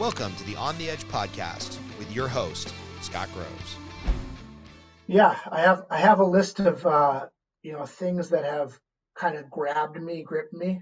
Welcome 0.00 0.34
to 0.36 0.44
the 0.44 0.56
On 0.56 0.78
the 0.78 0.88
Edge 0.88 1.04
podcast 1.08 1.76
with 1.98 2.10
your 2.10 2.26
host, 2.26 2.72
Scott 3.02 3.28
Groves. 3.34 3.76
Yeah, 5.06 5.36
I 5.50 5.60
have 5.60 5.84
I 5.90 5.98
have 5.98 6.20
a 6.20 6.24
list 6.24 6.58
of 6.58 6.86
uh, 6.86 7.26
you 7.62 7.74
know 7.74 7.84
things 7.84 8.30
that 8.30 8.46
have 8.46 8.72
kind 9.14 9.36
of 9.36 9.50
grabbed 9.50 10.00
me, 10.00 10.22
gripped 10.22 10.54
me 10.54 10.80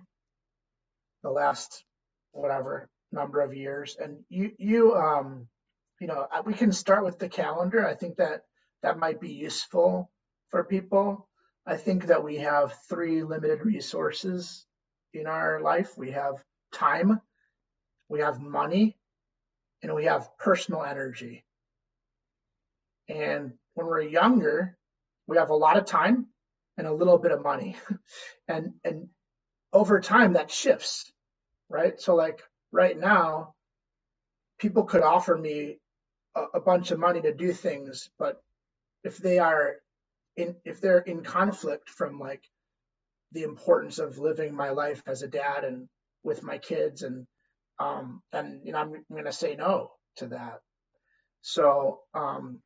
the 1.25 1.31
last 1.31 1.83
whatever 2.31 2.89
number 3.11 3.41
of 3.41 3.57
years. 3.57 3.97
And 4.01 4.21
you 4.29 4.53
you 4.57 4.95
um 4.95 5.49
you 6.01 6.07
know 6.07 6.29
we 6.47 6.55
can 6.55 6.71
start 6.71 7.05
with 7.05 7.19
the 7.19 7.29
calendar. 7.29 7.85
I 7.85 7.97
think 7.97 8.19
that 8.19 8.43
that 8.85 9.01
might 9.01 9.21
be 9.21 9.33
useful 9.33 10.13
for 10.51 10.63
people. 10.63 11.29
I 11.67 11.77
think 11.77 12.07
that 12.07 12.23
we 12.23 12.37
have 12.37 12.73
three 12.89 13.25
limited 13.25 13.65
resources 13.65 14.65
in 15.13 15.27
our 15.27 15.61
life. 15.61 15.99
We 15.99 16.13
have 16.13 16.35
time, 16.73 17.21
we 18.09 18.21
have 18.21 18.41
money, 18.41 18.95
and 19.83 19.95
we 19.95 20.05
have 20.05 20.37
personal 20.39 20.83
energy. 20.85 21.45
And 23.09 23.55
when 23.75 23.87
we're 23.87 24.03
younger, 24.03 24.77
we 25.27 25.37
have 25.37 25.51
a 25.51 25.57
lot 25.57 25.77
of 25.77 25.87
time 25.87 26.27
and 26.77 26.87
a 26.87 26.93
little 26.93 27.19
bit 27.19 27.33
of 27.33 27.43
money. 27.43 27.77
and 28.49 28.75
and 28.85 29.09
over 29.73 30.01
time 30.01 30.35
that 30.35 30.51
shifts, 30.51 31.13
right? 31.69 32.01
So 32.01 32.15
like 32.15 32.43
right 32.73 32.99
now, 32.99 33.55
people 34.59 34.85
could 34.85 35.03
offer 35.03 35.37
me 35.37 35.79
a, 36.35 36.45
a 36.55 36.61
bunch 36.61 36.91
of 36.91 36.99
money 36.99 37.21
to 37.21 37.35
do 37.35 37.53
things, 37.53 38.11
but 38.19 38.43
if 39.05 39.19
they 39.19 39.39
are 39.39 39.77
in 40.37 40.57
if 40.65 40.81
they're 40.81 40.99
in 40.99 41.23
conflict 41.23 41.89
from 41.91 42.19
like 42.19 42.43
the 43.33 43.43
importance 43.43 43.99
of 43.99 44.19
living 44.19 44.55
my 44.55 44.71
life 44.71 45.03
as 45.07 45.23
a 45.23 45.29
dad 45.29 45.65
and 45.65 45.89
with 46.23 46.43
my 46.43 46.59
kids 46.59 47.03
and 47.03 47.27
um 47.81 48.23
and 48.33 48.61
you 48.65 48.73
know 48.73 48.79
I'm, 48.79 48.93
I'm 48.93 49.05
going 49.11 49.25
to 49.25 49.33
say 49.33 49.57
no 49.57 49.93
to 50.17 50.27
that 50.29 50.61
so 51.43 52.01
um 52.15 52.61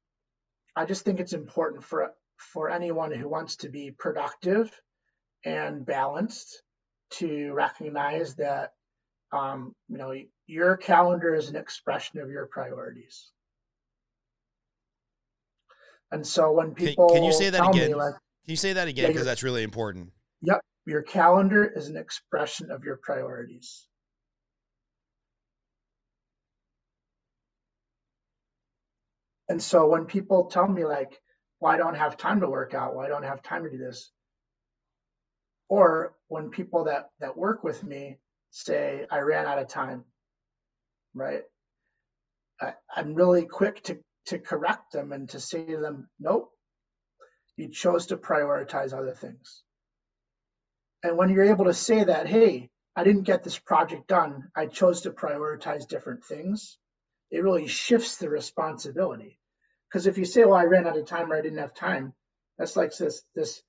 I 0.75 0.87
just 0.87 1.05
think 1.05 1.21
it's 1.21 1.35
important 1.35 1.85
for 1.85 2.13
for 2.37 2.71
anyone 2.71 3.13
who 3.13 3.29
wants 3.29 3.57
to 3.57 3.69
be 3.69 3.91
productive 3.91 4.71
and 5.45 5.85
balanced 5.85 6.63
to 7.11 7.53
recognize 7.53 8.35
that 8.37 8.73
um, 9.33 9.75
you 9.89 9.99
know 9.99 10.15
your 10.47 10.77
calendar 10.77 11.35
is 11.35 11.49
an 11.49 11.57
expression 11.57 12.21
of 12.21 12.31
your 12.31 12.47
priorities. 12.47 13.31
And 16.11 16.27
so 16.27 16.53
when 16.53 16.75
people 16.75 17.09
can, 17.09 17.19
can 17.19 17.25
you 17.25 17.33
say 17.33 17.51
that 17.51 17.69
again? 17.69 17.93
Like, 17.93 18.13
can 18.13 18.21
you 18.51 18.57
say 18.57 18.75
that 18.75 18.89
again 18.89 19.09
because 19.09 19.25
yeah, 19.25 19.31
that's 19.31 19.43
really 19.43 19.63
important. 19.63 20.11
Yep, 20.43 20.61
your 20.87 21.03
calendar 21.03 21.65
is 21.65 21.89
an 21.89 21.97
expression 21.97 22.71
of 22.71 22.85
your 22.85 22.97
priorities. 22.97 23.87
And 29.49 29.63
so 29.63 29.89
when 29.89 30.07
people 30.07 30.47
tell 30.47 30.67
me 30.67 30.85
like, 30.85 31.21
well, 31.61 31.73
I 31.73 31.77
don't 31.77 31.97
have 31.97 32.17
time 32.17 32.41
to 32.41 32.49
work 32.49 32.75
out, 32.75 32.95
well, 32.95 33.05
I 33.05 33.09
don't 33.09 33.25
have 33.25 33.43
time 33.43 33.65
to 33.65 33.71
do 33.71 33.79
this. 33.79 34.11
Or 35.69 36.15
when 36.29 36.51
people 36.51 36.85
that, 36.85 37.11
that 37.21 37.37
work 37.37 37.65
with 37.65 37.83
me 37.83 38.19
say, 38.51 39.07
I 39.11 39.21
ran 39.21 39.47
out 39.47 39.59
of 39.59 39.69
time, 39.69 40.05
right? 41.15 41.43
I, 42.61 42.75
I'm 42.95 43.15
really 43.15 43.47
quick 43.47 43.83
to, 43.85 43.99
to 44.27 44.39
correct 44.39 44.93
them 44.93 45.13
and 45.13 45.29
to 45.31 45.41
say 45.41 45.65
to 45.65 45.79
them, 45.79 46.09
nope, 46.21 46.51
you 47.57 47.69
chose 47.69 48.07
to 48.07 48.17
prioritize 48.17 48.93
other 48.93 49.13
things. 49.13 49.63
And 51.03 51.17
when 51.17 51.31
you're 51.31 51.45
able 51.45 51.65
to 51.67 51.75
say 51.75 52.05
that, 52.05 52.27
hey, 52.27 52.71
I 52.95 53.05
didn't 53.05 53.23
get 53.23 53.43
this 53.43 53.59
project 53.59 54.07
done, 54.07 54.49
I 54.55 54.67
chose 54.67 55.03
to 55.03 55.11
prioritize 55.11 55.89
different 55.89 56.25
things, 56.25 56.79
it 57.33 57.43
really 57.43 57.67
shifts 57.67 58.19
the 58.19 58.29
responsibility. 58.29 59.41
Because 59.89 60.07
if 60.07 60.19
you 60.19 60.25
say, 60.25 60.45
"Well, 60.45 60.55
I 60.55 60.65
ran 60.65 60.87
out 60.87 60.99
of 60.99 61.07
time 61.07 61.33
or 61.33 61.37
I 61.37 61.41
didn't 61.41 61.59
have 61.59 61.75
time," 61.75 62.15
that's 62.59 62.77
like 62.77 62.97
this 62.97 63.25
this 63.35 63.63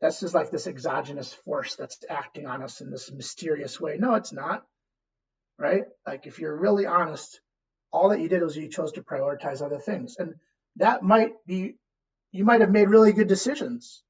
that's 0.00 0.20
just 0.20 0.34
like 0.34 0.50
this 0.50 0.68
exogenous 0.68 1.34
force 1.34 1.74
that's 1.74 2.04
acting 2.08 2.46
on 2.46 2.62
us 2.62 2.80
in 2.80 2.90
this 2.90 3.10
mysterious 3.10 3.80
way. 3.80 3.98
No, 3.98 4.14
it's 4.14 4.32
not. 4.32 4.64
Right? 5.58 5.84
Like 6.06 6.26
if 6.26 6.38
you're 6.38 6.56
really 6.56 6.86
honest, 6.86 7.40
all 7.92 8.10
that 8.10 8.20
you 8.20 8.28
did 8.28 8.42
was 8.42 8.56
you 8.56 8.68
chose 8.68 8.92
to 8.92 9.02
prioritize 9.02 9.60
other 9.60 9.80
things. 9.80 10.16
And 10.18 10.34
that 10.76 11.02
might 11.02 11.32
be 11.46 11.76
you 12.30 12.44
might 12.44 12.60
have 12.60 12.70
made 12.70 12.88
really 12.88 13.12
good 13.12 13.28
decisions. 13.28 14.04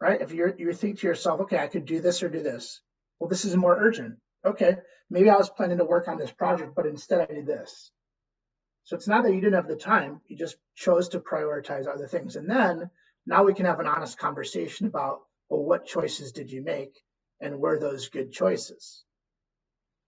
Right? 0.00 0.20
If 0.20 0.32
you're 0.32 0.54
you 0.56 0.72
think 0.72 1.00
to 1.00 1.08
yourself, 1.08 1.40
okay, 1.42 1.58
I 1.58 1.66
could 1.66 1.84
do 1.84 2.00
this 2.00 2.22
or 2.22 2.28
do 2.28 2.42
this. 2.42 2.80
Well, 3.18 3.28
this 3.28 3.44
is 3.44 3.56
more 3.56 3.76
urgent. 3.76 4.20
Okay, 4.48 4.78
maybe 5.10 5.30
I 5.30 5.36
was 5.36 5.50
planning 5.50 5.78
to 5.78 5.84
work 5.84 6.08
on 6.08 6.18
this 6.18 6.30
project, 6.30 6.74
but 6.74 6.86
instead 6.86 7.20
I 7.20 7.34
did 7.34 7.46
this. 7.46 7.90
So 8.84 8.96
it's 8.96 9.08
not 9.08 9.24
that 9.24 9.34
you 9.34 9.40
didn't 9.40 9.54
have 9.54 9.68
the 9.68 9.76
time, 9.76 10.22
you 10.26 10.36
just 10.36 10.56
chose 10.74 11.10
to 11.10 11.20
prioritize 11.20 11.86
other 11.86 12.06
things. 12.06 12.36
And 12.36 12.48
then 12.48 12.90
now 13.26 13.44
we 13.44 13.52
can 13.52 13.66
have 13.66 13.80
an 13.80 13.86
honest 13.86 14.18
conversation 14.18 14.86
about, 14.86 15.20
well, 15.50 15.62
what 15.62 15.86
choices 15.86 16.32
did 16.32 16.50
you 16.50 16.62
make 16.62 16.94
and 17.40 17.58
were 17.58 17.78
those 17.78 18.08
good 18.08 18.32
choices? 18.32 19.04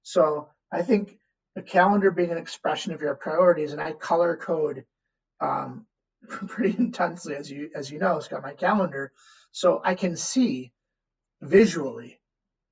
So 0.02 0.48
I 0.72 0.82
think 0.82 1.18
a 1.56 1.62
calendar 1.62 2.10
being 2.10 2.30
an 2.30 2.38
expression 2.38 2.94
of 2.94 3.02
your 3.02 3.14
priorities, 3.14 3.72
and 3.72 3.82
I 3.82 3.92
color 3.92 4.36
code 4.36 4.84
um, 5.40 5.86
pretty 6.28 6.78
intensely, 6.78 7.34
as 7.34 7.50
you 7.50 7.70
as 7.74 7.90
you 7.90 7.98
know, 7.98 8.16
it's 8.16 8.28
got 8.28 8.42
my 8.42 8.54
calendar, 8.54 9.12
so 9.52 9.80
I 9.84 9.94
can 9.94 10.16
see 10.16 10.72
visually. 11.42 12.19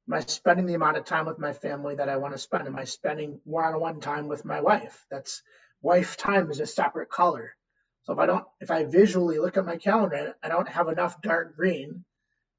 Am 0.08 0.14
I 0.14 0.20
spending 0.20 0.64
the 0.64 0.74
amount 0.74 0.96
of 0.96 1.04
time 1.04 1.26
with 1.26 1.38
my 1.38 1.52
family 1.52 1.96
that 1.96 2.08
I 2.08 2.16
want 2.16 2.32
to 2.32 2.38
spend? 2.38 2.66
Am 2.66 2.76
I 2.76 2.84
spending 2.84 3.41
one-on-one 3.44 4.00
time 4.00 4.26
with 4.26 4.44
my 4.44 4.60
wife? 4.60 5.04
That's 5.10 5.42
wife 5.82 6.16
time 6.16 6.50
is 6.50 6.60
a 6.60 6.66
separate 6.66 7.10
color. 7.10 7.54
So 8.04 8.14
if 8.14 8.19
I 8.19 8.24
don't, 8.24 8.44
if 8.58 8.70
I 8.70 8.84
visually 8.84 9.38
look 9.38 9.58
at 9.58 9.66
my 9.66 9.76
calendar, 9.76 10.34
I 10.42 10.48
don't 10.48 10.69
have 10.69 10.88
enough 10.88 11.20
dark 11.20 11.56
green 11.56 12.04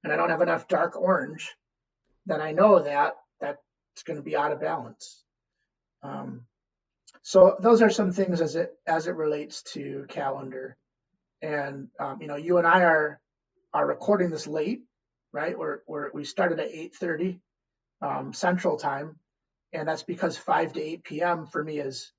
and 0.04 0.14
I 0.14 0.16
don't 0.16 0.30
have 0.30 0.42
enough 0.42 0.68
dark 0.68 0.96
orange, 0.96 1.56
then 2.28 2.40
I 2.40 2.52
know 2.52 2.84
that 2.84 3.16
that's 3.42 4.04
going 4.06 4.18
to 4.18 4.24
be 4.24 4.36
out 4.36 4.52
of 4.52 4.62
balance. 4.62 5.24
Um, 6.04 6.46
so 7.24 7.58
those 7.60 7.82
are 7.82 7.90
some 7.90 8.12
things 8.12 8.42
as 8.42 8.56
it 8.56 8.74
as 8.86 9.08
it 9.08 9.16
relates 9.16 9.64
to 9.74 10.06
calendar. 10.08 10.78
And 11.42 11.88
um, 12.00 12.22
you 12.22 12.28
know, 12.28 12.36
you 12.36 12.60
and 12.60 12.68
I 12.68 12.84
are 12.84 13.20
are 13.74 13.88
recording 13.88 14.30
this 14.30 14.46
late, 14.46 14.84
right? 15.34 15.58
We're, 15.58 15.80
we're 15.88 16.12
we 16.12 16.26
started 16.26 16.60
at 16.60 16.72
8:30 16.72 17.40
um, 18.02 18.34
Central 18.34 18.78
Time, 18.78 19.18
and 19.74 19.88
that's 19.88 20.04
because 20.04 20.38
5 20.38 20.74
to 20.74 20.82
8 20.82 21.04
p.m. 21.04 21.46
for 21.46 21.64
me 21.64 21.80
is 21.80 22.12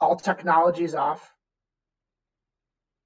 all 0.00 0.16
technology 0.16 0.84
is 0.84 0.94
off 0.94 1.32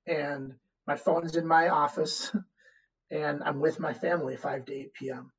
and 0.06 0.55
my 0.87 0.97
phone's 0.97 1.37
in 1.37 1.47
my 1.47 1.69
office 1.69 2.34
and 3.10 3.43
I'm 3.43 3.60
with 3.60 3.81
my 3.81 3.93
family 3.93 4.37
5 4.37 4.65
to 4.66 4.75
8 4.75 4.94
p.m. 4.94 5.33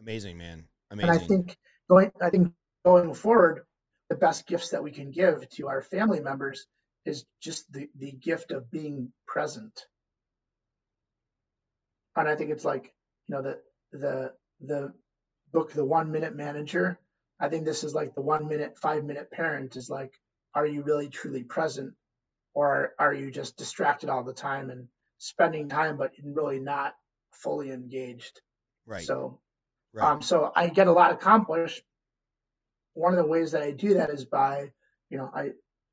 Amazing, 0.00 0.38
man. 0.38 0.64
Amazing. 0.90 1.10
And 1.10 1.20
I 1.20 1.26
think 1.26 1.56
going 1.88 2.12
I 2.20 2.30
think 2.30 2.52
going 2.84 3.14
forward 3.14 3.62
the 4.10 4.16
best 4.16 4.46
gifts 4.46 4.70
that 4.70 4.82
we 4.82 4.90
can 4.90 5.10
give 5.10 5.48
to 5.50 5.68
our 5.68 5.82
family 5.82 6.20
members 6.20 6.66
is 7.06 7.24
just 7.40 7.70
the, 7.72 7.88
the 7.96 8.12
gift 8.12 8.50
of 8.50 8.70
being 8.70 9.12
present. 9.26 9.86
And 12.16 12.28
I 12.28 12.36
think 12.36 12.50
it's 12.50 12.64
like, 12.64 12.92
you 13.28 13.34
know, 13.34 13.42
the 13.42 13.58
the 13.92 14.32
the 14.60 14.92
book 15.52 15.72
The 15.72 15.84
One 15.84 16.10
Minute 16.10 16.34
Manager 16.34 16.98
I 17.40 17.48
think 17.48 17.64
this 17.64 17.84
is 17.84 17.94
like 17.94 18.14
the 18.14 18.22
one 18.22 18.48
minute, 18.48 18.78
five 18.78 19.04
minute 19.04 19.30
parent 19.30 19.76
is 19.76 19.90
like, 19.90 20.12
are 20.54 20.66
you 20.66 20.82
really 20.82 21.08
truly 21.08 21.42
present? 21.42 21.92
Or 22.54 22.94
are 22.98 23.12
you 23.12 23.30
just 23.30 23.56
distracted 23.56 24.08
all 24.08 24.22
the 24.22 24.32
time 24.32 24.70
and 24.70 24.86
spending 25.18 25.68
time, 25.68 25.96
but 25.96 26.12
really 26.22 26.60
not 26.60 26.94
fully 27.32 27.72
engaged? 27.72 28.40
Right. 28.86 29.02
So, 29.02 29.40
right. 29.92 30.12
um, 30.12 30.22
so 30.22 30.52
I 30.54 30.68
get 30.68 30.86
a 30.86 30.92
lot 30.92 31.12
accomplished. 31.12 31.82
One 32.94 33.12
of 33.12 33.18
the 33.18 33.26
ways 33.28 33.52
that 33.52 33.62
I 33.62 33.72
do 33.72 33.94
that 33.94 34.10
is 34.10 34.24
by, 34.24 34.70
you 35.10 35.18
know, 35.18 35.28
I, 35.34 35.50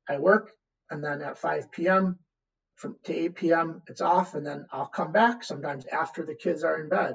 I 0.08 0.18
work 0.18 0.52
and 0.90 1.02
then 1.02 1.20
at 1.22 1.38
5 1.38 1.72
p.m. 1.72 2.18
from 2.82 2.96
to 3.04 3.14
8 3.14 3.34
p.m. 3.36 3.82
it's 3.86 4.00
off 4.00 4.34
and 4.34 4.44
then 4.44 4.66
I'll 4.72 4.86
come 4.88 5.12
back 5.12 5.44
sometimes 5.44 5.86
after 5.86 6.26
the 6.26 6.34
kids 6.34 6.64
are 6.64 6.82
in 6.82 6.88
bed 6.88 7.14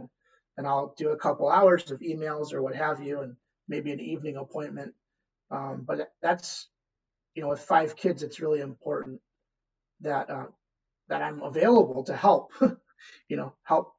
and 0.56 0.66
I'll 0.66 0.96
do 0.98 1.10
a 1.10 1.18
couple 1.18 1.50
hours 1.50 1.92
of 1.92 2.00
emails 2.00 2.54
or 2.54 2.62
what 2.62 2.74
have 2.74 3.02
you 3.02 3.20
and 3.20 3.36
maybe 3.68 3.92
an 3.92 4.00
evening 4.00 4.38
appointment. 4.38 4.94
Um, 5.52 5.84
but 5.86 6.14
that's, 6.22 6.70
you 7.36 7.42
know, 7.42 7.50
with 7.50 7.60
five 7.60 7.98
kids, 7.98 8.24
it's 8.24 8.40
really 8.40 8.62
important 8.62 9.20
that 10.02 10.30
uh, 10.30 10.46
that 11.10 11.22
I'm 11.22 11.42
available 11.42 12.04
to 12.06 12.16
help, 12.16 12.54
you 13.28 13.36
know, 13.36 13.54
help 13.64 13.94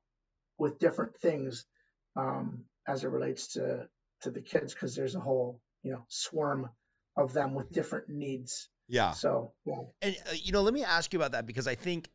with 0.56 0.78
different 0.78 1.18
things 1.18 1.66
um, 2.16 2.64
as 2.86 3.04
it 3.04 3.08
relates 3.08 3.48
to 3.54 3.88
to 4.22 4.30
the 4.30 4.40
kids 4.40 4.72
because 4.72 4.96
there's 4.96 5.14
a 5.14 5.20
whole, 5.20 5.60
you 5.82 5.92
know, 5.92 6.04
swarm 6.08 6.70
of 7.14 7.34
them 7.34 7.52
with 7.52 7.70
different 7.70 8.08
needs. 8.08 8.68
Yeah. 8.88 9.12
So, 9.12 9.52
yeah. 9.64 9.74
and 10.02 10.16
uh, 10.28 10.34
you 10.34 10.52
know, 10.52 10.62
let 10.62 10.74
me 10.74 10.82
ask 10.82 11.12
you 11.12 11.18
about 11.18 11.32
that 11.32 11.46
because 11.46 11.66
I 11.66 11.74
think, 11.74 12.08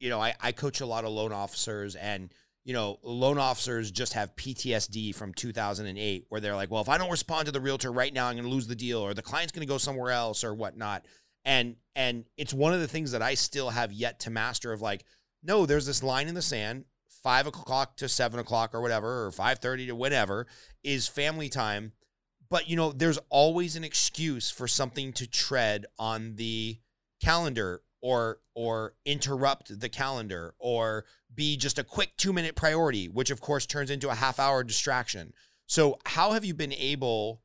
you 0.00 0.10
know, 0.10 0.20
I, 0.20 0.34
I 0.40 0.52
coach 0.52 0.80
a 0.80 0.86
lot 0.86 1.04
of 1.04 1.10
loan 1.10 1.32
officers 1.32 1.94
and 1.94 2.30
you 2.68 2.74
know, 2.74 2.98
loan 3.02 3.38
officers 3.38 3.90
just 3.90 4.12
have 4.12 4.36
PTSD 4.36 5.14
from 5.14 5.32
2008, 5.32 6.26
where 6.28 6.38
they're 6.38 6.54
like, 6.54 6.70
well, 6.70 6.82
if 6.82 6.90
I 6.90 6.98
don't 6.98 7.10
respond 7.10 7.46
to 7.46 7.52
the 7.52 7.62
realtor 7.62 7.90
right 7.90 8.12
now, 8.12 8.26
I'm 8.26 8.34
going 8.34 8.44
to 8.44 8.50
lose 8.50 8.66
the 8.66 8.74
deal, 8.74 8.98
or 8.98 9.14
the 9.14 9.22
client's 9.22 9.52
going 9.52 9.66
to 9.66 9.72
go 9.72 9.78
somewhere 9.78 10.10
else, 10.10 10.44
or 10.44 10.52
whatnot. 10.52 11.06
And 11.46 11.76
and 11.96 12.26
it's 12.36 12.52
one 12.52 12.74
of 12.74 12.80
the 12.80 12.86
things 12.86 13.12
that 13.12 13.22
I 13.22 13.32
still 13.32 13.70
have 13.70 13.90
yet 13.90 14.20
to 14.20 14.30
master. 14.30 14.70
Of 14.70 14.82
like, 14.82 15.06
no, 15.42 15.64
there's 15.64 15.86
this 15.86 16.02
line 16.02 16.28
in 16.28 16.34
the 16.34 16.42
sand. 16.42 16.84
Five 17.22 17.46
o'clock 17.46 17.96
to 17.96 18.08
seven 18.08 18.38
o'clock, 18.38 18.74
or 18.74 18.82
whatever, 18.82 19.24
or 19.24 19.32
five 19.32 19.60
thirty 19.60 19.86
to 19.86 19.94
whatever, 19.94 20.46
is 20.84 21.08
family 21.08 21.48
time. 21.48 21.92
But 22.50 22.68
you 22.68 22.76
know, 22.76 22.92
there's 22.92 23.18
always 23.28 23.76
an 23.76 23.84
excuse 23.84 24.50
for 24.50 24.66
something 24.66 25.12
to 25.14 25.26
tread 25.26 25.86
on 25.98 26.36
the 26.36 26.78
calendar 27.22 27.82
or 28.00 28.38
or 28.54 28.94
interrupt 29.04 29.80
the 29.80 29.88
calendar 29.88 30.54
or 30.58 31.04
be 31.34 31.56
just 31.56 31.78
a 31.78 31.84
quick 31.84 32.16
2 32.16 32.32
minute 32.32 32.54
priority 32.54 33.08
which 33.08 33.30
of 33.30 33.40
course 33.40 33.66
turns 33.66 33.90
into 33.90 34.08
a 34.08 34.14
half 34.14 34.38
hour 34.38 34.62
distraction. 34.62 35.32
So 35.66 35.98
how 36.06 36.32
have 36.32 36.44
you 36.44 36.54
been 36.54 36.72
able 36.72 37.42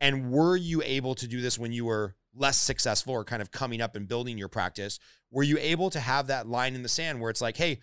and 0.00 0.30
were 0.30 0.56
you 0.56 0.82
able 0.84 1.14
to 1.14 1.28
do 1.28 1.40
this 1.40 1.58
when 1.58 1.72
you 1.72 1.84
were 1.84 2.16
less 2.34 2.58
successful 2.60 3.14
or 3.14 3.24
kind 3.24 3.42
of 3.42 3.52
coming 3.52 3.80
up 3.80 3.94
and 3.94 4.08
building 4.08 4.38
your 4.38 4.48
practice? 4.48 4.98
Were 5.30 5.44
you 5.44 5.58
able 5.58 5.90
to 5.90 6.00
have 6.00 6.26
that 6.26 6.48
line 6.48 6.74
in 6.74 6.82
the 6.82 6.88
sand 6.88 7.20
where 7.20 7.30
it's 7.30 7.40
like 7.40 7.56
hey 7.56 7.78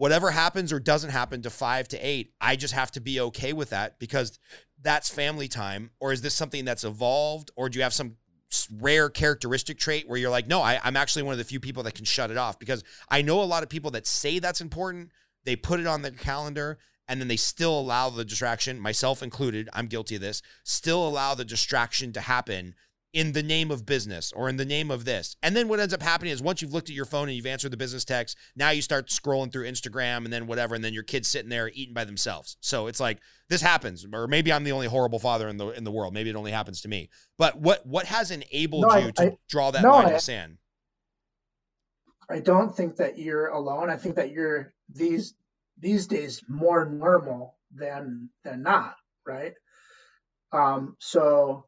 whatever 0.00 0.30
happens 0.30 0.72
or 0.72 0.80
doesn't 0.80 1.10
happen 1.10 1.42
to 1.42 1.50
5 1.50 1.88
to 1.88 1.98
8 1.98 2.32
I 2.40 2.56
just 2.56 2.72
have 2.72 2.90
to 2.92 3.02
be 3.02 3.20
okay 3.20 3.52
with 3.52 3.68
that 3.68 3.98
because 3.98 4.38
that's 4.80 5.10
family 5.10 5.46
time. 5.46 5.90
Or 6.00 6.10
is 6.10 6.22
this 6.22 6.32
something 6.32 6.64
that's 6.64 6.84
evolved? 6.84 7.50
Or 7.54 7.68
do 7.68 7.78
you 7.78 7.82
have 7.82 7.92
some 7.92 8.16
rare 8.78 9.10
characteristic 9.10 9.78
trait 9.78 10.08
where 10.08 10.18
you're 10.18 10.30
like, 10.30 10.46
no, 10.46 10.62
I, 10.62 10.80
I'm 10.82 10.96
actually 10.96 11.24
one 11.24 11.32
of 11.32 11.38
the 11.38 11.44
few 11.44 11.60
people 11.60 11.82
that 11.82 11.96
can 11.96 12.06
shut 12.06 12.30
it 12.30 12.38
off? 12.38 12.58
Because 12.58 12.82
I 13.10 13.20
know 13.20 13.42
a 13.42 13.44
lot 13.44 13.62
of 13.62 13.68
people 13.68 13.90
that 13.90 14.06
say 14.06 14.38
that's 14.38 14.62
important. 14.62 15.10
They 15.44 15.54
put 15.54 15.80
it 15.80 15.86
on 15.86 16.00
their 16.00 16.12
calendar 16.12 16.78
and 17.06 17.20
then 17.20 17.28
they 17.28 17.36
still 17.36 17.78
allow 17.78 18.08
the 18.08 18.24
distraction, 18.24 18.80
myself 18.80 19.22
included, 19.22 19.68
I'm 19.74 19.86
guilty 19.86 20.14
of 20.14 20.22
this, 20.22 20.40
still 20.64 21.06
allow 21.06 21.34
the 21.34 21.44
distraction 21.44 22.14
to 22.14 22.22
happen 22.22 22.74
in 23.12 23.32
the 23.32 23.42
name 23.42 23.70
of 23.70 23.84
business 23.84 24.32
or 24.32 24.48
in 24.48 24.56
the 24.56 24.64
name 24.64 24.90
of 24.90 25.04
this. 25.04 25.34
And 25.42 25.56
then 25.56 25.68
what 25.68 25.80
ends 25.80 25.92
up 25.92 26.02
happening 26.02 26.32
is 26.32 26.40
once 26.40 26.62
you've 26.62 26.72
looked 26.72 26.88
at 26.88 26.94
your 26.94 27.04
phone 27.04 27.28
and 27.28 27.36
you've 27.36 27.46
answered 27.46 27.72
the 27.72 27.76
business 27.76 28.04
text, 28.04 28.36
now 28.54 28.70
you 28.70 28.82
start 28.82 29.08
scrolling 29.08 29.52
through 29.52 29.66
Instagram 29.66 30.24
and 30.24 30.32
then 30.32 30.46
whatever, 30.46 30.74
and 30.74 30.84
then 30.84 30.94
your 30.94 31.02
kid's 31.02 31.28
sitting 31.28 31.48
there 31.48 31.70
eating 31.74 31.94
by 31.94 32.04
themselves. 32.04 32.56
So 32.60 32.86
it's 32.86 33.00
like 33.00 33.18
this 33.48 33.62
happens, 33.62 34.06
or 34.12 34.28
maybe 34.28 34.52
I'm 34.52 34.64
the 34.64 34.72
only 34.72 34.86
horrible 34.86 35.18
father 35.18 35.48
in 35.48 35.56
the 35.56 35.68
in 35.70 35.84
the 35.84 35.90
world. 35.90 36.14
Maybe 36.14 36.30
it 36.30 36.36
only 36.36 36.52
happens 36.52 36.80
to 36.82 36.88
me. 36.88 37.10
But 37.36 37.58
what 37.58 37.84
what 37.84 38.06
has 38.06 38.30
enabled 38.30 38.86
no, 38.88 38.96
you 38.96 39.08
I, 39.08 39.10
to 39.10 39.22
I, 39.22 39.36
draw 39.48 39.70
that 39.72 39.82
no, 39.82 39.90
line 39.90 40.08
in 40.08 40.12
the 40.14 40.20
sand? 40.20 40.58
I 42.30 42.38
don't 42.38 42.74
think 42.74 42.96
that 42.96 43.18
you're 43.18 43.48
alone. 43.48 43.90
I 43.90 43.96
think 43.96 44.14
that 44.16 44.30
you're 44.30 44.72
these 44.88 45.34
these 45.78 46.06
days 46.06 46.42
more 46.48 46.88
normal 46.88 47.56
than 47.74 48.30
than 48.44 48.62
not, 48.62 48.94
right? 49.26 49.54
Um, 50.52 50.96
so 51.00 51.66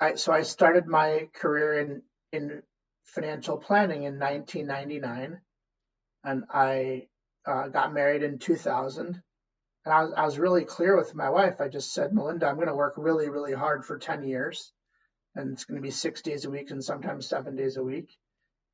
I 0.00 0.14
so 0.14 0.32
I 0.32 0.42
started 0.42 0.86
my 0.86 1.28
career 1.34 1.80
in 1.80 2.02
in 2.32 2.62
financial 3.04 3.56
planning 3.56 4.02
in 4.02 4.18
1999, 4.18 5.40
and 6.24 6.44
I 6.50 7.06
uh, 7.46 7.68
got 7.68 7.94
married 7.94 8.22
in 8.22 8.38
2000. 8.38 9.22
And 9.84 9.94
I 9.94 10.02
was, 10.02 10.12
I 10.16 10.24
was 10.24 10.38
really 10.38 10.64
clear 10.64 10.96
with 10.96 11.14
my 11.14 11.30
wife. 11.30 11.60
I 11.60 11.68
just 11.68 11.94
said, 11.94 12.12
Melinda, 12.12 12.48
I'm 12.48 12.56
going 12.56 12.66
to 12.66 12.74
work 12.74 12.94
really, 12.96 13.30
really 13.30 13.52
hard 13.52 13.84
for 13.84 13.98
10 13.98 14.24
years, 14.24 14.72
and 15.36 15.52
it's 15.52 15.64
going 15.64 15.76
to 15.76 15.82
be 15.82 15.92
six 15.92 16.22
days 16.22 16.44
a 16.44 16.50
week 16.50 16.72
and 16.72 16.82
sometimes 16.82 17.28
seven 17.28 17.54
days 17.54 17.76
a 17.76 17.84
week. 17.84 18.10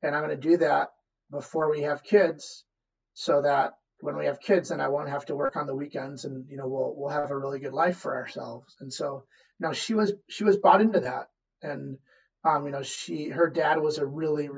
And 0.01 0.15
I'm 0.15 0.23
going 0.23 0.35
to 0.35 0.49
do 0.49 0.57
that 0.57 0.89
before 1.29 1.69
we 1.69 1.83
have 1.83 2.03
kids, 2.03 2.65
so 3.13 3.43
that 3.43 3.73
when 4.01 4.17
we 4.17 4.25
have 4.25 4.41
kids, 4.41 4.69
then 4.69 4.81
I 4.81 4.89
won't 4.89 5.09
have 5.09 5.27
to 5.27 5.35
work 5.35 5.55
on 5.55 5.67
the 5.67 5.75
weekends, 5.75 6.25
and 6.25 6.45
you 6.49 6.57
know 6.57 6.67
we'll 6.67 6.93
we'll 6.97 7.09
have 7.09 7.31
a 7.31 7.37
really 7.37 7.59
good 7.59 7.73
life 7.73 7.97
for 7.97 8.15
ourselves. 8.15 8.75
And 8.81 8.91
so 8.91 9.23
now 9.63 9.73
she 9.73 9.95
was 9.95 10.13
she 10.29 10.43
was 10.43 10.57
bought 10.57 10.81
into 10.81 11.01
that, 11.01 11.27
and 11.63 11.97
um, 12.45 12.65
you 12.65 12.71
know 12.71 12.83
she 12.83 13.29
her 13.29 13.49
dad 13.49 13.79
was 13.79 13.97
a 13.97 14.05
really 14.05 14.49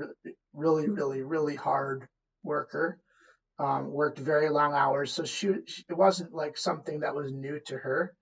really 0.53 0.89
really 0.89 1.21
really 1.23 1.55
hard 1.55 2.07
worker, 2.43 2.99
um, 3.59 3.91
worked 3.91 4.19
very 4.19 4.49
long 4.49 4.73
hours, 4.73 5.13
so 5.13 5.23
she, 5.23 5.49
she, 5.67 5.83
it 5.89 5.97
wasn't 5.97 6.33
like 6.33 6.57
something 6.57 7.01
that 7.01 7.15
was 7.15 7.31
new 7.31 7.59
to 7.67 7.77
her, 7.77 8.13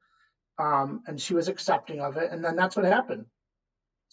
um, 0.59 1.01
and 1.07 1.19
she 1.21 1.33
was 1.33 1.47
accepting 1.47 2.01
of 2.01 2.17
it, 2.17 2.31
and 2.31 2.43
then 2.43 2.55
that's 2.55 2.75
what 2.75 2.85
happened. 2.85 3.25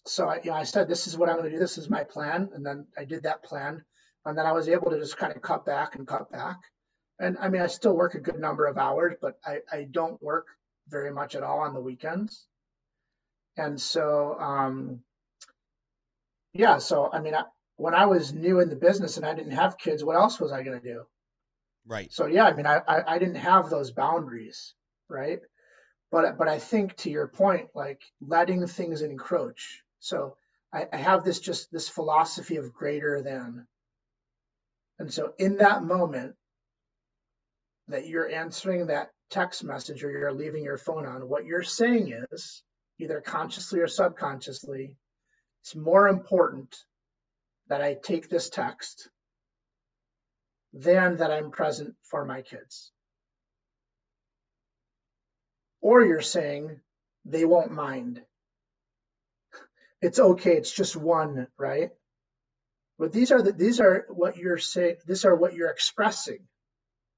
So 0.06 0.28
I, 0.28 0.40
you 0.44 0.50
know, 0.50 0.56
I 0.56 0.64
said, 0.64 0.88
this 0.88 1.06
is 1.06 1.16
what 1.18 1.28
I'm 1.28 1.36
going 1.36 1.50
to 1.50 1.56
do. 1.56 1.60
This 1.60 1.78
is 1.78 1.90
my 1.90 2.04
plan, 2.04 2.50
and 2.54 2.64
then 2.64 2.86
I 2.96 3.04
did 3.04 3.24
that 3.24 3.44
plan, 3.44 3.84
and 4.24 4.38
then 4.38 4.46
I 4.46 4.52
was 4.52 4.68
able 4.68 4.90
to 4.90 4.98
just 4.98 5.18
kind 5.18 5.34
of 5.34 5.42
cut 5.42 5.66
back 5.66 5.96
and 5.96 6.06
cut 6.06 6.30
back. 6.30 6.56
And 7.18 7.36
I 7.38 7.48
mean, 7.48 7.60
I 7.62 7.66
still 7.66 7.94
work 7.94 8.14
a 8.14 8.20
good 8.20 8.38
number 8.38 8.66
of 8.66 8.78
hours, 8.78 9.14
but 9.20 9.34
I, 9.44 9.58
I 9.70 9.86
don't 9.90 10.22
work 10.22 10.46
very 10.88 11.12
much 11.12 11.34
at 11.34 11.42
all 11.42 11.60
on 11.60 11.74
the 11.74 11.80
weekends. 11.80 12.46
And 13.56 13.80
so, 13.80 14.36
um, 14.38 15.00
yeah, 16.52 16.78
so 16.78 17.10
I 17.12 17.20
mean, 17.20 17.34
I, 17.34 17.44
when 17.76 17.94
I 17.94 18.06
was 18.06 18.32
new 18.32 18.60
in 18.60 18.68
the 18.68 18.76
business 18.76 19.16
and 19.16 19.26
I 19.26 19.34
didn't 19.34 19.52
have 19.52 19.78
kids, 19.78 20.04
what 20.04 20.16
else 20.16 20.40
was 20.40 20.52
I 20.52 20.62
going 20.62 20.80
to 20.80 20.86
do? 20.86 21.02
Right. 21.86 22.12
So 22.12 22.26
yeah, 22.26 22.44
I 22.44 22.54
mean, 22.54 22.66
I, 22.66 22.80
I, 22.86 23.14
I 23.14 23.18
didn't 23.18 23.36
have 23.36 23.70
those 23.70 23.90
boundaries, 23.90 24.74
right? 25.08 25.40
But 26.10 26.38
but 26.38 26.48
I 26.48 26.58
think 26.58 26.96
to 26.98 27.10
your 27.10 27.28
point, 27.28 27.68
like 27.74 28.00
letting 28.20 28.66
things 28.66 29.02
encroach. 29.02 29.82
So 30.00 30.36
I, 30.72 30.86
I 30.92 30.96
have 30.96 31.24
this 31.24 31.40
just 31.40 31.70
this 31.72 31.88
philosophy 31.88 32.56
of 32.56 32.72
greater 32.72 33.22
than. 33.22 33.66
And 34.98 35.12
so 35.12 35.32
in 35.38 35.56
that 35.58 35.82
moment 35.82 36.34
that 37.88 38.06
you're 38.06 38.28
answering 38.28 38.86
that 38.86 39.10
text 39.30 39.64
message 39.64 40.04
or 40.04 40.10
you're 40.10 40.32
leaving 40.32 40.64
your 40.64 40.78
phone 40.78 41.06
on, 41.06 41.28
what 41.28 41.46
you're 41.46 41.62
saying 41.62 42.12
is, 42.30 42.62
either 43.00 43.20
consciously 43.20 43.80
or 43.80 43.88
subconsciously, 43.88 44.96
it's 45.62 45.74
more 45.74 46.08
important 46.08 46.76
that 47.68 47.82
I 47.82 47.94
take 47.94 48.28
this 48.28 48.50
text 48.50 49.08
than 50.72 51.16
that 51.18 51.30
I'm 51.30 51.50
present 51.50 51.94
for 52.02 52.24
my 52.24 52.42
kids. 52.42 52.92
Or 55.80 56.04
you're 56.04 56.20
saying 56.20 56.80
they 57.24 57.44
won't 57.44 57.72
mind. 57.72 58.22
It's 60.02 60.18
okay, 60.18 60.56
it's 60.56 60.72
just 60.72 60.96
one, 60.96 61.46
right? 61.58 61.90
But 62.98 63.12
these 63.12 63.32
are 63.32 63.42
the, 63.42 63.52
these 63.52 63.80
are 63.80 64.06
what 64.08 64.36
you're 64.36 64.58
saying, 64.58 64.96
these 65.06 65.24
are 65.24 65.34
what 65.34 65.54
you're 65.54 65.70
expressing. 65.70 66.40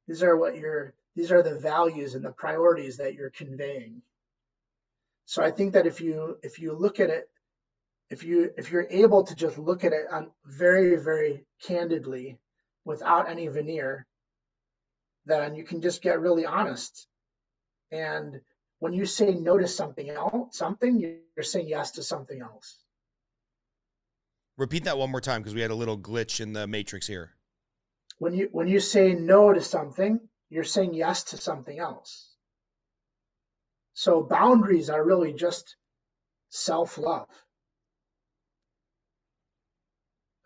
These 0.07 0.23
are 0.23 0.37
what 0.37 0.57
you're 0.57 0.95
these 1.15 1.31
are 1.33 1.43
the 1.43 1.59
values 1.59 2.15
and 2.15 2.25
the 2.25 2.33
priorities 2.33 2.97
that 2.97 3.15
you're 3.15 3.31
conveying. 3.31 4.03
So 5.33 5.43
I 5.43 5.51
think 5.51 5.73
that 5.73 5.87
if 5.87 6.03
you 6.03 6.37
if 6.43 6.59
you 6.59 6.75
look 6.75 7.01
at 7.01 7.09
it, 7.09 7.27
if 8.11 8.23
you 8.23 8.51
if 8.59 8.71
you're 8.71 8.87
able 8.91 9.25
to 9.25 9.35
just 9.35 9.57
look 9.57 9.83
at 9.83 9.95
it 9.95 10.05
on 10.13 10.31
very 10.45 10.97
very 10.97 11.47
candidly, 11.67 12.39
without 12.85 13.31
any 13.31 13.49
veneer, 13.49 14.07
then 15.25 15.55
you 15.55 15.65
can 15.65 15.81
just 15.81 16.03
get 16.03 16.21
really 16.21 16.45
honest. 16.45 17.07
And 17.91 18.43
when 18.79 18.93
you 18.93 19.07
say 19.07 19.33
no 19.33 19.57
to 19.57 19.67
something 19.67 20.11
else, 20.11 20.59
something 20.59 21.01
you're 21.01 21.45
saying 21.45 21.67
yes 21.67 21.93
to 21.93 22.03
something 22.03 22.39
else. 22.39 22.77
Repeat 24.59 24.85
that 24.85 24.99
one 24.99 25.11
more 25.11 25.23
time 25.23 25.41
because 25.41 25.55
we 25.55 25.63
had 25.63 25.71
a 25.71 25.75
little 25.83 25.97
glitch 25.97 26.43
in 26.43 26.53
the 26.53 26.67
matrix 26.67 27.07
here. 27.07 27.33
When 28.19 28.35
you 28.35 28.51
when 28.53 28.69
you 28.69 28.81
say 28.81 29.15
no 29.15 29.51
to 29.51 29.63
something, 29.63 30.21
you're 30.51 30.63
saying 30.63 30.93
yes 30.93 31.25
to 31.31 31.39
something 31.39 31.79
else. 31.79 32.32
So 33.95 34.23
boundaries 34.23 34.91
are 34.91 35.05
really 35.05 35.33
just 35.33 35.77
self 36.51 36.99
love. 36.99 37.29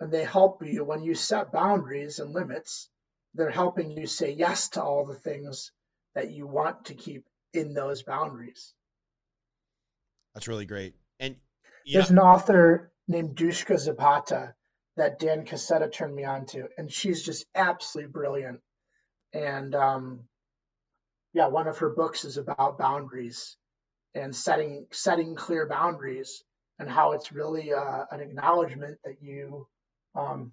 And 0.00 0.12
they 0.12 0.24
help 0.24 0.64
you 0.64 0.84
when 0.84 1.02
you 1.02 1.14
set 1.14 1.52
boundaries 1.52 2.18
and 2.18 2.32
limits, 2.32 2.90
they're 3.34 3.50
helping 3.50 3.90
you 3.90 4.06
say 4.06 4.32
yes 4.32 4.70
to 4.70 4.82
all 4.82 5.06
the 5.06 5.14
things 5.14 5.72
that 6.14 6.30
you 6.30 6.46
want 6.46 6.86
to 6.86 6.94
keep 6.94 7.24
in 7.52 7.72
those 7.72 8.02
boundaries. 8.02 8.74
That's 10.34 10.48
really 10.48 10.66
great. 10.66 10.94
And 11.18 11.36
there's 11.90 12.10
an 12.10 12.18
author 12.18 12.92
named 13.08 13.36
Dushka 13.36 13.78
Zapata 13.78 14.54
that 14.96 15.18
Dan 15.18 15.44
Cassetta 15.44 15.90
turned 15.92 16.14
me 16.14 16.24
on 16.24 16.46
to, 16.46 16.68
and 16.76 16.92
she's 16.92 17.22
just 17.22 17.46
absolutely 17.54 18.10
brilliant. 18.10 18.60
And 19.32 19.74
um, 19.74 20.20
yeah, 21.36 21.48
one 21.48 21.68
of 21.68 21.76
her 21.78 21.90
books 21.90 22.24
is 22.24 22.38
about 22.38 22.78
boundaries 22.78 23.58
and 24.14 24.34
setting 24.34 24.86
setting 24.90 25.34
clear 25.34 25.68
boundaries 25.68 26.42
and 26.78 26.88
how 26.88 27.12
it's 27.12 27.30
really 27.30 27.74
uh, 27.74 28.06
an 28.10 28.20
acknowledgement 28.20 28.96
that 29.04 29.16
you 29.20 29.68
um, 30.14 30.52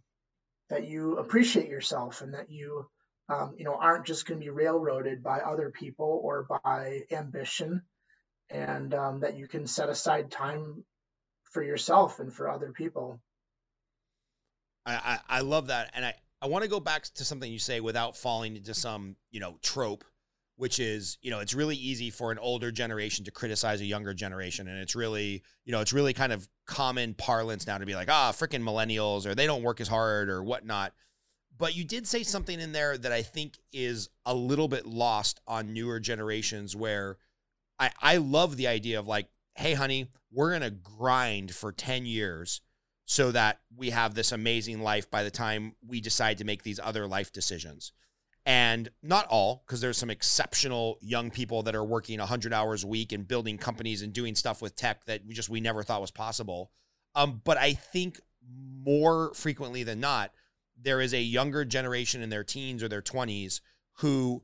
that 0.70 0.86
you 0.86 1.16
appreciate 1.20 1.70
yourself 1.70 2.20
and 2.22 2.34
that 2.34 2.52
you 2.52 2.86
um, 3.30 3.56
you 3.58 3.64
know 3.64 3.76
aren't 3.76 4.06
just 4.06 4.28
going 4.28 4.42
to 4.42 4.44
be 4.44 4.50
railroaded 4.50 5.24
by 5.24 5.40
other 5.40 5.72
people 5.72 6.20
or 6.22 6.46
by 6.66 7.04
ambition 7.12 7.82
and 8.50 8.94
um, 8.94 9.22
that 9.22 9.38
you 9.38 9.48
can 9.48 9.66
set 9.66 9.88
aside 9.88 10.32
time 10.32 10.84
for 11.44 11.64
yourself 11.64 12.20
and 12.20 12.34
for 12.34 12.50
other 12.50 12.74
people. 12.74 13.22
I, 14.86 14.96
I, 14.96 15.38
I 15.38 15.40
love 15.40 15.68
that. 15.68 15.92
And 15.94 16.06
I 16.06 16.16
I 16.42 16.48
want 16.48 16.64
to 16.66 16.70
go 16.70 16.82
back 16.82 17.06
to 17.06 17.24
something 17.24 17.50
you 17.50 17.58
say 17.58 17.80
without 17.80 18.18
falling 18.18 18.58
into 18.58 18.74
some, 18.74 19.16
you 19.32 19.40
know, 19.40 19.60
trope, 19.62 20.04
which 20.56 20.80
is, 20.80 21.18
you 21.22 21.32
know, 21.32 21.40
it's 21.40 21.54
really 21.54 21.76
easy 21.76 22.10
for 22.10 22.32
an 22.32 22.38
older 22.38 22.72
generation 22.72 23.26
to 23.26 23.32
criticize 23.32 23.82
a 23.82 23.86
younger 23.86 24.14
generation. 24.14 24.68
And 24.68 24.78
it's 24.80 24.96
really, 24.96 25.44
you 25.66 25.72
know, 25.72 25.82
it's 25.82 25.94
really 25.94 26.14
kind 26.14 26.32
of 26.32 26.48
common 26.66 27.16
parlance 27.16 27.66
now 27.66 27.78
to 27.78 27.86
be 27.86 27.96
like, 27.96 28.10
ah, 28.10 28.32
freaking 28.32 28.64
millennials 28.64 29.26
or 29.26 29.34
they 29.34 29.48
don't 29.48 29.64
work 29.64 29.82
as 29.82 29.88
hard 29.88 30.30
or 30.30 30.44
whatnot. 30.44 30.94
But 31.58 31.76
you 31.76 31.84
did 31.84 32.08
say 32.08 32.24
something 32.24 32.60
in 32.60 32.72
there 32.72 32.98
that 32.98 33.12
I 33.12 33.22
think 33.22 33.58
is 33.72 34.10
a 34.26 34.34
little 34.34 34.68
bit 34.68 34.86
lost 34.86 35.40
on 35.48 35.74
newer 35.74 36.00
generations 36.00 36.76
where 36.76 37.18
I, 37.80 37.92
I 38.02 38.18
love 38.18 38.58
the 38.58 38.68
idea 38.68 39.00
of 39.00 39.08
like, 39.08 39.28
hey, 39.56 39.74
honey, 39.74 40.08
we're 40.32 40.50
going 40.50 40.62
to 40.62 40.72
grind 40.72 41.54
for 41.54 41.72
10 41.72 42.06
years 42.06 42.62
so 43.06 43.32
that 43.32 43.60
we 43.76 43.90
have 43.90 44.16
this 44.16 44.32
amazing 44.32 44.82
life 44.82 45.10
by 45.12 45.24
the 45.24 45.32
time 45.32 45.76
we 45.86 46.00
decide 46.02 46.38
to 46.38 46.46
make 46.46 46.64
these 46.64 46.80
other 46.82 47.08
life 47.08 47.32
decisions. 47.32 47.92
And 48.46 48.90
not 49.02 49.28
all, 49.28 49.64
because 49.66 49.80
there's 49.80 49.98
some 49.98 50.10
exceptional 50.10 50.98
young 51.02 51.32
people 51.32 51.64
that 51.64 51.76
are 51.76 51.84
working 51.84 52.20
100 52.20 52.54
hours 52.54 52.84
a 52.84 52.88
week 52.88 53.14
and 53.14 53.26
building 53.26 53.58
companies 53.58 54.02
and 54.02 54.12
doing 54.12 54.36
stuff 54.36 54.62
with 54.62 54.76
tech 54.76 55.06
that 55.06 55.26
we 55.26 55.34
just 55.34 55.50
we 55.50 55.62
never 55.62 55.82
thought 55.82 56.02
was 56.02 56.12
possible. 56.12 56.70
Um, 57.16 57.42
but 57.44 57.58
I 57.58 57.74
think 57.74 58.20
more 58.84 59.34
frequently 59.34 59.84
than 59.84 60.02
not, 60.02 60.32
there 60.82 61.00
is 61.00 61.14
a 61.14 61.22
younger 61.22 61.64
generation 61.64 62.22
in 62.22 62.30
their 62.30 62.44
teens 62.44 62.84
or 62.84 62.90
their 62.90 63.02
20s 63.02 63.62
who 64.00 64.44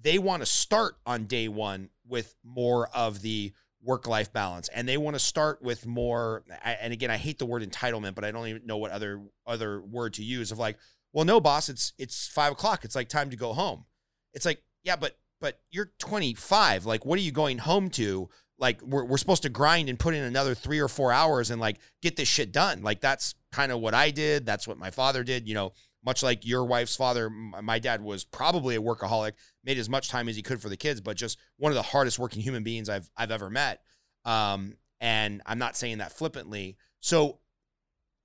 they 0.00 0.18
want 0.18 0.42
to 0.42 0.46
start 0.46 0.96
on 1.06 1.24
day 1.24 1.48
one 1.48 1.88
with 2.06 2.34
more 2.44 2.88
of 2.94 3.22
the 3.22 3.52
work 3.82 4.06
life 4.06 4.32
balance 4.32 4.68
and 4.74 4.88
they 4.88 4.96
want 4.96 5.14
to 5.14 5.20
start 5.20 5.62
with 5.62 5.86
more 5.86 6.42
and 6.64 6.92
again 6.92 7.10
i 7.10 7.16
hate 7.16 7.38
the 7.38 7.46
word 7.46 7.62
entitlement 7.62 8.16
but 8.16 8.24
i 8.24 8.32
don't 8.32 8.48
even 8.48 8.66
know 8.66 8.78
what 8.78 8.90
other 8.90 9.22
other 9.46 9.80
word 9.80 10.12
to 10.14 10.24
use 10.24 10.50
of 10.50 10.58
like 10.58 10.76
well 11.16 11.24
no 11.24 11.40
boss 11.40 11.70
it's 11.70 11.94
it's 11.98 12.28
five 12.28 12.52
o'clock. 12.52 12.84
It's 12.84 12.94
like 12.94 13.08
time 13.08 13.30
to 13.30 13.36
go 13.36 13.54
home. 13.54 13.86
It's 14.34 14.44
like 14.44 14.62
yeah 14.84 14.96
but 14.96 15.16
but 15.40 15.60
you're 15.70 15.90
25 15.98 16.84
like 16.84 17.06
what 17.06 17.18
are 17.18 17.22
you 17.22 17.32
going 17.32 17.56
home 17.56 17.88
to? 17.90 18.28
Like 18.58 18.82
we're, 18.82 19.04
we're 19.04 19.16
supposed 19.16 19.42
to 19.42 19.48
grind 19.48 19.88
and 19.88 19.98
put 19.98 20.14
in 20.14 20.22
another 20.22 20.54
three 20.54 20.78
or 20.78 20.88
four 20.88 21.12
hours 21.12 21.50
and 21.50 21.58
like 21.58 21.78
get 22.02 22.16
this 22.16 22.28
shit 22.28 22.52
done. 22.52 22.82
Like 22.82 23.00
that's 23.00 23.34
kind 23.50 23.72
of 23.72 23.80
what 23.80 23.94
i 23.94 24.10
did. 24.10 24.44
That's 24.44 24.68
what 24.68 24.76
my 24.76 24.90
father 24.90 25.24
did 25.24 25.48
you 25.48 25.54
know 25.54 25.72
much 26.04 26.22
like 26.22 26.46
your 26.46 26.66
wife's 26.66 26.96
father. 26.96 27.30
My 27.30 27.78
dad 27.78 28.02
was 28.02 28.22
probably 28.22 28.76
a 28.76 28.82
workaholic 28.82 29.32
made 29.64 29.78
as 29.78 29.88
much 29.88 30.10
time 30.10 30.28
as 30.28 30.36
he 30.36 30.42
could 30.42 30.60
for 30.60 30.68
the 30.68 30.76
kids, 30.76 31.00
but 31.00 31.16
just 31.16 31.38
one 31.56 31.72
of 31.72 31.76
the 31.76 31.82
hardest 31.82 32.18
working 32.18 32.42
human 32.42 32.62
beings 32.62 32.90
I've 32.90 33.10
I've 33.16 33.30
ever 33.30 33.48
met. 33.48 33.80
Um, 34.26 34.74
and 35.00 35.40
I'm 35.46 35.58
not 35.58 35.76
saying 35.76 35.98
that 35.98 36.12
flippantly. 36.12 36.76
So, 37.00 37.38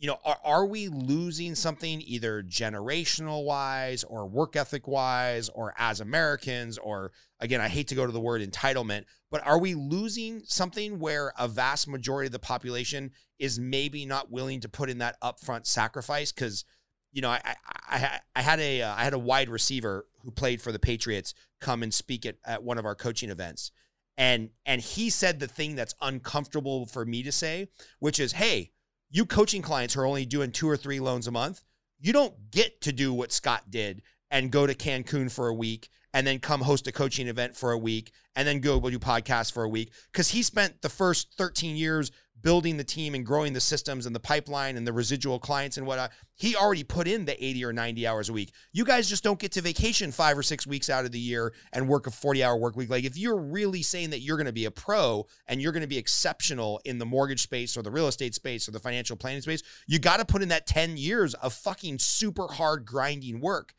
you 0.02 0.08
know, 0.08 0.18
are, 0.26 0.40
are 0.44 0.66
we 0.66 0.88
losing 0.88 1.54
something 1.54 2.02
either 2.02 2.42
generational 2.42 3.46
wise 3.46 4.04
or 4.04 4.26
work 4.26 4.56
ethic 4.56 4.88
wise 4.88 5.48
or 5.50 5.76
as 5.78 6.02
Americans? 6.02 6.80
Or 6.80 7.12
again, 7.40 7.62
I 7.62 7.68
hate 7.68 7.88
to 7.90 7.96
go 7.96 8.08
to 8.08 8.12
the 8.12 8.20
word 8.20 8.42
entitlement, 8.42 9.06
but 9.30 9.46
are 9.46 9.60
we 9.60 9.76
losing 9.76 10.42
something 10.44 10.98
where 10.98 11.32
a 11.38 11.48
vast 11.48 11.88
majority 11.88 12.26
of 12.26 12.32
the 12.32 12.40
population 12.40 13.12
is 13.38 13.60
maybe 13.60 14.04
not 14.08 14.32
willing 14.32 14.60
to 14.62 14.70
put 14.70 14.90
in 14.90 14.98
that 14.98 15.22
upfront 15.22 15.68
sacrifice? 15.68 16.32
Because 16.32 16.66
you 17.12 17.22
know, 17.22 17.30
I 17.30 17.56
I, 17.88 18.20
I 18.36 18.42
had 18.42 18.60
a 18.60 18.82
uh, 18.82 18.96
I 18.96 19.04
had 19.04 19.14
a 19.14 19.20
wide 19.20 19.50
receiver 19.50 20.08
who 20.24 20.32
played 20.32 20.64
for 20.64 20.72
the 20.72 20.80
Patriots 20.80 21.36
come 21.60 21.84
and 21.84 21.94
speak 21.94 22.26
at, 22.26 22.38
at 22.44 22.64
one 22.64 22.80
of 22.80 22.86
our 22.86 22.96
coaching 22.96 23.30
events, 23.30 23.72
and 24.18 24.50
and 24.66 24.82
he 24.82 25.12
said 25.12 25.40
the 25.40 25.48
thing 25.48 25.76
that's 25.76 25.94
uncomfortable 26.02 26.88
for 26.88 27.06
me 27.06 27.22
to 27.22 27.32
say, 27.32 27.68
which 28.00 28.20
is, 28.20 28.32
hey, 28.32 28.72
you 29.12 29.26
coaching 29.26 29.62
clients 29.62 29.94
who 29.94 30.02
are 30.02 30.06
only 30.06 30.26
doing 30.26 30.52
two 30.52 30.70
or 30.70 30.78
three 30.78 31.00
loans 31.00 31.28
a 31.28 31.32
month, 31.32 31.64
you 32.00 32.14
don't 32.14 32.34
get 32.50 32.82
to 32.82 32.92
do 32.92 33.14
what 33.14 33.32
Scott 33.32 33.70
did 33.70 34.02
and 34.32 34.52
go 34.52 34.66
to 34.66 34.74
Cancun 34.74 35.30
for 35.30 35.50
a 35.50 35.54
week 35.54 35.90
and 36.14 36.26
then 36.26 36.40
come 36.40 36.62
host 36.62 36.88
a 36.88 36.92
coaching 36.92 37.28
event 37.28 37.56
for 37.56 37.72
a 37.72 37.78
week 37.78 38.12
and 38.36 38.48
then 38.48 38.60
go 38.60 38.80
do 38.80 39.00
podcasts 39.00 39.52
for 39.52 39.64
a 39.64 39.70
week. 39.70 39.92
Because 40.12 40.30
he 40.30 40.42
spent 40.42 40.82
the 40.82 40.90
first 40.90 41.34
13 41.38 41.76
years 41.76 42.12
building 42.42 42.78
the 42.78 42.84
team 42.84 43.16
and 43.16 43.26
growing 43.26 43.54
the 43.54 43.62
systems 43.62 44.06
and 44.06 44.16
the 44.16 44.20
pipeline 44.20 44.78
and 44.78 44.88
the 44.88 44.94
residual 44.94 45.40
clients 45.40 45.78
and 45.78 45.86
whatnot, 45.86 46.12
he 46.36 46.56
already 46.56 46.84
put 46.84 47.08
in 47.08 47.26
the 47.26 47.44
80 47.44 47.66
or 47.66 47.74
90 47.74 48.08
hours 48.08 48.30
a 48.30 48.34
week. 48.34 48.52
You 48.72 48.86
guys 48.86 49.08
just 49.08 49.24
don't 49.24 49.40
get 49.40 49.52
to 49.54 49.62
vacation 49.62 50.12
five 50.12 50.38
or 50.38 50.44
six 50.44 50.66
weeks 50.66 50.90
out 50.90 51.06
of 51.06 51.12
the 51.12 51.20
year 51.20 51.54
and 51.74 51.88
work 51.88 52.08
a 52.08 52.12
40 52.12 52.44
hour 52.44 52.58
work 52.58 52.76
week. 52.76 52.90
Like 52.90 53.04
if 53.04 53.18
you're 53.18 53.38
really 53.38 53.82
saying 53.84 54.12
that 54.12 54.22
you're 54.22 54.38
going 54.38 54.48
to 54.48 54.54
be 54.54 54.66
a 54.66 54.72
pro 54.72 55.26
and 55.48 55.62
you're 55.62 55.72
going 55.72 55.82
to 55.82 55.88
be 55.88 55.98
exceptional 55.98 56.82
in 56.86 56.98
the 56.98 57.06
mortgage 57.06 57.42
space 57.42 57.78
or 57.78 57.82
the 57.82 57.92
real 57.92 58.08
estate 58.08 58.36
space 58.36 58.68
or 58.68 58.72
the 58.72 58.80
financial 58.80 59.16
planning 59.16 59.42
space, 59.42 59.64
you 59.88 60.00
got 60.00 60.18
to 60.18 60.26
put 60.26 60.42
in 60.42 60.50
that 60.50 60.68
10 60.68 60.98
years 60.98 61.34
of 61.36 61.54
fucking 61.54 62.00
super 62.00 62.48
hard 62.48 62.86
grinding 62.86 63.40
work. 63.40 63.74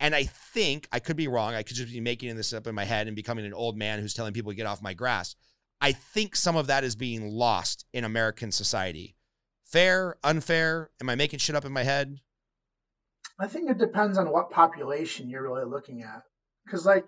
And 0.00 0.14
I 0.14 0.24
think 0.24 0.88
I 0.92 0.98
could 0.98 1.16
be 1.16 1.28
wrong. 1.28 1.54
I 1.54 1.62
could 1.62 1.76
just 1.76 1.92
be 1.92 2.00
making 2.00 2.34
this 2.36 2.52
up 2.52 2.66
in 2.66 2.74
my 2.74 2.84
head 2.84 3.06
and 3.06 3.16
becoming 3.16 3.46
an 3.46 3.54
old 3.54 3.76
man 3.76 4.00
who's 4.00 4.14
telling 4.14 4.32
people 4.32 4.52
to 4.52 4.56
get 4.56 4.66
off 4.66 4.82
my 4.82 4.92
grass. 4.92 5.36
I 5.80 5.92
think 5.92 6.36
some 6.36 6.56
of 6.56 6.66
that 6.68 6.84
is 6.84 6.96
being 6.96 7.28
lost 7.30 7.84
in 7.92 8.04
American 8.04 8.52
society. 8.52 9.16
Fair, 9.64 10.16
unfair? 10.22 10.90
Am 11.00 11.10
I 11.10 11.14
making 11.14 11.40
shit 11.40 11.56
up 11.56 11.64
in 11.64 11.72
my 11.72 11.82
head? 11.82 12.20
I 13.38 13.48
think 13.48 13.70
it 13.70 13.78
depends 13.78 14.18
on 14.18 14.30
what 14.30 14.50
population 14.50 15.28
you're 15.28 15.42
really 15.42 15.64
looking 15.64 16.02
at. 16.02 16.22
Because, 16.64 16.86
like, 16.86 17.06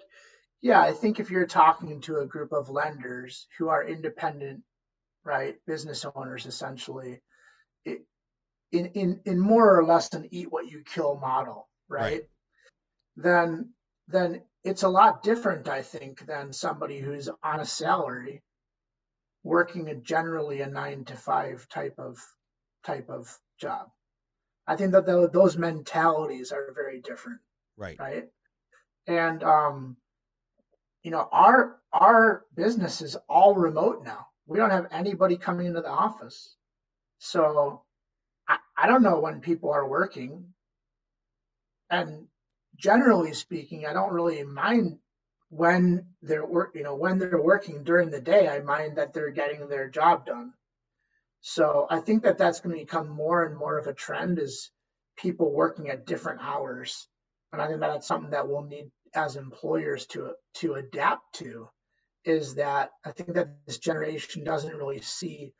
yeah, 0.61 0.81
I 0.81 0.93
think 0.93 1.21
if 1.21 1.31
you're 1.31 1.47
talking 1.47 2.01
to 2.03 2.19
a 2.19 2.27
group 2.27 2.53
of 2.53 2.69
lenders 2.69 3.47
who 3.59 3.69
are 3.69 3.87
independent, 3.87 4.63
right, 5.25 5.55
business 5.67 6.05
owners 6.15 6.47
essentially, 6.47 7.21
it, 7.85 8.01
in, 8.73 8.87
in, 8.87 9.21
in 9.25 9.39
more 9.39 9.79
or 9.79 9.85
less 9.85 10.13
an 10.13 10.29
eat 10.33 10.51
what 10.51 10.67
you 10.67 10.83
kill 10.85 11.17
model, 11.17 11.69
right? 11.89 12.01
right. 12.03 12.23
Then, 13.17 13.71
then 14.09 14.43
it's 14.65 14.83
a 14.83 14.89
lot 14.89 15.23
different, 15.23 15.69
I 15.69 15.83
think, 15.83 16.27
than 16.27 16.53
somebody 16.53 16.99
who's 16.99 17.31
on 17.43 17.61
a 17.61 17.65
salary 17.65 18.43
working 19.47 19.89
a 19.89 19.95
generally 19.95 20.61
a 20.61 20.67
nine 20.67 21.05
to 21.05 21.15
five 21.15 21.69
type 21.69 21.95
of 21.99 22.19
type 22.85 23.09
of 23.09 23.33
job. 23.61 23.89
I 24.67 24.75
think 24.75 24.93
that 24.93 25.07
the, 25.07 25.31
those 25.33 25.57
mentalities 25.57 26.51
are 26.51 26.73
very 26.75 27.01
different. 27.01 27.39
Right. 27.77 27.97
Right. 27.99 28.25
And 29.07 29.45
um, 29.45 29.97
you 31.05 31.13
know, 31.13 31.29
our 31.31 31.77
our 31.93 32.45
business 32.57 33.01
is 33.03 33.17
all 33.29 33.55
remote 33.55 34.03
now. 34.05 34.27
We 34.47 34.59
don't 34.59 34.71
have 34.71 34.89
anybody 34.91 35.37
coming 35.37 35.67
into 35.67 35.81
the 35.81 35.91
office. 35.91 36.57
So 37.19 37.83
I, 38.49 38.59
I 38.77 38.89
don't 38.89 39.03
know 39.05 39.21
when 39.21 39.41
people 39.41 39.71
are 39.73 39.89
working. 39.89 40.47
And 41.89 42.27
generally 42.77 43.33
speaking, 43.33 43.87
I 43.87 43.93
don't 43.93 44.13
really 44.13 44.43
mind 44.43 44.99
when 45.57 46.07
they're 46.23 46.45
work, 46.45 46.73
you 46.75 46.83
know, 46.83 46.95
when 46.95 47.19
they're 47.19 47.41
working 47.41 47.83
during 47.83 48.11
the 48.11 48.21
day, 48.21 48.49
I 48.49 48.61
mind 48.61 48.99
that 48.99 49.13
they're 49.13 49.31
getting 49.31 49.69
their 49.69 49.89
job 49.89 50.27
done. 50.27 50.53
So 51.41 51.87
I 51.89 52.01
think 52.01 52.25
that 52.25 52.39
that's 52.39 52.61
going 52.61 52.75
to 52.75 52.83
become 52.83 53.09
more 53.09 53.45
and 53.45 53.57
more 53.57 53.79
of 53.79 53.87
a 53.87 53.95
trend 53.95 54.39
is 54.39 54.71
people 55.17 55.53
working 55.53 55.89
at 55.89 56.07
different 56.07 56.41
hours. 56.43 57.09
And 57.53 57.63
I 57.63 57.69
think 57.69 57.81
that 57.81 57.89
that's 57.89 58.09
something 58.09 58.31
that 58.31 58.49
we'll 58.49 58.63
need 58.63 58.91
as 59.15 59.37
employers 59.37 60.07
to 60.07 60.33
to 60.55 60.75
adapt 60.75 61.37
to 61.37 61.69
is 62.25 62.57
that 62.57 62.91
I 63.05 63.13
think 63.13 63.35
that 63.35 63.49
this 63.67 63.79
generation 63.79 64.45
doesn't 64.45 64.77
really 64.77 65.01
see 65.01 65.55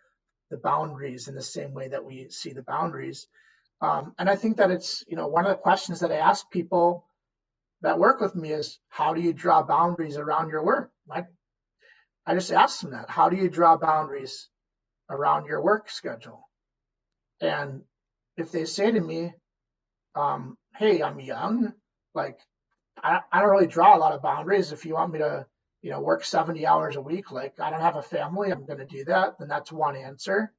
the 0.51 0.59
boundaries 0.59 1.29
in 1.29 1.35
the 1.35 1.43
same 1.43 1.73
way 1.73 1.89
that 1.89 2.05
we 2.05 2.29
see 2.29 2.53
the 2.53 2.63
boundaries. 2.63 3.27
Um, 3.81 4.15
and 4.19 4.29
I 4.29 4.37
think 4.37 4.57
that 4.57 4.71
it's, 4.71 5.05
you 5.09 5.17
know, 5.17 5.29
one 5.29 5.47
of 5.47 5.51
the 5.51 5.63
questions 5.63 6.01
that 6.01 6.13
I 6.13 6.17
ask 6.17 6.51
people 6.51 7.06
that 7.87 8.01
work 8.01 8.21
with 8.21 8.35
me 8.35 8.51
is 8.51 8.81
how 8.89 9.15
do 9.15 9.21
you 9.21 9.33
draw 9.33 9.63
boundaries 9.63 10.17
around 10.17 10.51
your 10.51 10.65
work? 10.65 10.91
I, 11.09 11.23
I 12.27 12.35
just 12.35 12.51
ask 12.51 12.81
them 12.81 12.91
that. 12.91 13.09
How 13.09 13.29
do 13.29 13.37
you 13.37 13.49
draw 13.49 13.77
boundaries 13.77 14.49
around 15.09 15.47
your 15.47 15.63
work 15.63 15.89
schedule? 15.89 16.49
And 17.41 17.83
if 18.37 18.51
they 18.51 18.65
say 18.65 18.91
to 18.91 19.01
me, 19.01 19.33
um, 20.17 20.59
hey, 20.77 21.01
I'm 21.01 21.21
young, 21.21 21.75
like 22.13 22.41
I, 23.01 23.21
I 23.31 23.39
don't 23.41 23.51
really 23.51 23.69
draw 23.69 23.97
a 23.97 24.01
lot 24.01 24.15
of 24.15 24.23
boundaries. 24.23 24.73
If 24.73 24.85
you 24.85 24.95
want 24.95 25.13
me 25.13 25.21
to, 25.21 25.47
you 25.81 25.93
know, 25.93 26.01
work 26.01 26.25
70 26.25 26.67
hours 26.67 26.97
a 26.97 27.01
week, 27.01 27.31
like 27.31 27.61
I 27.61 27.71
don't 27.71 27.81
have 27.81 27.95
a 27.95 28.03
family, 28.03 28.51
I'm 28.51 28.67
going 28.67 28.81
to 28.81 28.85
do 28.85 29.05
that, 29.05 29.39
then 29.39 29.47
that's 29.47 29.71
one 29.71 29.95
answer. 29.95 30.53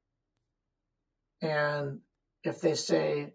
And 1.42 1.98
if 2.42 2.62
they 2.62 2.74
say, 2.74 3.34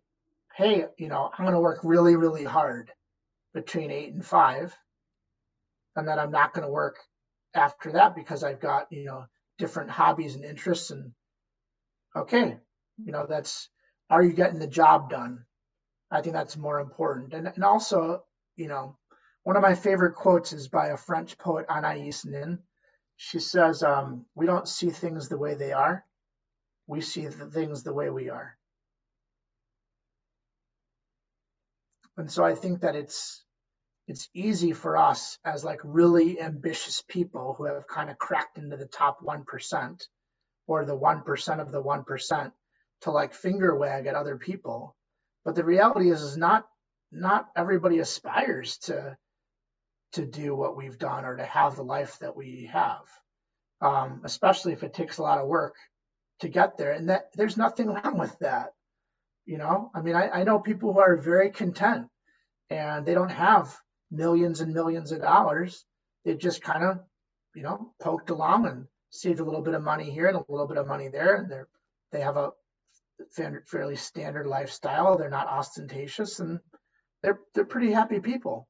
hey, 0.58 0.86
you 0.98 1.10
know, 1.10 1.30
I'm 1.32 1.46
going 1.46 1.54
to 1.54 1.62
work 1.62 1.82
really, 1.84 2.16
really 2.16 2.44
hard 2.44 2.92
between 3.54 3.92
eight 3.92 4.14
and 4.14 4.26
five. 4.26 4.76
And 5.96 6.08
then 6.08 6.20
I'm 6.20 6.32
not 6.32 6.54
going 6.54 6.66
to 6.66 6.72
work 6.72 6.98
after 7.54 7.94
that 7.94 8.16
because 8.16 8.44
I've 8.44 8.60
got, 8.60 8.88
you 8.92 9.06
know, 9.06 9.26
different 9.58 9.92
hobbies 9.92 10.36
and 10.36 10.44
interests. 10.44 10.92
And 10.92 11.12
okay, 12.16 12.58
you 13.04 13.12
know, 13.12 13.26
that's, 13.28 13.70
are 14.10 14.24
you 14.24 14.34
getting 14.34 14.60
the 14.60 14.68
job 14.68 15.10
done? 15.10 15.46
I 16.12 16.22
think 16.22 16.34
that's 16.34 16.58
more 16.58 16.80
important. 16.80 17.34
And, 17.34 17.48
and 17.48 17.64
also, 17.64 18.24
you 18.56 18.68
know, 18.68 18.98
one 19.44 19.56
of 19.56 19.62
my 19.62 19.76
favorite 19.76 20.16
quotes 20.16 20.54
is 20.54 20.68
by 20.68 20.88
a 20.88 20.98
French 20.98 21.38
poet, 21.38 21.66
Anais 21.70 22.14
Nin. 22.26 22.60
She 23.18 23.40
says, 23.40 23.84
um, 23.84 24.26
We 24.36 24.46
don't 24.46 24.68
see 24.68 24.90
things 24.90 25.30
the 25.30 25.38
way 25.38 25.56
they 25.56 25.74
are, 25.74 26.06
we 26.88 27.02
see 27.02 27.28
the 27.28 27.46
things 27.46 27.84
the 27.84 27.94
way 27.94 28.10
we 28.10 28.30
are. 28.30 28.58
And 32.18 32.32
so 32.32 32.44
I 32.44 32.56
think 32.56 32.82
that 32.82 32.96
it's 32.96 33.44
it's 34.08 34.30
easy 34.34 34.74
for 34.74 34.98
us 34.98 35.38
as 35.46 35.64
like 35.64 35.80
really 35.84 36.42
ambitious 36.42 37.02
people 37.08 37.56
who 37.58 37.66
have 37.66 37.88
kind 37.88 38.10
of 38.10 38.18
cracked 38.18 38.58
into 38.58 38.76
the 38.76 38.86
top 38.86 39.22
1% 39.22 40.08
or 40.68 40.84
the 40.84 40.98
1% 40.98 41.60
of 41.62 41.72
the 41.72 41.82
1% 41.82 42.52
to 43.02 43.12
like 43.12 43.34
finger 43.34 43.76
wag 43.76 44.06
at 44.06 44.16
other 44.16 44.38
people. 44.38 44.96
But 45.46 45.56
the 45.56 45.64
reality 45.64 46.10
is 46.10 46.22
is 46.22 46.38
not 46.38 46.66
not 47.12 47.48
everybody 47.56 48.00
aspires 48.00 48.78
to 48.80 49.16
to 50.14 50.26
do 50.26 50.56
what 50.56 50.76
we've 50.76 50.98
done 50.98 51.26
or 51.26 51.38
to 51.38 51.46
have 51.46 51.76
the 51.76 51.84
life 51.84 52.20
that 52.20 52.36
we 52.36 52.70
have. 52.72 53.02
Um, 53.82 54.22
especially 54.24 54.74
if 54.74 54.84
it 54.84 54.94
takes 54.94 55.18
a 55.18 55.24
lot 55.24 55.40
of 55.40 55.48
work 55.48 55.76
to 56.40 56.48
get 56.48 56.78
there. 56.78 56.92
And 56.92 57.10
that 57.10 57.32
there's 57.34 57.58
nothing 57.58 57.88
wrong 57.88 58.18
with 58.18 58.38
that. 58.40 58.73
You 59.46 59.58
know, 59.58 59.92
I 59.94 60.02
mean, 60.02 60.16
I, 60.16 60.30
I 60.30 60.44
know 60.44 60.60
people 60.60 60.94
who 60.94 61.00
are 61.00 61.18
very 61.18 61.52
content 61.52 62.08
and 62.70 63.06
they 63.06 63.14
don't 63.14 63.32
have 63.32 63.76
millions 64.10 64.62
and 64.62 64.74
millions 64.74 65.12
of 65.12 65.22
dollars. 65.22 65.86
They 66.24 66.36
just 66.36 66.62
kind 66.62 66.84
of, 66.84 67.00
you 67.54 67.64
know, 67.64 67.94
poked 68.02 68.30
along 68.30 68.68
and 68.68 68.86
saved 69.10 69.42
a 69.42 69.44
little 69.44 69.62
bit 69.62 69.74
of 69.74 69.84
money 69.84 70.10
here 70.10 70.28
and 70.28 70.38
a 70.38 70.44
little 70.48 70.68
bit 70.68 70.78
of 70.78 70.88
money 70.88 71.10
there. 71.10 71.36
And 71.36 71.52
they're, 71.52 71.68
they 72.12 72.22
have 72.22 72.38
a 72.38 72.52
fairly 73.68 73.96
standard 73.96 74.48
lifestyle. 74.48 75.18
They're 75.18 75.30
not 75.30 75.48
ostentatious 75.48 76.40
and 76.40 76.60
they're, 77.22 77.40
they're 77.54 77.66
pretty 77.66 77.92
happy 77.92 78.20
people. 78.20 78.68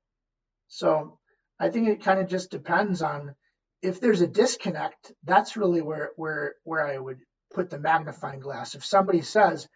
So 0.69 1.19
I 1.59 1.69
think 1.69 1.87
it 1.87 2.03
kind 2.03 2.19
of 2.19 2.27
just 2.27 2.49
depends 2.49 3.01
on 3.03 3.35
if 3.81 3.99
there's 3.99 4.21
a 4.21 4.27
disconnect, 4.27 5.11
that's 5.23 5.57
really 5.57 5.81
where, 5.81 6.11
where, 6.15 6.55
where 6.63 6.87
I 6.87 6.97
would 6.97 7.19
put 7.53 7.69
the 7.69 7.79
magnifying 7.79 8.39
glass. 8.39 8.75
If 8.75 8.85
somebody 8.85 9.21
says, 9.21 9.67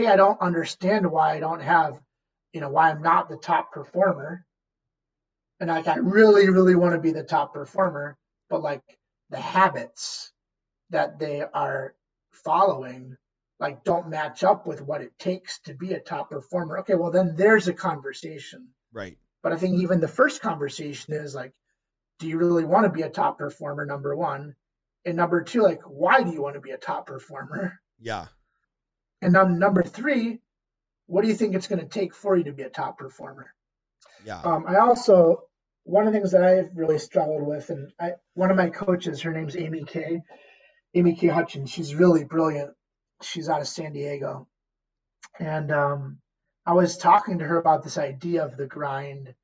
Hey, 0.00 0.06
I 0.06 0.16
don't 0.16 0.40
understand 0.40 1.10
why 1.10 1.34
I 1.34 1.40
don't 1.40 1.60
have, 1.60 2.00
you 2.54 2.62
know, 2.62 2.70
why 2.70 2.88
I'm 2.88 3.02
not 3.02 3.28
the 3.28 3.36
top 3.36 3.70
performer, 3.70 4.46
and 5.60 5.68
like 5.68 5.88
I 5.88 5.96
really, 5.96 6.48
really 6.48 6.74
want 6.74 6.94
to 6.94 7.00
be 7.00 7.12
the 7.12 7.22
top 7.22 7.52
performer, 7.52 8.16
but 8.48 8.62
like 8.62 8.80
the 9.28 9.38
habits 9.38 10.32
that 10.88 11.18
they 11.18 11.42
are 11.42 11.94
following 12.32 13.14
like 13.58 13.84
don't 13.84 14.08
match 14.08 14.42
up 14.42 14.66
with 14.66 14.80
what 14.80 15.02
it 15.02 15.12
takes 15.18 15.60
to 15.64 15.74
be 15.74 15.92
a 15.92 16.00
top 16.00 16.30
performer. 16.30 16.78
Okay, 16.78 16.94
well 16.94 17.10
then 17.10 17.34
there's 17.36 17.68
a 17.68 17.74
conversation. 17.74 18.68
Right. 18.94 19.18
But 19.42 19.52
I 19.52 19.58
think 19.58 19.82
even 19.82 20.00
the 20.00 20.08
first 20.08 20.40
conversation 20.40 21.12
is 21.12 21.34
like, 21.34 21.52
do 22.20 22.26
you 22.26 22.38
really 22.38 22.64
want 22.64 22.84
to 22.84 22.90
be 22.90 23.02
a 23.02 23.10
top 23.10 23.36
performer? 23.36 23.84
Number 23.84 24.16
one. 24.16 24.54
And 25.04 25.18
number 25.18 25.42
two, 25.42 25.60
like, 25.60 25.82
why 25.82 26.22
do 26.22 26.32
you 26.32 26.40
want 26.40 26.54
to 26.54 26.62
be 26.62 26.70
a 26.70 26.78
top 26.78 27.06
performer? 27.06 27.78
Yeah. 27.98 28.28
And 29.22 29.34
then 29.34 29.58
number 29.58 29.82
three, 29.82 30.40
what 31.06 31.22
do 31.22 31.28
you 31.28 31.34
think 31.34 31.54
it's 31.54 31.68
going 31.68 31.80
to 31.80 31.88
take 31.88 32.14
for 32.14 32.36
you 32.36 32.44
to 32.44 32.52
be 32.52 32.62
a 32.62 32.70
top 32.70 32.98
performer? 32.98 33.52
Yeah. 34.24 34.40
Um, 34.40 34.64
I 34.66 34.76
also 34.76 35.44
one 35.84 36.06
of 36.06 36.12
the 36.12 36.18
things 36.18 36.32
that 36.32 36.44
I've 36.44 36.76
really 36.76 36.98
struggled 36.98 37.46
with, 37.46 37.70
and 37.70 37.92
I, 37.98 38.12
one 38.34 38.50
of 38.50 38.56
my 38.56 38.68
coaches, 38.68 39.22
her 39.22 39.32
name's 39.32 39.56
Amy 39.56 39.84
K. 39.84 40.22
Amy 40.94 41.14
K. 41.14 41.28
Hutchens. 41.28 41.70
She's 41.70 41.94
really 41.94 42.24
brilliant. 42.24 42.72
She's 43.22 43.48
out 43.48 43.60
of 43.60 43.68
San 43.68 43.92
Diego, 43.92 44.48
and 45.38 45.70
um, 45.72 46.18
I 46.66 46.72
was 46.72 46.96
talking 46.96 47.38
to 47.38 47.44
her 47.44 47.58
about 47.58 47.82
this 47.82 47.98
idea 47.98 48.44
of 48.44 48.56
the 48.56 48.66
grind, 48.66 49.34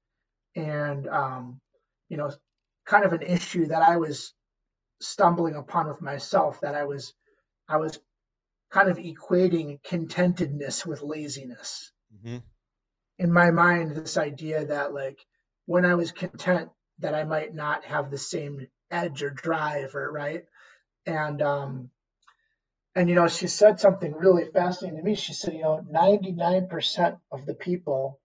and 0.54 1.06
um, 1.08 1.60
you 2.08 2.16
know, 2.16 2.32
kind 2.86 3.04
of 3.04 3.12
an 3.12 3.22
issue 3.22 3.66
that 3.66 3.82
I 3.82 3.96
was 3.96 4.32
stumbling 5.00 5.54
upon 5.54 5.88
with 5.88 6.02
myself. 6.02 6.60
That 6.60 6.74
I 6.74 6.84
was, 6.84 7.14
I 7.68 7.76
was 7.78 7.98
kind 8.70 8.88
of 8.88 8.98
equating 8.98 9.80
contentedness 9.82 10.84
with 10.84 11.02
laziness. 11.02 11.92
Mm-hmm. 12.14 12.38
In 13.18 13.32
my 13.32 13.50
mind, 13.50 13.92
this 13.92 14.16
idea 14.16 14.66
that 14.66 14.92
like 14.92 15.18
when 15.66 15.84
I 15.84 15.94
was 15.94 16.12
content 16.12 16.70
that 16.98 17.14
I 17.14 17.24
might 17.24 17.54
not 17.54 17.84
have 17.84 18.10
the 18.10 18.18
same 18.18 18.66
edge 18.90 19.22
or 19.22 19.30
drive 19.30 19.94
or 19.94 20.10
right. 20.10 20.44
And 21.06 21.40
um 21.42 21.90
and 22.94 23.08
you 23.08 23.14
know, 23.14 23.28
she 23.28 23.46
said 23.46 23.78
something 23.78 24.12
really 24.12 24.46
fascinating 24.46 24.98
to 24.98 25.04
me. 25.04 25.14
She 25.14 25.34
said, 25.34 25.52
you 25.52 25.62
know, 25.62 25.84
99% 25.92 27.18
of 27.30 27.44
the 27.44 27.54
people 27.54 28.18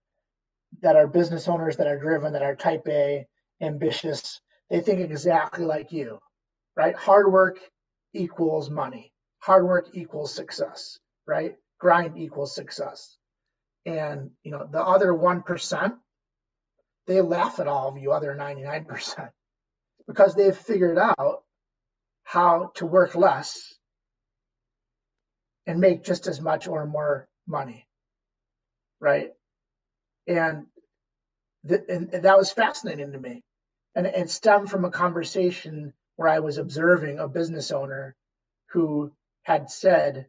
that 0.82 0.96
are 0.96 1.08
business 1.08 1.50
owners 1.50 1.76
that 1.78 1.88
are 1.88 2.00
driven, 2.00 2.34
that 2.34 2.42
are 2.42 2.56
type 2.56 2.88
A, 2.88 3.28
ambitious, 3.60 4.40
they 4.70 4.80
think 4.80 5.02
exactly 5.02 5.66
like 5.66 5.92
you, 5.92 6.20
right? 6.78 6.96
Hard 6.96 7.30
work 7.30 7.60
equals 8.14 8.70
money. 8.70 9.11
Hard 9.42 9.66
work 9.66 9.90
equals 9.94 10.34
success, 10.34 11.00
right? 11.28 11.56
Grind 11.80 12.18
equals 12.18 12.56
success. 12.56 13.18
And 13.86 14.32
you 14.44 14.52
know, 14.52 14.68
the 14.72 14.82
other 14.82 15.12
1%, 15.12 15.94
they 17.08 17.22
laugh 17.22 17.60
at 17.60 17.68
all 17.68 17.90
of 17.90 17.98
you 17.98 18.12
other 18.12 18.36
99% 18.36 19.30
because 20.08 20.36
they've 20.36 20.56
figured 20.56 20.98
out 20.98 21.44
how 22.24 22.72
to 22.76 22.86
work 22.86 23.16
less 23.16 23.74
and 25.68 25.80
make 25.80 26.04
just 26.04 26.28
as 26.28 26.40
much 26.40 26.68
or 26.68 26.86
more 26.86 27.28
money 27.48 27.86
right 29.00 29.32
and, 30.28 30.68
th- 31.68 31.84
and 31.90 32.12
that 32.12 32.38
was 32.38 32.52
fascinating 32.52 33.12
to 33.12 33.20
me 33.20 33.44
and 33.96 34.08
it 34.08 34.30
stemmed 34.30 34.70
from 34.70 34.86
a 34.86 34.92
conversation 34.92 35.94
where 36.16 36.30
i 36.30 36.40
was 36.40 36.58
observing 36.58 37.20
a 37.20 37.28
business 37.28 37.72
owner 37.72 38.16
who 38.72 39.12
had 39.44 39.70
said 39.70 40.28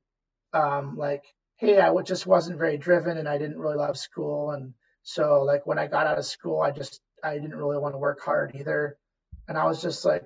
um, 0.53 0.97
like 0.97 1.23
hey 1.57 1.79
i 1.79 1.95
just 2.03 2.27
wasn't 2.27 2.59
very 2.59 2.77
driven 2.77 3.19
and 3.19 3.29
i 3.29 3.39
didn't 3.39 3.59
really 3.59 3.77
love 3.77 3.97
school 3.97 4.51
and 4.51 4.75
so 5.03 5.43
like 5.43 5.67
when 5.67 5.79
I 5.79 5.87
got 5.87 6.07
out 6.07 6.19
of 6.19 6.25
school, 6.25 6.61
I 6.61 6.71
just 6.71 7.01
I 7.23 7.35
didn't 7.35 7.57
really 7.57 7.79
want 7.79 7.95
to 7.95 7.99
work 7.99 8.21
hard 8.21 8.53
either, 8.55 8.97
and 9.49 9.59
I 9.59 9.65
was 9.67 9.83
just 9.83 10.05
like, 10.05 10.25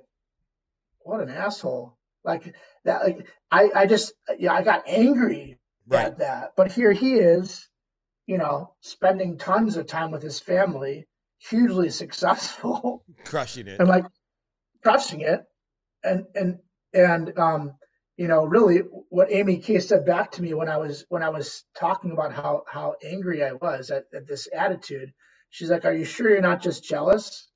what 1.00 1.20
an 1.20 1.30
asshole! 1.30 1.96
Like 2.24 2.54
that. 2.84 3.02
Like 3.02 3.26
I 3.50 3.70
I 3.74 3.86
just 3.86 4.12
yeah 4.38 4.52
I 4.52 4.62
got 4.62 4.84
angry 4.86 5.58
right. 5.86 6.06
at 6.06 6.18
that. 6.18 6.52
But 6.56 6.72
here 6.72 6.92
he 6.92 7.14
is, 7.14 7.68
you 8.26 8.38
know, 8.38 8.74
spending 8.80 9.38
tons 9.38 9.76
of 9.76 9.86
time 9.86 10.10
with 10.10 10.22
his 10.22 10.40
family, 10.40 11.06
hugely 11.38 11.90
successful, 11.90 13.04
crushing 13.24 13.66
it, 13.66 13.80
and 13.80 13.88
like 13.88 14.04
crushing 14.82 15.22
it, 15.22 15.40
and 16.04 16.26
and 16.34 16.58
and 16.92 17.38
um 17.38 17.72
you 18.16 18.28
know, 18.28 18.44
really 18.44 18.78
what 19.10 19.30
Amy 19.30 19.58
K 19.58 19.78
said 19.80 20.06
back 20.06 20.32
to 20.32 20.42
me 20.42 20.54
when 20.54 20.68
I 20.68 20.78
was 20.78 21.04
when 21.08 21.22
I 21.22 21.28
was 21.28 21.64
talking 21.78 22.12
about 22.12 22.32
how 22.32 22.62
how 22.66 22.96
angry 23.04 23.44
I 23.44 23.52
was 23.52 23.90
at, 23.90 24.04
at 24.14 24.26
this 24.26 24.48
attitude, 24.54 25.12
she's 25.50 25.70
like, 25.70 25.84
Are 25.84 25.92
you 25.92 26.04
sure 26.04 26.30
you're 26.30 26.40
not 26.40 26.62
just 26.62 26.82
jealous? 26.82 27.48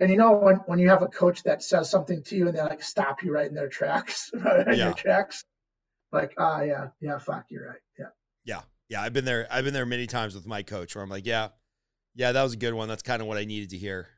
And 0.00 0.10
you 0.10 0.16
know 0.16 0.32
when, 0.32 0.56
when 0.66 0.80
you 0.80 0.88
have 0.88 1.02
a 1.02 1.06
coach 1.06 1.44
that 1.44 1.62
says 1.62 1.88
something 1.88 2.24
to 2.24 2.36
you 2.36 2.48
and 2.48 2.56
they 2.56 2.62
like 2.62 2.82
stop 2.82 3.22
you 3.22 3.32
right 3.32 3.48
in 3.48 3.54
their 3.54 3.68
tracks, 3.68 4.30
right 4.34 4.66
in 4.66 4.74
yeah. 4.74 4.86
your 4.86 4.94
tracks, 4.94 5.44
like, 6.10 6.34
ah, 6.36 6.58
oh, 6.58 6.64
yeah, 6.64 6.88
yeah, 7.00 7.18
fuck, 7.18 7.44
you're 7.48 7.68
right, 7.68 7.80
yeah, 7.96 8.06
yeah, 8.44 8.60
yeah. 8.88 9.02
I've 9.02 9.12
been 9.12 9.24
there. 9.24 9.46
I've 9.50 9.64
been 9.64 9.72
there 9.72 9.86
many 9.86 10.08
times 10.08 10.34
with 10.34 10.46
my 10.46 10.64
coach 10.64 10.96
where 10.96 11.04
I'm 11.04 11.10
like, 11.10 11.26
yeah, 11.26 11.48
yeah, 12.16 12.32
that 12.32 12.42
was 12.42 12.54
a 12.54 12.56
good 12.56 12.74
one. 12.74 12.88
That's 12.88 13.04
kind 13.04 13.22
of 13.22 13.28
what 13.28 13.38
I 13.38 13.44
needed 13.44 13.70
to 13.70 13.78
hear. 13.78 14.08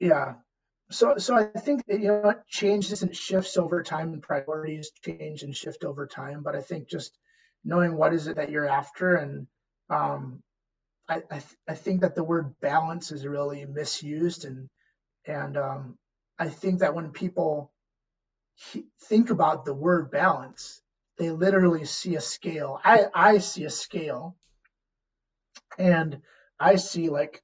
Yeah, 0.00 0.34
so 0.94 1.18
so 1.18 1.36
I 1.36 1.44
think 1.46 1.86
that, 1.86 2.00
you 2.00 2.08
know 2.08 2.34
changes 2.48 3.02
and 3.02 3.16
shifts 3.16 3.58
over 3.58 3.82
time 3.82 4.14
and 4.14 4.22
priorities 4.22 4.92
change 5.04 5.42
and 5.42 5.56
shift 5.56 5.84
over 5.84 6.06
time. 6.06 6.42
But 6.44 6.56
I 6.56 6.62
think 6.62 6.88
just 6.88 7.18
knowing 7.64 7.96
what 7.96 8.14
is 8.14 8.28
it 8.28 8.36
that 8.36 8.50
you're 8.50 8.68
after 8.68 9.16
and 9.16 9.48
um, 9.90 10.42
I 11.08 11.16
I, 11.30 11.40
th- 11.40 11.56
I 11.68 11.74
think 11.74 12.02
that 12.02 12.14
the 12.16 12.24
word 12.24 12.54
balance 12.60 13.12
is 13.12 13.26
really 13.26 13.66
misused 13.66 14.46
and 14.46 14.68
and 15.26 15.56
um, 15.58 15.98
I 16.38 16.48
think 16.50 16.80
that 16.80 16.94
when 16.94 17.12
people 17.12 17.72
think 19.04 19.30
about 19.30 19.64
the 19.66 19.74
word 19.74 20.10
balance, 20.10 20.82
they 21.18 21.30
literally 21.30 21.86
see 21.86 22.16
a 22.16 22.22
scale. 22.22 22.80
I 22.84 23.06
I 23.14 23.38
see 23.38 23.64
a 23.64 23.70
scale, 23.70 24.36
and 25.78 26.22
I 26.60 26.76
see 26.76 27.10
like 27.10 27.43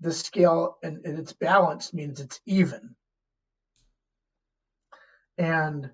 the 0.00 0.12
scale 0.12 0.76
and, 0.82 1.04
and 1.04 1.18
it's 1.18 1.32
balanced 1.32 1.94
means 1.94 2.20
it's 2.20 2.40
even. 2.46 2.94
And 5.38 5.90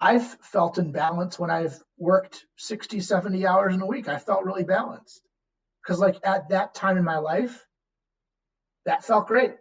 I've 0.00 0.26
felt 0.40 0.78
in 0.78 0.92
balance 0.92 1.38
when 1.38 1.50
I've 1.50 1.80
worked 1.96 2.44
60, 2.56 3.00
70 3.00 3.46
hours 3.46 3.74
in 3.74 3.80
a 3.80 3.86
week. 3.86 4.08
I 4.08 4.18
felt 4.18 4.44
really 4.44 4.64
balanced. 4.64 5.22
Because, 5.82 5.98
like, 5.98 6.18
at 6.24 6.50
that 6.50 6.74
time 6.74 6.98
in 6.98 7.04
my 7.04 7.18
life, 7.18 7.66
that 8.84 9.04
felt 9.04 9.26
great. 9.26 9.54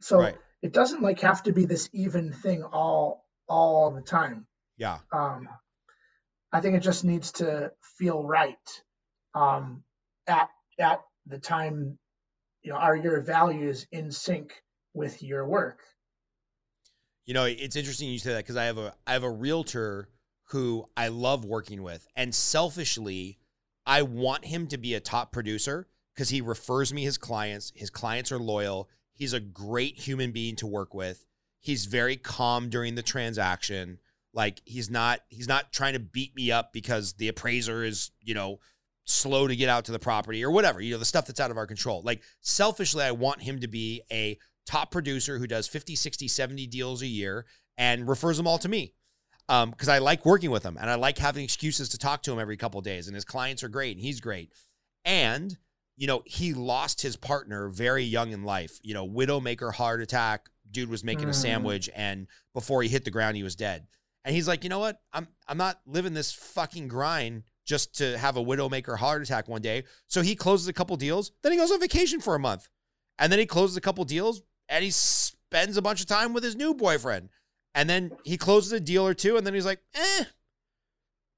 So 0.00 0.18
right. 0.18 0.36
it 0.62 0.72
doesn't 0.72 1.02
like 1.02 1.20
have 1.20 1.42
to 1.44 1.52
be 1.52 1.66
this 1.66 1.88
even 1.92 2.32
thing 2.32 2.62
all 2.62 3.24
all 3.48 3.90
the 3.90 4.02
time. 4.02 4.46
Yeah. 4.76 4.98
Um, 5.12 5.48
I 6.52 6.60
think 6.60 6.76
it 6.76 6.80
just 6.80 7.04
needs 7.04 7.32
to 7.32 7.72
feel 7.98 8.22
right 8.22 8.82
um, 9.34 9.82
at 10.26 10.48
at 10.78 11.00
the 11.26 11.38
time 11.38 11.98
you 12.62 12.72
know 12.72 12.78
are 12.78 12.96
your 12.96 13.20
values 13.20 13.86
in 13.92 14.10
sync 14.10 14.52
with 14.92 15.22
your 15.22 15.46
work 15.46 15.80
you 17.26 17.34
know 17.34 17.44
it's 17.44 17.76
interesting 17.76 18.08
you 18.08 18.18
say 18.18 18.32
that 18.32 18.44
because 18.44 18.56
i 18.56 18.64
have 18.64 18.78
a 18.78 18.94
i 19.06 19.12
have 19.12 19.24
a 19.24 19.30
realtor 19.30 20.08
who 20.48 20.84
i 20.96 21.08
love 21.08 21.44
working 21.44 21.82
with 21.82 22.06
and 22.16 22.34
selfishly 22.34 23.38
I 23.86 24.02
want 24.02 24.46
him 24.46 24.66
to 24.68 24.78
be 24.78 24.94
a 24.94 25.00
top 25.00 25.32
producer 25.32 25.88
because 26.14 26.30
he 26.30 26.40
refers 26.40 26.92
me 26.92 27.04
his 27.04 27.18
clients. 27.18 27.72
His 27.74 27.90
clients 27.90 28.32
are 28.32 28.38
loyal. 28.38 28.88
He's 29.12 29.32
a 29.32 29.40
great 29.40 29.98
human 29.98 30.32
being 30.32 30.56
to 30.56 30.66
work 30.66 30.94
with. 30.94 31.24
He's 31.60 31.86
very 31.86 32.16
calm 32.16 32.70
during 32.70 32.94
the 32.94 33.02
transaction. 33.02 33.98
Like 34.32 34.60
he's 34.64 34.90
not 34.90 35.20
he's 35.28 35.48
not 35.48 35.72
trying 35.72 35.92
to 35.92 36.00
beat 36.00 36.34
me 36.34 36.50
up 36.50 36.72
because 36.72 37.14
the 37.14 37.28
appraiser 37.28 37.84
is, 37.84 38.10
you 38.20 38.34
know, 38.34 38.58
slow 39.04 39.46
to 39.46 39.56
get 39.56 39.68
out 39.68 39.84
to 39.84 39.92
the 39.92 39.98
property 39.98 40.44
or 40.44 40.50
whatever, 40.50 40.80
you 40.80 40.92
know, 40.92 40.98
the 40.98 41.04
stuff 41.04 41.26
that's 41.26 41.40
out 41.40 41.50
of 41.50 41.56
our 41.56 41.66
control. 41.66 42.02
Like 42.02 42.22
selfishly, 42.40 43.04
I 43.04 43.12
want 43.12 43.42
him 43.42 43.60
to 43.60 43.68
be 43.68 44.02
a 44.10 44.38
top 44.66 44.90
producer 44.90 45.38
who 45.38 45.46
does 45.46 45.68
50, 45.68 45.94
60, 45.94 46.28
70 46.28 46.66
deals 46.66 47.02
a 47.02 47.06
year 47.06 47.46
and 47.76 48.08
refers 48.08 48.36
them 48.36 48.46
all 48.46 48.58
to 48.58 48.68
me. 48.68 48.94
Um, 49.46 49.70
because 49.70 49.90
I 49.90 49.98
like 49.98 50.24
working 50.24 50.50
with 50.50 50.62
him 50.62 50.78
and 50.80 50.88
I 50.88 50.94
like 50.94 51.18
having 51.18 51.44
excuses 51.44 51.90
to 51.90 51.98
talk 51.98 52.22
to 52.22 52.32
him 52.32 52.38
every 52.38 52.56
couple 52.56 52.80
days. 52.80 53.08
And 53.08 53.14
his 53.14 53.26
clients 53.26 53.62
are 53.62 53.68
great 53.68 53.94
and 53.94 54.00
he's 54.00 54.20
great. 54.20 54.50
And, 55.04 55.54
you 55.98 56.06
know, 56.06 56.22
he 56.24 56.54
lost 56.54 57.02
his 57.02 57.16
partner 57.16 57.68
very 57.68 58.04
young 58.04 58.32
in 58.32 58.44
life. 58.44 58.78
You 58.82 58.94
know, 58.94 59.06
widowmaker 59.06 59.74
heart 59.74 60.00
attack. 60.00 60.48
Dude 60.70 60.88
was 60.88 61.04
making 61.04 61.26
mm. 61.26 61.30
a 61.30 61.34
sandwich 61.34 61.90
and 61.94 62.26
before 62.54 62.82
he 62.82 62.88
hit 62.88 63.04
the 63.04 63.10
ground, 63.10 63.36
he 63.36 63.42
was 63.42 63.54
dead. 63.54 63.86
And 64.24 64.34
he's 64.34 64.48
like, 64.48 64.64
you 64.64 64.70
know 64.70 64.78
what? 64.78 65.02
I'm 65.12 65.28
I'm 65.46 65.58
not 65.58 65.78
living 65.86 66.14
this 66.14 66.32
fucking 66.32 66.88
grind 66.88 67.42
just 67.64 67.96
to 67.96 68.18
have 68.18 68.36
a 68.36 68.44
widowmaker 68.44 68.98
heart 68.98 69.22
attack 69.22 69.48
one 69.48 69.62
day. 69.62 69.84
So 70.06 70.22
he 70.22 70.34
closes 70.34 70.68
a 70.68 70.72
couple 70.72 70.96
deals, 70.96 71.32
then 71.42 71.52
he 71.52 71.58
goes 71.58 71.70
on 71.70 71.80
vacation 71.80 72.20
for 72.20 72.34
a 72.34 72.40
month. 72.40 72.68
And 73.18 73.30
then 73.30 73.38
he 73.38 73.46
closes 73.46 73.76
a 73.76 73.80
couple 73.80 74.04
deals 74.04 74.42
and 74.68 74.82
he 74.84 74.90
spends 74.90 75.76
a 75.76 75.82
bunch 75.82 76.00
of 76.00 76.06
time 76.06 76.32
with 76.32 76.42
his 76.42 76.56
new 76.56 76.74
boyfriend. 76.74 77.28
And 77.74 77.88
then 77.88 78.12
he 78.24 78.36
closes 78.36 78.72
a 78.72 78.78
deal 78.78 79.06
or 79.06 79.14
two, 79.14 79.36
and 79.36 79.44
then 79.44 79.52
he's 79.52 79.66
like, 79.66 79.80
eh, 79.94 80.24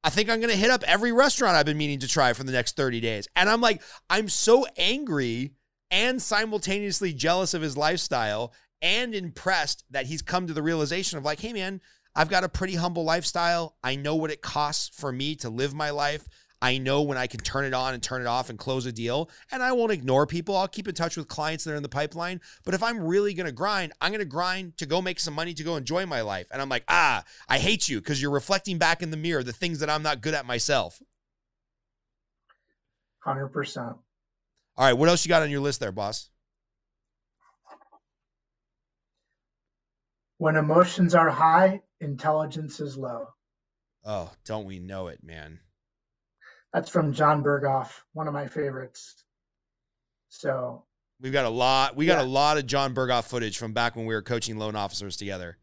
I 0.05 0.11
think 0.11 0.29
I'm 0.29 0.41
going 0.41 0.53
to 0.53 0.59
hit 0.59 0.71
up 0.71 0.85
every 0.87 1.11
restaurant 1.11 1.57
I've 1.57 1.67
been 1.67 1.79
meaning 1.79 2.01
to 2.01 2.09
try 2.09 2.33
for 2.33 2.45
the 2.45 2.53
next 2.53 2.77
30 2.77 3.01
days. 3.01 3.27
And 3.35 3.49
I'm 3.49 3.61
like, 3.61 3.83
I'm 4.11 4.29
so 4.29 4.67
angry 4.77 5.53
and 5.91 6.21
simultaneously 6.21 7.13
jealous 7.13 7.55
of 7.55 7.63
his 7.63 7.77
lifestyle 7.77 8.53
and 8.83 9.15
impressed 9.15 9.85
that 9.91 10.07
he's 10.07 10.23
come 10.23 10.47
to 10.47 10.53
the 10.53 10.63
realization 10.63 11.19
of 11.19 11.25
like, 11.25 11.41
hey, 11.41 11.53
man, 11.53 11.81
I've 12.17 12.31
got 12.31 12.45
a 12.45 12.49
pretty 12.49 12.77
humble 12.77 13.05
lifestyle. 13.05 13.77
I 13.85 13.95
know 13.95 14.15
what 14.15 14.31
it 14.31 14.41
costs 14.41 14.89
for 14.99 15.13
me 15.13 15.37
to 15.37 15.51
live 15.51 15.75
my 15.75 15.91
life. 15.91 16.27
I 16.63 16.79
know 16.79 17.03
when 17.03 17.19
I 17.19 17.27
can 17.27 17.41
turn 17.41 17.67
it 17.67 17.75
on 17.75 17.93
and 17.93 18.03
turn 18.03 18.23
it 18.23 18.27
off 18.27 18.49
and 18.49 18.59
close 18.59 18.87
a 18.87 18.93
deal. 18.93 19.29
And 19.53 19.63
I 19.63 19.73
won't 19.73 19.93
ignore 19.93 20.27
people. 20.27 20.57
I'll 20.57 20.67
keep 20.67 20.89
in 20.89 20.95
touch 20.95 21.19
with 21.19 21.29
clients 21.29 21.65
that 21.65 21.73
are 21.73 21.77
in 21.77 21.83
the 21.83 21.91
pipeline. 21.91 22.41
But 22.65 22.73
if 22.73 22.83
I'm 22.83 22.99
really 22.99 23.35
going 23.35 23.45
to 23.45 23.53
grind, 23.53 23.93
I'm 24.01 24.11
going 24.11 24.21
to 24.21 24.25
grind 24.25 24.79
to 24.79 24.87
go 24.87 25.03
make 25.03 25.21
some 25.21 25.35
money 25.35 25.53
to 25.53 25.63
go 25.63 25.77
enjoy 25.77 26.07
my 26.07 26.23
life. 26.23 26.47
And 26.51 26.63
I'm 26.63 26.71
like, 26.71 26.85
ah, 26.89 27.23
I 27.51 27.59
hate 27.59 27.87
you 27.87 28.01
because 28.01 28.23
you're 28.23 28.31
reflecting 28.31 28.79
back 28.79 29.03
in 29.03 29.11
the 29.11 29.19
mirror 29.19 29.43
the 29.43 29.53
things 29.53 29.81
that 29.81 29.91
I'm 29.91 30.03
not 30.03 30.23
good 30.23 30.33
at 30.33 30.47
myself. 30.47 31.03
100%. 33.27 33.77
All 33.77 33.99
right. 34.79 34.95
What 34.95 35.11
else 35.11 35.27
you 35.27 35.29
got 35.29 35.43
on 35.43 35.51
your 35.51 35.61
list 35.61 35.81
there, 35.81 35.93
boss? 35.93 36.31
When 40.39 40.57
emotions 40.57 41.15
are 41.15 41.31
high, 41.31 41.83
intelligence 42.01 42.81
is 42.81 42.97
low. 42.97 43.29
Oh, 44.05 44.31
don't 44.45 44.67
we 44.67 44.79
know 44.79 45.09
it, 45.09 45.23
man? 45.23 45.61
That's 46.73 46.91
from 46.91 47.13
John 47.13 47.43
Berghoff, 47.43 47.91
one 48.13 48.29
of 48.29 48.35
my 48.35 48.47
favorites. 48.47 49.25
So 50.29 50.85
we've 51.21 51.33
got 51.33 51.45
a 51.45 51.51
lot. 51.51 51.97
We 51.97 52.07
got 52.07 52.25
a 52.25 52.29
lot 52.29 52.59
of 52.59 52.67
John 52.67 52.95
Berghoff 52.95 53.25
footage 53.25 53.59
from 53.59 53.73
back 53.73 53.97
when 53.97 54.07
we 54.07 54.15
were 54.15 54.23
coaching 54.23 54.59
loan 54.59 54.77
officers 54.77 55.17
together. 55.17 55.57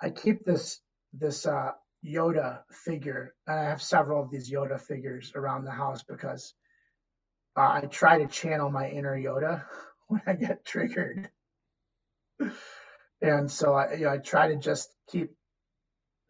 I 0.00 0.10
keep 0.10 0.44
this 0.44 0.80
this 1.12 1.46
uh, 1.46 1.72
Yoda 2.04 2.60
figure, 2.70 3.34
and 3.46 3.58
I 3.58 3.64
have 3.64 3.82
several 3.82 4.22
of 4.22 4.30
these 4.30 4.50
Yoda 4.50 4.80
figures 4.80 5.32
around 5.34 5.64
the 5.64 5.70
house 5.70 6.02
because 6.02 6.54
uh, 7.56 7.80
I 7.82 7.86
try 7.90 8.18
to 8.18 8.26
channel 8.26 8.70
my 8.70 8.90
inner 8.90 9.16
Yoda 9.16 9.64
when 10.08 10.22
I 10.26 10.34
get 10.34 10.64
triggered. 10.64 11.30
and 13.22 13.50
so 13.50 13.74
I, 13.74 13.94
you 13.94 14.04
know, 14.04 14.10
I 14.10 14.18
try 14.18 14.48
to 14.48 14.56
just 14.56 14.90
keep 15.12 15.30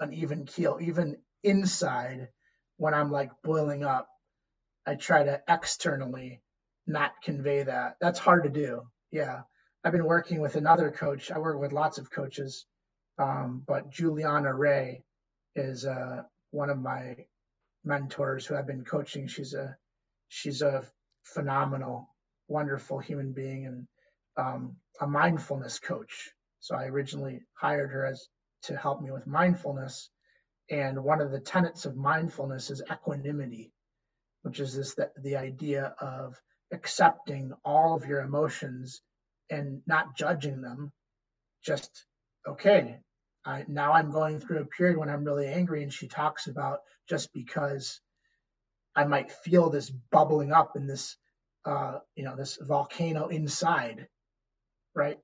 an 0.00 0.12
even 0.12 0.44
keel, 0.46 0.78
even 0.82 1.16
inside 1.42 2.28
when 2.76 2.94
I'm 2.94 3.10
like 3.10 3.30
boiling 3.44 3.84
up. 3.84 4.08
I 4.86 4.96
try 4.96 5.22
to 5.24 5.40
externally 5.48 6.42
not 6.86 7.12
convey 7.22 7.62
that. 7.62 7.96
That's 8.00 8.18
hard 8.18 8.44
to 8.44 8.50
do. 8.50 8.82
Yeah. 9.12 9.42
I've 9.84 9.92
been 9.92 10.04
working 10.04 10.40
with 10.40 10.56
another 10.56 10.90
coach. 10.90 11.30
I 11.30 11.38
work 11.38 11.60
with 11.60 11.72
lots 11.72 11.98
of 11.98 12.10
coaches, 12.10 12.66
um, 13.18 13.64
but 13.66 13.90
Juliana 13.90 14.54
Ray 14.54 15.02
is 15.56 15.84
uh, 15.84 16.22
one 16.50 16.70
of 16.70 16.78
my 16.78 17.16
mentors 17.84 18.46
who 18.46 18.56
I've 18.56 18.66
been 18.66 18.84
coaching. 18.84 19.26
She's 19.26 19.54
a 19.54 19.76
she's 20.28 20.62
a 20.62 20.84
phenomenal, 21.24 22.08
wonderful 22.48 23.00
human 23.00 23.32
being 23.32 23.66
and 23.66 23.86
um, 24.36 24.76
a 25.00 25.06
mindfulness 25.06 25.80
coach. 25.80 26.30
So 26.60 26.76
I 26.76 26.84
originally 26.84 27.40
hired 27.54 27.90
her 27.90 28.06
as 28.06 28.28
to 28.64 28.76
help 28.76 29.00
me 29.02 29.10
with 29.10 29.26
mindfulness. 29.26 30.10
And 30.70 31.02
one 31.02 31.20
of 31.20 31.30
the 31.30 31.40
tenets 31.40 31.84
of 31.84 31.96
mindfulness 31.96 32.70
is 32.70 32.82
equanimity, 32.90 33.72
which 34.42 34.60
is 34.60 34.74
this 34.74 34.94
the, 34.94 35.10
the 35.20 35.36
idea 35.36 35.94
of 36.00 36.40
accepting 36.72 37.52
all 37.64 37.94
of 37.94 38.06
your 38.06 38.20
emotions 38.20 39.02
and 39.50 39.82
not 39.86 40.16
judging 40.16 40.60
them. 40.62 40.92
Just 41.64 42.06
okay, 42.46 42.98
I, 43.44 43.64
now 43.68 43.92
I'm 43.92 44.10
going 44.10 44.40
through 44.40 44.60
a 44.60 44.66
period 44.66 44.98
when 44.98 45.08
I'm 45.08 45.24
really 45.24 45.46
angry, 45.46 45.82
and 45.82 45.92
she 45.92 46.08
talks 46.08 46.46
about 46.46 46.80
just 47.08 47.32
because 47.32 48.00
I 48.94 49.04
might 49.04 49.32
feel 49.32 49.70
this 49.70 49.90
bubbling 49.90 50.52
up 50.52 50.76
in 50.76 50.86
this, 50.86 51.16
uh, 51.64 51.98
you 52.14 52.24
know, 52.24 52.36
this 52.36 52.58
volcano 52.60 53.28
inside, 53.28 54.08
right? 54.94 55.18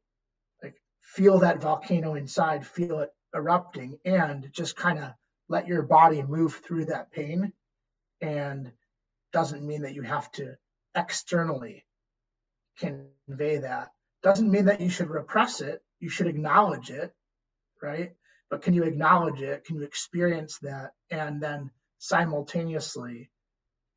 Like 0.62 0.76
feel 1.00 1.40
that 1.40 1.60
volcano 1.60 2.14
inside, 2.14 2.66
feel 2.66 3.00
it 3.00 3.10
erupting, 3.34 3.98
and 4.04 4.48
just 4.52 4.76
kind 4.76 4.98
of 4.98 5.12
let 5.48 5.66
your 5.66 5.82
body 5.82 6.22
move 6.22 6.54
through 6.56 6.86
that 6.86 7.10
pain. 7.12 7.52
And 8.20 8.72
doesn't 9.32 9.66
mean 9.66 9.82
that 9.82 9.94
you 9.94 10.02
have 10.02 10.30
to 10.32 10.56
externally 10.94 11.84
convey 12.78 13.58
that. 13.58 13.90
Doesn't 14.22 14.50
mean 14.50 14.66
that 14.66 14.80
you 14.80 14.90
should 14.90 15.10
repress 15.10 15.60
it. 15.60 15.82
You 16.00 16.08
should 16.08 16.26
acknowledge 16.26 16.90
it, 16.90 17.12
right? 17.82 18.14
But 18.50 18.62
can 18.62 18.74
you 18.74 18.84
acknowledge 18.84 19.40
it? 19.42 19.64
Can 19.64 19.76
you 19.76 19.82
experience 19.82 20.58
that? 20.62 20.92
And 21.10 21.40
then 21.40 21.70
simultaneously 21.98 23.30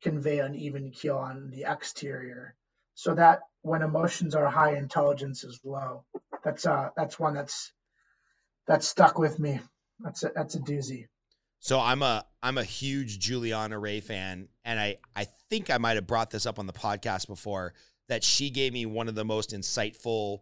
convey 0.02 0.40
an 0.40 0.54
even 0.54 0.90
keel 0.90 1.16
on 1.16 1.50
the 1.50 1.64
exterior 1.66 2.54
so 2.94 3.14
that 3.14 3.40
when 3.62 3.82
emotions 3.82 4.34
are 4.34 4.48
high, 4.48 4.76
intelligence 4.76 5.44
is 5.44 5.60
low 5.64 6.04
that's 6.42 6.66
uh 6.66 6.90
that's 6.96 7.18
one 7.18 7.34
that's 7.34 7.72
that's 8.72 8.88
stuck 8.88 9.18
with 9.18 9.38
me. 9.38 9.60
That's 10.00 10.22
a 10.22 10.32
that's 10.34 10.54
a 10.54 10.58
doozy. 10.58 11.06
So 11.60 11.78
I'm 11.78 12.02
a 12.02 12.24
I'm 12.42 12.56
a 12.56 12.64
huge 12.64 13.18
Juliana 13.18 13.78
Ray 13.78 14.00
fan, 14.00 14.48
and 14.64 14.80
I 14.80 14.96
I 15.14 15.26
think 15.50 15.68
I 15.68 15.76
might 15.76 15.96
have 15.96 16.06
brought 16.06 16.30
this 16.30 16.46
up 16.46 16.58
on 16.58 16.66
the 16.66 16.72
podcast 16.72 17.26
before 17.26 17.74
that 18.08 18.24
she 18.24 18.48
gave 18.48 18.72
me 18.72 18.86
one 18.86 19.08
of 19.08 19.14
the 19.14 19.26
most 19.26 19.50
insightful 19.50 20.40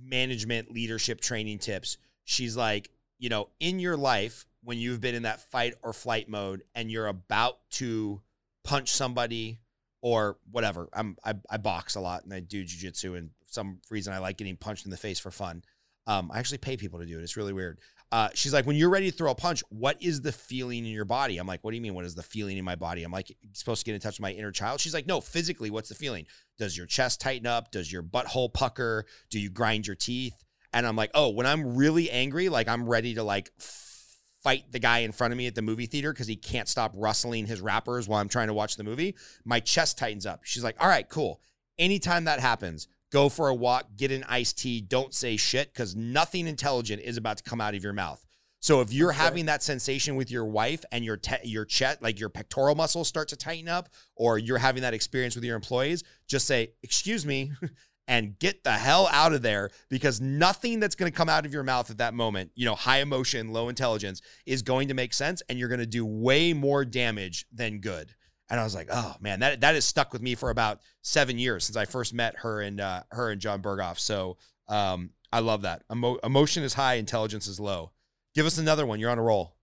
management 0.00 0.70
leadership 0.70 1.20
training 1.20 1.58
tips. 1.58 1.98
She's 2.22 2.56
like, 2.56 2.90
you 3.18 3.28
know, 3.28 3.50
in 3.58 3.80
your 3.80 3.96
life 3.96 4.46
when 4.62 4.78
you've 4.78 5.00
been 5.00 5.16
in 5.16 5.24
that 5.24 5.40
fight 5.50 5.74
or 5.82 5.92
flight 5.92 6.28
mode 6.28 6.62
and 6.76 6.92
you're 6.92 7.08
about 7.08 7.58
to 7.70 8.22
punch 8.62 8.88
somebody 8.88 9.58
or 10.00 10.38
whatever. 10.48 10.88
I'm 10.92 11.16
I, 11.24 11.34
I 11.50 11.56
box 11.56 11.96
a 11.96 12.00
lot 12.00 12.22
and 12.22 12.32
I 12.32 12.38
do 12.38 12.62
jujitsu 12.64 13.18
and 13.18 13.30
some 13.46 13.80
reason 13.90 14.12
I 14.12 14.18
like 14.18 14.36
getting 14.36 14.56
punched 14.56 14.84
in 14.84 14.92
the 14.92 14.96
face 14.96 15.18
for 15.18 15.32
fun. 15.32 15.64
Um, 16.06 16.30
I 16.32 16.38
actually 16.38 16.58
pay 16.58 16.76
people 16.76 17.00
to 17.00 17.06
do 17.06 17.18
it. 17.18 17.22
It's 17.22 17.36
really 17.36 17.52
weird. 17.52 17.78
Uh, 18.12 18.28
she's 18.34 18.52
like, 18.52 18.66
when 18.66 18.76
you're 18.76 18.90
ready 18.90 19.10
to 19.10 19.16
throw 19.16 19.30
a 19.30 19.34
punch, 19.34 19.62
what 19.70 20.00
is 20.00 20.20
the 20.20 20.30
feeling 20.30 20.84
in 20.84 20.92
your 20.92 21.04
body? 21.04 21.38
I'm 21.38 21.46
like, 21.46 21.64
what 21.64 21.72
do 21.72 21.76
you 21.76 21.80
mean? 21.80 21.94
What 21.94 22.04
is 22.04 22.14
the 22.14 22.22
feeling 22.22 22.56
in 22.56 22.64
my 22.64 22.76
body? 22.76 23.02
I'm 23.02 23.10
like, 23.10 23.36
supposed 23.54 23.80
to 23.80 23.84
get 23.84 23.94
in 23.94 24.00
touch 24.00 24.14
with 24.14 24.20
my 24.20 24.30
inner 24.30 24.52
child. 24.52 24.80
She's 24.80 24.94
like, 24.94 25.06
no, 25.06 25.20
physically, 25.20 25.70
what's 25.70 25.88
the 25.88 25.94
feeling? 25.96 26.26
Does 26.58 26.76
your 26.76 26.86
chest 26.86 27.20
tighten 27.20 27.46
up? 27.46 27.72
Does 27.72 27.90
your 27.90 28.02
butthole 28.02 28.52
pucker? 28.52 29.06
Do 29.30 29.40
you 29.40 29.50
grind 29.50 29.86
your 29.86 29.96
teeth? 29.96 30.34
And 30.72 30.86
I'm 30.86 30.96
like, 30.96 31.10
oh, 31.14 31.30
when 31.30 31.46
I'm 31.46 31.76
really 31.76 32.10
angry, 32.10 32.48
like 32.48 32.68
I'm 32.68 32.88
ready 32.88 33.14
to 33.14 33.22
like 33.22 33.50
fight 33.58 34.70
the 34.70 34.78
guy 34.78 34.98
in 34.98 35.10
front 35.10 35.32
of 35.32 35.38
me 35.38 35.46
at 35.46 35.54
the 35.54 35.62
movie 35.62 35.86
theater 35.86 36.12
because 36.12 36.26
he 36.26 36.36
can't 36.36 36.68
stop 36.68 36.92
rustling 36.94 37.46
his 37.46 37.60
wrappers 37.60 38.06
while 38.06 38.20
I'm 38.20 38.28
trying 38.28 38.48
to 38.48 38.54
watch 38.54 38.76
the 38.76 38.84
movie. 38.84 39.16
My 39.44 39.58
chest 39.58 39.98
tightens 39.98 40.26
up. 40.26 40.42
She's 40.44 40.62
like, 40.62 40.76
all 40.78 40.88
right, 40.88 41.08
cool. 41.08 41.40
Anytime 41.78 42.24
that 42.24 42.40
happens, 42.40 42.86
go 43.14 43.28
for 43.28 43.48
a 43.48 43.54
walk, 43.54 43.86
get 43.96 44.10
an 44.10 44.24
iced 44.28 44.58
tea, 44.58 44.80
don't 44.80 45.14
say 45.14 45.36
shit 45.36 45.72
because 45.72 45.94
nothing 45.94 46.48
intelligent 46.48 47.00
is 47.00 47.16
about 47.16 47.36
to 47.36 47.44
come 47.44 47.60
out 47.60 47.72
of 47.72 47.84
your 47.84 47.92
mouth. 47.92 48.26
So 48.58 48.80
if 48.80 48.92
you're 48.92 49.12
okay. 49.12 49.22
having 49.22 49.46
that 49.46 49.62
sensation 49.62 50.16
with 50.16 50.32
your 50.32 50.44
wife 50.44 50.84
and 50.90 51.04
your 51.04 51.16
te- 51.16 51.44
your 51.44 51.64
chest, 51.64 52.02
like 52.02 52.18
your 52.18 52.28
pectoral 52.28 52.74
muscles 52.74 53.06
start 53.06 53.28
to 53.28 53.36
tighten 53.36 53.68
up, 53.68 53.88
or 54.16 54.36
you're 54.36 54.58
having 54.58 54.82
that 54.82 54.94
experience 54.94 55.36
with 55.36 55.44
your 55.44 55.54
employees, 55.54 56.02
just 56.26 56.44
say, 56.48 56.72
"Excuse 56.82 57.24
me," 57.24 57.52
and 58.08 58.36
get 58.40 58.64
the 58.64 58.72
hell 58.72 59.08
out 59.12 59.32
of 59.32 59.42
there 59.42 59.70
because 59.88 60.20
nothing 60.20 60.80
that's 60.80 60.96
going 60.96 61.12
to 61.12 61.16
come 61.16 61.28
out 61.28 61.46
of 61.46 61.52
your 61.52 61.62
mouth 61.62 61.90
at 61.90 61.98
that 61.98 62.14
moment, 62.14 62.50
you 62.56 62.64
know, 62.64 62.74
high 62.74 62.98
emotion, 63.00 63.52
low 63.52 63.68
intelligence, 63.68 64.22
is 64.44 64.62
going 64.62 64.88
to 64.88 64.94
make 64.94 65.14
sense, 65.14 65.40
and 65.48 65.56
you're 65.56 65.68
going 65.68 65.78
to 65.78 65.86
do 65.86 66.04
way 66.04 66.52
more 66.52 66.84
damage 66.84 67.46
than 67.52 67.78
good. 67.78 68.14
And 68.50 68.60
I 68.60 68.64
was 68.64 68.74
like, 68.74 68.88
oh 68.92 69.16
man, 69.20 69.40
that 69.40 69.60
that 69.62 69.74
has 69.74 69.84
stuck 69.84 70.12
with 70.12 70.22
me 70.22 70.34
for 70.34 70.50
about 70.50 70.80
seven 71.02 71.38
years 71.38 71.64
since 71.64 71.76
I 71.76 71.86
first 71.86 72.12
met 72.12 72.36
her 72.38 72.60
and 72.60 72.80
uh, 72.80 73.02
her 73.10 73.30
and 73.30 73.40
John 73.40 73.62
Berghoff. 73.62 73.98
So 73.98 74.36
um, 74.68 75.10
I 75.32 75.40
love 75.40 75.62
that. 75.62 75.82
Emo- 75.90 76.18
emotion 76.22 76.62
is 76.62 76.74
high, 76.74 76.94
intelligence 76.94 77.46
is 77.46 77.58
low. 77.58 77.92
Give 78.34 78.46
us 78.46 78.58
another 78.58 78.84
one. 78.84 79.00
You're 79.00 79.10
on 79.10 79.18
a 79.18 79.22
roll. 79.22 79.56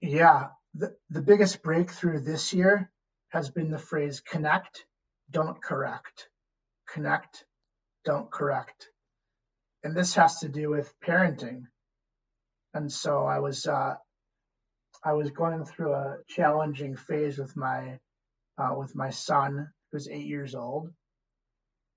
Yeah, 0.00 0.48
the 0.74 0.96
the 1.10 1.22
biggest 1.22 1.62
breakthrough 1.62 2.20
this 2.20 2.52
year 2.52 2.90
has 3.28 3.50
been 3.50 3.70
the 3.70 3.78
phrase 3.78 4.20
"connect, 4.20 4.84
don't 5.30 5.60
correct." 5.60 6.28
Connect, 6.86 7.44
don't 8.04 8.30
correct. 8.30 8.88
And 9.82 9.96
this 9.96 10.14
has 10.14 10.40
to 10.40 10.48
do 10.48 10.70
with 10.70 10.94
parenting. 11.00 11.62
And 12.72 12.92
so 12.92 13.24
I 13.24 13.40
was 13.40 13.66
uh, 13.66 13.96
I 15.04 15.12
was 15.12 15.30
going 15.30 15.64
through 15.66 15.92
a 15.92 16.18
challenging 16.28 16.96
phase 16.96 17.38
with 17.38 17.56
my 17.56 17.98
uh, 18.56 18.74
with 18.76 18.94
my 18.96 19.10
son, 19.10 19.68
who's 19.92 20.08
eight 20.08 20.26
years 20.26 20.54
old, 20.54 20.90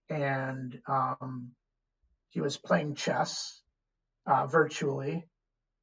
and 0.09 0.77
um, 0.87 1.51
he 2.31 2.41
was 2.41 2.57
playing 2.57 2.95
chess 2.95 3.61
uh, 4.25 4.47
virtually, 4.47 5.25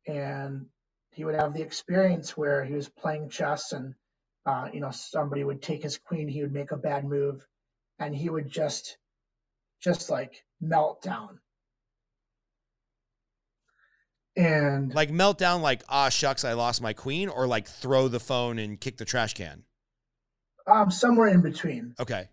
and 0.06 0.66
he 1.12 1.24
would 1.24 1.36
have 1.36 1.54
the 1.54 1.62
experience 1.62 2.36
where 2.36 2.64
he 2.64 2.74
was 2.74 2.88
playing 2.88 3.30
chess, 3.30 3.72
and 3.72 3.94
uh, 4.44 4.68
you 4.72 4.80
know 4.80 4.90
somebody 4.90 5.44
would 5.44 5.62
take 5.62 5.82
his 5.82 5.98
queen, 5.98 6.28
he 6.28 6.42
would 6.42 6.52
make 6.52 6.72
a 6.72 6.76
bad 6.76 7.04
move, 7.04 7.46
and 7.98 8.14
he 8.14 8.28
would 8.28 8.50
just 8.50 8.98
just 9.80 10.10
like 10.10 10.44
melt 10.60 11.02
down 11.02 11.40
and 14.36 14.94
like 14.94 15.10
meltdown, 15.10 15.60
like 15.60 15.82
ah 15.88 16.08
shucks, 16.08 16.44
I 16.44 16.54
lost 16.54 16.82
my 16.82 16.92
queen, 16.92 17.28
or 17.28 17.46
like 17.46 17.66
throw 17.66 18.08
the 18.08 18.20
phone 18.20 18.58
and 18.58 18.80
kick 18.80 18.96
the 18.96 19.04
trash 19.04 19.34
can. 19.34 19.64
Um, 20.66 20.90
somewhere 20.90 21.28
in 21.28 21.42
between. 21.42 21.94
Okay. 22.00 22.28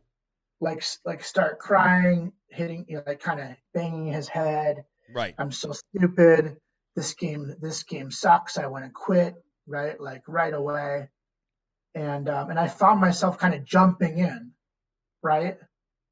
Like 0.60 0.84
like 1.06 1.24
start 1.24 1.60
crying, 1.60 2.34
hitting, 2.50 2.86
you 2.88 2.98
know, 2.98 3.04
like 3.06 3.20
kind 3.20 3.40
of 3.40 3.48
banging 3.74 4.08
his 4.12 4.28
head. 4.28 4.86
Right. 5.14 5.36
I'm 5.38 5.52
so 5.52 5.74
stupid. 5.74 6.58
This 6.96 7.14
game, 7.14 7.56
this 7.62 7.84
game 7.84 8.12
sucks. 8.12 8.58
I 8.58 8.68
want 8.68 8.86
to 8.86 8.92
quit. 8.92 9.36
Right, 9.68 10.02
like 10.02 10.24
right 10.28 10.54
away. 10.54 11.08
And 11.94 12.28
um, 12.28 12.50
and 12.50 12.60
I 12.60 12.68
found 12.68 13.00
myself 13.00 13.38
kind 13.38 13.54
of 13.54 13.64
jumping 13.64 14.18
in, 14.18 14.52
right, 15.22 15.58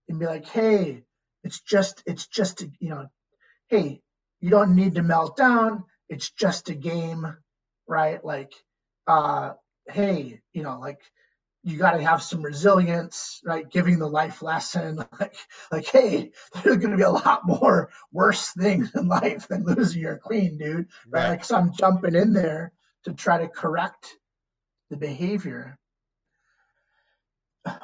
and 0.08 0.20
be 0.20 0.26
like, 0.26 0.46
hey, 0.46 1.04
it's 1.44 1.60
just 1.62 2.04
it's 2.06 2.28
just 2.28 2.62
you 2.80 2.90
know, 2.90 3.08
hey, 3.68 4.02
you 4.42 4.50
don't 4.50 4.76
need 4.76 4.96
to 4.96 5.04
melt 5.04 5.38
down. 5.38 5.84
It's 6.08 6.30
just 6.32 6.70
a 6.70 6.76
game, 6.76 7.36
right? 7.88 8.24
Like, 8.24 8.54
uh, 9.08 9.54
hey, 9.88 10.42
you 10.54 10.64
know, 10.64 10.80
like 10.80 11.00
you 11.64 11.78
got 11.78 11.92
to 11.92 12.02
have 12.04 12.24
some 12.24 12.42
resilience, 12.42 13.42
right? 13.46 13.70
Giving 13.70 14.00
the 14.00 14.08
life 14.08 14.42
lesson, 14.42 14.98
like, 15.20 15.36
like, 15.72 15.88
hey, 15.88 16.32
there's 16.64 16.78
going 16.78 16.92
to 16.92 16.98
be 16.98 17.04
a 17.04 17.12
lot 17.12 17.46
more 17.46 17.90
worse 18.12 18.52
things 18.54 18.92
in 18.96 19.08
life 19.08 19.48
than 19.48 19.66
losing 19.66 20.02
your 20.02 20.18
queen, 20.18 20.58
dude, 20.58 20.88
right? 21.10 21.24
right. 21.24 21.30
Like, 21.32 21.46
so 21.46 21.58
I'm 21.58 21.74
jumping 21.74 22.16
in 22.16 22.34
there 22.34 22.72
to 23.06 23.14
try 23.14 23.40
to 23.40 23.48
correct 23.48 24.08
the 24.90 24.98
behavior. 24.98 25.78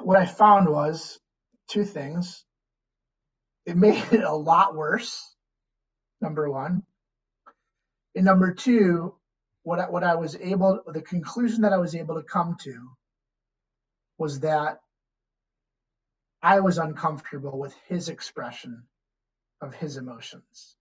What 0.02 0.18
I 0.18 0.26
found 0.26 0.70
was 0.70 1.20
two 1.70 1.84
things. 1.84 2.44
It 3.66 3.76
made 3.76 4.02
it 4.12 4.24
a 4.24 4.34
lot 4.34 4.76
worse 4.76 5.35
number 6.26 6.50
one. 6.50 6.84
And 8.16 8.26
number 8.26 8.54
two, 8.54 9.14
what 9.64 9.80
I, 9.80 9.90
what 9.90 10.04
I 10.04 10.16
was 10.16 10.36
able, 10.36 10.82
the 10.88 11.02
conclusion 11.02 11.62
that 11.62 11.74
I 11.74 11.78
was 11.78 11.96
able 11.96 12.16
to 12.16 12.24
come 12.24 12.58
to 12.64 12.90
was 14.18 14.40
that 14.40 14.80
I 16.42 16.60
was 16.62 16.78
uncomfortable 16.78 17.58
with 17.58 17.76
his 17.88 18.10
expression 18.10 18.84
of 19.62 19.74
his 19.74 19.98
emotions. 19.98 20.76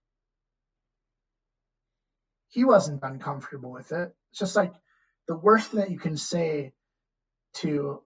He 2.49 2.63
wasn't 2.63 3.03
uncomfortable 3.03 3.71
with 3.71 3.91
it. 3.91 4.15
It's 4.31 4.39
just 4.39 4.55
like 4.55 4.73
the 5.27 5.35
worst 5.35 5.71
thing 5.71 5.81
that 5.81 5.91
you 5.91 5.99
can 5.99 6.17
say 6.17 6.73
to, 7.55 8.01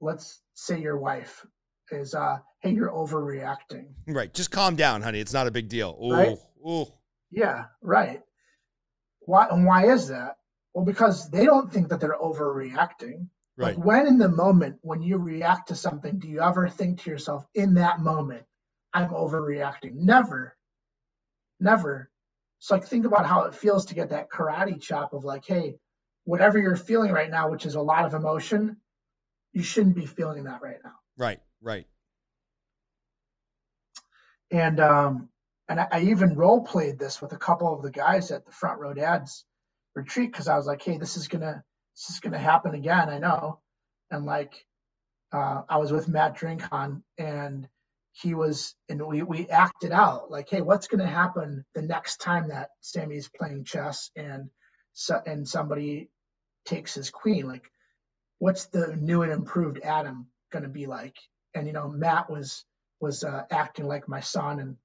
let's 0.00 0.40
say, 0.54 0.80
your 0.80 0.98
wife 0.98 1.46
is, 1.90 2.14
uh, 2.14 2.38
hey, 2.60 2.70
you're 2.72 2.90
overreacting. 2.90 3.92
Right. 4.06 4.32
Just 4.32 4.50
calm 4.50 4.74
down, 4.74 5.02
honey. 5.02 5.20
It's 5.20 5.32
not 5.32 5.46
a 5.46 5.50
big 5.50 5.68
deal. 5.68 5.96
Ooh. 6.02 6.12
Right? 6.12 6.38
Ooh. 6.66 6.86
Yeah, 7.30 7.66
right. 7.80 8.20
Why 9.20 9.48
and 9.48 9.64
why 9.64 9.86
is 9.92 10.08
that? 10.08 10.36
Well, 10.74 10.84
because 10.84 11.30
they 11.30 11.44
don't 11.44 11.72
think 11.72 11.88
that 11.88 12.00
they're 12.00 12.18
overreacting. 12.18 13.28
Right. 13.56 13.76
Like 13.76 13.84
when 13.84 14.06
in 14.06 14.18
the 14.18 14.28
moment 14.28 14.78
when 14.82 15.02
you 15.02 15.18
react 15.18 15.68
to 15.68 15.76
something, 15.76 16.18
do 16.18 16.28
you 16.28 16.40
ever 16.40 16.68
think 16.68 17.02
to 17.02 17.10
yourself 17.10 17.46
in 17.54 17.74
that 17.74 18.00
moment, 18.00 18.44
I'm 18.92 19.10
overreacting? 19.10 19.94
Never. 19.94 20.56
Never. 21.60 22.10
So 22.58 22.74
like 22.74 22.84
think 22.84 23.06
about 23.06 23.26
how 23.26 23.44
it 23.44 23.54
feels 23.54 23.86
to 23.86 23.94
get 23.94 24.10
that 24.10 24.30
karate 24.30 24.80
chop 24.80 25.12
of 25.12 25.24
like, 25.24 25.44
hey, 25.44 25.76
whatever 26.24 26.58
you're 26.58 26.76
feeling 26.76 27.12
right 27.12 27.30
now, 27.30 27.50
which 27.50 27.66
is 27.66 27.74
a 27.74 27.80
lot 27.82 28.04
of 28.04 28.14
emotion, 28.14 28.76
you 29.52 29.62
shouldn't 29.62 29.96
be 29.96 30.06
feeling 30.06 30.44
that 30.44 30.62
right 30.62 30.78
now. 30.82 30.94
Right, 31.16 31.40
right. 31.60 31.86
And 34.50 34.80
um, 34.80 35.28
and 35.68 35.80
I, 35.80 35.88
I 35.90 36.00
even 36.02 36.36
role 36.36 36.62
played 36.62 36.98
this 36.98 37.20
with 37.22 37.32
a 37.32 37.38
couple 37.38 37.72
of 37.74 37.82
the 37.82 37.90
guys 37.90 38.30
at 38.30 38.44
the 38.44 38.52
front 38.52 38.80
row 38.80 38.94
dads 38.94 39.44
retreat 39.94 40.32
because 40.32 40.48
I 40.48 40.56
was 40.56 40.66
like, 40.66 40.82
hey, 40.82 40.98
this 40.98 41.16
is 41.16 41.28
gonna 41.28 41.62
this 41.96 42.14
is 42.14 42.20
gonna 42.20 42.38
happen 42.38 42.74
again. 42.74 43.08
I 43.08 43.18
know, 43.18 43.60
and 44.10 44.24
like 44.24 44.54
uh, 45.32 45.62
I 45.68 45.78
was 45.78 45.92
with 45.92 46.08
Matt 46.08 46.36
Drinkon 46.36 47.02
and 47.18 47.68
he 48.12 48.34
was 48.34 48.74
and 48.88 49.06
we 49.06 49.22
we 49.22 49.48
acted 49.48 49.92
out 49.92 50.30
like, 50.30 50.48
hey, 50.50 50.60
what's 50.62 50.88
gonna 50.88 51.06
happen 51.06 51.64
the 51.74 51.82
next 51.82 52.18
time 52.18 52.48
that 52.48 52.70
Sammy's 52.80 53.28
playing 53.28 53.64
chess 53.64 54.10
and 54.16 54.50
so 54.92 55.20
and 55.26 55.48
somebody 55.48 56.10
takes 56.66 56.94
his 56.94 57.10
queen 57.10 57.46
like 57.46 57.70
what's 58.38 58.66
the 58.66 58.96
new 58.96 59.22
and 59.22 59.32
improved 59.32 59.80
adam 59.82 60.26
going 60.52 60.62
to 60.62 60.68
be 60.68 60.86
like 60.86 61.16
and 61.54 61.66
you 61.66 61.72
know 61.72 61.88
matt 61.88 62.30
was 62.30 62.64
was 63.00 63.24
uh, 63.24 63.42
acting 63.50 63.86
like 63.86 64.08
my 64.08 64.20
son 64.20 64.60
and 64.60 64.76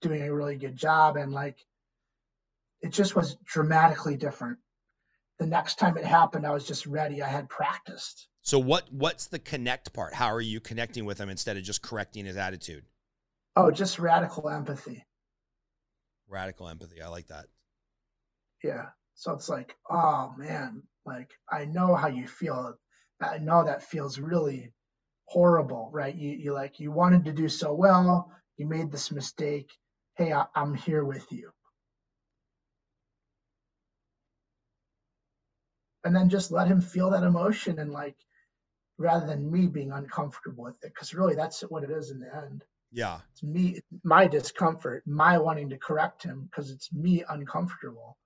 doing 0.00 0.22
a 0.22 0.34
really 0.34 0.56
good 0.56 0.76
job. 0.76 1.16
And 1.16 1.32
like 1.32 1.56
it 2.82 2.92
just 2.92 3.14
was 3.14 3.36
dramatically 3.44 4.16
different. 4.16 4.58
The 5.38 5.46
next 5.46 5.76
time 5.76 5.96
it 5.96 6.04
happened 6.04 6.46
i 6.46 6.52
was 6.52 6.66
just 6.66 6.86
ready. 6.86 7.22
I 7.22 7.28
had 7.28 7.48
practiced. 7.48 8.28
So 8.42 8.58
what 8.58 8.92
what's 8.92 9.26
the 9.26 9.38
connect 9.38 9.92
part? 9.92 10.14
How 10.14 10.32
are 10.32 10.40
you 10.40 10.60
connecting 10.60 11.04
with 11.04 11.18
him 11.18 11.28
instead 11.28 11.56
of 11.56 11.62
just 11.62 11.82
correcting 11.82 12.26
his 12.26 12.36
attitude? 12.36 12.84
Oh 13.56 13.70
just 13.70 13.98
radical 13.98 14.48
empathy. 14.48 15.04
Radical 16.28 16.68
empathy. 16.68 17.00
I 17.02 17.08
like 17.08 17.28
that. 17.28 17.46
Yeah. 18.62 18.86
So 19.14 19.32
it's 19.32 19.48
like 19.48 19.76
oh 19.90 20.34
man 20.36 20.82
like 21.06 21.30
i 21.50 21.64
know 21.64 21.94
how 21.94 22.08
you 22.08 22.26
feel. 22.26 22.74
I 23.22 23.38
know 23.38 23.64
that 23.64 23.82
feels 23.82 24.18
really 24.18 24.72
horrible 25.26 25.90
right? 25.92 26.14
You, 26.14 26.30
you 26.30 26.52
like 26.52 26.80
you 26.80 26.90
wanted 26.90 27.24
to 27.26 27.32
do 27.32 27.48
so 27.48 27.72
well. 27.74 28.30
You 28.56 28.66
made 28.66 28.90
this 28.90 29.10
mistake 29.10 29.70
hey, 30.20 30.34
I, 30.34 30.44
I'm 30.54 30.74
here 30.74 31.02
with 31.02 31.32
you. 31.32 31.50
And 36.04 36.14
then 36.14 36.28
just 36.28 36.50
let 36.50 36.68
him 36.68 36.82
feel 36.82 37.10
that 37.10 37.22
emotion 37.22 37.78
and 37.78 37.90
like, 37.90 38.16
rather 38.98 39.26
than 39.26 39.50
me 39.50 39.66
being 39.66 39.92
uncomfortable 39.92 40.64
with 40.64 40.76
it, 40.82 40.92
because 40.94 41.14
really 41.14 41.34
that's 41.34 41.62
what 41.62 41.84
it 41.84 41.90
is 41.90 42.10
in 42.10 42.20
the 42.20 42.26
end. 42.36 42.64
Yeah. 42.92 43.20
It's 43.32 43.42
me, 43.42 43.80
my 44.04 44.26
discomfort, 44.26 45.04
my 45.06 45.38
wanting 45.38 45.70
to 45.70 45.78
correct 45.78 46.22
him 46.22 46.48
because 46.50 46.70
it's 46.70 46.92
me 46.92 47.24
uncomfortable. 47.26 48.18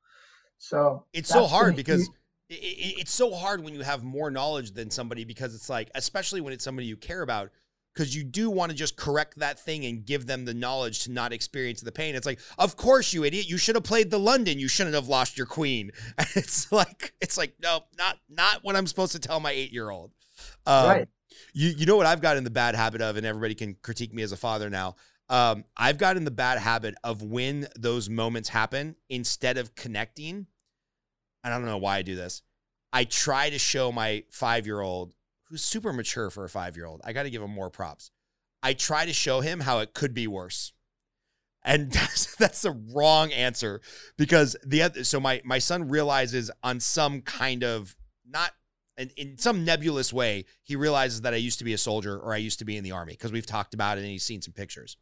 So 0.58 1.04
it's 1.12 1.28
so 1.28 1.46
hard 1.46 1.76
because 1.76 2.08
it, 2.48 2.54
it, 2.54 3.00
it's 3.02 3.14
so 3.14 3.32
hard 3.34 3.62
when 3.62 3.72
you 3.72 3.82
have 3.82 4.02
more 4.02 4.32
knowledge 4.32 4.72
than 4.72 4.90
somebody 4.90 5.24
because 5.24 5.54
it's 5.54 5.68
like, 5.68 5.90
especially 5.94 6.40
when 6.40 6.52
it's 6.52 6.64
somebody 6.64 6.88
you 6.88 6.96
care 6.96 7.22
about, 7.22 7.50
because 7.94 8.14
you 8.14 8.24
do 8.24 8.50
want 8.50 8.70
to 8.70 8.76
just 8.76 8.96
correct 8.96 9.38
that 9.38 9.58
thing 9.58 9.84
and 9.84 10.04
give 10.04 10.26
them 10.26 10.44
the 10.44 10.54
knowledge 10.54 11.04
to 11.04 11.12
not 11.12 11.32
experience 11.32 11.80
the 11.80 11.92
pain. 11.92 12.14
It's 12.14 12.26
like, 12.26 12.40
of 12.58 12.76
course, 12.76 13.12
you 13.12 13.24
idiot, 13.24 13.48
you 13.48 13.56
should 13.56 13.76
have 13.76 13.84
played 13.84 14.10
the 14.10 14.18
London. 14.18 14.58
You 14.58 14.68
shouldn't 14.68 14.94
have 14.94 15.08
lost 15.08 15.38
your 15.38 15.46
queen. 15.46 15.92
And 16.18 16.28
it's 16.36 16.70
like, 16.72 17.12
it's 17.20 17.36
like, 17.36 17.54
no, 17.62 17.84
not 17.98 18.18
not 18.28 18.62
what 18.62 18.76
I'm 18.76 18.86
supposed 18.86 19.12
to 19.12 19.18
tell 19.18 19.40
my 19.40 19.50
eight 19.50 19.72
year 19.72 19.90
old. 19.90 20.12
Um, 20.66 20.88
right. 20.88 21.08
You 21.52 21.68
you 21.70 21.86
know 21.86 21.96
what 21.96 22.06
I've 22.06 22.20
got 22.20 22.36
in 22.36 22.44
the 22.44 22.50
bad 22.50 22.74
habit 22.74 23.00
of, 23.00 23.16
and 23.16 23.26
everybody 23.26 23.54
can 23.54 23.74
critique 23.82 24.12
me 24.12 24.22
as 24.22 24.32
a 24.32 24.36
father 24.36 24.70
now. 24.70 24.96
Um, 25.28 25.64
I've 25.76 25.98
got 25.98 26.16
in 26.16 26.24
the 26.24 26.30
bad 26.30 26.58
habit 26.58 26.94
of 27.02 27.22
when 27.22 27.66
those 27.76 28.08
moments 28.08 28.48
happen, 28.48 28.96
instead 29.08 29.58
of 29.58 29.74
connecting, 29.74 30.46
and 31.42 31.54
I 31.54 31.58
don't 31.58 31.66
know 31.66 31.78
why 31.78 31.98
I 31.98 32.02
do 32.02 32.14
this. 32.14 32.42
I 32.92 33.04
try 33.04 33.50
to 33.50 33.58
show 33.58 33.90
my 33.90 34.24
five 34.30 34.66
year 34.66 34.80
old 34.80 35.14
who's 35.54 35.62
super 35.62 35.92
mature 35.92 36.30
for 36.30 36.44
a 36.44 36.48
five 36.48 36.76
year 36.76 36.84
old. 36.84 37.00
I 37.04 37.12
got 37.12 37.22
to 37.22 37.30
give 37.30 37.40
him 37.40 37.52
more 37.52 37.70
props. 37.70 38.10
I 38.60 38.72
try 38.72 39.06
to 39.06 39.12
show 39.12 39.40
him 39.40 39.60
how 39.60 39.78
it 39.78 39.94
could 39.94 40.12
be 40.12 40.26
worse. 40.26 40.72
And 41.64 41.92
that's, 41.92 42.34
that's 42.34 42.62
the 42.62 42.72
wrong 42.92 43.30
answer 43.30 43.80
because 44.18 44.56
the 44.66 44.82
other, 44.82 45.04
so 45.04 45.20
my, 45.20 45.40
my 45.44 45.60
son 45.60 45.88
realizes 45.88 46.50
on 46.64 46.80
some 46.80 47.20
kind 47.20 47.62
of 47.62 47.94
not 48.28 48.50
and 48.96 49.12
in 49.16 49.38
some 49.38 49.64
nebulous 49.64 50.12
way, 50.12 50.44
he 50.64 50.74
realizes 50.74 51.20
that 51.20 51.34
I 51.34 51.36
used 51.36 51.60
to 51.60 51.64
be 51.64 51.72
a 51.72 51.78
soldier 51.78 52.18
or 52.18 52.34
I 52.34 52.38
used 52.38 52.58
to 52.58 52.64
be 52.64 52.76
in 52.76 52.82
the 52.82 52.92
army 52.92 53.12
because 53.12 53.30
we've 53.30 53.46
talked 53.46 53.74
about 53.74 53.96
it 53.96 54.00
and 54.00 54.10
he's 54.10 54.24
seen 54.24 54.42
some 54.42 54.54
pictures. 54.54 54.96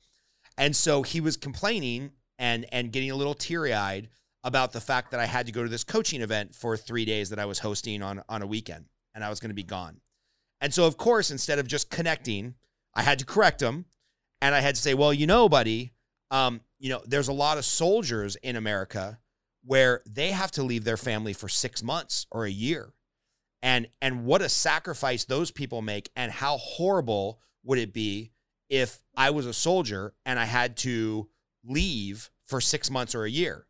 And 0.59 0.77
so 0.77 1.03
he 1.03 1.23
was 1.23 1.39
complaining 1.39 2.13
and 2.39 2.67
and 2.73 2.93
getting 2.93 3.11
a 3.11 3.17
little 3.17 3.35
teary 3.35 3.73
eyed 3.73 4.09
about 4.45 4.73
the 4.73 4.81
fact 4.81 5.13
that 5.13 5.21
I 5.21 5.27
had 5.27 5.47
to 5.47 5.53
go 5.53 5.63
to 5.63 5.69
this 5.69 5.85
coaching 5.85 6.21
event 6.21 6.55
for 6.55 6.77
three 6.77 7.07
days 7.07 7.31
that 7.31 7.39
I 7.39 7.47
was 7.47 7.61
hosting 7.61 8.03
on 8.03 8.23
on 8.29 8.43
a 8.43 8.47
weekend 8.47 8.87
and 9.15 9.25
I 9.25 9.31
was 9.31 9.41
going 9.41 9.51
to 9.51 9.55
be 9.55 9.63
gone. 9.63 10.02
And 10.63 10.73
so, 10.73 10.87
of 10.87 10.97
course, 10.97 11.31
instead 11.31 11.59
of 11.59 11.67
just 11.67 11.91
connecting, 11.91 12.55
I 12.95 13.03
had 13.03 13.19
to 13.19 13.27
correct 13.27 13.61
him 13.61 13.85
and 14.41 14.55
I 14.55 14.61
had 14.61 14.77
to 14.77 14.81
say, 14.81 14.95
well, 14.95 15.13
you 15.13 15.27
know, 15.27 15.49
buddy, 15.49 15.93
um, 16.31 16.61
you 16.79 16.89
know, 16.89 17.03
there's 17.05 17.29
a 17.29 17.33
lot 17.33 17.59
of 17.59 17.65
soldiers 17.65 18.37
in 18.37 18.57
America 18.57 19.19
where 19.65 20.03
they 20.09 20.31
have 20.31 20.53
to 20.53 20.63
leave 20.63 20.85
their 20.85 20.97
family 20.97 21.33
for 21.33 21.49
six 21.49 21.83
months 21.83 22.27
or 22.31 22.45
a 22.45 22.51
year 22.51 22.95
and 23.63 23.89
and 24.01 24.25
what 24.25 24.43
a 24.43 24.49
sacrifice 24.49 25.25
those 25.25 25.51
people 25.51 25.83
make 25.83 26.11
and 26.17 26.33
how 26.33 26.57
horrible 26.57 27.41
would 27.65 27.79
it 27.79 27.93
be 27.93 28.33
if 28.69 29.03
I 29.17 29.31
was 29.31 29.47
a 29.47 29.53
soldier 29.53 30.15
and 30.25 30.39
I 30.39 30.45
had 30.45 30.77
to 30.79 31.29
leave 31.65 32.31
for 32.47 32.61
6 32.61 32.91
months 32.91 33.15
or 33.15 33.25
a 33.25 33.31
year. 33.31 33.67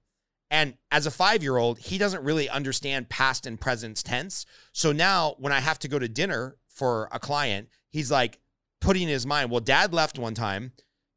And 0.50 0.74
as 0.90 1.06
a 1.06 1.10
5-year-old, 1.10 1.78
he 1.78 1.98
doesn't 1.98 2.24
really 2.24 2.48
understand 2.48 3.08
past 3.08 3.46
and 3.46 3.60
present 3.60 4.02
tense. 4.04 4.44
So 4.72 4.92
now 4.92 5.34
when 5.38 5.52
I 5.52 5.60
have 5.60 5.78
to 5.80 5.88
go 5.88 5.98
to 5.98 6.08
dinner 6.08 6.56
for 6.82 7.08
a 7.12 7.20
client, 7.20 7.68
he's 7.90 8.10
like 8.10 8.40
putting 8.80 9.04
in 9.04 9.08
his 9.08 9.24
mind, 9.24 9.52
well 9.52 9.60
dad 9.60 9.94
left 9.94 10.18
one 10.18 10.34
time. 10.34 10.72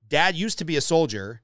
Dad 0.08 0.36
used 0.36 0.60
to 0.60 0.66
be 0.66 0.78
a 0.78 0.82
soldier 0.82 1.42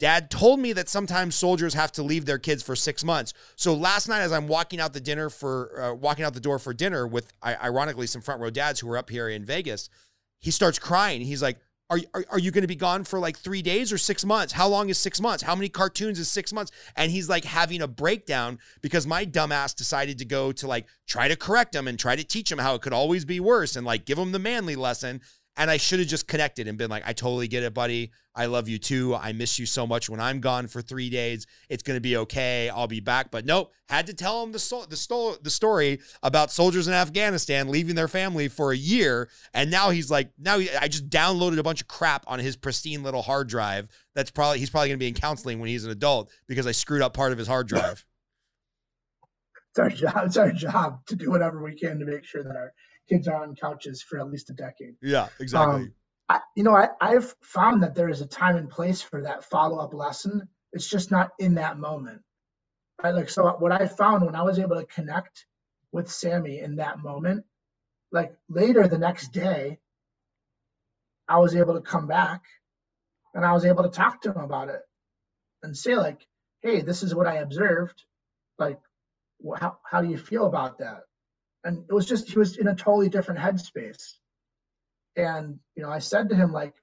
Dad 0.00 0.30
told 0.30 0.58
me 0.60 0.72
that 0.72 0.88
sometimes 0.88 1.34
soldiers 1.34 1.74
have 1.74 1.92
to 1.92 2.02
leave 2.02 2.24
their 2.24 2.38
kids 2.38 2.62
for 2.62 2.74
six 2.74 3.04
months. 3.04 3.34
So 3.54 3.74
last 3.74 4.08
night, 4.08 4.20
as 4.20 4.32
I'm 4.32 4.48
walking 4.48 4.80
out 4.80 4.94
the 4.94 5.00
dinner 5.00 5.28
for 5.28 5.78
uh, 5.78 5.92
walking 5.92 6.24
out 6.24 6.32
the 6.32 6.40
door 6.40 6.58
for 6.58 6.72
dinner 6.72 7.06
with, 7.06 7.30
ironically, 7.44 8.06
some 8.06 8.22
front 8.22 8.40
row 8.40 8.48
dads 8.48 8.80
who 8.80 8.86
were 8.86 8.96
up 8.96 9.10
here 9.10 9.28
in 9.28 9.44
Vegas, 9.44 9.90
he 10.38 10.50
starts 10.50 10.78
crying. 10.78 11.20
He's 11.20 11.42
like, 11.42 11.58
"Are 11.90 11.98
are, 12.14 12.24
are 12.30 12.38
you 12.38 12.50
going 12.50 12.62
to 12.62 12.68
be 12.68 12.76
gone 12.76 13.04
for 13.04 13.18
like 13.18 13.36
three 13.36 13.62
days 13.62 13.92
or 13.92 13.98
six 13.98 14.24
months? 14.24 14.52
How 14.52 14.68
long 14.68 14.88
is 14.88 14.98
six 14.98 15.20
months? 15.20 15.42
How 15.42 15.54
many 15.54 15.68
cartoons 15.68 16.18
is 16.18 16.30
six 16.30 16.52
months?" 16.52 16.72
And 16.96 17.10
he's 17.10 17.28
like 17.28 17.44
having 17.44 17.82
a 17.82 17.88
breakdown 17.88 18.58
because 18.80 19.06
my 19.06 19.26
dumbass 19.26 19.74
decided 19.74 20.18
to 20.18 20.24
go 20.24 20.52
to 20.52 20.66
like 20.66 20.86
try 21.06 21.28
to 21.28 21.36
correct 21.36 21.74
him 21.74 21.88
and 21.88 21.98
try 21.98 22.16
to 22.16 22.24
teach 22.24 22.50
him 22.50 22.58
how 22.58 22.74
it 22.74 22.82
could 22.82 22.92
always 22.92 23.24
be 23.24 23.40
worse 23.40 23.76
and 23.76 23.84
like 23.84 24.04
give 24.04 24.18
him 24.18 24.32
the 24.32 24.38
manly 24.38 24.76
lesson. 24.76 25.20
And 25.60 25.70
I 25.70 25.76
should 25.76 25.98
have 25.98 26.08
just 26.08 26.26
connected 26.26 26.68
and 26.68 26.78
been 26.78 26.88
like, 26.88 27.02
I 27.06 27.12
totally 27.12 27.46
get 27.46 27.62
it, 27.62 27.74
buddy. 27.74 28.12
I 28.34 28.46
love 28.46 28.66
you 28.66 28.78
too. 28.78 29.14
I 29.14 29.32
miss 29.32 29.58
you 29.58 29.66
so 29.66 29.86
much 29.86 30.08
when 30.08 30.18
I'm 30.18 30.40
gone 30.40 30.68
for 30.68 30.80
three 30.80 31.10
days. 31.10 31.46
It's 31.68 31.82
going 31.82 31.98
to 31.98 32.00
be 32.00 32.16
okay. 32.16 32.70
I'll 32.70 32.86
be 32.86 33.00
back. 33.00 33.30
But 33.30 33.44
nope, 33.44 33.70
had 33.90 34.06
to 34.06 34.14
tell 34.14 34.42
him 34.42 34.52
the, 34.52 34.58
so- 34.58 34.86
the, 34.86 34.96
sto- 34.96 35.36
the 35.42 35.50
story 35.50 36.00
about 36.22 36.50
soldiers 36.50 36.88
in 36.88 36.94
Afghanistan 36.94 37.68
leaving 37.68 37.94
their 37.94 38.08
family 38.08 38.48
for 38.48 38.72
a 38.72 38.76
year. 38.76 39.28
And 39.52 39.70
now 39.70 39.90
he's 39.90 40.10
like, 40.10 40.30
now 40.38 40.58
he, 40.58 40.70
I 40.70 40.88
just 40.88 41.10
downloaded 41.10 41.58
a 41.58 41.62
bunch 41.62 41.82
of 41.82 41.88
crap 41.88 42.24
on 42.26 42.38
his 42.38 42.56
pristine 42.56 43.02
little 43.02 43.20
hard 43.20 43.46
drive. 43.46 43.90
That's 44.14 44.30
probably, 44.30 44.60
he's 44.60 44.70
probably 44.70 44.88
going 44.88 44.98
to 44.98 45.04
be 45.04 45.08
in 45.08 45.14
counseling 45.14 45.60
when 45.60 45.68
he's 45.68 45.84
an 45.84 45.90
adult 45.90 46.30
because 46.48 46.66
I 46.66 46.72
screwed 46.72 47.02
up 47.02 47.12
part 47.12 47.32
of 47.32 47.38
his 47.38 47.48
hard 47.48 47.68
drive. 47.68 48.06
It's 49.72 49.78
our 49.78 49.88
job. 49.88 50.22
It's 50.26 50.36
our 50.36 50.50
job 50.50 51.06
to 51.06 51.14
do 51.14 51.30
whatever 51.30 51.62
we 51.62 51.76
can 51.76 52.00
to 52.00 52.04
make 52.04 52.24
sure 52.24 52.42
that 52.42 52.56
our 52.56 52.72
kids 53.10 53.28
are 53.28 53.42
on 53.42 53.56
couches 53.56 54.02
for 54.02 54.18
at 54.18 54.30
least 54.30 54.50
a 54.50 54.54
decade. 54.54 54.94
Yeah, 55.02 55.28
exactly. 55.38 55.82
Um, 55.82 55.94
I, 56.28 56.40
you 56.56 56.62
know, 56.62 56.74
I, 56.74 56.88
I've 57.00 57.34
found 57.42 57.82
that 57.82 57.94
there 57.94 58.08
is 58.08 58.20
a 58.20 58.26
time 58.26 58.56
and 58.56 58.70
place 58.70 59.02
for 59.02 59.22
that 59.22 59.44
follow 59.44 59.78
up 59.78 59.92
lesson. 59.92 60.48
It's 60.72 60.88
just 60.88 61.10
not 61.10 61.30
in 61.38 61.56
that 61.56 61.78
moment. 61.78 62.22
Right? 63.02 63.14
Like, 63.14 63.30
so 63.30 63.48
what 63.58 63.72
I 63.72 63.86
found 63.86 64.24
when 64.24 64.36
I 64.36 64.42
was 64.42 64.58
able 64.58 64.76
to 64.76 64.86
connect 64.86 65.46
with 65.90 66.10
Sammy 66.10 66.60
in 66.60 66.76
that 66.76 67.00
moment, 67.00 67.44
like 68.12 68.32
later 68.48 68.86
the 68.86 68.98
next 68.98 69.32
day, 69.32 69.78
I 71.28 71.38
was 71.38 71.56
able 71.56 71.74
to 71.74 71.80
come 71.80 72.06
back 72.06 72.42
and 73.34 73.44
I 73.44 73.52
was 73.52 73.64
able 73.64 73.84
to 73.84 73.90
talk 73.90 74.22
to 74.22 74.32
him 74.32 74.42
about 74.42 74.68
it 74.68 74.80
and 75.62 75.76
say, 75.76 75.96
like, 75.96 76.26
hey, 76.62 76.82
this 76.82 77.02
is 77.02 77.14
what 77.14 77.26
I 77.26 77.36
observed. 77.36 78.02
Like, 78.58 78.78
how, 79.58 79.78
how 79.84 80.02
do 80.02 80.08
you 80.08 80.18
feel 80.18 80.46
about 80.46 80.78
that? 80.78 81.02
And 81.64 81.84
it 81.88 81.92
was 81.92 82.06
just 82.06 82.30
he 82.30 82.38
was 82.38 82.56
in 82.56 82.68
a 82.68 82.74
totally 82.74 83.08
different 83.08 83.40
headspace. 83.40 84.14
And 85.16 85.58
you 85.76 85.82
know 85.82 85.90
i 85.90 85.98
said 85.98 86.28
to 86.28 86.36
him 86.36 86.52
like 86.52 86.74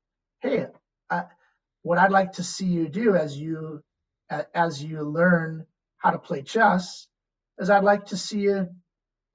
hey 0.42 0.68
I, 1.10 1.24
what 1.84 1.98
i'd 1.98 2.12
like 2.12 2.34
to 2.34 2.44
see 2.44 2.66
you 2.66 2.90
do 2.90 3.16
as 3.16 3.38
you 3.38 3.82
as 4.54 4.84
you 4.84 5.02
learn 5.04 5.66
how 5.98 6.12
to 6.12 6.20
play 6.20 6.42
chess 6.42 7.08
is 7.58 7.70
i'd 7.70 7.86
like 7.86 8.08
to 8.08 8.18
see 8.18 8.40
you 8.40 8.68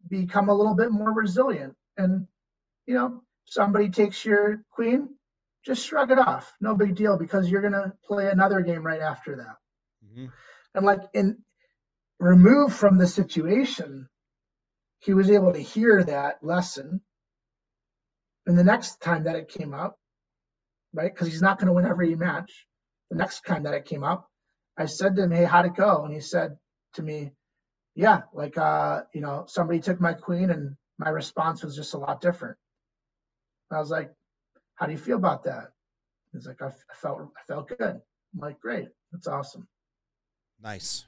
become 0.09 0.49
a 0.49 0.55
little 0.55 0.75
bit 0.75 0.91
more 0.91 1.13
resilient. 1.13 1.75
And 1.97 2.27
you 2.87 2.95
know 2.95 3.23
somebody 3.45 3.91
takes 3.91 4.25
your 4.25 4.63
queen 4.71 5.11
just 5.65 5.87
shrug 5.87 6.11
it 6.11 6.19
off. 6.19 6.53
No 6.61 6.75
big 6.75 6.97
deal 6.97 7.17
because 7.17 7.49
you're 7.49 7.61
going 7.61 7.73
to 7.73 7.93
play 8.05 8.29
another 8.29 8.63
game 8.63 8.85
right 8.85 9.01
after 9.01 9.37
that. 9.37 9.57
Mm-hmm. 10.05 10.27
and 10.75 10.85
like 10.85 11.01
in 11.15 11.39
remove 12.19 12.75
from 12.75 12.99
the 12.99 13.07
situation 13.07 14.09
he 15.03 15.15
was 15.15 15.31
able 15.31 15.53
to 15.53 15.59
hear 15.59 16.05
that 16.05 16.39
lesson. 16.43 17.01
And 18.47 18.57
the 18.57 18.65
next 18.65 19.01
time 19.01 19.25
that 19.25 19.37
it 19.37 19.49
came 19.49 19.75
up, 19.75 19.99
right, 20.93 21.13
because 21.13 21.29
he's 21.29 21.43
not 21.43 21.59
going 21.59 21.67
to 21.67 21.73
win 21.73 21.87
every 21.87 22.15
match, 22.15 22.67
the 23.11 23.17
next 23.17 23.45
time 23.45 23.65
that 23.65 23.75
it 23.75 23.85
came 23.85 24.05
up, 24.05 24.29
I 24.79 24.87
said 24.87 25.17
to 25.17 25.25
him, 25.25 25.33
Hey, 25.33 25.45
how'd 25.45 25.67
it 25.67 25.75
go? 25.75 26.05
And 26.05 26.15
he 26.15 26.21
said 26.21 26.57
to 26.95 27.03
me, 27.03 27.33
Yeah, 27.97 28.23
like, 28.33 28.57
uh, 28.57 29.03
you 29.13 29.21
know, 29.21 29.45
somebody 29.49 29.81
took 29.81 30.01
my 30.01 30.13
queen 30.13 30.51
and 30.51 30.77
my 30.99 31.11
response 31.11 31.65
was 31.65 31.75
just 31.75 31.95
a 31.95 31.99
lot 31.99 32.21
different. 32.21 32.57
And 33.71 33.79
I 33.79 33.81
was 33.81 33.91
like, 33.91 34.13
How 34.77 34.87
do 34.87 34.93
you 34.93 34.99
feel 34.99 35.17
about 35.17 35.45
that? 35.45 35.73
He's 36.33 36.47
like, 36.47 36.63
I, 36.63 36.67
I 36.67 36.95
felt, 36.95 37.21
I 37.37 37.43
felt 37.47 37.69
good. 37.69 38.01
I'm 38.01 38.41
like, 38.41 38.61
Great. 38.61 38.89
That's 39.11 39.27
awesome. 39.27 39.67
Nice. 40.63 41.07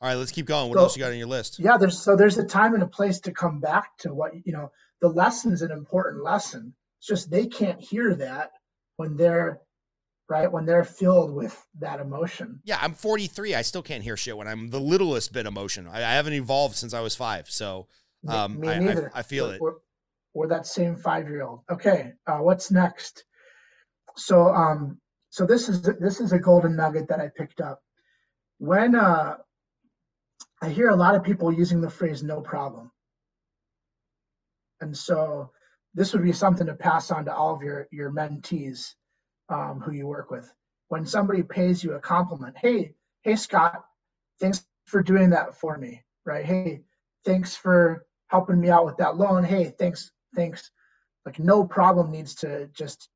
All 0.00 0.08
right, 0.08 0.14
let's 0.14 0.32
keep 0.32 0.46
going. 0.46 0.68
What 0.68 0.76
so, 0.76 0.82
else 0.82 0.96
you 0.96 1.02
got 1.02 1.12
on 1.12 1.18
your 1.18 1.26
list? 1.26 1.58
Yeah, 1.58 1.78
there's 1.78 1.98
so 1.98 2.16
there's 2.16 2.36
a 2.36 2.44
time 2.44 2.74
and 2.74 2.82
a 2.82 2.86
place 2.86 3.20
to 3.20 3.32
come 3.32 3.60
back 3.60 3.96
to 3.98 4.12
what 4.12 4.32
you 4.44 4.52
know. 4.52 4.70
The 5.00 5.08
lesson's 5.08 5.62
an 5.62 5.70
important 5.70 6.22
lesson. 6.22 6.74
It's 6.98 7.06
just 7.06 7.30
they 7.30 7.46
can't 7.46 7.80
hear 7.80 8.14
that 8.16 8.50
when 8.96 9.16
they're 9.16 9.60
right 10.28 10.50
when 10.50 10.66
they're 10.66 10.84
filled 10.84 11.34
with 11.34 11.56
that 11.80 12.00
emotion. 12.00 12.60
Yeah, 12.64 12.78
I'm 12.80 12.94
43. 12.94 13.54
I 13.54 13.62
still 13.62 13.82
can't 13.82 14.02
hear 14.02 14.16
shit 14.16 14.36
when 14.36 14.48
I'm 14.48 14.68
the 14.68 14.80
littlest 14.80 15.32
bit 15.32 15.46
emotion. 15.46 15.88
I, 15.88 15.98
I 15.98 16.12
haven't 16.14 16.34
evolved 16.34 16.76
since 16.76 16.92
I 16.92 17.00
was 17.00 17.14
five, 17.14 17.48
so 17.48 17.86
um, 18.28 18.60
me, 18.60 18.68
me 18.68 18.84
neither. 18.86 19.10
I, 19.14 19.20
I, 19.20 19.22
feel 19.22 19.50
it. 19.50 19.60
We're 20.34 20.48
that 20.48 20.66
same 20.66 20.96
five 20.96 21.28
year 21.28 21.42
old. 21.42 21.60
Okay, 21.70 22.12
uh, 22.26 22.38
what's 22.38 22.70
next? 22.70 23.24
So 24.16 24.48
um, 24.48 24.98
so 25.30 25.46
this 25.46 25.70
is 25.70 25.82
this 25.82 26.20
is 26.20 26.32
a 26.32 26.38
golden 26.38 26.76
nugget 26.76 27.08
that 27.08 27.20
I 27.20 27.28
picked 27.28 27.62
up 27.62 27.82
when 28.58 28.94
uh 28.94 29.36
I 30.66 30.70
hear 30.70 30.88
a 30.88 30.96
lot 30.96 31.14
of 31.14 31.22
people 31.22 31.52
using 31.52 31.80
the 31.80 31.88
phrase 31.88 32.24
no 32.24 32.40
problem. 32.40 32.90
And 34.80 34.96
so 34.96 35.52
this 35.94 36.12
would 36.12 36.24
be 36.24 36.32
something 36.32 36.66
to 36.66 36.74
pass 36.74 37.12
on 37.12 37.26
to 37.26 37.32
all 37.34 37.54
of 37.54 37.62
your, 37.62 37.86
your 37.92 38.10
mentees 38.10 38.94
um, 39.48 39.80
who 39.80 39.92
you 39.92 40.08
work 40.08 40.32
with. 40.32 40.52
When 40.88 41.06
somebody 41.06 41.44
pays 41.44 41.84
you 41.84 41.92
a 41.92 42.00
compliment, 42.00 42.56
hey, 42.58 42.96
hey, 43.22 43.36
Scott, 43.36 43.84
thanks 44.40 44.66
for 44.86 45.04
doing 45.04 45.30
that 45.30 45.56
for 45.56 45.78
me, 45.78 46.02
right? 46.24 46.44
Hey, 46.44 46.82
thanks 47.24 47.54
for 47.54 48.04
helping 48.26 48.60
me 48.60 48.68
out 48.68 48.86
with 48.86 48.96
that 48.96 49.16
loan. 49.16 49.44
Hey, 49.44 49.72
thanks, 49.78 50.10
thanks. 50.34 50.72
Like 51.24 51.38
no 51.38 51.64
problem 51.64 52.10
needs 52.10 52.34
to 52.36 52.66
just 52.74 53.08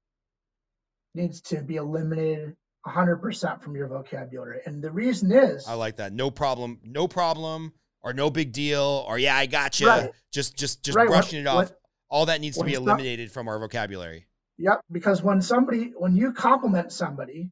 needs 1.17 1.41
to 1.41 1.63
be 1.63 1.77
eliminated 1.77 2.55
100% 2.87 3.63
from 3.63 3.77
your 3.77 3.89
vocabulary. 3.89 4.61
And 4.65 4.83
the 4.83 4.91
reason 4.91 5.33
is 5.33 5.67
I 5.67 5.75
like 5.75 5.97
that. 5.97 6.13
No 6.13 6.31
problem, 6.31 6.79
no 6.85 7.09
problem 7.09 7.73
or 8.03 8.13
no 8.13 8.31
big 8.31 8.53
deal 8.53 9.05
or 9.07 9.19
yeah, 9.19 9.37
I 9.37 9.47
got 9.47 9.81
you. 9.81 9.89
Right. 9.89 10.11
Just 10.33 10.57
just 10.57 10.83
just 10.83 10.97
right. 10.97 11.09
brushing 11.09 11.39
when, 11.41 11.47
it 11.47 11.49
off. 11.49 11.65
When, 11.67 11.77
All 12.09 12.27
that 12.27 12.41
needs 12.41 12.57
to 12.57 12.65
be 12.65 12.75
eliminated 12.75 13.29
not, 13.29 13.35
from 13.35 13.49
our 13.49 13.59
vocabulary. 13.59 14.27
Yep, 14.59 14.81
because 14.91 15.23
when 15.23 15.43
somebody 15.43 15.93
when 15.97 16.17
you 16.17 16.33
compliment 16.33 16.93
somebody 16.93 17.51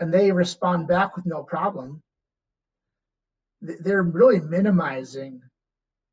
and 0.00 0.12
they 0.12 0.32
respond 0.32 0.88
back 0.88 1.16
with 1.16 1.26
no 1.26 1.42
problem, 1.42 2.02
they're 3.60 4.02
really 4.02 4.40
minimizing 4.40 5.42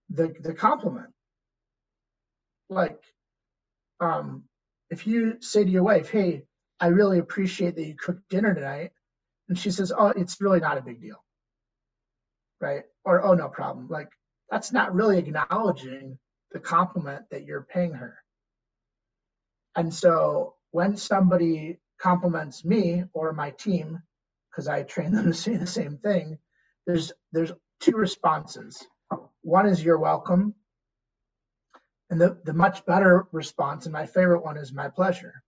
the 0.10 0.34
the 0.40 0.54
compliment. 0.54 1.10
Like 2.70 3.02
um 4.00 4.44
if 4.92 5.08
you 5.08 5.38
say 5.42 5.64
to 5.64 5.70
your 5.70 5.84
wife, 5.84 6.10
"Hey, 6.10 6.44
I 6.82 6.88
really 6.88 7.20
appreciate 7.20 7.76
that 7.76 7.86
you 7.86 7.96
cooked 7.96 8.30
dinner 8.30 8.56
tonight. 8.56 8.92
And 9.50 9.60
she 9.60 9.72
says, 9.72 9.94
Oh, 9.98 10.08
it's 10.10 10.42
really 10.42 10.62
not 10.62 10.78
a 10.80 10.84
big 10.84 11.02
deal. 11.02 11.24
Right. 12.62 12.84
Or, 13.06 13.24
Oh, 13.24 13.36
no 13.36 13.50
problem. 13.50 13.88
Like, 13.90 14.10
that's 14.52 14.74
not 14.74 14.96
really 14.96 15.20
acknowledging 15.20 16.20
the 16.54 16.62
compliment 16.62 17.26
that 17.32 17.46
you're 17.46 17.64
paying 17.64 17.94
her. 17.94 18.18
And 19.76 19.94
so 19.94 20.56
when 20.72 20.98
somebody 20.98 21.80
compliments 22.00 22.66
me 22.66 23.06
or 23.14 23.34
my 23.34 23.52
team, 23.52 24.02
because 24.52 24.68
I 24.68 24.84
train 24.84 25.12
them 25.14 25.26
to 25.28 25.34
say 25.34 25.58
the 25.58 25.68
same 25.68 25.98
thing, 25.98 26.40
there's 26.88 27.14
there's 27.34 27.54
two 27.82 27.98
responses. 27.98 28.86
One 29.44 29.68
is 29.68 29.84
you're 29.84 30.00
welcome, 30.00 30.56
And 32.12 32.22
the, 32.22 32.40
the 32.46 32.54
much 32.54 32.86
better 32.86 33.28
response, 33.34 33.86
and 33.88 33.94
my 33.94 34.08
favorite 34.08 34.44
one, 34.46 34.58
is 34.58 34.74
my 34.74 34.90
pleasure. 34.90 35.44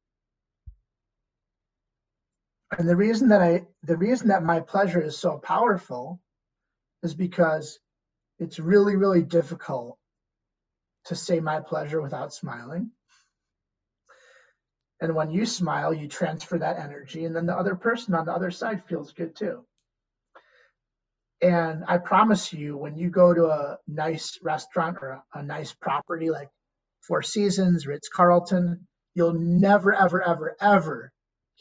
And 2.78 2.88
the 2.88 2.96
reason 2.96 3.30
that 3.30 3.42
I, 3.42 3.66
the 3.84 3.98
reason 3.98 4.30
that 4.30 4.44
my 4.44 4.62
pleasure 4.62 5.02
is 5.02 5.18
so 5.18 5.38
powerful 5.38 6.22
is 7.04 7.14
because 7.14 7.80
it's 8.40 8.60
really, 8.60 8.96
really 8.96 9.22
difficult 9.24 9.98
to 11.06 11.16
say 11.16 11.40
my 11.40 11.60
pleasure 11.60 12.02
without 12.02 12.34
smiling. 12.34 12.92
And 15.02 15.16
when 15.16 15.32
you 15.32 15.46
smile, 15.46 15.94
you 15.94 16.08
transfer 16.08 16.60
that 16.60 16.80
energy, 16.80 17.26
and 17.26 17.36
then 17.36 17.48
the 17.48 17.58
other 17.58 17.76
person 17.76 18.14
on 18.14 18.26
the 18.26 18.34
other 18.34 18.52
side 18.52 18.86
feels 18.86 19.14
good 19.14 19.36
too. 19.36 19.66
And 21.42 21.84
I 21.88 21.98
promise 21.98 22.54
you, 22.54 22.78
when 22.78 22.96
you 22.96 23.10
go 23.10 23.34
to 23.34 23.48
a 23.48 23.80
nice 23.88 24.38
restaurant 24.44 24.98
or 25.02 25.10
a, 25.10 25.24
a 25.40 25.44
nice 25.44 25.74
property 25.74 26.30
like 26.30 26.50
Four 27.02 27.24
Seasons, 27.24 27.88
Ritz 27.88 28.10
Carlton, 28.10 28.88
you'll 29.16 29.34
never, 29.34 29.94
ever, 29.94 30.22
ever, 30.22 30.56
ever 30.62 31.12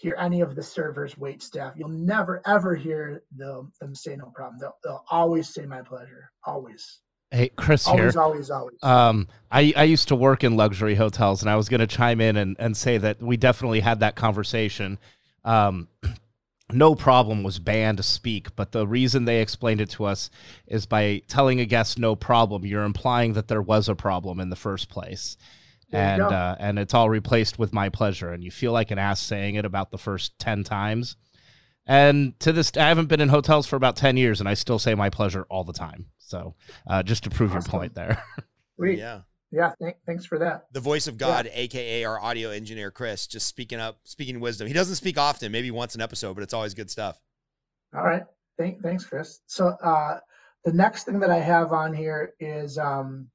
hear 0.01 0.17
any 0.19 0.41
of 0.41 0.55
the 0.55 0.63
servers, 0.63 1.19
wait 1.19 1.43
staff. 1.43 1.75
You'll 1.77 1.89
never, 1.91 2.41
ever 2.47 2.75
hear 2.75 3.23
them, 3.37 3.73
them 3.81 3.95
say 3.95 4.17
no 4.17 4.33
problem. 4.35 4.59
They'll, 4.59 4.77
they'll 4.83 5.05
always 5.11 5.53
say 5.53 5.67
my 5.67 5.83
pleasure. 5.83 6.31
Always. 6.45 7.01
Hey, 7.31 7.51
Chris 7.55 7.87
Always, 7.87 8.15
here. 8.15 8.23
always, 8.23 8.51
always. 8.51 8.83
Um, 8.83 9.29
I, 9.53 9.73
I 9.77 9.85
used 9.85 10.09
to 10.09 10.17
work 10.17 10.43
in 10.43 10.57
luxury 10.57 10.97
hotels, 10.97 11.43
and 11.43 11.51
I 11.51 11.55
was 11.55 11.69
going 11.69 11.81
to 11.81 11.87
chime 11.87 12.21
in 12.21 12.37
and, 12.37 12.57
and 12.59 12.77
say 12.77 12.99
that 12.99 13.23
we 13.23 13.37
definitely 13.37 13.81
had 13.81 14.01
that 14.01 14.17
conversation. 14.17 14.99
Um, 15.45 15.87
no 16.73 16.95
problem 16.95 17.45
was 17.45 17.59
banned 17.59 17.99
to 17.99 18.03
speak, 18.03 18.57
but 18.57 18.73
the 18.73 18.87
reason 18.87 19.27
they 19.27 19.41
explained 19.43 19.81
it 19.81 19.91
to 19.91 20.07
us 20.07 20.31
is 20.67 20.87
by 20.87 21.23
telling 21.29 21.61
a 21.61 21.67
guest 21.67 21.99
no 21.99 22.17
problem, 22.17 22.65
you're 22.65 22.85
implying 22.85 23.35
that 23.35 23.49
there 23.49 23.63
was 23.63 23.89
a 23.89 23.95
problem 23.95 24.41
in 24.41 24.51
the 24.51 24.57
first 24.57 24.89
place. 24.89 25.37
There 25.91 26.17
you 26.17 26.23
And 26.25 26.33
uh, 26.33 26.57
and 26.59 26.79
it's 26.79 26.95
all 26.95 27.11
replaced 27.11 27.59
with 27.59 27.73
my 27.73 27.89
pleasure, 27.89 28.33
and 28.33 28.43
you 28.45 28.51
feel 28.51 28.73
like 28.73 28.91
an 28.91 28.99
ass 28.99 29.21
saying 29.21 29.57
it 29.57 29.65
about 29.65 29.91
the 29.91 29.99
first 29.99 30.39
ten 30.39 30.65
times. 30.65 31.17
And 31.87 32.39
to 32.41 32.53
this, 32.53 32.77
I 32.77 32.89
haven't 32.89 33.09
been 33.09 33.21
in 33.21 33.29
hotels 33.29 33.67
for 33.67 33.77
about 33.77 33.97
ten 33.97 34.17
years, 34.17 34.41
and 34.41 34.49
I 34.49 34.55
still 34.55 34.79
say 34.79 34.95
my 34.95 35.11
pleasure 35.11 35.47
all 35.51 35.65
the 35.65 35.73
time. 35.73 36.07
So, 36.19 36.55
uh, 36.87 37.03
just 37.03 37.25
to 37.25 37.31
prove 37.31 37.51
Awesome. 37.55 37.71
your 37.73 37.81
point 37.81 37.95
there. 37.95 38.23
Sweet. 38.77 38.99
Yeah. 38.99 39.23
Yeah. 39.51 39.73
Thank, 39.81 39.97
thanks 40.07 40.25
for 40.25 40.39
that. 40.39 40.67
The 40.73 40.79
voice 40.81 41.09
of 41.09 41.19
God, 41.19 41.51
aka 41.53 42.05
our 42.05 42.21
audio 42.21 42.51
engineer 42.51 42.93
Chris, 42.93 43.27
just 43.27 43.49
speaking 43.49 43.81
up, 43.81 43.99
speaking 44.05 44.39
wisdom. 44.39 44.69
He 44.69 44.73
doesn't 44.73 44.95
speak 44.95 45.19
often, 45.19 45.51
maybe 45.51 45.73
once 45.73 45.97
an 45.97 46.01
episode, 46.01 46.35
but 46.35 46.43
it's 46.45 46.55
always 46.55 46.75
good 46.75 46.91
stuff. 46.91 47.21
All 47.97 48.05
right. 48.05 48.23
Thank, 48.59 48.81
thanks, 48.83 49.05
Chris. 49.05 49.41
So 49.47 49.69
uh, 49.83 50.21
the 50.65 50.73
next 50.73 51.05
thing 51.05 51.19
that 51.21 51.31
I 51.31 51.39
have 51.39 51.73
on 51.73 51.93
here 51.95 52.35
is 52.39 52.79
um, 52.79 53.29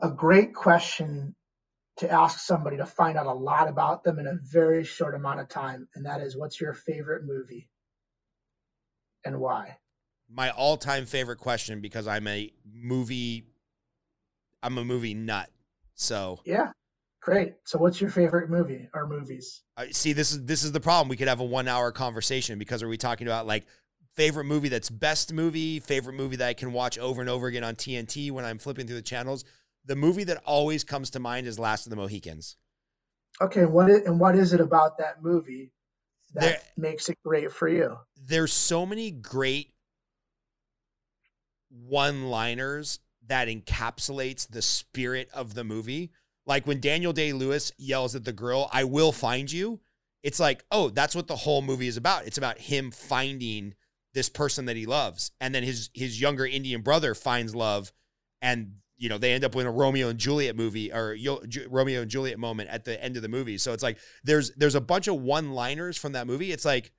a 0.00 0.10
great 0.10 0.54
question 0.54 1.34
to 1.98 2.10
ask 2.10 2.40
somebody 2.40 2.78
to 2.78 2.86
find 2.86 3.18
out 3.18 3.26
a 3.26 3.32
lot 3.32 3.68
about 3.68 4.02
them 4.02 4.18
in 4.18 4.26
a 4.26 4.38
very 4.42 4.84
short 4.84 5.14
amount 5.14 5.40
of 5.40 5.48
time, 5.48 5.88
and 5.94 6.06
that 6.06 6.20
is, 6.20 6.36
what's 6.36 6.60
your 6.60 6.72
favorite 6.72 7.24
movie 7.24 7.68
and 9.24 9.38
why? 9.38 9.78
My 10.30 10.50
all-time 10.50 11.06
favorite 11.06 11.38
question 11.38 11.80
because 11.80 12.06
I'm 12.06 12.26
a 12.26 12.50
movie 12.72 13.46
I'm 14.62 14.78
a 14.78 14.84
movie 14.84 15.14
nut. 15.14 15.50
So 15.94 16.40
Yeah, 16.44 16.72
great. 17.20 17.54
So 17.64 17.78
what's 17.78 18.00
your 18.00 18.10
favorite 18.10 18.48
movie 18.48 18.88
or 18.94 19.06
movies? 19.06 19.62
I 19.76 19.90
see 19.90 20.12
this 20.12 20.32
is 20.32 20.44
this 20.44 20.64
is 20.64 20.72
the 20.72 20.80
problem. 20.80 21.08
We 21.08 21.16
could 21.16 21.28
have 21.28 21.40
a 21.40 21.44
one 21.44 21.68
hour 21.68 21.92
conversation 21.92 22.58
because 22.58 22.82
are 22.82 22.88
we 22.88 22.96
talking 22.96 23.26
about 23.26 23.46
like 23.46 23.66
favorite 24.14 24.44
movie 24.44 24.68
that's 24.68 24.88
best 24.88 25.32
movie, 25.32 25.80
favorite 25.80 26.14
movie 26.14 26.36
that 26.36 26.48
I 26.48 26.54
can 26.54 26.72
watch 26.72 26.98
over 26.98 27.20
and 27.20 27.28
over 27.28 27.46
again 27.46 27.64
on 27.64 27.74
TNT 27.74 28.30
when 28.30 28.44
I'm 28.44 28.58
flipping 28.58 28.86
through 28.86 28.96
the 28.96 29.02
channels? 29.02 29.44
The 29.84 29.96
movie 29.96 30.24
that 30.24 30.42
always 30.44 30.84
comes 30.84 31.10
to 31.10 31.20
mind 31.20 31.46
is 31.46 31.58
Last 31.58 31.86
of 31.86 31.90
the 31.90 31.96
Mohicans. 31.96 32.56
Okay, 33.40 33.64
what 33.64 33.90
is, 33.90 34.06
and 34.06 34.20
what 34.20 34.36
is 34.36 34.52
it 34.52 34.60
about 34.60 34.98
that 34.98 35.22
movie 35.22 35.72
that 36.34 36.40
There- 36.40 36.62
makes 36.76 37.08
it 37.08 37.18
great 37.24 37.52
for 37.52 37.68
you? 37.68 37.98
There's 38.16 38.52
so 38.52 38.86
many 38.86 39.10
great 39.10 39.74
one-liners 41.70 43.00
that 43.26 43.48
encapsulates 43.48 44.46
the 44.46 44.62
spirit 44.62 45.30
of 45.32 45.54
the 45.54 45.64
movie. 45.64 46.12
Like 46.44 46.66
when 46.66 46.80
Daniel 46.80 47.12
Day-Lewis 47.12 47.72
yells 47.78 48.14
at 48.14 48.24
the 48.24 48.32
girl, 48.32 48.68
"I 48.72 48.84
will 48.84 49.12
find 49.12 49.50
you." 49.50 49.80
It's 50.22 50.38
like, 50.38 50.64
"Oh, 50.70 50.90
that's 50.90 51.14
what 51.14 51.28
the 51.28 51.36
whole 51.36 51.62
movie 51.62 51.86
is 51.86 51.96
about. 51.96 52.26
It's 52.26 52.38
about 52.38 52.58
him 52.58 52.90
finding 52.90 53.74
this 54.12 54.28
person 54.28 54.66
that 54.66 54.76
he 54.76 54.86
loves." 54.86 55.32
And 55.40 55.54
then 55.54 55.62
his 55.62 55.88
his 55.94 56.20
younger 56.20 56.46
Indian 56.46 56.82
brother 56.82 57.14
finds 57.14 57.54
love 57.54 57.92
and 58.40 58.81
you 59.02 59.08
know, 59.08 59.18
they 59.18 59.32
end 59.32 59.42
up 59.42 59.56
in 59.56 59.66
a 59.66 59.70
Romeo 59.70 60.10
and 60.10 60.18
Juliet 60.18 60.54
movie 60.54 60.92
or 60.92 61.16
Ju- 61.16 61.66
Romeo 61.68 62.02
and 62.02 62.10
Juliet 62.10 62.38
moment 62.38 62.70
at 62.70 62.84
the 62.84 63.02
end 63.02 63.16
of 63.16 63.22
the 63.22 63.28
movie. 63.28 63.58
So 63.58 63.72
it's 63.72 63.82
like 63.82 63.98
there's 64.22 64.52
there's 64.52 64.76
a 64.76 64.80
bunch 64.80 65.08
of 65.08 65.20
one-liners 65.20 65.98
from 65.98 66.12
that 66.12 66.28
movie. 66.28 66.52
It's 66.52 66.64
like 66.64 66.92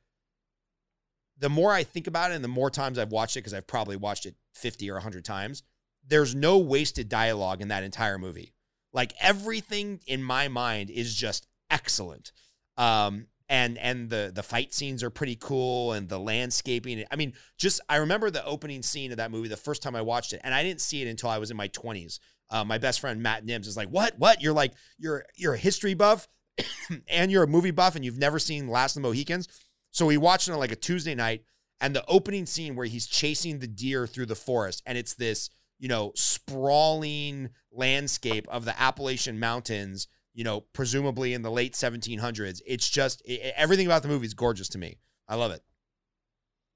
the 1.39 1.47
more 1.47 1.71
I 1.71 1.83
think 1.83 2.07
about 2.07 2.31
it 2.31 2.35
and 2.35 2.43
the 2.43 2.49
more 2.49 2.69
times 2.69 2.99
I've 2.99 3.13
watched 3.13 3.37
it, 3.37 3.39
because 3.39 3.53
I've 3.53 3.67
probably 3.67 3.95
watched 3.95 4.25
it 4.25 4.35
50 4.53 4.91
or 4.91 4.95
100 4.95 5.23
times, 5.23 5.63
there's 6.05 6.35
no 6.35 6.57
wasted 6.57 7.07
dialogue 7.07 7.61
in 7.61 7.69
that 7.69 7.83
entire 7.83 8.19
movie. 8.19 8.53
Like 8.91 9.13
everything 9.21 10.01
in 10.05 10.21
my 10.21 10.49
mind 10.49 10.89
is 10.89 11.15
just 11.15 11.47
excellent. 11.71 12.33
Um, 12.75 13.27
and 13.49 13.77
and 13.77 14.09
the 14.09 14.31
the 14.33 14.43
fight 14.43 14.73
scenes 14.73 15.03
are 15.03 15.09
pretty 15.09 15.35
cool 15.35 15.93
and 15.93 16.07
the 16.09 16.19
landscaping. 16.19 17.03
I 17.11 17.15
mean, 17.15 17.33
just 17.57 17.81
I 17.89 17.97
remember 17.97 18.29
the 18.29 18.45
opening 18.45 18.81
scene 18.81 19.11
of 19.11 19.17
that 19.17 19.31
movie 19.31 19.49
the 19.49 19.57
first 19.57 19.81
time 19.81 19.95
I 19.95 20.01
watched 20.01 20.33
it, 20.33 20.41
and 20.43 20.53
I 20.53 20.63
didn't 20.63 20.81
see 20.81 21.01
it 21.01 21.07
until 21.07 21.29
I 21.29 21.37
was 21.37 21.51
in 21.51 21.57
my 21.57 21.67
20s. 21.69 22.19
Uh, 22.49 22.63
my 22.63 22.77
best 22.77 22.99
friend 22.99 23.21
Matt 23.21 23.45
Nims 23.45 23.67
is 23.67 23.77
like, 23.77 23.89
"What? 23.89 24.17
What? 24.17 24.41
You're 24.41 24.53
like 24.53 24.73
you're 24.97 25.25
you're 25.35 25.55
a 25.55 25.57
history 25.57 25.93
buff, 25.93 26.27
and 27.07 27.31
you're 27.31 27.43
a 27.43 27.47
movie 27.47 27.71
buff, 27.71 27.95
and 27.95 28.05
you've 28.05 28.17
never 28.17 28.39
seen 28.39 28.67
Last 28.67 28.95
of 28.95 29.01
the 29.01 29.07
Mohicans." 29.07 29.47
So 29.91 30.05
we 30.05 30.17
watched 30.17 30.47
it 30.47 30.51
on 30.51 30.59
like 30.59 30.71
a 30.71 30.75
Tuesday 30.75 31.15
night, 31.15 31.43
and 31.79 31.95
the 31.95 32.05
opening 32.07 32.45
scene 32.45 32.75
where 32.75 32.85
he's 32.85 33.07
chasing 33.07 33.59
the 33.59 33.67
deer 33.67 34.07
through 34.07 34.27
the 34.27 34.35
forest, 34.35 34.81
and 34.85 34.97
it's 34.97 35.13
this, 35.13 35.49
you 35.79 35.87
know, 35.87 36.11
sprawling 36.15 37.49
landscape 37.71 38.47
of 38.49 38.65
the 38.65 38.79
Appalachian 38.79 39.39
Mountains, 39.39 40.07
you 40.33 40.43
know, 40.43 40.61
presumably 40.61 41.33
in 41.33 41.41
the 41.41 41.51
late 41.51 41.73
1700s. 41.73 42.61
It's 42.65 42.89
just 42.89 43.21
i 43.29 43.53
everything 43.55 43.85
about 43.85 44.01
the 44.01 44.07
movie 44.07 44.25
is 44.25 44.33
gorgeous 44.33 44.69
to 44.69 44.77
me. 44.77 44.97
I 45.27 45.35
love 45.35 45.51
it. 45.51 45.61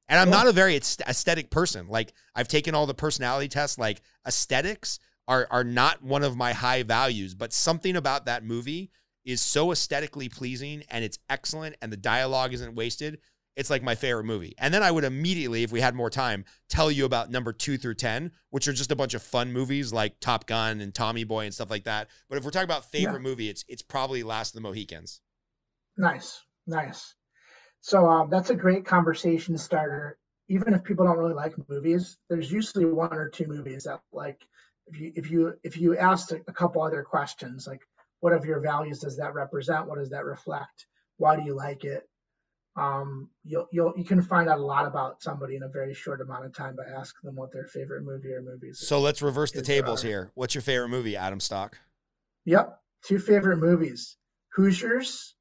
And 0.09 0.19
I'm 0.19 0.29
not 0.29 0.47
a 0.47 0.53
very 0.53 0.77
aesthetic 0.77 1.49
person. 1.49 1.89
Like 1.89 2.13
I've 2.33 2.47
taken 2.47 2.73
all 2.73 2.85
the 2.85 2.93
personality 2.93 3.49
tests. 3.49 3.77
Like 3.77 4.01
aesthetics 4.25 4.99
are 5.27 5.47
are 5.51 5.65
not 5.65 6.01
one 6.01 6.23
of 6.23 6.37
my 6.37 6.53
high 6.53 6.83
values, 6.83 7.35
but 7.35 7.51
something 7.51 7.95
about 7.95 8.25
that 8.25 8.45
movie 8.45 8.89
is 9.25 9.41
so 9.41 9.71
aesthetically 9.71 10.29
pleasing 10.29 10.83
and 10.89 11.03
it's 11.03 11.19
excellent 11.29 11.75
and 11.81 11.91
the 11.91 11.97
dialogue 11.97 12.53
isn't 12.53 12.75
wasted. 12.75 13.19
It's 13.57 13.69
like 13.71 13.81
my 13.81 13.95
favorite 13.95 14.25
movie. 14.25 14.53
And 14.59 14.71
then 14.71 14.83
I 14.83 14.91
would 14.91 15.03
immediately, 15.03 15.63
if 15.63 15.71
we 15.71 15.81
had 15.81 15.95
more 15.95 16.11
time, 16.11 16.45
tell 16.69 16.91
you 16.91 17.05
about 17.05 17.31
number 17.31 17.51
two 17.51 17.77
through 17.77 17.95
10, 17.95 18.31
which 18.51 18.67
are 18.67 18.73
just 18.73 18.91
a 18.91 18.95
bunch 18.95 19.15
of 19.15 19.23
fun 19.23 19.51
movies 19.51 19.91
like 19.91 20.19
Top 20.19 20.45
Gun 20.45 20.79
and 20.79 20.93
Tommy 20.93 21.23
Boy 21.23 21.45
and 21.45 21.53
stuff 21.53 21.71
like 21.71 21.85
that. 21.85 22.07
But 22.29 22.37
if 22.37 22.45
we're 22.45 22.51
talking 22.51 22.65
about 22.69 22.89
favorite 22.91 23.13
Yeah. 23.15 23.29
movie, 23.29 23.49
it's 23.49 23.65
it's 23.67 23.81
probably 23.81 24.21
Last 24.21 24.51
of 24.51 24.61
the 24.61 24.61
Mohicans. 24.61 25.21
Nice, 25.97 26.39
nice. 26.67 27.15
So 27.81 28.05
um, 28.07 28.29
that's 28.29 28.51
a 28.51 28.55
great 28.55 28.85
conversation 28.85 29.57
starter. 29.57 30.19
Even 30.49 30.75
if 30.75 30.83
people 30.83 31.05
don't 31.05 31.17
really 31.17 31.33
like 31.33 31.55
movies, 31.67 32.17
there's 32.29 32.51
usually 32.51 32.85
one 32.85 33.11
or 33.13 33.27
two 33.29 33.47
movies 33.47 33.83
that 33.85 34.01
like 34.13 34.39
if 34.85 34.99
you 34.99 35.11
if 35.15 35.31
you 35.31 35.53
if 35.63 35.77
you 35.77 35.97
asked 35.97 36.31
a, 36.31 36.41
a 36.47 36.53
couple 36.53 36.81
other 36.83 37.03
questions 37.03 37.67
like 37.67 37.81
what 38.19 38.33
of 38.33 38.45
your 38.45 38.59
values 38.61 38.99
does 38.99 39.17
that 39.17 39.33
represent? 39.33 39.87
What 39.87 39.97
does 39.97 40.11
that 40.11 40.25
reflect? 40.25 40.85
Why 41.17 41.35
do 41.35 41.43
you 41.43 41.55
like 41.55 41.83
it? 41.83 42.07
Um, 42.77 43.29
you'll 43.43 43.67
you'll 43.71 43.93
you 43.97 44.03
can 44.05 44.21
find 44.21 44.47
out 44.47 44.59
a 44.59 44.63
lot 44.65 44.85
about 44.85 45.21
somebody 45.23 45.55
in 45.55 45.63
a 45.63 45.67
very 45.67 45.93
short 45.95 46.21
amount 46.21 46.45
of 46.45 46.55
time 46.55 46.75
by 46.75 46.83
asking 46.83 47.21
them 47.27 47.35
what 47.35 47.51
their 47.51 47.65
favorite 47.65 48.03
movie 48.03 48.31
or 48.31 48.41
movies. 48.41 48.79
is. 48.79 48.87
So 48.87 48.99
let's 48.99 49.21
reverse 49.21 49.51
the 49.51 49.63
tables 49.63 50.03
are- 50.03 50.07
here. 50.07 50.31
What's 50.35 50.53
your 50.53 50.61
favorite 50.61 50.89
movie, 50.89 51.17
Adam 51.17 51.39
Stock? 51.39 51.77
Yep, 52.45 52.79
two 53.03 53.17
favorite 53.19 53.57
movies: 53.57 54.15
Hoosiers 54.53 55.35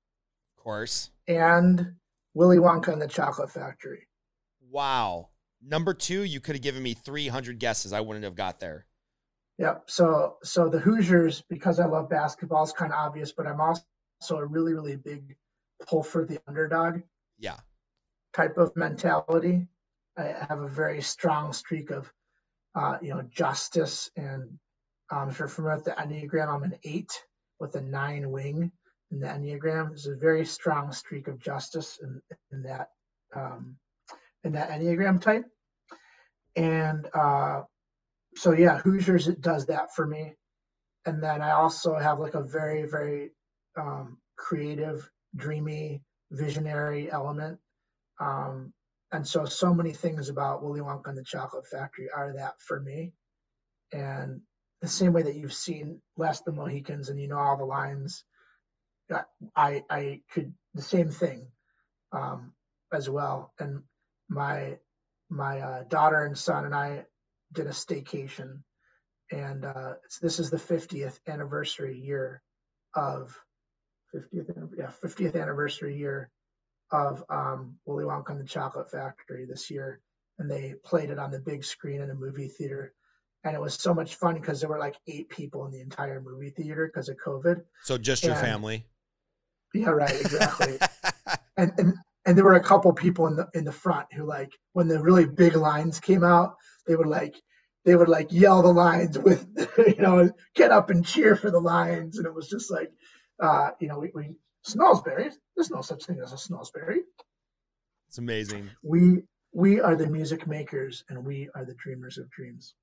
Of 0.57 0.64
course. 0.64 1.11
and 1.28 1.95
Willy 2.34 2.57
Wonka 2.57 2.89
and 2.93 3.03
the 3.03 3.07
Chocolate 3.09 3.51
Factory. 3.51 4.09
Wow. 4.70 5.28
Number 5.62 5.95
two, 5.95 6.22
you 6.22 6.41
could 6.41 6.55
have 6.55 6.62
given 6.62 6.82
me 6.82 6.95
300 6.95 7.59
guesses. 7.59 7.93
I 7.93 8.01
wouldn't 8.01 8.24
have 8.24 8.34
got 8.34 8.61
there. 8.61 8.87
Yep. 9.59 9.84
So 9.91 10.37
so 10.43 10.68
the 10.68 10.78
Hoosiers, 10.78 11.43
because 11.49 11.80
I 11.80 11.87
love 11.87 12.09
basketball, 12.09 12.62
is 12.64 12.72
kind 12.72 12.93
of 12.93 12.99
obvious, 12.99 13.32
but 13.32 13.47
I'm 13.47 13.61
also 13.61 13.84
a 14.39 14.45
really 14.45 14.72
really 14.74 14.97
big 14.97 15.37
pull 15.87 16.03
for 16.03 16.24
the 16.24 16.41
underdog 16.47 17.01
Yeah. 17.39 17.57
type 18.34 18.59
of 18.59 18.76
mentality. 18.76 19.68
I 20.16 20.34
have 20.49 20.61
a 20.61 20.68
very 20.68 21.03
strong 21.03 21.53
streak 21.53 21.91
of, 21.91 22.12
uh, 22.74 22.99
you 23.03 23.11
know, 23.11 23.22
justice 23.22 24.11
and 24.16 24.59
um, 25.11 25.30
if 25.30 25.39
you're 25.39 25.49
familiar 25.49 25.76
with 25.76 25.87
the 25.87 25.93
Enneagram, 25.93 26.49
I'm 26.55 26.62
an 26.64 26.78
eight 26.84 27.12
with 27.61 27.76
a 27.76 27.80
nine 27.82 28.30
wing 28.30 28.72
in 29.12 29.20
the 29.20 29.28
Enneagram. 29.28 29.89
There's 29.91 30.07
a 30.07 30.16
very 30.16 30.47
strong 30.47 30.93
streak 30.93 31.28
of 31.28 31.39
justice 31.41 31.99
in, 32.03 32.22
in 32.53 32.62
that 32.64 32.89
um, 33.34 33.76
in 34.45 34.53
that 34.53 34.70
Enneagram 34.70 35.20
type. 35.20 35.47
And 36.57 37.09
uh, 37.14 37.62
so 38.37 38.53
yeah, 38.53 38.78
Hoosiers 38.78 39.28
it 39.28 39.41
does 39.41 39.66
that 39.66 39.95
for 39.95 40.07
me. 40.07 40.34
and 41.07 41.22
then 41.22 41.43
I 41.43 41.53
also 41.53 41.97
have 41.97 42.20
like 42.20 42.34
a 42.34 42.43
very 42.43 42.84
very 42.89 43.32
um, 43.78 44.18
creative, 44.37 45.11
dreamy, 45.37 46.03
visionary 46.37 47.11
element. 47.11 47.59
Um, 48.20 48.72
and 49.12 49.26
so 49.26 49.45
so 49.45 49.72
many 49.72 49.93
things 49.93 50.28
about 50.28 50.62
Willy 50.62 50.80
Wonka 50.80 51.09
and 51.09 51.18
the 51.18 51.24
Chocolate 51.24 51.66
Factory 51.66 52.09
are 52.14 52.34
that 52.37 52.55
for 52.61 52.80
me. 52.80 53.12
And 53.93 54.41
the 54.80 54.89
same 54.89 55.12
way 55.12 55.22
that 55.22 55.37
you've 55.37 55.53
seen 55.53 56.01
Last 56.16 56.45
the 56.45 56.53
Mohicans 56.53 57.09
and 57.09 57.20
you 57.20 57.28
know 57.28 57.39
all 57.39 57.57
the 57.57 57.64
lines, 57.64 58.24
I 59.55 59.84
I 59.89 60.22
could 60.32 60.53
the 60.74 60.82
same 60.82 61.11
thing 61.11 61.49
um, 62.12 62.53
as 62.93 63.09
well. 63.09 63.53
And 63.59 63.82
my 64.28 64.78
my 65.30 65.61
uh, 65.61 65.82
daughter 65.84 66.24
and 66.24 66.37
son 66.37 66.64
and 66.64 66.74
I 66.74 67.05
did 67.53 67.66
a 67.66 67.70
staycation, 67.70 68.62
and 69.30 69.64
uh, 69.64 69.95
this 70.20 70.41
is 70.41 70.51
the 70.51 70.57
50th 70.57 71.18
anniversary 71.26 71.99
year 71.99 72.43
of 72.95 73.39
50th 74.21 74.71
yeah 74.77 74.91
50th 75.03 75.41
anniversary 75.41 75.97
year 75.97 76.31
of 76.91 77.25
um, 77.29 77.77
Willy 77.85 78.05
Wonka 78.05 78.31
and 78.31 78.41
the 78.41 78.45
Chocolate 78.45 78.91
Factory 78.91 79.45
this 79.45 79.71
year, 79.71 80.01
and 80.39 80.51
they 80.51 80.75
played 80.85 81.11
it 81.11 81.19
on 81.19 81.31
the 81.31 81.41
big 81.41 81.64
screen 81.64 82.01
in 82.01 82.11
a 82.11 82.14
movie 82.14 82.49
theater. 82.49 82.93
And 83.45 83.55
it 83.55 83.61
was 83.61 83.75
so 83.75 83.95
much 83.95 84.17
fun 84.17 84.35
because 84.35 84.61
there 84.61 84.69
were 84.69 84.79
like 84.79 84.97
eight 85.07 85.29
people 85.29 85.67
in 85.67 85.73
the 85.73 85.81
entire 85.81 86.21
movie 86.21 86.51
theater 86.51 86.87
because 86.87 87.09
of 87.09 87.17
COVID. 87.17 87.62
So 87.83 87.97
just 87.97 88.25
your 88.25 88.33
and, 88.33 88.41
family. 88.41 88.87
Yeah, 89.73 89.91
right, 89.91 90.21
exactly. 90.21 90.79
and, 91.57 91.73
and 91.79 91.95
and 92.25 92.37
there 92.37 92.45
were 92.45 92.55
a 92.55 92.62
couple 92.62 92.93
people 92.93 93.29
in 93.29 93.37
the 93.37 93.49
in 93.55 93.64
the 93.64 93.73
front 93.73 94.12
who 94.12 94.25
like 94.25 94.53
when 94.73 94.89
the 94.89 95.01
really 95.01 95.27
big 95.27 95.55
lines 95.55 96.01
came 96.01 96.25
out, 96.25 96.57
they 96.87 96.97
would 96.97 97.07
like 97.07 97.37
they 97.85 97.95
would 97.95 98.09
like 98.09 98.33
yell 98.33 98.62
the 98.62 98.73
lines 98.73 99.17
with 99.17 99.47
you 99.79 100.03
know 100.03 100.31
get 100.55 100.73
up 100.73 100.91
and 100.91 101.07
cheer 101.07 101.37
for 101.37 101.51
the 101.51 101.61
lines, 101.61 102.19
and 102.19 102.27
it 102.27 102.35
was 102.35 102.49
just 102.49 102.71
like 102.71 102.91
uh, 103.41 103.70
you 103.80 103.89
know 103.89 103.99
we, 103.99 104.11
we. 104.14 104.34
There's 104.74 105.70
no 105.70 105.80
such 105.80 106.05
thing 106.05 106.18
as 106.22 106.32
a 106.32 106.37
Snozberry. 106.37 106.99
It's 108.09 108.18
amazing. 108.18 108.70
We 108.82 109.22
we 109.53 109.80
are 109.80 109.97
the 109.97 110.09
music 110.09 110.47
makers, 110.47 111.05
and 111.09 111.24
we 111.24 111.49
are 111.55 111.64
the 111.64 111.74
dreamers 111.74 112.18
of 112.18 112.30
dreams. 112.30 112.74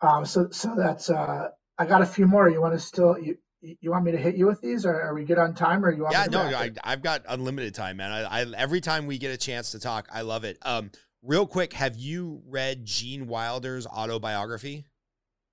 Um, 0.00 0.24
so 0.26 0.48
so 0.50 0.74
that's 0.76 1.10
uh, 1.10 1.48
I 1.78 1.86
got 1.86 2.02
a 2.02 2.06
few 2.06 2.26
more. 2.26 2.48
You 2.48 2.60
want 2.60 2.74
to 2.74 2.80
still 2.80 3.18
you 3.18 3.38
you 3.60 3.90
want 3.90 4.04
me 4.04 4.12
to 4.12 4.18
hit 4.18 4.36
you 4.36 4.46
with 4.46 4.60
these, 4.60 4.86
or 4.86 5.00
are 5.00 5.14
we 5.14 5.24
good 5.24 5.38
on 5.38 5.54
time, 5.54 5.84
or 5.84 5.92
you 5.92 6.02
want? 6.02 6.12
Yeah, 6.12 6.26
no, 6.30 6.42
I, 6.42 6.70
have 6.84 7.02
got 7.02 7.22
unlimited 7.28 7.74
time, 7.74 7.96
man. 7.96 8.12
I, 8.12 8.42
I, 8.42 8.46
every 8.56 8.80
time 8.80 9.06
we 9.06 9.18
get 9.18 9.32
a 9.32 9.36
chance 9.36 9.72
to 9.72 9.80
talk, 9.80 10.08
I 10.12 10.22
love 10.22 10.44
it. 10.44 10.58
Um, 10.62 10.90
real 11.22 11.46
quick, 11.46 11.72
have 11.72 11.96
you 11.96 12.42
read 12.46 12.84
Gene 12.84 13.26
Wilder's 13.26 13.86
autobiography? 13.86 14.84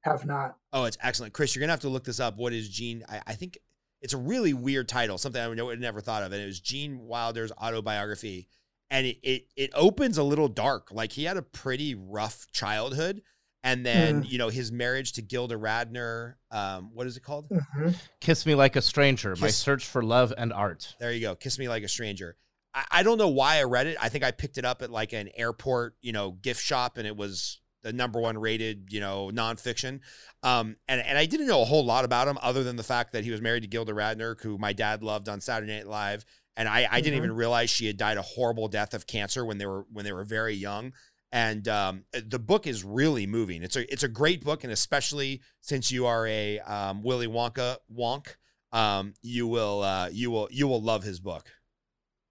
Have 0.05 0.25
not. 0.25 0.57
Oh, 0.71 0.85
it's 0.85 0.97
excellent, 1.01 1.33
Chris. 1.33 1.55
You're 1.55 1.61
gonna 1.61 1.73
have 1.73 1.81
to 1.81 1.89
look 1.89 2.03
this 2.03 2.19
up. 2.19 2.37
What 2.37 2.53
is 2.53 2.69
Gene? 2.69 3.03
I, 3.09 3.21
I 3.27 3.33
think 3.33 3.57
it's 4.01 4.13
a 4.13 4.17
really 4.17 4.53
weird 4.53 4.87
title, 4.87 5.17
something 5.17 5.41
I 5.41 5.47
would 5.47 5.81
never 5.81 5.99
thought 5.99 6.23
of, 6.23 6.31
and 6.31 6.41
it 6.41 6.45
was 6.45 6.59
Gene 6.59 7.07
Wilder's 7.07 7.51
autobiography, 7.51 8.47
and 8.89 9.05
it 9.07 9.17
it 9.23 9.47
it 9.55 9.71
opens 9.73 10.17
a 10.17 10.23
little 10.23 10.47
dark. 10.47 10.91
Like 10.91 11.11
he 11.11 11.23
had 11.23 11.37
a 11.37 11.41
pretty 11.41 11.95
rough 11.95 12.45
childhood 12.51 13.21
and 13.65 13.83
then 13.83 14.23
mm. 14.23 14.29
you 14.29 14.37
know 14.37 14.49
his 14.49 14.71
marriage 14.71 15.13
to 15.13 15.21
Gilda 15.23 15.55
Radner. 15.55 16.35
Um, 16.51 16.91
what 16.93 17.07
is 17.07 17.17
it 17.17 17.23
called? 17.23 17.49
Mm-hmm. 17.49 17.89
Kiss 18.21 18.45
Me 18.45 18.55
Like 18.55 18.77
a 18.77 18.81
Stranger: 18.81 19.31
Kiss- 19.31 19.41
My 19.41 19.47
Search 19.49 19.85
for 19.85 20.03
Love 20.03 20.31
and 20.37 20.53
Art. 20.53 20.95
There 20.99 21.11
you 21.11 21.19
go. 21.19 21.35
Kiss 21.35 21.59
Me 21.59 21.67
Like 21.67 21.83
a 21.83 21.87
Stranger. 21.87 22.37
I, 22.73 22.85
I 22.91 23.03
don't 23.03 23.17
know 23.17 23.29
why 23.29 23.57
I 23.57 23.63
read 23.63 23.87
it. 23.87 23.97
I 23.99 24.09
think 24.09 24.23
I 24.23 24.31
picked 24.31 24.59
it 24.59 24.65
up 24.65 24.83
at 24.83 24.91
like 24.91 25.13
an 25.13 25.29
airport, 25.35 25.95
you 26.01 26.13
know, 26.13 26.31
gift 26.31 26.61
shop, 26.61 26.97
and 26.97 27.07
it 27.07 27.17
was 27.17 27.59
the 27.85 27.93
number 27.93 28.19
one 28.19 28.37
rated, 28.37 28.91
you 28.91 28.99
know, 28.99 29.29
nonfiction. 29.33 29.99
Um, 30.43 30.75
and 30.87 30.99
and 31.01 31.17
I 31.17 31.25
didn't 31.25 31.47
know 31.47 31.61
a 31.61 31.65
whole 31.65 31.85
lot 31.85 32.03
about 32.03 32.27
him 32.27 32.37
other 32.41 32.63
than 32.63 32.75
the 32.75 32.83
fact 32.83 33.13
that 33.13 33.23
he 33.23 33.31
was 33.31 33.41
married 33.41 33.61
to 33.61 33.67
Gilda 33.67 33.93
Radner, 33.93 34.39
who 34.41 34.57
my 34.57 34.73
dad 34.73 35.03
loved 35.03 35.29
on 35.29 35.39
Saturday 35.39 35.75
Night 35.75 35.87
Live. 35.87 36.25
And 36.57 36.67
I, 36.67 36.79
I 36.79 36.83
mm-hmm. 36.83 36.95
didn't 36.95 37.17
even 37.17 37.31
realize 37.33 37.69
she 37.69 37.85
had 37.85 37.97
died 37.97 38.17
a 38.17 38.21
horrible 38.21 38.67
death 38.67 38.93
of 38.93 39.05
cancer 39.05 39.45
when 39.45 39.57
they 39.57 39.65
were 39.65 39.85
when 39.91 40.03
they 40.03 40.13
were 40.13 40.25
very 40.25 40.55
young 40.55 40.93
and 41.35 41.67
um, 41.67 42.05
the 42.13 42.39
book 42.39 42.65
is 42.65 42.85
really 42.85 43.27
moving. 43.27 43.61
It's 43.61 43.75
a 43.75 43.91
it's 43.91 44.03
a 44.03 44.07
great 44.07 44.41
book, 44.41 44.63
and 44.63 44.71
especially 44.71 45.41
since 45.59 45.91
you 45.91 46.05
are 46.05 46.25
a 46.25 46.59
um, 46.59 47.03
Willy 47.03 47.27
Wonka 47.27 47.75
wonk, 47.93 48.35
um, 48.71 49.13
you 49.21 49.45
will 49.45 49.81
uh, 49.81 50.07
you 50.11 50.31
will 50.31 50.47
you 50.49 50.67
will 50.67 50.81
love 50.81 51.03
his 51.03 51.19
book. 51.19 51.51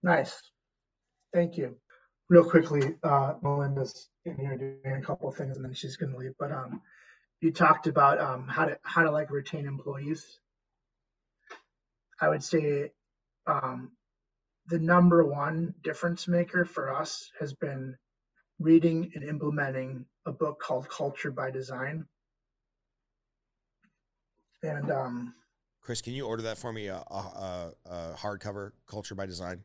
Nice, 0.01 0.41
thank 1.33 1.55
you. 1.55 1.77
Real 2.29 2.43
quickly, 2.43 2.95
uh, 3.03 3.35
Melinda's 3.41 4.09
in 4.25 4.35
here 4.35 4.57
doing 4.57 4.97
a 4.97 5.05
couple 5.05 5.29
of 5.29 5.35
things, 5.35 5.55
and 5.55 5.65
then 5.65 5.73
she's 5.73 5.95
going 5.95 6.11
to 6.11 6.17
leave. 6.17 6.33
But 6.39 6.51
um, 6.51 6.81
you 7.39 7.51
talked 7.51 7.85
about 7.85 8.19
um, 8.19 8.47
how 8.47 8.65
to 8.65 8.79
how 8.81 9.03
to 9.03 9.11
like 9.11 9.29
retain 9.29 9.67
employees. 9.67 10.39
I 12.19 12.29
would 12.29 12.43
say 12.43 12.91
um, 13.45 13.91
the 14.67 14.79
number 14.79 15.23
one 15.23 15.75
difference 15.83 16.27
maker 16.27 16.65
for 16.65 16.95
us 16.95 17.29
has 17.39 17.53
been 17.53 17.95
reading 18.59 19.11
and 19.13 19.23
implementing 19.23 20.05
a 20.25 20.31
book 20.31 20.59
called 20.59 20.89
Culture 20.89 21.31
by 21.31 21.51
Design. 21.51 22.07
And 24.63 24.89
um, 24.89 25.33
Chris, 25.81 26.01
can 26.01 26.13
you 26.13 26.25
order 26.25 26.43
that 26.43 26.57
for 26.57 26.73
me? 26.73 26.87
A, 26.87 26.95
a, 26.95 27.71
a 27.85 28.13
hardcover, 28.17 28.71
Culture 28.87 29.13
by 29.13 29.27
Design. 29.27 29.61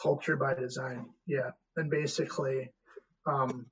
Culture 0.00 0.36
by 0.36 0.54
Design, 0.54 1.06
yeah. 1.26 1.50
And 1.76 1.90
basically, 1.90 2.70
um, 3.26 3.66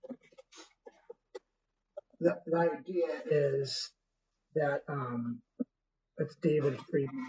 the, 2.20 2.39
the 2.47 2.57
idea 2.57 3.07
is 3.31 3.91
that 4.55 4.83
um, 4.89 5.41
it's 6.18 6.37
David 6.37 6.79
Friedman. 6.91 7.27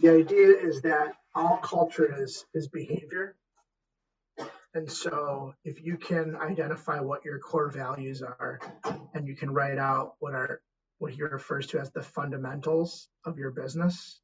The 0.00 0.10
idea 0.10 0.48
is 0.48 0.82
that 0.82 1.14
all 1.34 1.58
culture 1.58 2.22
is 2.22 2.44
is 2.54 2.68
behavior, 2.68 3.36
and 4.74 4.90
so 4.90 5.54
if 5.64 5.82
you 5.82 5.96
can 5.96 6.36
identify 6.36 7.00
what 7.00 7.24
your 7.24 7.38
core 7.38 7.70
values 7.70 8.22
are 8.22 8.60
and 9.14 9.26
you 9.26 9.34
can 9.34 9.50
write 9.50 9.78
out 9.78 10.14
what 10.20 10.34
are 10.34 10.60
what 10.98 11.12
he 11.12 11.22
refers 11.22 11.66
to 11.68 11.80
as 11.80 11.90
the 11.90 12.02
fundamentals 12.02 13.08
of 13.24 13.38
your 13.38 13.50
business, 13.50 14.20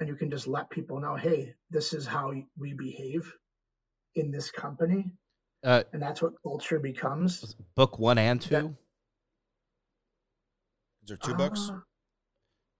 and 0.00 0.08
you 0.08 0.16
can 0.16 0.30
just 0.30 0.46
let 0.46 0.70
people 0.70 0.98
know, 0.98 1.14
hey, 1.14 1.54
this 1.70 1.92
is 1.92 2.06
how 2.06 2.32
we 2.58 2.72
behave 2.72 3.32
in 4.16 4.30
this 4.30 4.50
company. 4.50 5.12
Uh, 5.62 5.82
and 5.92 6.02
that's 6.02 6.22
what 6.22 6.32
culture 6.42 6.78
becomes. 6.78 7.54
Book 7.76 7.98
one 7.98 8.18
and 8.18 8.40
two. 8.40 8.48
That, 8.50 8.74
is 11.02 11.08
there 11.08 11.16
two 11.18 11.34
uh, 11.34 11.36
books? 11.36 11.70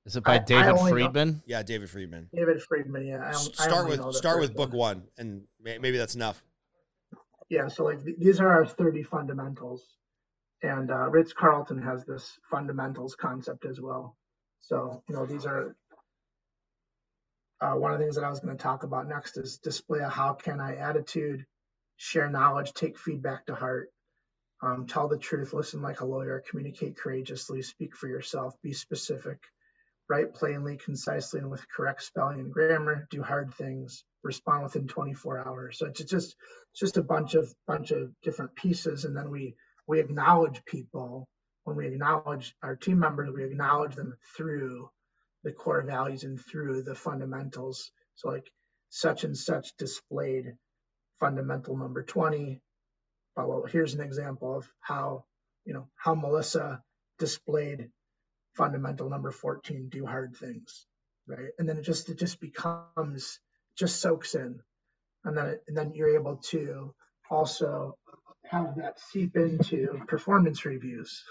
Is 0.06 0.16
it 0.16 0.24
by 0.24 0.36
I, 0.36 0.38
David 0.38 0.74
I 0.76 0.88
Friedman? 0.88 1.28
Know. 1.28 1.40
Yeah, 1.46 1.62
David 1.62 1.90
Friedman. 1.90 2.30
David 2.34 2.62
Friedman. 2.62 3.06
Yeah. 3.06 3.28
I, 3.28 3.32
start 3.32 3.86
with 3.86 4.14
start 4.14 4.40
with 4.40 4.56
book 4.56 4.72
one, 4.72 5.02
and 5.18 5.42
maybe 5.62 5.98
that's 5.98 6.14
enough 6.14 6.42
yeah, 7.50 7.66
so 7.66 7.84
like 7.84 7.98
these 8.18 8.40
are 8.40 8.48
our 8.48 8.64
30 8.64 9.02
fundamentals. 9.02 9.84
And 10.62 10.90
uh, 10.90 11.10
Ritz 11.10 11.32
Carlton 11.32 11.82
has 11.82 12.04
this 12.04 12.38
fundamentals 12.50 13.16
concept 13.16 13.66
as 13.66 13.80
well. 13.80 14.16
So, 14.60 15.02
you 15.08 15.16
know, 15.16 15.26
these 15.26 15.46
are 15.46 15.74
uh, 17.60 17.74
one 17.74 17.92
of 17.92 17.98
the 17.98 18.04
things 18.04 18.16
that 18.16 18.24
I 18.24 18.30
was 18.30 18.40
going 18.40 18.56
to 18.56 18.62
talk 18.62 18.84
about 18.84 19.08
next 19.08 19.36
is 19.36 19.58
display 19.58 20.00
a 20.00 20.08
how 20.08 20.34
can 20.34 20.60
I 20.60 20.76
attitude, 20.76 21.46
share 21.96 22.30
knowledge, 22.30 22.72
take 22.72 22.98
feedback 22.98 23.46
to 23.46 23.54
heart, 23.54 23.90
um, 24.62 24.86
tell 24.86 25.08
the 25.08 25.18
truth, 25.18 25.52
listen 25.52 25.82
like 25.82 26.00
a 26.00 26.06
lawyer, 26.06 26.42
communicate 26.48 26.96
courageously, 26.96 27.62
speak 27.62 27.96
for 27.96 28.08
yourself, 28.08 28.54
be 28.62 28.72
specific, 28.72 29.38
write 30.08 30.34
plainly, 30.34 30.76
concisely, 30.76 31.40
and 31.40 31.50
with 31.50 31.68
correct 31.68 32.02
spelling 32.02 32.40
and 32.40 32.52
grammar, 32.52 33.06
do 33.10 33.22
hard 33.22 33.54
things, 33.54 34.04
respond 34.22 34.64
within 34.64 34.86
24 34.86 35.46
hours. 35.46 35.78
So 35.78 35.86
it's 35.86 36.04
just 36.04 36.36
it's 36.72 36.80
just 36.80 36.96
a 36.98 37.02
bunch 37.02 37.34
of 37.34 37.52
bunch 37.66 37.90
of 37.90 38.12
different 38.22 38.54
pieces, 38.54 39.04
and 39.04 39.16
then 39.16 39.30
we 39.30 39.54
we 39.86 40.00
acknowledge 40.00 40.64
people 40.64 41.28
when 41.64 41.76
we 41.76 41.86
acknowledge 41.86 42.54
our 42.62 42.76
team 42.76 42.98
members, 42.98 43.30
we 43.34 43.44
acknowledge 43.44 43.94
them 43.94 44.16
through 44.36 44.90
the 45.44 45.52
core 45.52 45.82
values 45.82 46.24
and 46.24 46.40
through 46.40 46.82
the 46.82 46.94
fundamentals. 46.94 47.90
So 48.14 48.28
like 48.28 48.50
such 48.88 49.24
and 49.24 49.36
such 49.36 49.76
displayed 49.76 50.54
fundamental 51.18 51.76
number 51.76 52.02
20. 52.02 52.60
Well, 53.36 53.64
here's 53.66 53.94
an 53.94 54.00
example 54.00 54.56
of 54.56 54.68
how 54.80 55.24
you 55.64 55.74
know 55.74 55.88
how 55.96 56.14
Melissa 56.14 56.82
displayed 57.18 57.90
fundamental 58.54 59.08
number 59.08 59.30
14 59.30 59.88
do 59.88 60.04
hard 60.04 60.36
things 60.36 60.86
right 61.26 61.50
and 61.58 61.68
then 61.68 61.78
it 61.78 61.82
just 61.82 62.08
it 62.08 62.18
just 62.18 62.40
becomes 62.40 63.38
just 63.76 64.00
soaks 64.00 64.34
in 64.34 64.60
and 65.24 65.36
then 65.36 65.46
it, 65.46 65.62
and 65.68 65.76
then 65.76 65.92
you're 65.94 66.16
able 66.16 66.36
to 66.36 66.92
also 67.30 67.96
have 68.44 68.74
that 68.76 68.98
seep 68.98 69.36
into 69.36 70.00
performance 70.08 70.64
reviews 70.64 71.22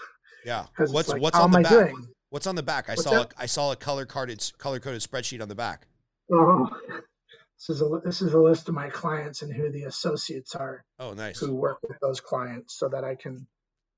yeah 0.46 0.64
what's 0.88 1.08
like, 1.08 1.20
what's 1.20 1.36
on 1.36 1.50
the 1.50 1.60
back 1.60 1.70
doing? 1.70 2.08
What's 2.30 2.46
on 2.46 2.54
the 2.54 2.62
back 2.62 2.88
i 2.88 2.92
what's 2.92 3.04
saw 3.04 3.22
a, 3.22 3.28
I 3.38 3.46
saw 3.46 3.72
a 3.72 3.76
color 3.76 4.06
carded 4.06 4.42
color 4.58 4.80
coded 4.80 5.02
spreadsheet 5.02 5.42
on 5.42 5.48
the 5.48 5.54
back 5.54 5.86
oh 6.32 6.68
this 6.88 7.76
is 7.76 7.82
a 7.82 8.00
this 8.04 8.22
is 8.22 8.32
a 8.32 8.40
list 8.40 8.68
of 8.68 8.74
my 8.74 8.88
clients 8.88 9.42
and 9.42 9.52
who 9.52 9.70
the 9.70 9.84
associates 9.84 10.54
are 10.54 10.84
oh 10.98 11.12
nice 11.12 11.38
who 11.38 11.54
work 11.54 11.78
with 11.82 11.98
those 12.00 12.20
clients 12.20 12.78
so 12.78 12.88
that 12.88 13.04
i 13.04 13.14
can 13.14 13.46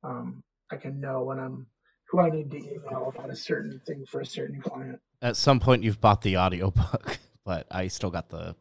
um, 0.05 0.43
i 0.70 0.76
can 0.76 1.01
know 1.01 1.22
when 1.22 1.39
i'm 1.39 1.66
who 2.12 2.20
I 2.20 2.28
need 2.28 2.51
to 2.51 2.59
email 2.59 3.11
about 3.14 3.30
a 3.30 3.37
certain 3.37 3.80
thing 3.87 4.05
for 4.07 4.20
a 4.20 4.26
certain 4.26 4.61
client. 4.61 5.01
At 5.22 5.37
some 5.37 5.59
point, 5.59 5.83
you've 5.83 6.01
bought 6.01 6.20
the 6.20 6.37
audiobook, 6.37 7.18
but 7.45 7.66
I 7.70 7.89
still 7.89 8.11
got 8.11 8.28
the 8.28 8.55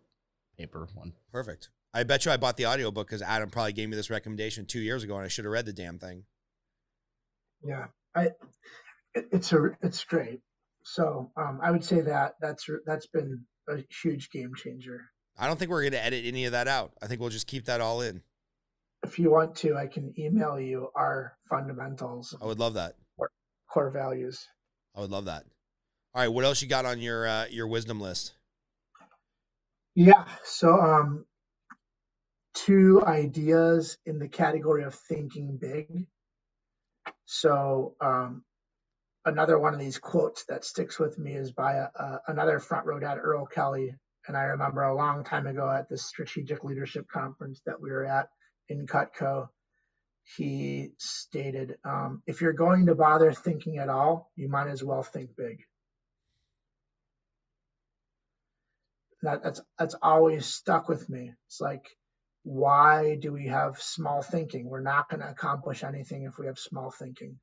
paper 0.58 0.88
one. 0.96 1.14
Perfect. 1.32 1.70
I 1.94 2.04
bet 2.04 2.26
you 2.26 2.32
I 2.32 2.38
bought 2.38 2.56
the 2.56 2.68
audiobook 2.68 3.08
because 3.08 3.22
Adam 3.22 3.50
probably 3.50 3.74
gave 3.74 3.90
me 3.90 3.98
this 3.98 4.10
recommendation 4.10 4.66
two 4.66 4.80
years 4.80 5.04
ago 5.04 5.18
and 5.18 5.26
I 5.26 5.28
should 5.28 5.44
have 5.44 5.52
read 5.52 5.66
the 5.66 5.74
damn 5.74 6.00
thing. 6.00 6.24
Yeah, 7.62 7.88
I 8.16 8.30
it, 9.14 9.28
it's 9.32 9.54
a 9.54 9.72
it's 9.82 10.04
great. 10.04 10.42
So 10.84 11.32
um, 11.38 11.60
I 11.62 11.72
would 11.72 11.84
say 11.84 12.02
that 12.02 12.34
that's 12.42 12.66
that's 12.86 13.08
been 13.08 13.46
a 13.70 13.78
huge 14.04 14.30
game 14.32 14.52
changer. 14.56 15.02
I 15.38 15.48
don't 15.48 15.58
think 15.58 15.72
we're 15.72 15.82
going 15.82 15.94
to 15.94 16.04
edit 16.04 16.26
any 16.26 16.46
of 16.46 16.52
that 16.52 16.68
out. 16.68 16.92
I 17.02 17.08
think 17.08 17.20
we'll 17.22 17.30
just 17.30 17.48
keep 17.48 17.66
that 17.66 17.82
all 17.82 18.02
in. 18.02 18.22
If 19.04 19.18
you 19.18 19.32
want 19.32 19.56
to, 19.58 19.76
I 19.78 19.88
can 19.88 20.14
email 20.20 20.60
you 20.60 20.90
our 20.96 21.36
fundamentals. 21.50 22.36
I 22.42 22.46
would 22.46 22.60
love 22.60 22.76
that. 22.76 22.96
Core, 23.18 23.32
core 23.72 23.90
values. 23.92 24.46
I 24.96 25.02
would 25.02 25.10
love 25.10 25.26
that. 25.26 25.46
All 26.14 26.22
right, 26.22 26.28
what 26.28 26.46
else 26.46 26.62
you 26.62 26.68
got 26.68 26.86
on 26.86 27.00
your 27.00 27.26
uh, 27.28 27.46
your 27.50 27.68
wisdom 27.68 28.00
list? 28.02 28.34
Yeah, 29.96 30.26
so 30.44 30.74
um, 30.80 31.26
two 32.54 33.02
ideas 33.06 33.98
in 34.06 34.20
the 34.20 34.28
category 34.28 34.84
of 34.84 34.94
thinking 34.94 35.58
big. 35.60 36.08
So 37.26 37.96
um, 38.02 38.44
another 39.26 39.60
one 39.60 39.74
of 39.74 39.80
these 39.80 39.98
quotes 39.98 40.46
that 40.46 40.66
sticks 40.66 41.00
with 41.00 41.18
me 41.18 41.34
is 41.34 41.52
by 41.52 41.74
a, 41.74 41.88
a, 41.96 42.22
another 42.28 42.60
front 42.60 42.86
row 42.86 43.00
dad, 43.00 43.18
Earl 43.18 43.46
Kelly. 43.46 43.96
And 44.28 44.38
I 44.38 44.44
remember 44.44 44.84
a 44.84 44.96
long 44.96 45.24
time 45.24 45.48
ago 45.48 45.70
at 45.70 45.90
the 45.90 45.98
strategic 45.98 46.64
leadership 46.64 47.08
conference 47.08 47.62
that 47.66 47.82
we 47.82 47.92
were 47.92 48.06
at 48.06 48.30
in 48.70 48.88
Cutco, 48.88 49.50
he 50.36 50.92
stated, 50.98 51.76
um, 51.84 52.22
if 52.26 52.42
you're 52.42 52.54
going 52.54 52.86
to 52.86 52.96
bother 52.96 53.34
thinking 53.34 53.78
at 53.80 53.90
all, 53.90 54.32
you 54.36 54.48
might 54.50 54.68
as 54.68 54.84
well 54.84 55.04
think 55.04 55.36
big. 55.36 55.64
That, 59.24 59.44
that's 59.44 59.62
that's 59.78 59.96
always 60.02 60.48
stuck 60.48 60.90
with 60.90 61.08
me. 61.10 61.34
It's 61.48 61.62
like, 61.62 61.86
why 62.44 63.18
do 63.22 63.32
we 63.32 63.48
have 63.48 63.82
small 63.82 64.24
thinking? 64.24 64.68
We're 64.68 64.82
not 64.82 65.10
going 65.10 65.20
to 65.20 65.30
accomplish 65.30 65.84
anything 65.84 66.24
if 66.24 66.40
we 66.40 66.48
have 66.48 66.58
small 66.58 66.90
thinking. 66.90 67.38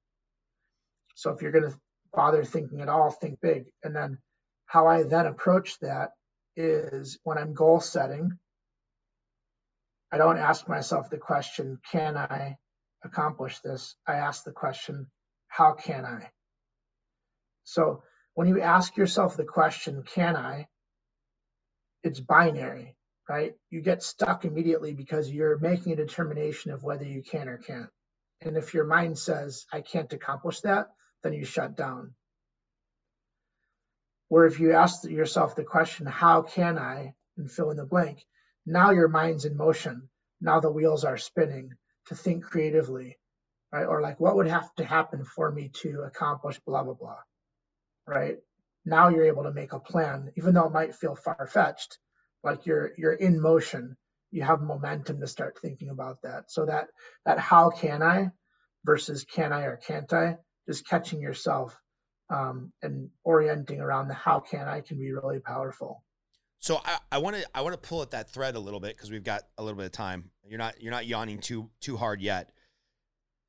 So 1.18 1.32
if 1.32 1.42
you're 1.42 1.50
going 1.50 1.68
to 1.68 1.76
bother 2.14 2.44
thinking 2.44 2.80
at 2.80 2.88
all, 2.88 3.10
think 3.10 3.40
big. 3.40 3.64
And 3.82 3.94
then 3.94 4.18
how 4.66 4.86
I 4.86 5.02
then 5.02 5.26
approach 5.26 5.76
that 5.80 6.10
is 6.54 7.18
when 7.24 7.38
I'm 7.38 7.54
goal 7.54 7.80
setting, 7.80 8.38
I 10.12 10.18
don't 10.18 10.38
ask 10.38 10.68
myself 10.68 11.10
the 11.10 11.18
question, 11.18 11.80
can 11.90 12.16
I 12.16 12.56
accomplish 13.02 13.58
this? 13.64 13.96
I 14.06 14.14
ask 14.14 14.44
the 14.44 14.52
question, 14.52 15.08
how 15.48 15.72
can 15.72 16.04
I? 16.04 16.30
So 17.64 18.04
when 18.34 18.46
you 18.46 18.60
ask 18.60 18.96
yourself 18.96 19.36
the 19.36 19.44
question, 19.44 20.04
can 20.04 20.36
I? 20.36 20.68
It's 22.04 22.20
binary, 22.20 22.94
right? 23.28 23.54
You 23.70 23.80
get 23.80 24.04
stuck 24.04 24.44
immediately 24.44 24.94
because 24.94 25.28
you're 25.28 25.58
making 25.58 25.94
a 25.94 25.96
determination 25.96 26.70
of 26.70 26.84
whether 26.84 27.04
you 27.04 27.24
can 27.24 27.48
or 27.48 27.58
can't. 27.58 27.90
And 28.40 28.56
if 28.56 28.72
your 28.72 28.84
mind 28.84 29.18
says, 29.18 29.66
I 29.72 29.80
can't 29.80 30.12
accomplish 30.12 30.60
that, 30.60 30.90
then 31.22 31.32
you 31.32 31.44
shut 31.44 31.76
down. 31.76 32.14
Where 34.28 34.44
if 34.44 34.60
you 34.60 34.72
ask 34.72 35.04
yourself 35.04 35.56
the 35.56 35.64
question, 35.64 36.06
how 36.06 36.42
can 36.42 36.78
I, 36.78 37.14
and 37.36 37.50
fill 37.50 37.70
in 37.70 37.76
the 37.76 37.86
blank, 37.86 38.24
now 38.66 38.90
your 38.90 39.08
mind's 39.08 39.46
in 39.46 39.56
motion. 39.56 40.10
Now 40.40 40.60
the 40.60 40.70
wheels 40.70 41.04
are 41.04 41.16
spinning 41.16 41.72
to 42.06 42.14
think 42.14 42.44
creatively, 42.44 43.18
right? 43.72 43.86
Or 43.86 44.02
like, 44.02 44.20
what 44.20 44.36
would 44.36 44.48
have 44.48 44.72
to 44.76 44.84
happen 44.84 45.24
for 45.24 45.50
me 45.50 45.70
to 45.82 46.02
accomplish 46.02 46.60
blah, 46.66 46.84
blah, 46.84 46.94
blah, 46.94 47.18
right? 48.06 48.36
Now 48.84 49.08
you're 49.08 49.26
able 49.26 49.44
to 49.44 49.52
make 49.52 49.72
a 49.72 49.80
plan, 49.80 50.32
even 50.36 50.54
though 50.54 50.66
it 50.66 50.72
might 50.72 50.94
feel 50.94 51.14
far 51.14 51.48
fetched, 51.50 51.98
like 52.44 52.66
you're, 52.66 52.92
you're 52.96 53.12
in 53.14 53.40
motion. 53.40 53.96
You 54.30 54.42
have 54.42 54.60
momentum 54.60 55.20
to 55.20 55.26
start 55.26 55.58
thinking 55.60 55.88
about 55.88 56.22
that. 56.22 56.50
So 56.50 56.66
that, 56.66 56.88
that 57.24 57.38
how 57.38 57.70
can 57.70 58.02
I 58.02 58.30
versus 58.84 59.24
can 59.24 59.52
I 59.52 59.62
or 59.62 59.76
can't 59.76 60.12
I, 60.12 60.36
just 60.68 60.86
catching 60.86 61.20
yourself 61.20 61.80
um, 62.30 62.72
and 62.82 63.08
orienting 63.24 63.80
around 63.80 64.08
the 64.08 64.14
how 64.14 64.38
can 64.38 64.68
I 64.68 64.82
can 64.82 64.98
be 64.98 65.12
really 65.12 65.40
powerful. 65.40 66.04
So 66.60 66.80
I 67.12 67.18
want 67.18 67.36
to 67.36 67.46
I 67.54 67.60
want 67.62 67.80
to 67.80 67.88
pull 67.88 68.02
at 68.02 68.10
that 68.10 68.30
thread 68.30 68.56
a 68.56 68.58
little 68.58 68.80
bit 68.80 68.96
because 68.96 69.10
we've 69.10 69.24
got 69.24 69.42
a 69.58 69.62
little 69.62 69.76
bit 69.76 69.86
of 69.86 69.92
time. 69.92 70.30
You're 70.44 70.58
not 70.58 70.82
you're 70.82 70.90
not 70.90 71.06
yawning 71.06 71.38
too 71.38 71.70
too 71.80 71.96
hard 71.96 72.20
yet. 72.20 72.50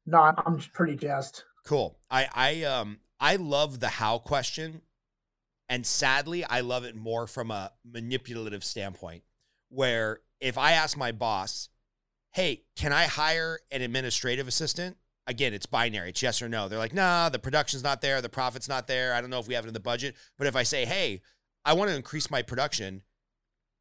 No, 0.05 0.19
I'm, 0.19 0.35
I'm 0.45 0.59
pretty 0.73 0.95
jazzed. 0.95 1.43
Cool. 1.65 1.97
I 2.09 2.27
I 2.33 2.63
um 2.63 2.99
I 3.19 3.35
love 3.35 3.79
the 3.79 3.87
how 3.87 4.19
question, 4.19 4.81
and 5.67 5.85
sadly 5.85 6.43
I 6.43 6.61
love 6.61 6.83
it 6.83 6.95
more 6.95 7.25
from 7.25 7.49
a 7.49 7.71
manipulative 7.83 8.63
standpoint. 8.63 9.23
Where 9.69 10.21
if 10.39 10.57
I 10.57 10.73
ask 10.73 10.95
my 10.95 11.11
boss, 11.11 11.69
"Hey, 12.31 12.63
can 12.75 12.93
I 12.93 13.05
hire 13.05 13.59
an 13.71 13.81
administrative 13.81 14.47
assistant?" 14.47 14.97
Again, 15.29 15.53
it's 15.53 15.67
binary. 15.67 16.09
It's 16.09 16.23
yes 16.23 16.41
or 16.41 16.49
no. 16.49 16.67
They're 16.67 16.79
like, 16.79 16.93
"Nah, 16.93 17.29
the 17.29 17.37
production's 17.37 17.83
not 17.83 18.01
there, 18.01 18.19
the 18.19 18.29
profit's 18.29 18.67
not 18.67 18.87
there. 18.87 19.13
I 19.13 19.21
don't 19.21 19.29
know 19.29 19.37
if 19.37 19.47
we 19.47 19.53
have 19.53 19.63
it 19.63 19.67
in 19.67 19.75
the 19.75 19.79
budget." 19.79 20.15
But 20.39 20.47
if 20.47 20.55
I 20.55 20.63
say, 20.63 20.85
"Hey," 20.85 21.21
I 21.63 21.73
want 21.73 21.91
to 21.91 21.95
increase 21.95 22.31
my 22.31 22.41
production. 22.41 23.03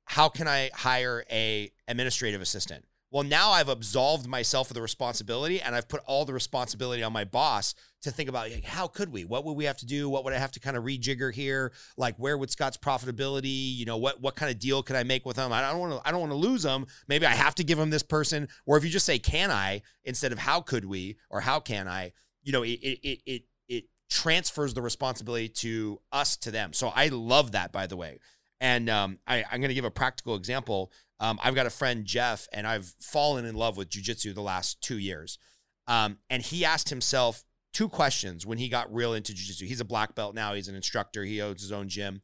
How 0.05 0.29
can 0.29 0.47
I 0.47 0.71
hire 0.75 1.25
a 1.31 1.73
administrative 1.89 2.43
assistant? 2.43 2.85
Well, 3.11 3.25
now 3.25 3.53
I've 3.53 3.71
absolved 3.71 4.27
myself 4.27 4.69
of 4.69 4.75
the 4.75 4.83
responsibility 4.83 5.63
and 5.63 5.75
I've 5.75 5.89
put 5.89 6.03
all 6.05 6.27
the 6.27 6.35
responsibility 6.35 7.03
on 7.03 7.13
my 7.13 7.25
boss 7.25 7.75
to 8.03 8.11
think 8.11 8.29
about 8.29 8.51
like, 8.51 8.65
how 8.65 8.87
could 8.87 9.11
we? 9.11 9.25
What 9.25 9.47
would 9.47 9.55
we 9.55 9.65
have 9.65 9.79
to 9.79 9.87
do? 9.87 10.11
What 10.11 10.25
would 10.25 10.35
I 10.35 10.39
have 10.39 10.53
to 10.53 10.61
kind 10.61 10.77
of 10.77 10.85
rejigger 10.85 11.33
here? 11.33 11.73
Like 11.97 12.17
where 12.17 12.37
would 12.37 12.51
Scott's 12.51 12.77
profitability, 12.77 13.77
you 13.77 13.87
know, 13.87 13.97
what 13.97 14.21
what 14.21 14.37
kind 14.37 14.53
of 14.53 14.59
deal 14.59 14.83
could 14.83 14.97
I 14.97 15.05
make 15.05 15.25
with 15.25 15.39
him? 15.39 15.53
I 15.53 15.63
don't 15.63 15.81
want 15.81 15.93
to 15.93 16.07
I 16.07 16.11
don't 16.11 16.21
want 16.21 16.33
to 16.33 16.37
lose 16.37 16.65
him. 16.65 16.87
Maybe 17.09 17.25
I 17.25 17.35
have 17.35 17.55
to 17.57 17.65
give 17.65 17.79
him 17.79 17.89
this 17.89 18.03
person. 18.03 18.49
Or 18.67 18.77
if 18.77 18.85
you 18.85 18.91
just 18.91 19.07
say 19.07 19.19
can 19.19 19.51
I 19.51 19.83
instead 20.05 20.33
of 20.33 20.39
how 20.39 20.61
could 20.61 20.85
we 20.85 21.17
or 21.31 21.41
how 21.41 21.61
can 21.61 21.89
I, 21.89 22.13
you 22.43 22.53
know, 22.53 22.63
it 22.63 22.79
it 22.83 23.21
it 23.25 23.43
it 23.69 23.85
transfers 24.11 24.75
the 24.75 24.83
responsibility 24.83 25.49
to 25.49 25.99
us 26.13 26.37
to 26.39 26.51
them. 26.51 26.75
So 26.75 26.89
I 26.89 27.09
love 27.09 27.53
that, 27.53 27.73
by 27.73 27.87
the 27.87 27.97
way. 27.97 28.19
And 28.61 28.91
um, 28.91 29.19
I, 29.27 29.45
am 29.53 29.61
going 29.61 29.69
to 29.69 29.75
give 29.75 29.85
a 29.85 29.91
practical 29.91 30.35
example. 30.35 30.91
Um, 31.21 31.39
I've 31.43 31.55
got 31.55 31.67
a 31.67 31.71
friend, 31.71 32.05
Jeff, 32.05 32.47
and 32.53 32.67
I've 32.67 32.95
fallen 33.01 33.45
in 33.45 33.55
love 33.55 33.77
with 33.77 33.91
jujitsu 33.91 34.35
the 34.35 34.41
last 34.41 34.81
two 34.81 34.99
years. 34.99 35.39
Um, 35.87 36.19
and 36.31 36.43
he 36.43 36.65
asked 36.65 36.91
himself 36.91 37.45
two 37.73 37.89
questions 37.89 38.47
when 38.47 38.59
he 38.59 38.69
got 38.69 38.93
real 38.93 39.15
into 39.15 39.33
jujitsu. 39.33 39.67
He's 39.67 39.81
a 39.81 39.85
black 39.85 40.15
belt 40.15 40.35
now, 40.35 40.55
he's 40.55 40.69
an 40.69 40.75
instructor, 40.75 41.25
he 41.25 41.43
owns 41.43 41.63
his 41.63 41.73
own 41.73 41.89
gym. 41.89 42.21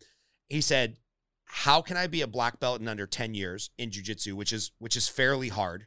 He 0.49 0.61
said, 0.61 0.99
How 1.45 1.81
can 1.81 1.97
I 1.97 2.07
be 2.07 2.23
a 2.23 2.27
black 2.27 2.61
belt 2.61 2.81
in 2.81 2.89
under 2.89 3.07
10 3.07 3.35
years 3.35 3.71
in 3.79 3.91
jujitsu, 3.91 4.35
which 4.35 4.53
is 4.53 4.73
which 4.79 4.97
is 4.97 5.09
fairly 5.09 5.49
hard? 5.49 5.87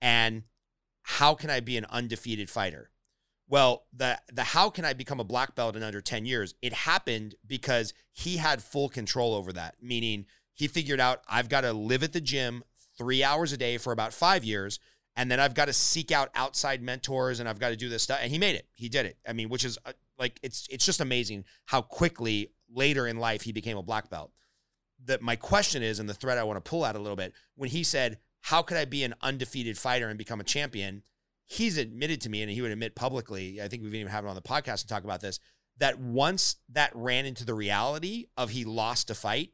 And 0.00 0.44
how 1.02 1.34
can 1.34 1.50
I 1.50 1.60
be 1.60 1.76
an 1.76 1.86
undefeated 1.88 2.50
fighter? 2.50 2.90
Well, 3.48 3.86
the 3.92 4.18
the 4.32 4.42
how 4.42 4.70
can 4.70 4.84
I 4.84 4.92
become 4.92 5.20
a 5.20 5.24
black 5.24 5.54
belt 5.54 5.76
in 5.76 5.82
under 5.82 6.00
10 6.00 6.26
years? 6.26 6.54
It 6.62 6.72
happened 6.72 7.36
because 7.46 7.94
he 8.12 8.36
had 8.36 8.62
full 8.62 8.88
control 8.88 9.34
over 9.34 9.52
that, 9.52 9.76
meaning 9.80 10.26
he 10.56 10.66
figured 10.66 10.98
out 10.98 11.22
I've 11.28 11.48
got 11.48 11.60
to 11.60 11.72
live 11.72 12.02
at 12.02 12.12
the 12.12 12.20
gym 12.20 12.64
3 12.98 13.22
hours 13.22 13.52
a 13.52 13.56
day 13.56 13.78
for 13.78 13.92
about 13.92 14.12
5 14.12 14.42
years 14.42 14.80
and 15.16 15.30
then 15.30 15.38
I've 15.38 15.54
got 15.54 15.66
to 15.66 15.72
seek 15.72 16.10
out 16.10 16.30
outside 16.34 16.82
mentors 16.82 17.38
and 17.40 17.48
I've 17.48 17.60
got 17.60 17.68
to 17.68 17.76
do 17.76 17.88
this 17.88 18.02
stuff 18.02 18.18
and 18.20 18.30
he 18.30 18.38
made 18.38 18.56
it. 18.56 18.66
He 18.74 18.88
did 18.88 19.06
it. 19.06 19.16
I 19.26 19.32
mean, 19.32 19.48
which 19.48 19.64
is 19.64 19.78
uh, 19.86 19.92
like 20.18 20.40
it's 20.42 20.66
it's 20.70 20.84
just 20.84 21.00
amazing 21.00 21.44
how 21.66 21.82
quickly 21.82 22.50
later 22.68 23.06
in 23.06 23.18
life 23.18 23.42
he 23.42 23.52
became 23.52 23.78
a 23.78 23.82
black 23.82 24.10
belt. 24.10 24.32
That 25.04 25.22
my 25.22 25.36
question 25.36 25.82
is 25.82 26.00
and 26.00 26.08
the 26.08 26.14
thread 26.14 26.38
I 26.38 26.44
want 26.44 26.62
to 26.62 26.68
pull 26.68 26.84
out 26.84 26.96
a 26.96 26.98
little 26.98 27.16
bit 27.16 27.32
when 27.54 27.70
he 27.70 27.82
said, 27.82 28.18
"How 28.40 28.62
could 28.62 28.76
I 28.76 28.84
be 28.84 29.04
an 29.04 29.14
undefeated 29.22 29.78
fighter 29.78 30.08
and 30.08 30.18
become 30.18 30.40
a 30.40 30.44
champion?" 30.44 31.02
he's 31.46 31.78
admitted 31.78 32.20
to 32.22 32.28
me, 32.28 32.42
and 32.42 32.50
he 32.50 32.60
would 32.60 32.72
admit 32.72 32.94
publicly, 32.94 33.62
I 33.62 33.68
think 33.68 33.82
we've 33.82 33.94
even 33.94 34.10
had 34.10 34.24
it 34.24 34.28
on 34.28 34.34
the 34.34 34.42
podcast 34.42 34.80
to 34.80 34.86
talk 34.88 35.04
about 35.04 35.20
this, 35.20 35.40
that 35.78 35.98
once 35.98 36.56
that 36.70 36.90
ran 36.94 37.26
into 37.26 37.44
the 37.44 37.54
reality 37.54 38.26
of 38.36 38.50
he 38.50 38.64
lost 38.64 39.10
a 39.10 39.14
fight 39.14 39.50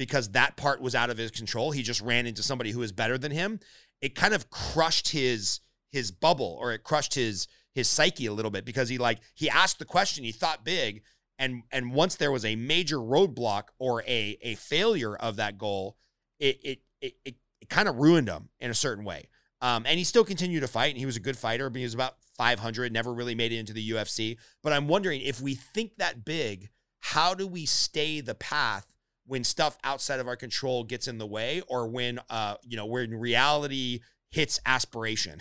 because 0.00 0.30
that 0.30 0.56
part 0.56 0.80
was 0.80 0.94
out 0.94 1.10
of 1.10 1.18
his 1.18 1.30
control, 1.30 1.72
he 1.72 1.82
just 1.82 2.00
ran 2.00 2.24
into 2.24 2.42
somebody 2.42 2.70
who 2.70 2.78
was 2.78 2.90
better 2.90 3.18
than 3.18 3.30
him. 3.30 3.60
It 4.00 4.14
kind 4.14 4.32
of 4.32 4.48
crushed 4.48 5.10
his 5.10 5.60
his 5.92 6.10
bubble 6.10 6.56
or 6.58 6.72
it 6.72 6.82
crushed 6.82 7.12
his 7.12 7.46
his 7.74 7.86
psyche 7.86 8.24
a 8.24 8.32
little 8.32 8.50
bit 8.50 8.64
because 8.64 8.88
he 8.88 8.96
like 8.96 9.18
he 9.34 9.50
asked 9.50 9.78
the 9.78 9.84
question, 9.84 10.24
he 10.24 10.32
thought 10.32 10.64
big, 10.64 11.02
and 11.38 11.64
and 11.70 11.92
once 11.92 12.16
there 12.16 12.32
was 12.32 12.46
a 12.46 12.56
major 12.56 12.96
roadblock 12.96 13.64
or 13.78 14.02
a 14.04 14.38
a 14.40 14.54
failure 14.54 15.14
of 15.14 15.36
that 15.36 15.58
goal, 15.58 15.98
it 16.38 16.58
it 16.64 16.78
it, 17.02 17.14
it, 17.26 17.34
it 17.60 17.68
kind 17.68 17.86
of 17.86 17.96
ruined 17.96 18.26
him 18.26 18.48
in 18.58 18.70
a 18.70 18.74
certain 18.74 19.04
way. 19.04 19.28
Um, 19.60 19.84
and 19.84 19.98
he 19.98 20.04
still 20.04 20.24
continued 20.24 20.60
to 20.60 20.68
fight, 20.68 20.92
and 20.92 20.98
he 20.98 21.04
was 21.04 21.16
a 21.16 21.20
good 21.20 21.36
fighter. 21.36 21.68
But 21.68 21.76
he 21.76 21.84
was 21.84 21.92
about 21.92 22.14
500, 22.38 22.90
never 22.90 23.12
really 23.12 23.34
made 23.34 23.52
it 23.52 23.58
into 23.58 23.74
the 23.74 23.90
UFC. 23.90 24.38
But 24.62 24.72
I'm 24.72 24.88
wondering 24.88 25.20
if 25.20 25.42
we 25.42 25.56
think 25.56 25.98
that 25.98 26.24
big, 26.24 26.70
how 27.00 27.34
do 27.34 27.46
we 27.46 27.66
stay 27.66 28.22
the 28.22 28.34
path 28.34 28.86
when 29.30 29.44
stuff 29.44 29.78
outside 29.84 30.18
of 30.18 30.26
our 30.26 30.34
control 30.34 30.82
gets 30.82 31.06
in 31.06 31.18
the 31.18 31.26
way, 31.26 31.62
or 31.68 31.86
when 31.86 32.18
uh, 32.28 32.56
you 32.64 32.76
know, 32.76 32.86
when 32.86 33.14
reality 33.14 34.00
hits 34.32 34.58
aspiration? 34.66 35.40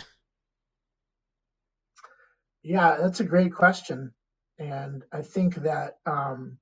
Yeah, 2.61 2.97
that's 3.01 3.19
a 3.19 3.23
great 3.23 3.51
question. 3.51 4.13
And 4.59 5.03
I 5.11 5.23
think 5.23 5.55
that 5.55 5.97
um, 6.05 6.59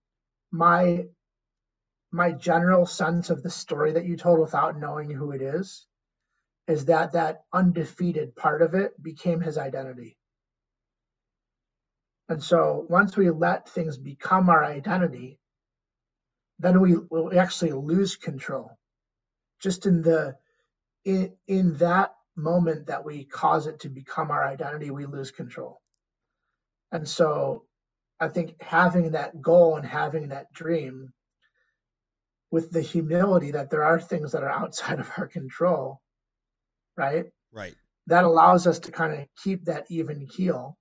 my 0.53 1.07
my 2.13 2.31
general 2.31 2.85
sense 2.85 3.29
of 3.29 3.43
the 3.43 3.49
story 3.49 3.91
that 3.91 4.05
you 4.05 4.15
told 4.15 4.39
without 4.39 4.79
knowing 4.79 5.11
who 5.11 5.31
it 5.31 5.41
is 5.41 5.85
is 6.69 6.85
that 6.85 7.11
that 7.11 7.41
undefeated 7.51 8.37
part 8.37 8.61
of 8.61 8.73
it 8.73 8.91
became 9.03 9.41
his 9.41 9.57
identity. 9.57 10.17
And 12.29 12.41
so 12.41 12.85
once 12.89 13.17
we 13.17 13.29
let 13.29 13.67
things 13.67 13.97
become 13.97 14.47
our 14.47 14.63
identity, 14.63 15.39
then 16.59 16.81
we 16.81 16.95
will 17.09 17.37
actually 17.37 17.71
lose 17.71 18.15
control. 18.15 18.77
Just 19.59 19.85
in 19.85 20.01
the 20.01 20.35
in 21.05 21.33
in 21.47 21.77
that 21.77 22.13
moment 22.35 22.87
that 22.87 23.05
we 23.05 23.25
cause 23.25 23.67
it 23.67 23.81
to 23.81 23.89
become 23.89 24.31
our 24.31 24.45
identity, 24.45 24.91
we 24.91 25.05
lose 25.05 25.31
control. 25.31 25.81
And 26.91 27.07
so 27.07 27.65
I 28.19 28.29
think 28.29 28.61
having 28.61 29.11
that 29.11 29.41
goal 29.41 29.75
and 29.75 29.85
having 29.85 30.29
that 30.29 30.51
dream 30.53 31.13
with 32.49 32.71
the 32.71 32.81
humility 32.81 33.51
that 33.51 33.69
there 33.69 33.83
are 33.83 33.99
things 33.99 34.31
that 34.31 34.43
are 34.43 34.49
outside 34.49 34.99
of 34.99 35.11
our 35.17 35.27
control, 35.27 36.01
right? 36.95 37.25
Right. 37.51 37.75
That 38.07 38.23
allows 38.23 38.67
us 38.67 38.79
to 38.79 38.91
kind 38.91 39.13
of 39.13 39.27
keep 39.43 39.65
that 39.65 39.85
even 39.89 40.27
keel. 40.27 40.77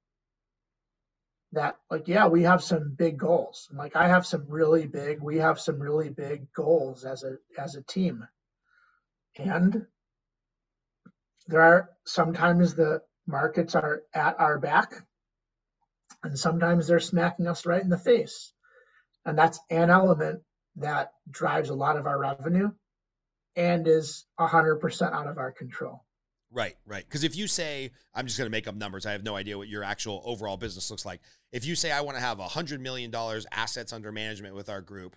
That, 1.53 1.77
like, 1.91 2.09
yeah, 2.09 2.27
we 2.29 2.43
have 2.43 2.63
some 2.63 2.95
big 2.97 3.19
goals. 3.19 3.69
Like, 3.73 3.97
I 3.97 4.09
have 4.09 4.27
some 4.27 4.47
really 4.49 4.87
big, 4.87 5.23
we 5.23 5.39
have 5.39 5.61
some 5.61 5.79
really 5.81 6.11
big 6.11 6.53
goals 6.53 7.05
as 7.05 7.23
a 7.23 7.39
as 7.57 7.77
a 7.77 7.83
team, 7.83 8.27
and 9.37 9.87
there 11.47 11.63
are 11.63 11.91
sometimes 12.05 12.75
the 12.75 13.03
markets 13.27 13.75
are 13.75 14.03
at 14.13 14.39
our 14.41 14.59
back, 14.59 14.93
and 16.23 16.39
sometimes 16.39 16.87
they're 16.87 17.01
smacking 17.01 17.47
us 17.47 17.65
right 17.65 17.83
in 17.83 17.91
the 17.91 17.99
face, 17.99 18.53
and 19.25 19.39
that's 19.39 19.61
an 19.71 19.91
element 19.91 20.43
that 20.77 21.13
drives 21.31 21.71
a 21.71 21.75
lot 21.75 21.97
of 21.97 22.07
our 22.07 22.19
revenue 22.19 22.71
and 23.55 23.89
is 23.89 24.27
100% 24.39 25.13
out 25.13 25.27
of 25.27 25.39
our 25.39 25.53
control. 25.53 26.05
Right, 26.57 26.75
right. 26.87 27.05
Because 27.07 27.23
if 27.23 27.37
you 27.37 27.49
say, 27.49 27.91
I'm 28.15 28.25
just 28.25 28.39
going 28.39 28.47
to 28.47 28.51
make 28.51 28.67
up 28.67 28.75
numbers, 28.75 29.05
I 29.05 29.13
have 29.13 29.23
no 29.23 29.37
idea 29.37 29.59
what 29.59 29.69
your 29.69 29.85
actual 29.85 30.23
overall 30.25 30.57
business 30.57 30.91
looks 30.91 31.05
like. 31.05 31.21
If 31.53 31.67
you 31.67 31.75
say, 31.75 31.93
I 31.93 32.01
want 32.01 32.17
to 32.17 32.23
have 32.23 32.39
$100 32.39 32.81
million 32.81 33.15
assets 33.53 33.93
under 33.93 34.11
management 34.11 34.55
with 34.55 34.71
our 34.71 34.81
group, 34.81 35.17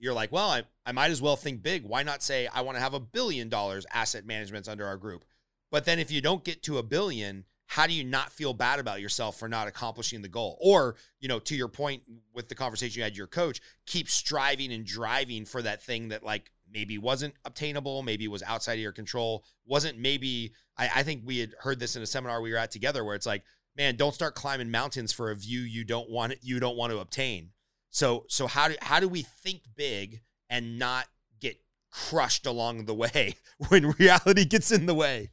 you're 0.00 0.14
like, 0.14 0.32
well, 0.32 0.50
I, 0.50 0.64
I 0.84 0.90
might 0.90 1.12
as 1.12 1.22
well 1.22 1.36
think 1.36 1.62
big. 1.62 1.84
Why 1.84 2.02
not 2.02 2.24
say, 2.24 2.48
I 2.48 2.62
want 2.62 2.76
to 2.76 2.82
have 2.82 2.92
a 2.92 2.98
billion 2.98 3.48
dollars 3.48 3.86
asset 3.92 4.26
managements 4.26 4.66
under 4.66 4.84
our 4.84 4.96
group? 4.96 5.24
But 5.70 5.84
then 5.84 6.00
if 6.00 6.10
you 6.10 6.20
don't 6.20 6.42
get 6.42 6.64
to 6.64 6.78
a 6.78 6.82
billion, 6.82 7.44
how 7.66 7.86
do 7.86 7.92
you 7.92 8.02
not 8.02 8.32
feel 8.32 8.52
bad 8.52 8.80
about 8.80 9.00
yourself 9.00 9.38
for 9.38 9.48
not 9.48 9.68
accomplishing 9.68 10.22
the 10.22 10.28
goal? 10.28 10.58
Or, 10.60 10.96
you 11.20 11.28
know, 11.28 11.38
to 11.38 11.54
your 11.54 11.68
point 11.68 12.02
with 12.34 12.48
the 12.48 12.56
conversation 12.56 12.98
you 12.98 13.04
had 13.04 13.16
your 13.16 13.28
coach, 13.28 13.60
keep 13.86 14.08
striving 14.08 14.72
and 14.72 14.84
driving 14.84 15.44
for 15.44 15.62
that 15.62 15.84
thing 15.84 16.08
that 16.08 16.24
like 16.24 16.50
maybe 16.72 16.98
wasn't 16.98 17.34
obtainable, 17.44 18.02
maybe 18.02 18.28
was 18.28 18.42
outside 18.42 18.74
of 18.74 18.80
your 18.80 18.92
control, 18.92 19.44
wasn't 19.64 19.98
maybe 19.98 20.52
I, 20.76 20.90
I 20.96 21.02
think 21.02 21.22
we 21.24 21.38
had 21.38 21.54
heard 21.60 21.80
this 21.80 21.96
in 21.96 22.02
a 22.02 22.06
seminar 22.06 22.40
we 22.40 22.52
were 22.52 22.58
at 22.58 22.70
together 22.70 23.04
where 23.04 23.14
it's 23.14 23.26
like, 23.26 23.42
man, 23.76 23.96
don't 23.96 24.14
start 24.14 24.34
climbing 24.34 24.70
mountains 24.70 25.12
for 25.12 25.30
a 25.30 25.36
view 25.36 25.60
you 25.60 25.84
don't 25.84 26.10
want 26.10 26.34
you 26.42 26.60
don't 26.60 26.76
want 26.76 26.92
to 26.92 26.98
obtain. 26.98 27.50
So 27.90 28.24
so 28.28 28.46
how 28.46 28.68
do 28.68 28.76
how 28.80 29.00
do 29.00 29.08
we 29.08 29.22
think 29.22 29.62
big 29.76 30.20
and 30.50 30.78
not 30.78 31.06
get 31.40 31.56
crushed 31.90 32.46
along 32.46 32.84
the 32.84 32.94
way 32.94 33.36
when 33.68 33.94
reality 33.98 34.44
gets 34.44 34.70
in 34.70 34.86
the 34.86 34.94
way? 34.94 35.30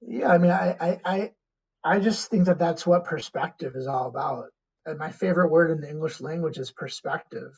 Yeah, 0.00 0.28
I 0.28 0.38
mean, 0.38 0.50
I, 0.50 0.76
I, 0.80 1.00
I 1.04 1.32
I 1.84 2.00
just 2.00 2.30
think 2.30 2.46
that 2.46 2.58
that's 2.58 2.86
what 2.86 3.04
perspective 3.04 3.76
is 3.76 3.86
all 3.86 4.08
about. 4.08 4.46
And 4.86 4.98
my 4.98 5.10
favorite 5.10 5.50
word 5.50 5.70
in 5.70 5.80
the 5.80 5.88
English 5.88 6.20
language 6.20 6.58
is 6.58 6.70
perspective. 6.70 7.52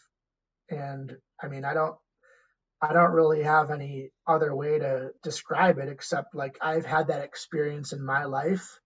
And 0.68 1.16
I 1.40 1.48
mean, 1.48 1.64
I 1.64 1.74
don't, 1.74 1.96
I 2.80 2.92
don't 2.92 3.12
really 3.12 3.42
have 3.42 3.70
any 3.70 4.10
other 4.26 4.54
way 4.54 4.78
to 4.78 5.10
describe 5.22 5.78
it 5.78 5.88
except 5.88 6.34
like 6.34 6.58
I've 6.60 6.84
had 6.84 7.08
that 7.08 7.24
experience 7.24 7.92
in 7.92 8.04
my 8.04 8.24
life 8.24 8.78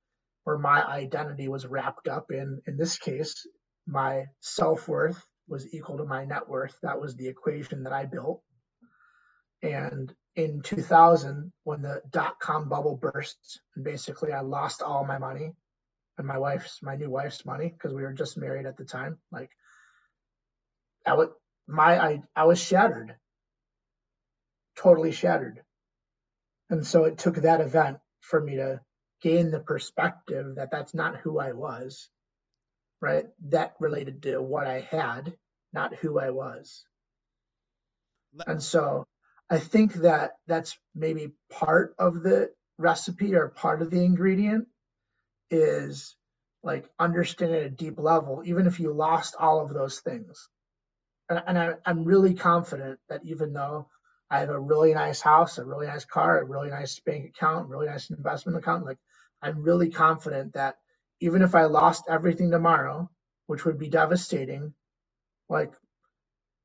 where 0.45 0.59
my 0.59 0.85
identity 0.85 1.49
was 1.49 1.67
wrapped 1.67 2.09
up 2.09 2.31
in, 2.31 2.61
in 2.67 2.77
this 2.77 2.99
case, 2.99 3.47
my 3.87 4.27
self 4.41 4.87
worth 4.89 5.25
was 5.49 5.75
equal 5.75 5.99
to 5.99 6.05
my 6.05 6.25
net 6.25 6.49
worth. 6.49 6.77
That 6.83 7.01
was 7.01 7.17
the 7.17 7.29
equation 7.29 7.83
that 7.85 7.93
I 7.93 8.07
built. 8.07 8.43
And 9.63 10.13
in 10.37 10.63
2000 10.63 11.53
when 11.65 11.83
the 11.83 12.01
dot 12.09 12.39
com 12.39 12.69
bubble 12.69 12.97
burst 12.97 13.61
and 13.75 13.85
basically 13.85 14.33
I 14.33 14.41
lost 14.41 14.81
all 14.81 15.05
my 15.05 15.19
money 15.19 15.53
and 16.17 16.27
my 16.27 16.39
wife's 16.39 16.79
my 16.83 16.95
new 16.95 17.11
wife's 17.11 17.45
money 17.45 17.69
because 17.69 17.93
we 17.93 18.03
were 18.03 18.13
just 18.13 18.39
married 18.39 18.65
at 18.67 18.77
the 18.77 18.85
time 18.85 19.19
like 19.33 19.51
I 21.05 21.15
would 21.15 21.31
my 21.67 21.99
I, 21.99 22.23
I 22.37 22.45
was 22.45 22.61
shattered 22.61 23.17
totally 24.83 25.13
shattered. 25.13 25.61
And 26.71 26.87
so 26.87 27.05
it 27.05 27.19
took 27.19 27.37
that 27.37 27.61
event 27.61 27.99
for 28.21 28.41
me 28.41 28.57
to 28.57 28.81
gain 29.23 29.51
the 29.51 29.61
perspective 29.61 30.57
that 30.57 30.71
that's 30.71 30.95
not 30.95 31.17
who 31.17 31.39
I 31.39 31.53
was 31.53 32.09
right? 33.01 33.27
That 33.49 33.75
related 33.81 34.23
to 34.25 34.41
what 34.43 34.67
I 34.67 34.81
had 34.81 35.35
not 35.73 35.95
who 35.95 36.19
I 36.19 36.31
was. 36.31 36.85
And 38.47 38.63
so 38.63 39.07
I 39.49 39.59
think 39.59 39.95
that 39.95 40.33
that's 40.47 40.77
maybe 40.95 41.33
part 41.51 41.95
of 41.99 42.23
the 42.23 42.51
recipe 42.79 43.35
or 43.35 43.49
part 43.49 43.83
of 43.83 43.91
the 43.91 44.05
ingredient 44.05 44.67
is 45.51 46.17
like 46.63 46.89
understanding 46.99 47.59
at 47.59 47.67
a 47.67 47.71
deep 47.71 47.99
level, 47.99 48.43
even 48.45 48.67
if 48.67 48.81
you 48.81 48.93
lost 48.93 49.37
all 49.39 49.61
of 49.61 49.73
those 49.73 50.01
things. 50.01 50.49
And, 51.29 51.43
and 51.47 51.59
I, 51.59 51.75
I'm 51.87 52.05
really 52.05 52.35
confident 52.35 52.99
that 53.09 53.23
even 53.25 53.53
though 53.53 53.89
I 54.31 54.41
have 54.41 54.51
a 54.51 54.59
really 54.61 54.95
nice 54.95 55.21
house, 55.21 55.59
a 55.59 55.65
really 55.65 55.87
nice 55.87 56.05
car, 56.05 56.39
a 56.41 56.45
really 56.45 56.71
nice 56.71 57.01
bank 57.01 57.27
account, 57.27 57.69
really 57.69 57.89
nice 57.89 58.11
investment 58.11 58.59
account, 58.59 58.87
like 58.87 58.99
I'm 59.43 59.63
really 59.63 59.91
confident 59.91 60.55
that 60.55 60.77
even 61.21 61.43
if 61.43 61.55
I 61.55 61.65
lost 61.65 62.05
everything 62.09 62.51
tomorrow, 62.51 63.11
which 63.47 63.65
would 63.65 63.79
be 63.79 63.89
devastating, 63.89 64.75
like 65.49 65.73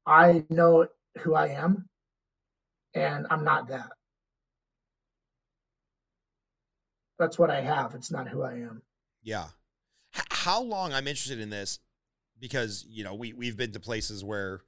I 0.05 0.45
know 0.49 0.87
who 1.19 1.35
I 1.35 1.49
am 1.49 1.89
and 2.93 3.27
I'm 3.29 3.43
not 3.43 3.69
that. 3.69 3.91
That's 7.19 7.39
what 7.39 7.49
I 7.49 7.61
have. 7.61 7.95
It's 7.95 8.11
not 8.11 8.27
who 8.27 8.43
I 8.43 8.53
am. 8.53 8.81
Yeah. 9.23 9.47
How 10.31 10.61
long 10.61 10.93
I'm 10.93 11.07
interested 11.07 11.39
in 11.39 11.49
this 11.49 11.79
because, 12.39 12.85
you 12.89 13.03
know, 13.03 13.15
we 13.15 13.33
we've 13.33 13.57
been 13.57 13.71
to 13.73 13.79
places 13.79 14.23
where 14.23 14.61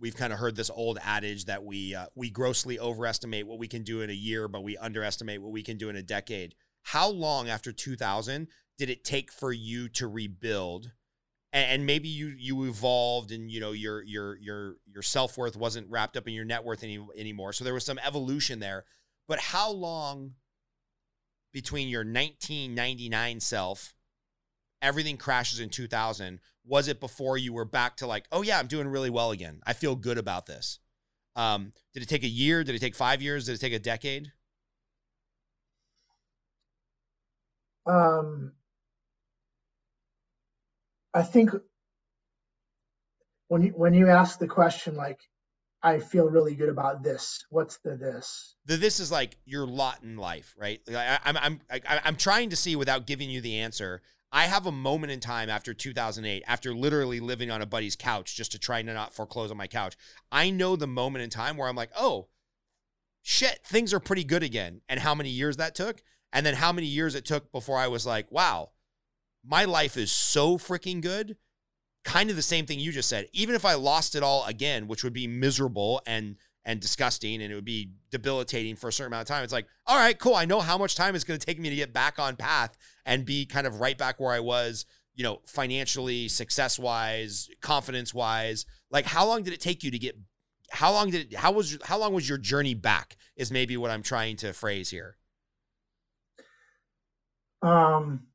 we've 0.00 0.16
kind 0.16 0.32
of 0.32 0.38
heard 0.38 0.56
this 0.56 0.70
old 0.70 0.98
adage 1.02 1.46
that 1.46 1.64
we 1.64 1.94
uh, 1.94 2.06
we 2.14 2.30
grossly 2.30 2.78
overestimate 2.78 3.46
what 3.46 3.58
we 3.58 3.68
can 3.68 3.82
do 3.82 4.00
in 4.00 4.10
a 4.10 4.14
year, 4.14 4.48
but 4.48 4.62
we 4.62 4.76
underestimate 4.76 5.42
what 5.42 5.52
we 5.52 5.62
can 5.62 5.76
do 5.76 5.88
in 5.88 5.96
a 5.96 6.02
decade. 6.02 6.54
How 6.82 7.08
long 7.08 7.48
after 7.48 7.72
2000 7.72 8.48
did 8.78 8.90
it 8.90 9.04
take 9.04 9.32
for 9.32 9.52
you 9.52 9.88
to 9.90 10.06
rebuild 10.06 10.92
and, 11.52 11.86
maybe 11.86 12.08
you 12.08 12.34
you 12.36 12.64
evolved 12.64 13.32
and 13.32 13.50
you 13.50 13.60
know 13.60 13.72
your 13.72 14.02
your 14.02 14.36
your 14.36 14.76
your 14.86 15.02
self-worth 15.02 15.56
wasn't 15.56 15.88
wrapped 15.88 16.16
up 16.16 16.28
in 16.28 16.34
your 16.34 16.44
net 16.44 16.64
worth 16.64 16.82
any, 16.82 17.04
anymore 17.16 17.52
so 17.52 17.64
there 17.64 17.74
was 17.74 17.84
some 17.84 17.98
evolution 18.04 18.60
there 18.60 18.84
but 19.26 19.38
how 19.38 19.70
long 19.70 20.32
between 21.52 21.88
your 21.88 22.00
1999 22.00 23.40
self 23.40 23.94
everything 24.82 25.16
crashes 25.16 25.60
in 25.60 25.70
2000 25.70 26.40
was 26.66 26.88
it 26.88 27.00
before 27.00 27.38
you 27.38 27.52
were 27.52 27.64
back 27.64 27.96
to 27.96 28.06
like 28.06 28.26
oh 28.32 28.42
yeah 28.42 28.58
i'm 28.58 28.66
doing 28.66 28.88
really 28.88 29.10
well 29.10 29.30
again 29.30 29.60
i 29.66 29.72
feel 29.72 29.94
good 29.94 30.18
about 30.18 30.46
this 30.46 30.78
um, 31.36 31.72
did 31.92 32.02
it 32.02 32.08
take 32.08 32.24
a 32.24 32.28
year 32.28 32.64
did 32.64 32.74
it 32.74 32.78
take 32.78 32.94
five 32.94 33.20
years 33.20 33.44
did 33.44 33.54
it 33.54 33.60
take 33.60 33.74
a 33.74 33.78
decade 33.78 34.32
um 37.84 38.52
I 41.16 41.22
think 41.22 41.50
when 43.48 43.62
you 43.62 43.70
when 43.70 43.94
you 43.94 44.10
ask 44.10 44.38
the 44.38 44.46
question 44.46 44.96
like 44.96 45.18
I 45.82 45.98
feel 45.98 46.28
really 46.28 46.54
good 46.54 46.68
about 46.68 47.02
this. 47.02 47.42
What's 47.48 47.78
the 47.78 47.96
this? 47.96 48.54
The 48.66 48.76
this 48.76 49.00
is 49.00 49.10
like 49.10 49.38
your 49.46 49.66
lot 49.66 50.02
in 50.02 50.18
life, 50.18 50.54
right? 50.58 50.78
I, 50.90 51.18
I'm 51.24 51.36
I'm 51.38 51.60
I, 51.70 52.00
I'm 52.04 52.16
trying 52.16 52.50
to 52.50 52.56
see 52.56 52.76
without 52.76 53.06
giving 53.06 53.30
you 53.30 53.40
the 53.40 53.60
answer. 53.60 54.02
I 54.32 54.46
have 54.46 54.66
a 54.66 54.72
moment 54.72 55.12
in 55.12 55.20
time 55.20 55.48
after 55.48 55.72
2008, 55.72 56.42
after 56.46 56.74
literally 56.74 57.20
living 57.20 57.50
on 57.50 57.62
a 57.62 57.66
buddy's 57.66 57.96
couch 57.96 58.36
just 58.36 58.52
to 58.52 58.58
try 58.58 58.82
to 58.82 58.92
not 58.92 59.14
foreclose 59.14 59.50
on 59.50 59.56
my 59.56 59.66
couch. 59.66 59.96
I 60.30 60.50
know 60.50 60.76
the 60.76 60.86
moment 60.86 61.22
in 61.22 61.30
time 61.30 61.56
where 61.56 61.68
I'm 61.68 61.76
like, 61.76 61.92
oh, 61.96 62.28
shit, 63.22 63.60
things 63.64 63.94
are 63.94 64.00
pretty 64.00 64.24
good 64.24 64.42
again, 64.42 64.82
and 64.88 65.00
how 65.00 65.14
many 65.14 65.30
years 65.30 65.56
that 65.56 65.74
took, 65.74 66.02
and 66.32 66.44
then 66.44 66.54
how 66.54 66.72
many 66.72 66.86
years 66.86 67.14
it 67.14 67.24
took 67.24 67.50
before 67.52 67.78
I 67.78 67.88
was 67.88 68.04
like, 68.04 68.30
wow, 68.30 68.70
my 69.44 69.64
life 69.64 69.96
is 69.96 70.10
so 70.12 70.58
freaking 70.58 71.00
good. 71.00 71.36
Kind 72.04 72.30
of 72.30 72.36
the 72.36 72.42
same 72.42 72.66
thing 72.66 72.78
you 72.78 72.92
just 72.92 73.08
said. 73.08 73.26
Even 73.32 73.54
if 73.54 73.64
I 73.64 73.74
lost 73.74 74.14
it 74.14 74.22
all 74.22 74.44
again, 74.44 74.86
which 74.86 75.02
would 75.02 75.12
be 75.12 75.26
miserable 75.26 76.00
and 76.06 76.36
and 76.66 76.80
disgusting 76.80 77.40
and 77.40 77.52
it 77.52 77.54
would 77.54 77.64
be 77.64 77.92
debilitating 78.10 78.74
for 78.74 78.88
a 78.88 78.92
certain 78.92 79.12
amount 79.12 79.22
of 79.22 79.28
time. 79.28 79.44
It's 79.44 79.52
like, 79.52 79.68
all 79.86 79.96
right, 79.96 80.18
cool. 80.18 80.34
I 80.34 80.44
know 80.44 80.60
how 80.60 80.76
much 80.76 80.96
time 80.96 81.14
it's 81.14 81.24
going 81.24 81.38
to 81.38 81.46
take 81.46 81.60
me 81.60 81.70
to 81.70 81.76
get 81.76 81.92
back 81.92 82.18
on 82.18 82.34
path 82.34 82.76
and 83.06 83.24
be 83.24 83.46
kind 83.46 83.68
of 83.68 83.80
right 83.80 83.96
back 83.96 84.18
where 84.18 84.32
I 84.32 84.40
was, 84.40 84.84
you 85.14 85.22
know, 85.22 85.40
financially, 85.46 86.26
success 86.26 86.76
wise, 86.76 87.48
confidence 87.62 88.12
wise? 88.12 88.66
Like, 88.90 89.06
how 89.06 89.26
long 89.26 89.44
did 89.44 89.54
it 89.54 89.60
take 89.60 89.84
you 89.84 89.92
to 89.92 89.98
get? 89.98 90.18
How 90.72 90.92
long 90.92 91.10
did 91.10 91.32
it? 91.32 91.38
How 91.38 91.52
was 91.52 91.78
how 91.84 91.98
long 91.98 92.12
was 92.12 92.28
your 92.28 92.38
journey 92.38 92.74
back? 92.74 93.16
Is 93.36 93.52
maybe 93.52 93.76
what 93.76 93.92
I'm 93.92 94.02
trying 94.02 94.36
to 94.38 94.52
phrase 94.52 94.90
here. 94.90 95.16
Um, 97.62 98.26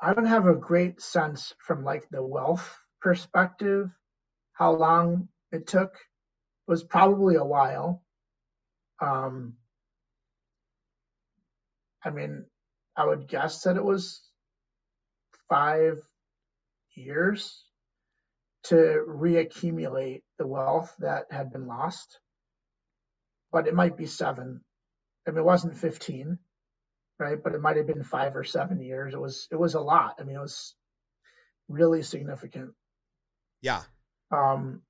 I 0.00 0.14
don't 0.14 0.26
have 0.26 0.46
a 0.46 0.54
great 0.54 1.02
sense 1.02 1.54
from 1.58 1.84
like 1.84 2.08
the 2.10 2.22
wealth 2.22 2.76
perspective 3.02 3.90
how 4.54 4.72
long 4.72 5.28
it 5.52 5.66
took. 5.66 5.98
It 6.66 6.70
was 6.70 6.82
probably 6.82 7.36
a 7.36 7.44
while. 7.44 8.02
Um, 9.00 9.54
I 12.04 12.10
mean, 12.10 12.44
I 12.96 13.06
would 13.06 13.26
guess 13.28 13.62
that 13.62 13.76
it 13.76 13.84
was 13.84 14.22
five 15.48 16.00
years 16.94 17.64
to 18.64 19.04
reaccumulate 19.06 20.22
the 20.38 20.46
wealth 20.46 20.94
that 21.00 21.26
had 21.30 21.52
been 21.52 21.66
lost. 21.66 22.18
But 23.52 23.66
it 23.68 23.74
might 23.74 23.96
be 23.96 24.06
seven. 24.06 24.62
I 25.26 25.30
mean, 25.30 25.38
it 25.38 25.44
wasn't 25.44 25.76
15, 25.76 26.38
right? 27.18 27.38
But 27.42 27.54
it 27.54 27.60
might 27.60 27.76
have 27.76 27.86
been 27.86 28.04
five 28.04 28.36
or 28.36 28.44
seven 28.44 28.80
years. 28.80 29.14
It 29.14 29.20
was, 29.20 29.48
it 29.50 29.56
was 29.56 29.74
a 29.74 29.80
lot. 29.80 30.16
I 30.18 30.24
mean, 30.24 30.36
it 30.36 30.40
was 30.40 30.74
really 31.68 32.02
significant. 32.02 32.72
Yeah. 33.60 33.82
Um, 34.30 34.82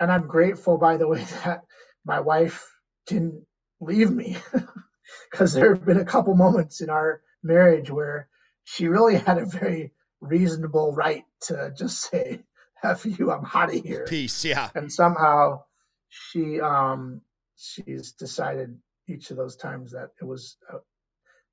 and 0.00 0.10
I'm 0.10 0.26
grateful, 0.26 0.78
by 0.78 0.96
the 0.96 1.06
way, 1.06 1.22
that 1.44 1.62
my 2.04 2.20
wife 2.20 2.66
didn't 3.06 3.44
leave 3.80 4.10
me 4.10 4.36
because 5.30 5.52
there 5.52 5.74
have 5.74 5.84
been 5.84 6.00
a 6.00 6.04
couple 6.04 6.34
moments 6.34 6.80
in 6.80 6.90
our 6.90 7.20
marriage 7.42 7.90
where 7.90 8.28
she 8.64 8.88
really 8.88 9.16
had 9.16 9.38
a 9.38 9.46
very 9.46 9.92
reasonable 10.20 10.92
right 10.92 11.24
to 11.42 11.72
just 11.76 12.00
say, 12.10 12.40
F 12.82 13.04
you, 13.04 13.30
I'm 13.30 13.46
out 13.52 13.74
of 13.74 13.84
here. 13.84 14.06
Peace, 14.08 14.44
yeah. 14.44 14.70
And 14.74 14.90
somehow 14.90 15.64
she 16.08 16.60
um 16.60 17.20
she's 17.56 18.12
decided 18.12 18.78
each 19.06 19.30
of 19.30 19.36
those 19.36 19.56
times 19.56 19.92
that 19.92 20.10
it 20.20 20.24
was 20.24 20.56
uh, 20.72 20.78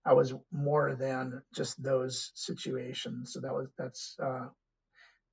I 0.05 0.13
was 0.13 0.33
more 0.53 0.95
than 0.95 1.41
just 1.53 1.83
those 1.83 2.31
situations. 2.33 3.33
So 3.33 3.41
that 3.41 3.53
was 3.53 3.67
that's 3.77 4.15
uh 4.23 4.47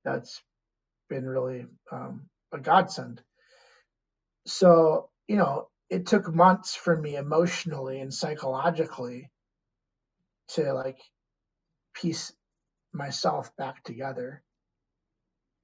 that's 0.03 0.41
been 1.07 1.25
really 1.25 1.65
um 1.93 2.29
a 2.55 2.59
godsend. 2.59 3.21
So, 4.47 5.09
you 5.27 5.37
know, 5.37 5.67
it 5.89 6.07
took 6.07 6.33
months 6.33 6.75
for 6.75 6.95
me 6.95 7.15
emotionally 7.15 7.99
and 7.99 8.13
psychologically 8.13 9.29
to 10.49 10.73
like 10.73 10.99
piece 11.95 12.33
myself 12.93 13.55
back 13.57 13.83
together. 13.83 14.43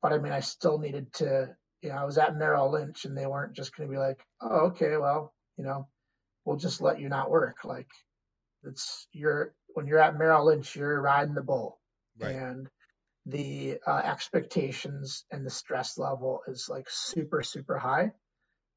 But 0.01 0.13
I 0.13 0.17
mean, 0.17 0.33
I 0.33 0.39
still 0.39 0.79
needed 0.79 1.13
to, 1.13 1.55
you 1.81 1.89
know, 1.89 1.95
I 1.95 2.05
was 2.05 2.17
at 2.17 2.35
Merrill 2.35 2.71
Lynch 2.71 3.05
and 3.05 3.17
they 3.17 3.25
weren't 3.25 3.55
just 3.55 3.75
going 3.75 3.87
to 3.89 3.93
be 3.93 3.99
like, 3.99 4.19
oh, 4.41 4.67
okay, 4.67 4.97
well, 4.97 5.33
you 5.57 5.63
know, 5.63 5.87
we'll 6.45 6.57
just 6.57 6.81
let 6.81 6.99
you 6.99 7.09
not 7.09 7.29
work. 7.29 7.57
Like, 7.63 7.89
it's 8.63 9.07
you're, 9.11 9.53
when 9.73 9.87
you're 9.87 9.99
at 9.99 10.17
Merrill 10.17 10.45
Lynch, 10.45 10.75
you're 10.75 11.01
riding 11.01 11.35
the 11.35 11.41
bull. 11.41 11.79
Right. 12.19 12.35
And 12.35 12.67
the 13.25 13.77
uh, 13.85 14.01
expectations 14.03 15.25
and 15.31 15.45
the 15.45 15.49
stress 15.49 15.97
level 15.97 16.41
is 16.47 16.67
like 16.69 16.87
super, 16.89 17.43
super 17.43 17.77
high. 17.77 18.11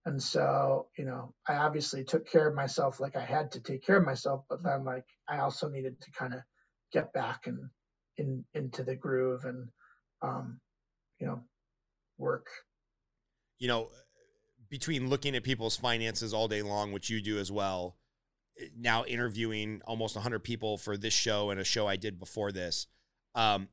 And 0.07 0.22
so, 0.22 0.88
you 0.99 1.07
know, 1.07 1.32
I 1.49 1.57
obviously 1.57 2.05
took 2.05 2.28
care 2.28 2.49
of 2.49 2.55
myself 2.55 3.01
like 3.01 3.16
I 3.16 3.24
had 3.24 3.53
to 3.53 3.61
take 3.61 3.84
care 3.86 3.97
of 3.97 4.05
myself, 4.05 4.45
but 4.51 4.62
then 4.62 4.84
like 4.84 5.07
I 5.28 5.38
also 5.38 5.68
needed 5.70 6.01
to 6.03 6.11
kind 6.11 6.34
of 6.34 6.40
get 6.92 7.12
back 7.14 7.47
and 7.47 7.70
in 8.18 8.45
into 8.55 8.84
the 8.84 8.95
groove 8.95 9.45
and 9.45 9.68
um, 10.22 10.61
you 11.18 11.26
know, 11.26 11.40
work. 12.18 12.47
You 13.59 13.68
know, 13.68 13.88
between 14.68 15.09
looking 15.09 15.34
at 15.36 15.42
people's 15.42 15.76
finances 15.76 16.34
all 16.34 16.49
day 16.49 16.62
long, 16.62 16.92
which 16.92 17.09
you 17.09 17.22
do 17.22 17.38
as 17.38 17.51
well, 17.51 17.97
now 18.76 19.05
interviewing 19.05 19.80
almost 19.86 20.16
100 20.16 20.40
people 20.40 20.76
for 20.76 20.97
this 20.97 21.14
show 21.14 21.51
and 21.51 21.61
a 21.61 21.64
show 21.64 21.86
I 21.86 21.97
did 21.97 22.18
before 22.18 22.53
this, 22.53 22.86
um, 23.34 23.68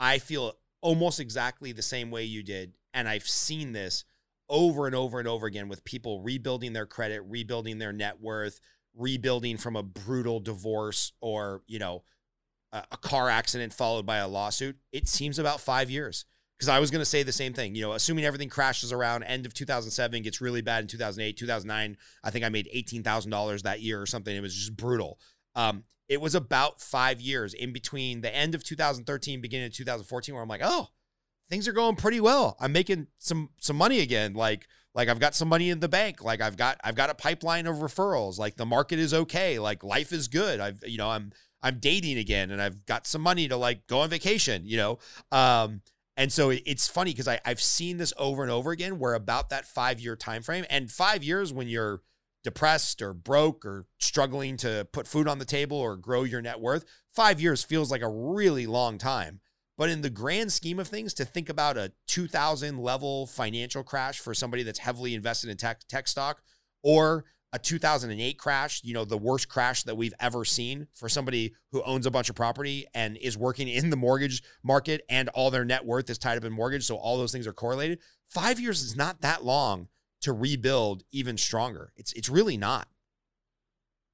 I 0.00 0.18
feel 0.18 0.54
almost 0.80 1.20
exactly 1.20 1.72
the 1.72 1.82
same 1.82 2.10
way 2.10 2.24
you 2.24 2.42
did. 2.42 2.72
And 2.94 3.06
I've 3.06 3.28
seen 3.28 3.72
this 3.72 4.04
over 4.48 4.86
and 4.86 4.96
over 4.96 5.20
and 5.20 5.28
over 5.28 5.46
again 5.46 5.68
with 5.68 5.84
people 5.84 6.22
rebuilding 6.22 6.72
their 6.72 6.86
credit, 6.86 7.22
rebuilding 7.28 7.78
their 7.78 7.92
net 7.92 8.20
worth, 8.20 8.60
rebuilding 8.96 9.58
from 9.58 9.76
a 9.76 9.82
brutal 9.82 10.40
divorce 10.40 11.12
or, 11.20 11.62
you 11.68 11.78
know, 11.78 12.02
a, 12.72 12.82
a 12.90 12.96
car 12.96 13.28
accident 13.28 13.72
followed 13.72 14.06
by 14.06 14.16
a 14.16 14.26
lawsuit. 14.26 14.76
It 14.90 15.06
seems 15.06 15.38
about 15.38 15.60
five 15.60 15.90
years. 15.90 16.24
Because 16.58 16.68
I 16.68 16.78
was 16.78 16.90
going 16.90 17.00
to 17.00 17.06
say 17.06 17.22
the 17.22 17.32
same 17.32 17.54
thing, 17.54 17.74
you 17.74 17.80
know, 17.80 17.92
assuming 17.92 18.26
everything 18.26 18.50
crashes 18.50 18.92
around 18.92 19.22
end 19.22 19.46
of 19.46 19.54
2007, 19.54 20.20
gets 20.20 20.42
really 20.42 20.60
bad 20.60 20.82
in 20.82 20.88
2008, 20.88 21.34
2009. 21.38 21.96
I 22.22 22.30
think 22.30 22.44
I 22.44 22.50
made 22.50 22.68
$18,000 22.74 23.62
that 23.62 23.80
year 23.80 23.98
or 23.98 24.04
something. 24.04 24.36
It 24.36 24.42
was 24.42 24.54
just 24.54 24.76
brutal. 24.76 25.18
Um, 25.54 25.84
it 26.08 26.20
was 26.20 26.34
about 26.34 26.80
five 26.80 27.20
years 27.20 27.54
in 27.54 27.72
between 27.72 28.20
the 28.20 28.34
end 28.34 28.54
of 28.54 28.64
2013, 28.64 29.40
beginning 29.40 29.66
of 29.66 29.72
2014, 29.72 30.34
where 30.34 30.42
I'm 30.42 30.48
like, 30.48 30.60
oh, 30.62 30.88
things 31.50 31.68
are 31.68 31.72
going 31.72 31.96
pretty 31.96 32.20
well. 32.20 32.56
I'm 32.60 32.72
making 32.72 33.08
some 33.18 33.50
some 33.58 33.76
money 33.76 34.00
again. 34.00 34.34
Like 34.34 34.66
like 34.94 35.08
I've 35.08 35.20
got 35.20 35.34
some 35.34 35.48
money 35.48 35.70
in 35.70 35.80
the 35.80 35.88
bank. 35.88 36.22
Like 36.22 36.40
I've 36.40 36.56
got 36.56 36.78
I've 36.82 36.94
got 36.94 37.10
a 37.10 37.14
pipeline 37.14 37.66
of 37.66 37.76
referrals. 37.76 38.38
Like 38.38 38.56
the 38.56 38.66
market 38.66 38.98
is 38.98 39.12
okay. 39.12 39.58
Like 39.58 39.84
life 39.84 40.12
is 40.12 40.28
good. 40.28 40.60
I've 40.60 40.82
you 40.86 40.98
know 40.98 41.10
I'm 41.10 41.32
I'm 41.62 41.78
dating 41.78 42.18
again 42.18 42.50
and 42.50 42.62
I've 42.62 42.86
got 42.86 43.06
some 43.06 43.20
money 43.20 43.48
to 43.48 43.56
like 43.56 43.86
go 43.86 44.00
on 44.00 44.10
vacation. 44.10 44.62
You 44.64 44.76
know. 44.78 44.98
Um, 45.30 45.82
and 46.16 46.32
so 46.32 46.50
it's 46.50 46.88
funny 46.88 47.12
because 47.12 47.28
I 47.28 47.40
I've 47.44 47.62
seen 47.62 47.98
this 47.98 48.12
over 48.16 48.42
and 48.42 48.50
over 48.50 48.72
again. 48.72 48.98
Where 48.98 49.14
about 49.14 49.50
that 49.50 49.66
five 49.66 50.00
year 50.00 50.16
time 50.16 50.42
frame 50.42 50.64
and 50.70 50.90
five 50.90 51.22
years 51.22 51.52
when 51.52 51.68
you're 51.68 52.02
depressed 52.42 53.02
or 53.02 53.12
broke 53.12 53.64
or 53.64 53.86
struggling 53.98 54.56
to 54.58 54.86
put 54.92 55.06
food 55.06 55.28
on 55.28 55.38
the 55.38 55.44
table 55.44 55.76
or 55.76 55.96
grow 55.96 56.22
your 56.22 56.42
net 56.42 56.60
worth, 56.60 56.84
five 57.14 57.40
years 57.40 57.62
feels 57.62 57.90
like 57.90 58.02
a 58.02 58.08
really 58.08 58.66
long 58.66 58.98
time. 58.98 59.40
But 59.76 59.88
in 59.88 60.02
the 60.02 60.10
grand 60.10 60.52
scheme 60.52 60.78
of 60.78 60.88
things, 60.88 61.14
to 61.14 61.24
think 61.24 61.48
about 61.48 61.78
a 61.78 61.92
2000 62.06 62.78
level 62.78 63.26
financial 63.26 63.82
crash 63.82 64.20
for 64.20 64.34
somebody 64.34 64.62
that's 64.62 64.78
heavily 64.78 65.14
invested 65.14 65.48
in 65.48 65.56
tech, 65.56 65.80
tech 65.88 66.06
stock 66.06 66.42
or 66.82 67.24
a 67.52 67.58
2008 67.58 68.38
crash, 68.38 68.82
you 68.84 68.94
know, 68.94 69.04
the 69.04 69.18
worst 69.18 69.48
crash 69.48 69.82
that 69.84 69.96
we've 69.96 70.14
ever 70.20 70.44
seen 70.44 70.86
for 70.94 71.08
somebody 71.08 71.54
who 71.72 71.82
owns 71.82 72.06
a 72.06 72.10
bunch 72.10 72.28
of 72.28 72.36
property 72.36 72.86
and 72.94 73.16
is 73.16 73.36
working 73.36 73.68
in 73.68 73.90
the 73.90 73.96
mortgage 73.96 74.42
market 74.62 75.02
and 75.08 75.28
all 75.30 75.50
their 75.50 75.64
net 75.64 75.84
worth 75.84 76.08
is 76.10 76.18
tied 76.18 76.38
up 76.38 76.44
in 76.44 76.52
mortgage. 76.52 76.84
So 76.84 76.96
all 76.96 77.18
those 77.18 77.32
things 77.32 77.46
are 77.46 77.52
correlated. 77.52 77.98
Five 78.28 78.60
years 78.60 78.82
is 78.82 78.96
not 78.96 79.22
that 79.22 79.44
long 79.44 79.88
to 80.20 80.32
rebuild 80.32 81.02
even 81.10 81.36
stronger. 81.36 81.92
It's 81.96 82.12
it's 82.12 82.28
really 82.28 82.56
not. 82.56 82.88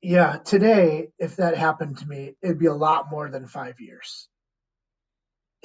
Yeah, 0.02 0.38
today, 0.44 1.09
if 1.18 1.36
that 1.36 1.57
happened 1.57 1.98
to 1.98 2.07
me, 2.07 2.36
it'd 2.42 2.59
be 2.59 2.66
a 2.66 2.74
lot 2.74 3.11
more 3.11 3.28
than 3.28 3.46
five 3.46 3.80
years. 3.80 4.28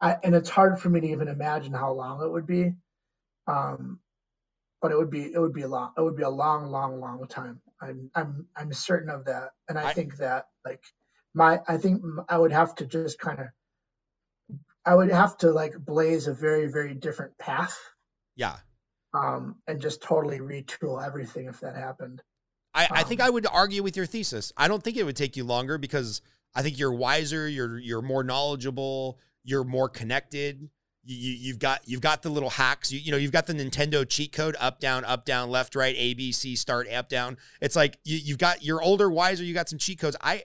I, 0.00 0.16
and 0.24 0.34
it's 0.34 0.50
hard 0.50 0.80
for 0.80 0.90
me 0.90 1.00
to 1.00 1.06
even 1.08 1.28
imagine 1.28 1.72
how 1.72 1.92
long 1.92 2.22
it 2.22 2.30
would 2.30 2.46
be. 2.46 2.74
Um, 3.46 4.00
but 4.82 4.90
it 4.90 4.98
would 4.98 5.10
be 5.10 5.32
it 5.32 5.38
would 5.38 5.52
be 5.52 5.62
a 5.62 5.68
long 5.68 5.92
it 5.96 6.00
would 6.00 6.16
be 6.16 6.24
a 6.24 6.28
long 6.28 6.66
long 6.66 7.00
long 7.00 7.26
time. 7.28 7.60
I'm 7.80 8.10
I'm 8.14 8.46
I'm 8.56 8.72
certain 8.72 9.10
of 9.10 9.26
that, 9.26 9.50
and 9.68 9.78
I, 9.78 9.88
I 9.88 9.92
think 9.92 10.16
that 10.16 10.46
like 10.64 10.82
my 11.32 11.60
I 11.68 11.78
think 11.78 12.02
I 12.28 12.36
would 12.36 12.52
have 12.52 12.74
to 12.76 12.86
just 12.86 13.18
kind 13.18 13.38
of 13.38 13.46
I 14.84 14.94
would 14.94 15.12
have 15.12 15.38
to 15.38 15.52
like 15.52 15.74
blaze 15.78 16.26
a 16.26 16.34
very 16.34 16.66
very 16.66 16.94
different 16.94 17.38
path. 17.38 17.78
Yeah. 18.34 18.56
Um, 19.14 19.56
and 19.66 19.78
just 19.78 20.00
totally 20.00 20.38
retool 20.38 21.04
everything 21.04 21.46
if 21.46 21.60
that 21.60 21.76
happened. 21.76 22.22
I, 22.72 22.88
I 22.90 23.02
think 23.02 23.20
um, 23.20 23.26
I 23.26 23.30
would 23.30 23.46
argue 23.46 23.82
with 23.82 23.94
your 23.94 24.06
thesis. 24.06 24.52
I 24.56 24.68
don't 24.68 24.82
think 24.82 24.96
it 24.96 25.04
would 25.04 25.16
take 25.16 25.36
you 25.36 25.44
longer 25.44 25.76
because 25.76 26.22
I 26.54 26.62
think 26.62 26.78
you're 26.78 26.94
wiser, 26.94 27.46
you're 27.46 27.78
you're 27.78 28.00
more 28.00 28.24
knowledgeable, 28.24 29.18
you're 29.44 29.64
more 29.64 29.90
connected. 29.90 30.70
You, 31.04 31.32
you 31.32 31.52
have 31.52 31.58
got 31.58 31.80
you've 31.84 32.00
got 32.00 32.22
the 32.22 32.30
little 32.30 32.48
hacks. 32.48 32.90
You, 32.90 33.00
you 33.00 33.10
know 33.10 33.18
you've 33.18 33.32
got 33.32 33.46
the 33.46 33.52
Nintendo 33.52 34.08
cheat 34.08 34.32
code: 34.32 34.56
up 34.58 34.80
down, 34.80 35.04
up 35.04 35.26
down, 35.26 35.50
left 35.50 35.74
right, 35.74 35.94
A 35.98 36.14
B 36.14 36.32
C, 36.32 36.56
start, 36.56 36.90
up 36.90 37.10
down. 37.10 37.36
It's 37.60 37.76
like 37.76 37.98
you, 38.04 38.16
you've 38.16 38.38
got 38.38 38.64
you're 38.64 38.80
older, 38.80 39.10
wiser. 39.10 39.44
You 39.44 39.52
got 39.52 39.68
some 39.68 39.78
cheat 39.78 39.98
codes. 39.98 40.16
I 40.22 40.44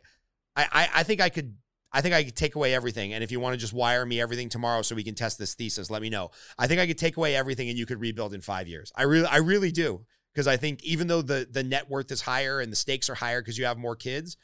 I 0.57 0.89
I 0.93 1.03
think 1.03 1.22
I 1.22 1.30
could 1.30 1.55
I 1.91 2.01
think 2.01 2.13
I 2.13 2.23
could 2.23 2.35
take 2.35 2.55
away 2.55 2.73
everything. 2.73 3.13
And 3.13 3.23
if 3.23 3.31
you 3.31 3.39
want 3.39 3.53
to 3.53 3.57
just 3.57 3.73
wire 3.73 4.05
me 4.05 4.19
everything 4.19 4.49
tomorrow 4.49 4.81
so 4.81 4.95
we 4.95 5.03
can 5.03 5.15
test 5.15 5.38
this 5.38 5.55
thesis, 5.55 5.89
let 5.89 6.01
me 6.01 6.09
know. 6.09 6.31
I 6.57 6.67
think 6.67 6.81
I 6.81 6.88
could 6.88 6.97
take 6.97 7.17
away 7.17 7.35
everything 7.35 7.69
and 7.69 7.77
you 7.77 7.85
could 7.85 7.99
rebuild 7.99 8.33
in 8.33 8.41
five 8.41 8.67
years. 8.67 8.91
I 8.95 9.03
really 9.03 9.27
I 9.27 9.38
really 9.38 9.71
do 9.71 10.05
because 10.33 10.47
I 10.47 10.57
think 10.57 10.83
even 10.83 11.07
though 11.07 11.21
the 11.21 11.47
the 11.49 11.63
net 11.63 11.89
worth 11.89 12.11
is 12.11 12.21
higher 12.21 12.59
and 12.59 12.71
the 12.71 12.75
stakes 12.75 13.09
are 13.09 13.15
higher 13.15 13.41
because 13.41 13.57
you 13.57 13.65
have 13.65 13.77
more 13.77 13.95
kids, 13.95 14.38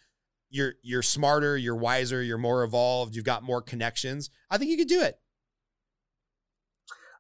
you're 0.50 0.74
you're 0.82 1.02
smarter, 1.02 1.58
you're 1.58 1.76
wiser, 1.76 2.22
you're 2.22 2.38
more 2.38 2.64
evolved, 2.64 3.16
you've 3.16 3.26
got 3.26 3.44
more 3.44 3.62
connections. 3.62 4.30
I 4.50 4.58
think 4.58 4.72
you 4.72 4.78
could 4.78 4.88
do 4.88 5.02
it. 5.02 5.20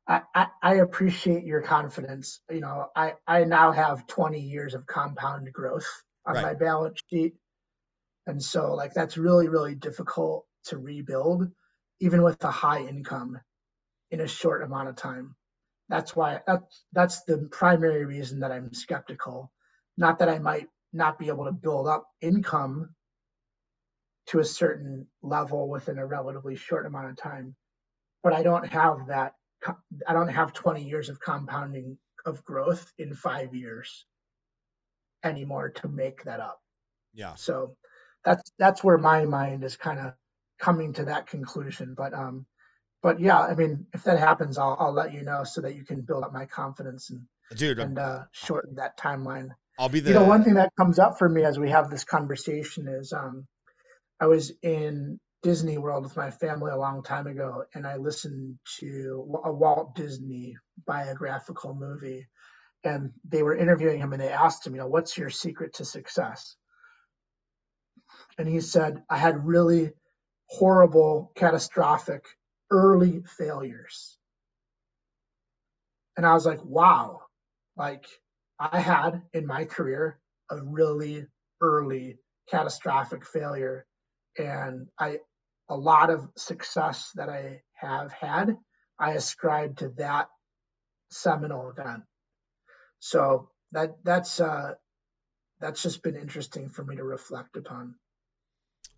I, 0.07 0.47
I, 0.61 0.76
appreciate 0.76 1.45
your 1.45 1.61
confidence. 1.61 2.41
You 2.51 2.59
know, 2.59 2.88
I, 2.93 3.13
I 3.26 3.45
now 3.45 3.71
have 3.71 4.05
20 4.07 4.38
years 4.38 4.74
of 4.74 4.86
compound 4.86 5.53
growth 5.53 5.88
on 6.26 6.36
right. 6.36 6.43
my 6.43 6.53
balance 6.55 6.99
sheet. 7.09 7.36
And 8.28 8.41
so 8.41 8.74
like 8.76 8.93
that's 8.93 9.17
really, 9.17 9.49
really 9.49 9.76
difficult 9.76 10.45
to 10.65 10.78
rebuild. 10.78 11.51
even 11.99 12.21
with 12.21 12.43
a 12.43 12.51
high 12.51 12.82
income 12.82 13.39
in 14.11 14.19
a 14.19 14.28
short 14.28 14.61
amount 14.63 14.89
of 14.89 14.95
time. 14.95 15.36
That's 15.89 16.15
why 16.15 16.41
that's 16.47 16.86
that's 16.93 17.24
the 17.24 17.47
primary 17.51 18.05
reason 18.05 18.41
that 18.41 18.51
I'm 18.51 18.74
skeptical. 18.74 19.51
Not 19.97 20.19
that 20.19 20.30
I 20.30 20.39
might 20.39 20.67
not 20.91 21.19
be 21.19 21.28
able 21.30 21.45
to 21.45 21.51
build 21.51 21.88
up 21.88 22.07
income 22.21 22.95
to 24.28 24.39
a 24.39 24.45
certain 24.45 25.07
level 25.21 25.69
within 25.69 25.97
a 25.97 26.05
relatively 26.05 26.55
short 26.55 26.86
amount 26.86 27.09
of 27.09 27.17
time, 27.17 27.55
but 28.24 28.34
I 28.34 28.43
don't 28.43 28.67
have 28.67 29.07
that. 29.07 29.34
I 30.07 30.13
don't 30.13 30.30
have 30.30 30.53
20 30.53 30.84
years 30.84 31.09
of 31.09 31.19
compounding 31.19 31.97
of 32.26 32.43
growth 32.43 32.91
in 32.97 33.13
five 33.13 33.55
years 33.55 34.05
anymore 35.24 35.69
to 35.69 35.88
make 35.88 36.24
that 36.26 36.39
up. 36.39 36.59
Yeah. 37.13 37.36
So 37.36 37.76
that's 38.26 38.51
that's 38.57 38.84
where 38.84 38.97
my 38.97 39.26
mind 39.26 39.63
is 39.63 39.76
kind 39.76 39.99
of 39.99 40.13
coming 40.59 40.93
to 40.93 41.05
that 41.05 41.28
conclusion. 41.28 41.93
But 41.97 42.13
um, 42.13 42.45
but 43.01 43.19
yeah, 43.19 43.39
I 43.39 43.55
mean, 43.55 43.88
if 43.93 44.03
that 44.03 44.19
happens, 44.19 44.57
I'll 44.57 44.78
I'll 44.80 44.93
let 44.93 45.13
you 45.13 45.24
know 45.24 45.43
so 45.43 45.61
that 45.61 45.76
you 45.76 45.84
can 45.84 46.01
build 46.01 46.24
up 46.24 46.34
my 46.34 46.45
confidence 46.45 47.09
and 47.09 47.28
dude 47.55 47.80
and 47.80 47.99
uh, 47.99 48.24
shorten 48.32 48.76
that 48.76 48.97
timeline. 48.97 49.49
I'll 49.78 49.89
be 49.89 49.99
the. 49.99 50.09
You 50.09 50.15
know, 50.15 50.26
one 50.26 50.43
thing 50.43 50.55
that 50.55 50.71
comes 50.78 50.99
up 50.99 51.17
for 51.17 51.28
me 51.28 51.43
as 51.43 51.59
we 51.59 51.69
have 51.69 51.89
this 51.89 52.03
conversation 52.03 52.88
is 52.88 53.11
um, 53.13 53.45
I 54.19 54.28
was 54.28 54.51
in 54.61 55.19
Disney 55.41 55.78
World 55.78 56.03
with 56.03 56.15
my 56.15 56.32
family 56.32 56.71
a 56.71 56.78
long 56.78 57.03
time 57.03 57.28
ago, 57.28 57.65
and 57.74 57.86
I 57.86 57.97
listened 57.97 58.57
to 58.80 59.41
a 59.43 59.51
Walt 59.51 59.95
Disney 59.95 60.55
biographical 60.86 61.76
movie, 61.76 62.28
and 62.84 63.11
they 63.28 63.43
were 63.43 63.55
interviewing 63.55 63.99
him, 63.99 64.13
and 64.13 64.21
they 64.21 64.30
asked 64.30 64.65
him, 64.65 64.76
you 64.76 64.82
know, 64.82 64.88
what's 64.88 65.17
your 65.17 65.30
secret 65.30 65.76
to 65.76 65.86
success? 65.86 66.55
And 68.38 68.47
he 68.47 68.61
said, 68.61 69.03
I 69.09 69.17
had 69.17 69.45
really 69.45 69.91
horrible, 70.47 71.31
catastrophic 71.36 72.25
early 72.71 73.23
failures. 73.38 74.17
And 76.17 76.25
I 76.25 76.34
was 76.34 76.45
like, 76.45 76.63
wow, 76.63 77.21
like 77.75 78.05
I 78.59 78.79
had 78.79 79.21
in 79.34 79.45
my 79.45 79.65
career 79.65 80.19
a 80.49 80.61
really 80.61 81.27
early 81.61 82.17
catastrophic 82.49 83.25
failure. 83.25 83.86
And 84.38 84.88
I, 84.99 85.19
a 85.69 85.75
lot 85.75 86.09
of 86.09 86.27
success 86.38 87.11
that 87.15 87.29
I 87.29 87.61
have 87.73 88.11
had, 88.11 88.57
I 88.99 89.11
ascribe 89.13 89.77
to 89.77 89.89
that 89.97 90.29
seminal 91.11 91.69
event. 91.69 92.03
So 92.99 93.49
that 93.71 93.95
that's 94.03 94.39
uh, 94.39 94.73
that's 95.59 95.84
just 95.84 96.03
been 96.03 96.15
interesting 96.15 96.69
for 96.69 96.84
me 96.84 96.95
to 96.95 97.03
reflect 97.03 97.57
upon. 97.57 97.95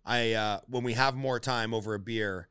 I 0.06 0.32
uh, 0.34 0.60
when 0.68 0.84
we 0.84 0.92
have 0.94 1.16
more 1.16 1.40
time 1.40 1.74
over 1.74 1.94
a 1.94 1.98
beer, 1.98 2.48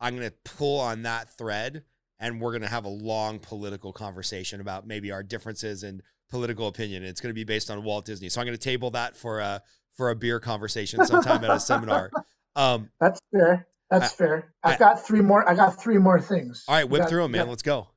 I'm 0.00 0.16
gonna 0.16 0.32
pull 0.44 0.80
on 0.80 1.02
that 1.02 1.30
thread, 1.38 1.84
and 2.18 2.40
we're 2.40 2.52
gonna 2.52 2.68
have 2.68 2.84
a 2.84 2.90
long 2.90 3.38
political 3.38 3.92
conversation 3.92 4.60
about 4.60 4.86
maybe 4.86 5.12
our 5.12 5.22
differences 5.22 5.84
in 5.84 6.02
political 6.28 6.66
opinion. 6.66 7.04
It's 7.04 7.20
gonna 7.20 7.32
be 7.32 7.44
based 7.44 7.70
on 7.70 7.84
Walt 7.84 8.04
Disney, 8.04 8.28
so 8.28 8.40
I'm 8.40 8.46
gonna 8.46 8.58
table 8.58 8.90
that 8.90 9.16
for 9.16 9.38
a 9.38 9.62
for 9.96 10.10
a 10.10 10.16
beer 10.16 10.40
conversation 10.40 11.06
sometime 11.06 11.44
at 11.44 11.50
a 11.50 11.60
seminar. 11.60 12.10
Um, 12.56 12.90
That's 13.00 13.20
fair. 13.32 13.68
That's 13.88 14.12
I, 14.12 14.16
fair. 14.16 14.52
I, 14.64 14.74
I 14.74 14.76
got 14.76 15.06
three 15.06 15.20
more. 15.20 15.48
I 15.48 15.54
got 15.54 15.80
three 15.80 15.98
more 15.98 16.20
things. 16.20 16.64
All 16.66 16.74
right, 16.74 16.88
whip 16.88 17.02
got, 17.02 17.08
through 17.08 17.22
them, 17.22 17.30
man. 17.30 17.42
Got, 17.42 17.50
Let's 17.50 17.62
go. 17.62 17.88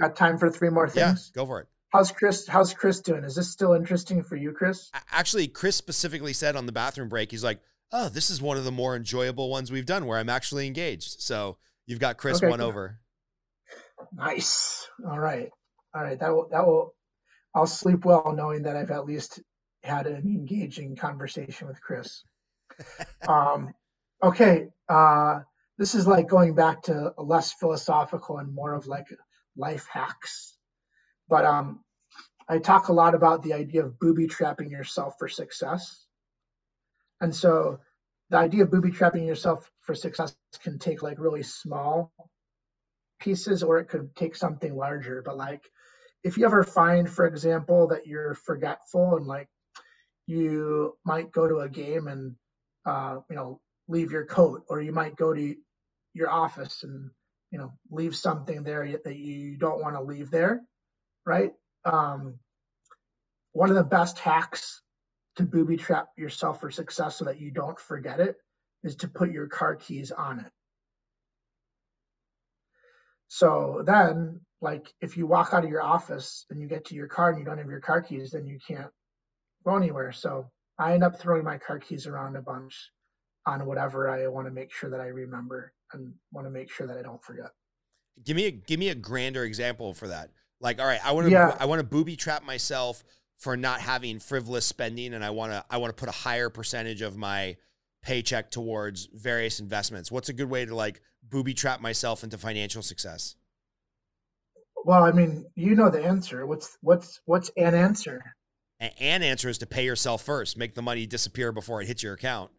Got 0.00 0.14
time 0.14 0.38
for 0.38 0.48
three 0.48 0.70
more 0.70 0.88
things? 0.88 1.32
Yeah, 1.34 1.40
go 1.40 1.46
for 1.46 1.60
it. 1.60 1.68
How's 1.90 2.12
Chris? 2.12 2.46
How's 2.46 2.72
Chris 2.72 3.00
doing? 3.00 3.24
Is 3.24 3.34
this 3.34 3.50
still 3.50 3.72
interesting 3.72 4.22
for 4.22 4.36
you, 4.36 4.52
Chris? 4.52 4.90
Actually, 5.10 5.48
Chris 5.48 5.76
specifically 5.76 6.32
said 6.32 6.56
on 6.56 6.66
the 6.66 6.72
bathroom 6.72 7.08
break, 7.08 7.30
he's 7.30 7.44
like, 7.44 7.60
"Oh, 7.94 8.10
this 8.10 8.28
is 8.28 8.42
one 8.42 8.58
of 8.58 8.64
the 8.64 8.72
more 8.72 8.96
enjoyable 8.96 9.48
ones 9.48 9.72
we've 9.72 9.86
done 9.86 10.04
where 10.04 10.18
I'm 10.18 10.28
actually 10.28 10.66
engaged." 10.66 11.22
So 11.22 11.56
you've 11.86 12.00
got 12.00 12.18
Chris 12.18 12.38
okay, 12.38 12.48
one 12.48 12.58
good. 12.58 12.66
over. 12.66 12.98
Nice. 14.12 14.86
All 15.08 15.18
right. 15.18 15.48
All 15.94 16.02
right. 16.02 16.18
That 16.18 16.34
will. 16.34 16.48
That 16.50 16.66
will. 16.66 16.94
I'll 17.54 17.66
sleep 17.66 18.04
well 18.04 18.34
knowing 18.36 18.64
that 18.64 18.76
I've 18.76 18.90
at 18.90 19.06
least 19.06 19.40
had 19.84 20.06
an 20.06 20.24
engaging 20.26 20.96
conversation 20.96 21.68
with 21.68 21.80
Chris. 21.80 22.24
um, 23.28 23.72
okay, 24.22 24.68
uh, 24.88 25.40
this 25.78 25.94
is 25.94 26.06
like 26.06 26.28
going 26.28 26.54
back 26.54 26.82
to 26.84 27.12
less 27.18 27.52
philosophical 27.52 28.38
and 28.38 28.52
more 28.52 28.74
of 28.74 28.86
like 28.86 29.06
life 29.56 29.86
hacks. 29.92 30.56
But 31.28 31.44
um, 31.44 31.84
I 32.48 32.58
talk 32.58 32.88
a 32.88 32.92
lot 32.92 33.14
about 33.14 33.42
the 33.42 33.54
idea 33.54 33.84
of 33.84 33.98
booby 33.98 34.26
trapping 34.26 34.70
yourself 34.70 35.14
for 35.18 35.28
success. 35.28 36.03
And 37.20 37.34
so 37.34 37.80
the 38.30 38.38
idea 38.38 38.64
of 38.64 38.70
booby 38.70 38.90
trapping 38.90 39.24
yourself 39.26 39.70
for 39.80 39.94
success 39.94 40.34
can 40.62 40.78
take 40.78 41.02
like 41.02 41.18
really 41.18 41.42
small 41.42 42.12
pieces 43.20 43.62
or 43.62 43.78
it 43.78 43.88
could 43.88 44.14
take 44.16 44.36
something 44.36 44.74
larger. 44.76 45.22
But 45.24 45.36
like 45.36 45.62
if 46.24 46.38
you 46.38 46.46
ever 46.46 46.62
find, 46.64 47.08
for 47.08 47.26
example, 47.26 47.88
that 47.88 48.06
you're 48.06 48.34
forgetful 48.34 49.16
and 49.16 49.26
like 49.26 49.48
you 50.26 50.96
might 51.04 51.32
go 51.32 51.46
to 51.48 51.60
a 51.60 51.68
game 51.68 52.08
and 52.08 52.34
uh, 52.86 53.18
you 53.30 53.36
know 53.36 53.60
leave 53.88 54.12
your 54.12 54.24
coat, 54.24 54.62
or 54.68 54.80
you 54.80 54.92
might 54.92 55.16
go 55.16 55.34
to 55.34 55.54
your 56.14 56.30
office 56.30 56.82
and 56.82 57.10
you 57.50 57.58
know 57.58 57.72
leave 57.90 58.16
something 58.16 58.62
there 58.62 58.86
that 59.04 59.16
you 59.16 59.56
don't 59.58 59.82
want 59.82 59.96
to 59.96 60.02
leave 60.02 60.30
there, 60.30 60.62
right? 61.26 61.52
Um, 61.84 62.38
one 63.52 63.70
of 63.70 63.76
the 63.76 63.84
best 63.84 64.18
hacks 64.18 64.82
to 65.36 65.42
booby 65.42 65.76
trap 65.76 66.08
yourself 66.16 66.60
for 66.60 66.70
success 66.70 67.16
so 67.16 67.24
that 67.24 67.40
you 67.40 67.50
don't 67.50 67.78
forget 67.78 68.20
it 68.20 68.36
is 68.82 68.96
to 68.96 69.08
put 69.08 69.30
your 69.30 69.46
car 69.46 69.76
keys 69.76 70.10
on 70.10 70.40
it. 70.40 70.52
So 73.28 73.82
then, 73.84 74.40
like, 74.60 74.92
if 75.00 75.16
you 75.16 75.26
walk 75.26 75.52
out 75.52 75.64
of 75.64 75.70
your 75.70 75.82
office 75.82 76.46
and 76.50 76.60
you 76.60 76.68
get 76.68 76.84
to 76.86 76.94
your 76.94 77.08
car 77.08 77.30
and 77.30 77.38
you 77.38 77.44
don't 77.44 77.58
have 77.58 77.70
your 77.70 77.80
car 77.80 78.00
keys, 78.00 78.30
then 78.30 78.46
you 78.46 78.58
can't 78.66 78.90
go 79.64 79.76
anywhere. 79.76 80.12
So 80.12 80.50
I 80.78 80.94
end 80.94 81.02
up 81.02 81.18
throwing 81.18 81.44
my 81.44 81.58
car 81.58 81.78
keys 81.78 82.06
around 82.06 82.36
a 82.36 82.42
bunch 82.42 82.90
on 83.46 83.66
whatever 83.66 84.10
I 84.10 84.26
want 84.28 84.46
to 84.46 84.52
make 84.52 84.72
sure 84.72 84.90
that 84.90 85.00
I 85.00 85.06
remember 85.06 85.72
and 85.92 86.12
want 86.32 86.46
to 86.46 86.50
make 86.50 86.70
sure 86.70 86.86
that 86.86 86.96
I 86.96 87.02
don't 87.02 87.22
forget. 87.22 87.50
Give 88.24 88.36
me 88.36 88.46
a 88.46 88.50
give 88.52 88.78
me 88.78 88.90
a 88.90 88.94
grander 88.94 89.44
example 89.44 89.92
for 89.92 90.08
that. 90.08 90.30
Like, 90.60 90.80
all 90.80 90.86
right, 90.86 91.04
I 91.04 91.12
want 91.12 91.26
to 91.26 91.32
yeah. 91.32 91.56
I 91.58 91.66
want 91.66 91.80
to 91.80 91.86
booby 91.86 92.16
trap 92.16 92.44
myself 92.44 93.02
for 93.38 93.56
not 93.56 93.80
having 93.80 94.18
frivolous 94.18 94.66
spending, 94.66 95.14
and 95.14 95.24
I 95.24 95.30
want 95.30 95.52
to 95.52 95.64
I 95.68 95.78
want 95.78 95.96
to 95.96 96.00
put 96.00 96.08
a 96.08 96.16
higher 96.16 96.50
percentage 96.50 97.02
of 97.02 97.16
my 97.16 97.56
paycheck 98.02 98.50
towards 98.50 99.08
various 99.12 99.60
investments. 99.60 100.10
What's 100.12 100.28
a 100.28 100.32
good 100.32 100.50
way 100.50 100.64
to 100.64 100.74
like 100.74 101.00
booby 101.22 101.54
trap 101.54 101.80
myself 101.80 102.22
into 102.22 102.38
financial 102.38 102.82
success? 102.82 103.36
Well, 104.84 105.02
I 105.02 105.12
mean, 105.12 105.46
you 105.54 105.74
know 105.74 105.90
the 105.90 106.04
answer. 106.04 106.46
What's 106.46 106.76
what's 106.80 107.20
what's 107.24 107.50
an 107.56 107.74
answer? 107.74 108.22
An 108.80 109.22
answer 109.22 109.48
is 109.48 109.58
to 109.58 109.66
pay 109.66 109.84
yourself 109.84 110.22
first, 110.22 110.58
make 110.58 110.74
the 110.74 110.82
money 110.82 111.06
disappear 111.06 111.52
before 111.52 111.80
it 111.80 111.86
hits 111.86 112.02
your 112.02 112.14
account. 112.14 112.50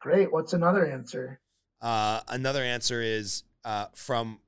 Great. 0.00 0.32
What's 0.32 0.52
another 0.52 0.86
answer? 0.86 1.40
Uh, 1.80 2.20
another 2.28 2.62
answer 2.62 3.02
is 3.02 3.42
uh, 3.64 3.86
from 3.94 4.38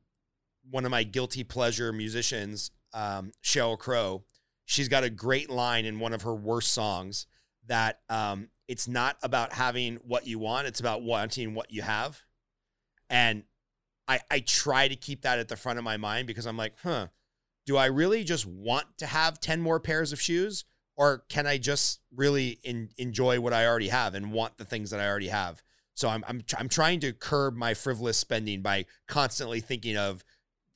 one 0.70 0.84
of 0.84 0.90
my 0.90 1.02
guilty 1.02 1.44
pleasure 1.44 1.92
musicians, 1.92 2.70
um, 2.94 3.32
Sheryl 3.42 3.78
Crow. 3.78 4.24
She's 4.64 4.88
got 4.88 5.04
a 5.04 5.10
great 5.10 5.50
line 5.50 5.84
in 5.84 6.00
one 6.00 6.12
of 6.12 6.22
her 6.22 6.34
worst 6.34 6.72
songs 6.72 7.26
that 7.66 8.00
um, 8.08 8.48
it's 8.68 8.88
not 8.88 9.16
about 9.22 9.52
having 9.52 9.96
what 9.96 10.26
you 10.26 10.38
want, 10.38 10.66
it's 10.66 10.80
about 10.80 11.02
wanting 11.02 11.54
what 11.54 11.70
you 11.70 11.82
have. 11.82 12.22
And 13.10 13.44
I, 14.08 14.20
I 14.30 14.40
try 14.40 14.88
to 14.88 14.96
keep 14.96 15.22
that 15.22 15.38
at 15.38 15.48
the 15.48 15.56
front 15.56 15.78
of 15.78 15.84
my 15.84 15.96
mind 15.96 16.26
because 16.26 16.46
I'm 16.46 16.56
like, 16.56 16.74
huh, 16.82 17.08
do 17.66 17.76
I 17.76 17.86
really 17.86 18.24
just 18.24 18.46
want 18.46 18.86
to 18.98 19.06
have 19.06 19.40
10 19.40 19.60
more 19.60 19.80
pairs 19.80 20.12
of 20.12 20.20
shoes? 20.20 20.64
or 20.96 21.24
can 21.28 21.46
I 21.46 21.58
just 21.58 22.00
really 22.14 22.60
in, 22.62 22.90
enjoy 22.98 23.40
what 23.40 23.52
I 23.52 23.66
already 23.66 23.88
have 23.88 24.14
and 24.14 24.32
want 24.32 24.56
the 24.58 24.64
things 24.64 24.90
that 24.90 25.00
I 25.00 25.08
already 25.08 25.28
have? 25.28 25.62
So 25.94 26.08
I'm 26.08 26.24
I'm 26.26 26.42
I'm 26.58 26.68
trying 26.68 27.00
to 27.00 27.12
curb 27.12 27.54
my 27.54 27.74
frivolous 27.74 28.18
spending 28.18 28.62
by 28.62 28.86
constantly 29.06 29.60
thinking 29.60 29.96
of 29.96 30.24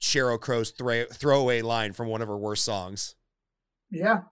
Sheryl 0.01 0.41
Crow's 0.41 0.71
throw, 0.71 1.05
throwaway 1.07 1.61
line 1.63 1.93
from 1.93 2.09
one 2.09 2.23
of 2.23 2.29
her 2.29 2.37
worst 2.37 2.65
songs. 2.65 3.17
Yeah. 3.91 4.23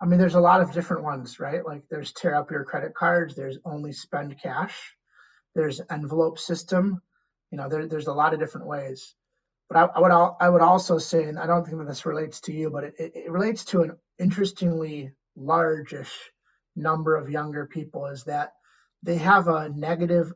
I 0.00 0.06
mean, 0.06 0.18
there's 0.18 0.34
a 0.34 0.40
lot 0.40 0.60
of 0.60 0.72
different 0.72 1.04
ones, 1.04 1.40
right? 1.40 1.64
Like 1.64 1.84
there's 1.88 2.12
tear 2.12 2.34
up 2.34 2.50
your 2.50 2.64
credit 2.64 2.94
cards, 2.94 3.34
there's 3.34 3.58
only 3.64 3.92
spend 3.92 4.40
cash, 4.40 4.94
there's 5.54 5.80
envelope 5.90 6.38
system. 6.38 7.00
You 7.50 7.58
know, 7.58 7.68
there, 7.68 7.86
there's 7.86 8.08
a 8.08 8.12
lot 8.12 8.34
of 8.34 8.40
different 8.40 8.66
ways. 8.66 9.14
But 9.68 9.78
I, 9.78 9.84
I 9.96 10.00
would 10.00 10.10
I 10.12 10.48
would 10.48 10.60
also 10.60 10.98
say, 10.98 11.24
and 11.24 11.38
I 11.38 11.46
don't 11.46 11.64
think 11.64 11.78
that 11.78 11.88
this 11.88 12.06
relates 12.06 12.40
to 12.42 12.52
you, 12.52 12.70
but 12.70 12.84
it, 12.84 12.94
it 12.98 13.30
relates 13.30 13.64
to 13.66 13.82
an 13.82 13.96
interestingly 14.18 15.12
largish 15.36 16.12
number 16.76 17.16
of 17.16 17.30
younger 17.30 17.66
people 17.66 18.06
is 18.06 18.24
that 18.24 18.52
they 19.02 19.16
have 19.16 19.48
a 19.48 19.68
negative, 19.68 20.32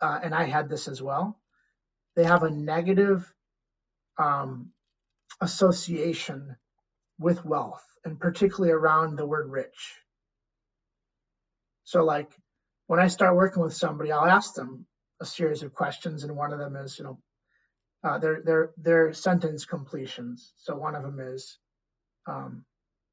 uh, 0.00 0.20
and 0.22 0.34
I 0.34 0.44
had 0.44 0.68
this 0.68 0.88
as 0.88 1.02
well. 1.02 1.38
They 2.16 2.24
have 2.24 2.42
a 2.42 2.50
negative 2.50 3.32
um, 4.18 4.70
association 5.40 6.56
with 7.20 7.44
wealth, 7.46 7.84
and 8.06 8.20
particularly 8.20 8.72
around 8.72 9.16
the 9.18 9.26
word 9.26 9.50
rich. 9.50 9.94
So, 11.84 12.04
like 12.04 12.32
when 12.88 13.00
I 13.00 13.08
start 13.08 13.36
working 13.36 13.62
with 13.62 13.74
somebody, 13.74 14.12
I'll 14.12 14.26
ask 14.26 14.54
them, 14.54 14.86
a 15.22 15.26
series 15.26 15.62
of 15.62 15.74
questions, 15.74 16.24
and 16.24 16.36
one 16.36 16.52
of 16.52 16.58
them 16.60 16.76
is, 16.76 16.98
you 16.98 17.04
know, 17.06 17.20
uh, 18.04 18.18
they're 18.18 18.42
they're 18.44 18.70
they're 18.78 19.12
sentence 19.14 19.64
completions. 19.66 20.54
So 20.58 20.76
one 20.76 20.94
of 20.96 21.02
them 21.02 21.20
is, 21.20 21.58
um, 22.28 22.64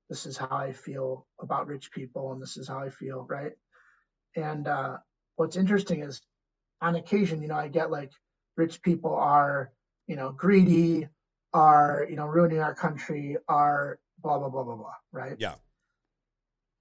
this 0.10 0.26
is 0.26 0.38
how 0.38 0.49
I 0.51 0.74
feel 0.74 1.28
about 1.41 1.68
rich 1.68 1.91
people, 1.91 2.34
and 2.34 2.41
this 2.41 2.58
is 2.58 2.68
how 2.68 2.80
I 2.80 2.89
feel, 2.89 3.26
right? 3.30 3.53
And 4.36 4.68
uh, 4.68 4.97
what's 5.38 5.58
interesting 5.58 6.03
is, 6.03 6.22
on 6.82 6.95
occasion, 6.95 7.41
you 7.41 7.47
know, 7.49 7.55
I 7.55 7.70
get 7.70 7.91
like, 7.91 8.12
rich 8.58 8.82
people 8.84 9.16
are, 9.16 9.72
you 10.08 10.16
know, 10.18 10.32
greedy, 10.32 11.08
are 11.54 12.06
you 12.10 12.16
know 12.16 12.26
ruining 12.26 12.60
our 12.60 12.76
country, 12.76 13.38
are 13.48 14.00
blah 14.22 14.38
blah 14.39 14.50
blah 14.50 14.64
blah 14.64 14.76
blah, 14.76 14.93
right? 15.12 15.36
Yeah. 15.39 15.56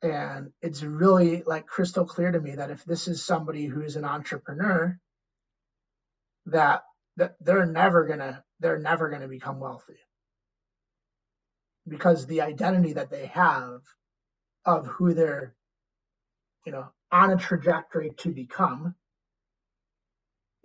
And 0.02 0.52
it's 0.62 0.82
really 0.82 1.42
like 1.42 1.66
crystal 1.66 2.04
clear 2.04 2.30
to 2.30 2.40
me 2.40 2.56
that 2.56 2.70
if 2.70 2.84
this 2.84 3.08
is 3.08 3.24
somebody 3.24 3.66
who's 3.66 3.96
an 3.96 4.04
entrepreneur, 4.04 4.98
that 6.46 6.82
that 7.16 7.36
they're 7.40 7.66
never 7.66 8.06
gonna 8.06 8.44
they're 8.60 8.78
never 8.78 9.08
gonna 9.08 9.28
become 9.28 9.60
wealthy 9.60 9.98
because 11.88 12.26
the 12.26 12.42
identity 12.42 12.94
that 12.94 13.10
they 13.10 13.26
have 13.26 13.80
of 14.64 14.86
who 14.86 15.14
they're 15.14 15.54
you 16.64 16.72
know 16.72 16.88
on 17.10 17.30
a 17.30 17.36
trajectory 17.36 18.10
to 18.18 18.30
become 18.30 18.94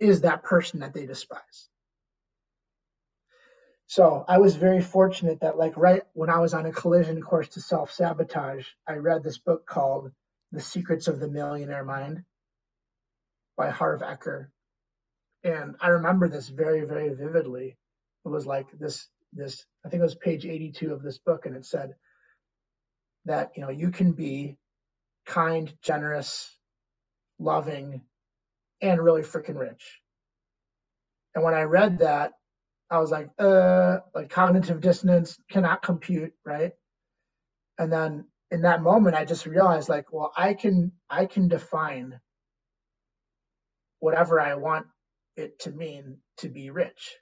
is 0.00 0.22
that 0.22 0.42
person 0.42 0.80
that 0.80 0.92
they 0.92 1.06
despise 1.06 1.68
so 3.94 4.24
i 4.28 4.38
was 4.38 4.56
very 4.56 4.80
fortunate 4.80 5.40
that 5.40 5.58
like 5.58 5.76
right 5.76 6.02
when 6.14 6.30
i 6.30 6.38
was 6.38 6.54
on 6.54 6.66
a 6.66 6.72
collision 6.72 7.20
course 7.20 7.48
to 7.48 7.60
self-sabotage 7.60 8.66
i 8.88 8.94
read 8.94 9.22
this 9.22 9.38
book 9.38 9.66
called 9.66 10.10
the 10.52 10.60
secrets 10.60 11.08
of 11.08 11.20
the 11.20 11.28
millionaire 11.28 11.84
mind 11.84 12.22
by 13.56 13.68
harv 13.70 14.00
eker 14.00 14.48
and 15.44 15.74
I 15.80 15.88
remember 15.88 16.28
this 16.28 16.48
very, 16.48 16.84
very 16.84 17.12
vividly. 17.14 17.76
It 18.24 18.28
was 18.28 18.46
like 18.46 18.66
this, 18.78 19.08
this, 19.32 19.64
I 19.84 19.88
think 19.88 20.00
it 20.00 20.04
was 20.04 20.14
page 20.14 20.46
82 20.46 20.92
of 20.92 21.02
this 21.02 21.18
book, 21.18 21.46
and 21.46 21.56
it 21.56 21.64
said 21.64 21.94
that, 23.24 23.52
you 23.56 23.62
know, 23.62 23.70
you 23.70 23.90
can 23.90 24.12
be 24.12 24.56
kind, 25.26 25.72
generous, 25.82 26.48
loving, 27.38 28.02
and 28.80 29.00
really 29.00 29.22
freaking 29.22 29.58
rich. 29.58 30.00
And 31.34 31.42
when 31.42 31.54
I 31.54 31.62
read 31.62 31.98
that, 31.98 32.32
I 32.92 32.98
was 32.98 33.10
like, 33.10 33.30
uh, 33.38 34.00
like 34.14 34.28
cognitive 34.28 34.82
dissonance 34.82 35.38
cannot 35.50 35.82
compute, 35.82 36.34
right? 36.44 36.72
And 37.78 37.90
then 37.90 38.26
in 38.50 38.62
that 38.62 38.82
moment, 38.82 39.16
I 39.16 39.24
just 39.24 39.46
realized 39.46 39.88
like, 39.88 40.12
well, 40.12 40.30
I 40.36 40.52
can, 40.52 40.92
I 41.08 41.24
can 41.24 41.48
define 41.48 42.20
whatever 44.00 44.38
I 44.38 44.56
want 44.56 44.86
it 45.36 45.58
to 45.60 45.70
mean 45.70 46.18
to 46.38 46.50
be 46.50 46.68
rich. 46.68 47.16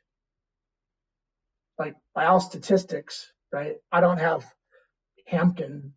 Like 1.78 1.94
by 2.16 2.26
all 2.26 2.40
statistics, 2.40 3.32
right? 3.52 3.76
I 3.92 4.00
don't 4.00 4.18
have 4.18 4.44
Hampton, 5.28 5.94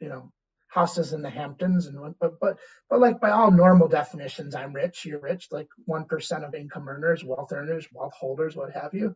you 0.00 0.08
know, 0.08 0.30
houses 0.70 1.12
in 1.12 1.22
the 1.22 1.30
Hamptons 1.30 1.86
and 1.86 2.14
but 2.20 2.40
but 2.40 2.58
but 2.88 3.00
like 3.00 3.20
by 3.20 3.30
all 3.30 3.50
normal 3.50 3.88
definitions, 3.88 4.54
I'm 4.54 4.72
rich, 4.72 5.04
you're 5.04 5.20
rich, 5.20 5.48
like 5.50 5.68
one 5.84 6.04
percent 6.04 6.44
of 6.44 6.54
income 6.54 6.88
earners, 6.88 7.24
wealth 7.24 7.52
earners, 7.52 7.86
wealth 7.92 8.14
holders, 8.18 8.56
what 8.56 8.72
have 8.72 8.94
you. 8.94 9.14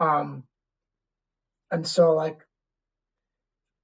Um 0.00 0.44
and 1.70 1.86
so 1.86 2.14
like 2.14 2.38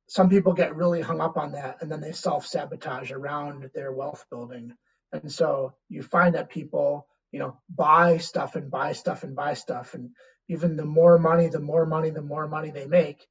some 0.08 0.28
people 0.28 0.52
get 0.52 0.76
really 0.76 1.00
hung 1.00 1.20
up 1.20 1.36
on 1.36 1.52
that 1.52 1.78
and 1.80 1.90
then 1.90 2.00
they 2.00 2.12
self-sabotage 2.12 3.12
around 3.12 3.70
their 3.74 3.92
wealth 3.92 4.26
building. 4.30 4.74
And 5.12 5.32
so 5.32 5.74
you 5.88 6.02
find 6.02 6.34
that 6.34 6.50
people 6.50 7.06
you 7.32 7.38
know, 7.38 7.58
buy 7.74 8.18
stuff 8.18 8.54
and 8.56 8.70
buy 8.70 8.92
stuff 8.92 9.24
and 9.24 9.34
buy 9.34 9.54
stuff. 9.54 9.94
And 9.94 10.10
even 10.48 10.76
the 10.76 10.84
more 10.84 11.18
money, 11.18 11.48
the 11.48 11.60
more 11.60 11.86
money, 11.86 12.10
the 12.10 12.22
more 12.22 12.46
money 12.46 12.70
they 12.70 12.86
make, 12.86 13.26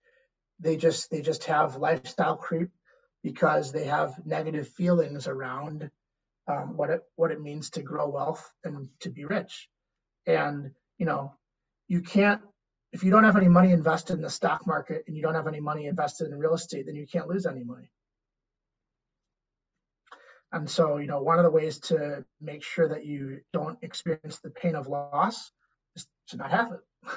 they 0.60 0.76
just 0.76 1.10
they 1.12 1.22
just 1.22 1.46
have 1.46 1.78
lifestyle 1.78 2.36
creep 2.36 2.70
because 3.24 3.72
they 3.72 3.86
have 3.86 4.26
negative 4.26 4.68
feelings 4.68 5.28
around 5.28 5.90
um, 6.48 6.76
what 6.76 6.90
it 6.90 7.02
what 7.16 7.32
it 7.32 7.42
means 7.42 7.70
to 7.72 7.82
grow 7.82 8.10
wealth 8.10 8.52
and 8.64 8.90
to 9.02 9.10
be 9.10 9.26
rich. 9.26 9.70
And 10.26 10.72
you 10.98 11.06
know, 11.06 11.34
you 11.88 12.02
can't 12.02 12.42
if 12.92 13.04
you 13.04 13.12
don't 13.12 13.24
have 13.24 13.38
any 13.38 13.48
money 13.48 13.72
invested 13.72 14.14
in 14.14 14.22
the 14.22 14.30
stock 14.30 14.68
market 14.68 15.04
and 15.08 15.16
you 15.16 15.24
don't 15.24 15.36
have 15.36 15.48
any 15.48 15.62
money 15.62 15.86
invested 15.86 16.28
in 16.28 16.38
real 16.38 16.54
estate, 16.54 16.86
then 16.86 16.96
you 16.96 17.08
can't 17.08 17.28
lose 17.28 17.46
any 17.46 17.64
money. 17.64 17.90
And 20.52 20.70
so, 20.70 20.98
you 20.98 21.08
know, 21.08 21.22
one 21.22 21.40
of 21.40 21.44
the 21.44 21.52
ways 21.52 21.80
to 21.80 22.26
make 22.42 22.64
sure 22.64 22.90
that 22.90 23.06
you 23.06 23.40
don't 23.54 23.78
experience 23.82 24.40
the 24.40 24.50
pain 24.50 24.76
of 24.76 24.88
loss 24.88 25.52
is 25.96 26.06
to 26.30 26.38
not 26.38 26.52
have 26.52 26.74
it. 26.74 27.10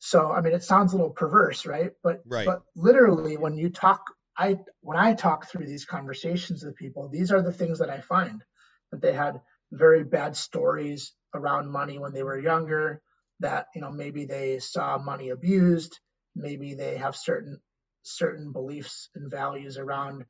so, 0.00 0.32
I 0.32 0.40
mean, 0.40 0.52
it 0.52 0.64
sounds 0.64 0.92
a 0.92 0.96
little 0.96 1.12
perverse, 1.12 1.66
right? 1.66 1.92
But 2.02 2.22
right. 2.26 2.46
but 2.46 2.62
literally, 2.74 3.36
when 3.36 3.56
you 3.56 3.70
talk, 3.70 4.02
I 4.40 4.58
when 4.80 4.96
I 4.96 5.12
talk 5.14 5.46
through 5.46 5.66
these 5.66 5.84
conversations 5.84 6.64
with 6.64 6.76
people, 6.76 7.08
these 7.08 7.30
are 7.30 7.42
the 7.42 7.52
things 7.52 7.80
that 7.80 7.90
I 7.90 8.00
find 8.00 8.42
that 8.90 9.02
they 9.02 9.12
had 9.12 9.42
very 9.70 10.02
bad 10.02 10.34
stories 10.34 11.12
around 11.34 11.70
money 11.70 11.98
when 11.98 12.14
they 12.14 12.22
were 12.22 12.38
younger. 12.38 13.02
That 13.40 13.66
you 13.74 13.82
know, 13.82 13.90
maybe 13.90 14.24
they 14.24 14.58
saw 14.58 14.96
money 14.98 15.28
abused. 15.28 16.00
Maybe 16.34 16.74
they 16.74 16.96
have 16.96 17.16
certain 17.16 17.60
certain 18.02 18.52
beliefs 18.52 19.10
and 19.14 19.30
values 19.30 19.76
around 19.76 20.24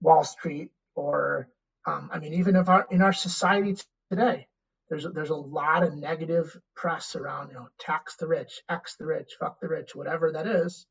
Wall 0.00 0.24
Street 0.24 0.70
or 0.94 1.48
um, 1.86 2.10
I 2.12 2.18
mean, 2.18 2.34
even 2.34 2.56
if 2.56 2.68
our, 2.68 2.86
in 2.90 3.02
our 3.02 3.12
society 3.12 3.76
today, 4.10 4.48
there's 4.88 5.06
there's 5.14 5.30
a 5.30 5.36
lot 5.36 5.82
of 5.82 5.94
negative 5.94 6.56
press 6.74 7.14
around, 7.14 7.48
you 7.48 7.54
know, 7.54 7.68
tax 7.78 8.16
the 8.16 8.26
rich, 8.26 8.62
X 8.70 8.96
the 8.96 9.06
rich, 9.06 9.36
fuck 9.38 9.60
the 9.60 9.68
rich, 9.68 9.94
whatever 9.94 10.32
that 10.32 10.46
is, 10.46 10.86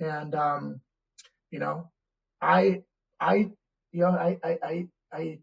and 0.00 0.34
um, 0.34 0.80
you 1.50 1.60
know, 1.60 1.90
I 2.40 2.82
I 3.20 3.50
you 3.92 4.00
know 4.02 4.10
I 4.10 4.38
I 4.44 4.88
I 5.12 5.38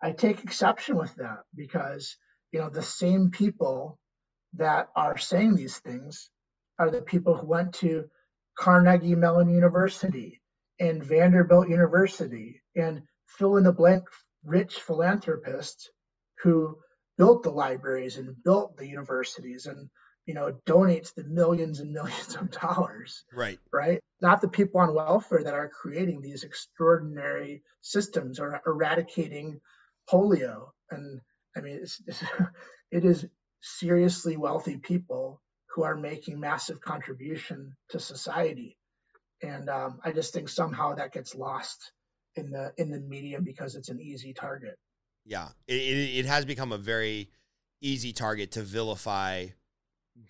I, 0.00 0.12
take 0.12 0.44
exception 0.44 0.96
with 0.96 1.14
that 1.16 1.44
because 1.54 2.16
you 2.50 2.60
know 2.60 2.68
the 2.70 2.82
same 2.82 3.30
people 3.30 3.98
that 4.54 4.88
are 4.96 5.18
saying 5.18 5.54
these 5.54 5.78
things 5.78 6.30
are 6.78 6.90
the 6.90 7.02
people 7.02 7.36
who 7.36 7.46
went 7.46 7.74
to 7.74 8.04
Carnegie 8.58 9.14
Mellon 9.14 9.48
University 9.48 10.40
and 10.80 11.04
Vanderbilt 11.04 11.68
University 11.68 12.62
and 12.74 13.02
fill 13.26 13.56
in 13.56 13.64
the 13.64 13.72
blank 13.72 14.04
rich 14.44 14.80
philanthropists 14.80 15.90
who 16.42 16.78
built 17.16 17.42
the 17.42 17.50
libraries 17.50 18.18
and 18.18 18.42
built 18.42 18.76
the 18.76 18.86
universities 18.88 19.66
and 19.66 19.88
you 20.26 20.34
know 20.34 20.52
donates 20.66 21.14
the 21.14 21.24
millions 21.24 21.80
and 21.80 21.92
millions 21.92 22.36
of 22.36 22.50
dollars 22.50 23.24
right. 23.32 23.58
right? 23.72 24.00
Not 24.20 24.40
the 24.40 24.48
people 24.48 24.80
on 24.80 24.94
welfare 24.94 25.42
that 25.44 25.54
are 25.54 25.68
creating 25.68 26.20
these 26.20 26.44
extraordinary 26.44 27.62
systems 27.80 28.38
or 28.38 28.60
eradicating 28.66 29.60
polio. 30.10 30.70
And 30.90 31.20
i 31.56 31.60
mean 31.60 31.80
it's, 31.82 32.00
it's, 32.06 32.22
it 32.90 33.04
is 33.04 33.26
seriously 33.60 34.36
wealthy 34.36 34.76
people 34.76 35.40
who 35.74 35.84
are 35.84 35.96
making 35.96 36.38
massive 36.38 36.80
contribution 36.80 37.74
to 37.90 38.00
society. 38.00 38.76
And 39.42 39.68
um, 39.68 40.00
i 40.04 40.12
just 40.12 40.32
think 40.32 40.48
somehow 40.48 40.94
that 40.94 41.12
gets 41.12 41.34
lost 41.34 41.92
in 42.36 42.50
the 42.50 42.72
in 42.76 42.90
the 42.90 43.00
media 43.00 43.40
because 43.40 43.74
it's 43.74 43.88
an 43.88 44.00
easy 44.00 44.32
target. 44.32 44.78
Yeah, 45.24 45.48
it, 45.68 45.74
it, 45.74 46.18
it 46.20 46.26
has 46.26 46.44
become 46.44 46.72
a 46.72 46.78
very 46.78 47.30
easy 47.80 48.12
target 48.12 48.52
to 48.52 48.62
vilify 48.62 49.48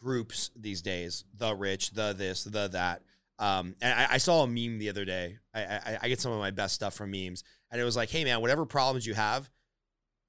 groups 0.00 0.50
these 0.56 0.82
days. 0.82 1.24
The 1.34 1.54
rich, 1.54 1.90
the 1.90 2.12
this, 2.12 2.44
the 2.44 2.68
that. 2.68 3.02
Um, 3.38 3.74
and 3.80 3.92
I, 3.92 4.14
I, 4.14 4.18
saw 4.18 4.42
a 4.42 4.46
meme 4.46 4.78
the 4.78 4.88
other 4.88 5.04
day. 5.04 5.38
I, 5.54 5.62
I, 5.62 5.98
I 6.02 6.08
get 6.08 6.20
some 6.20 6.32
of 6.32 6.38
my 6.38 6.50
best 6.50 6.74
stuff 6.74 6.94
from 6.94 7.10
memes, 7.10 7.42
and 7.70 7.80
it 7.80 7.84
was 7.84 7.96
like, 7.96 8.10
"Hey 8.10 8.24
man, 8.24 8.40
whatever 8.40 8.66
problems 8.66 9.06
you 9.06 9.14
have, 9.14 9.50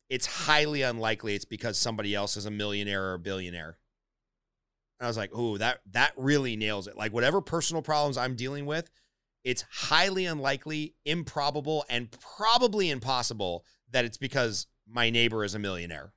it's 0.10 0.26
highly 0.26 0.82
unlikely 0.82 1.36
it's 1.36 1.46
because 1.46 1.78
somebody 1.78 2.16
else 2.16 2.38
is 2.38 2.46
a 2.46 2.52
millionaire 2.52 3.04
or 3.04 3.14
a 3.14 3.20
billionaire." 3.20 3.78
And 5.00 5.06
I 5.06 5.10
was 5.10 5.18
like, 5.18 5.32
"Oh, 5.34 5.58
that 5.58 5.82
that 5.92 6.14
really 6.18 6.56
nails 6.56 6.88
it. 6.88 6.98
Like 6.98 7.14
whatever 7.14 7.42
personal 7.42 7.84
problems 7.84 8.18
I'm 8.18 8.36
dealing 8.36 8.66
with, 8.66 8.90
it's 9.44 9.66
highly 9.70 10.26
unlikely, 10.26 10.96
improbable, 11.06 11.86
and 11.90 12.10
probably 12.12 12.90
impossible 12.90 13.66
that 13.92 14.06
it's 14.06 14.18
because 14.18 14.68
my 14.88 15.10
neighbor 15.10 15.44
is 15.44 15.56
a 15.56 15.60
millionaire. 15.60 16.14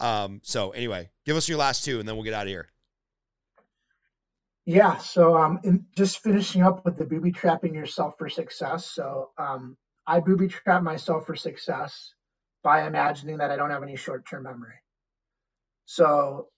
Um, 0.00 0.40
so 0.44 0.70
anyway, 0.70 1.10
give 1.26 1.36
us 1.36 1.48
your 1.48 1.58
last 1.58 1.84
two 1.84 2.00
and 2.00 2.08
then 2.08 2.16
we'll 2.16 2.24
get 2.24 2.34
out 2.34 2.46
of 2.46 2.48
here. 2.48 2.68
Yeah, 4.66 4.98
so 4.98 5.36
um, 5.38 5.86
just 5.96 6.22
finishing 6.22 6.62
up 6.62 6.84
with 6.84 6.98
the 6.98 7.06
booby 7.06 7.32
trapping 7.32 7.74
yourself 7.74 8.14
for 8.18 8.28
success. 8.28 8.84
So 8.84 9.30
um, 9.38 9.76
I 10.06 10.20
booby 10.20 10.48
trap 10.48 10.82
myself 10.82 11.26
for 11.26 11.36
success 11.36 12.12
by 12.62 12.86
imagining 12.86 13.38
that 13.38 13.50
I 13.50 13.56
don't 13.56 13.70
have 13.70 13.82
any 13.82 13.96
short 13.96 14.28
term 14.28 14.42
memory. 14.42 14.74
So 15.86 16.48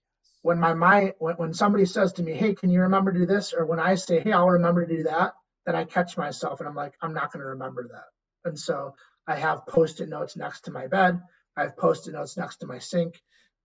when 0.42 0.58
my 0.58 0.74
mind 0.74 1.14
when, 1.18 1.36
when 1.36 1.54
somebody 1.54 1.84
says 1.84 2.14
to 2.14 2.22
me 2.22 2.32
hey 2.32 2.54
can 2.54 2.70
you 2.70 2.82
remember 2.82 3.12
to 3.12 3.20
do 3.20 3.26
this 3.26 3.52
or 3.52 3.66
when 3.66 3.78
i 3.80 3.94
say 3.94 4.20
hey 4.20 4.32
i'll 4.32 4.48
remember 4.48 4.86
to 4.86 4.96
do 4.96 5.02
that 5.04 5.34
then 5.66 5.76
i 5.76 5.84
catch 5.84 6.16
myself 6.16 6.60
and 6.60 6.68
i'm 6.68 6.74
like 6.74 6.94
i'm 7.02 7.14
not 7.14 7.32
going 7.32 7.40
to 7.40 7.48
remember 7.48 7.88
that 7.92 8.48
and 8.48 8.58
so 8.58 8.94
i 9.26 9.36
have 9.36 9.66
post-it 9.66 10.08
notes 10.08 10.36
next 10.36 10.62
to 10.62 10.70
my 10.70 10.86
bed 10.86 11.20
I 11.56 11.62
have 11.62 11.77
post-it 11.77 12.12
notes 12.12 12.36
next 12.36 12.59
to 12.59 12.66
my 12.66 12.78
sink. 12.78 13.20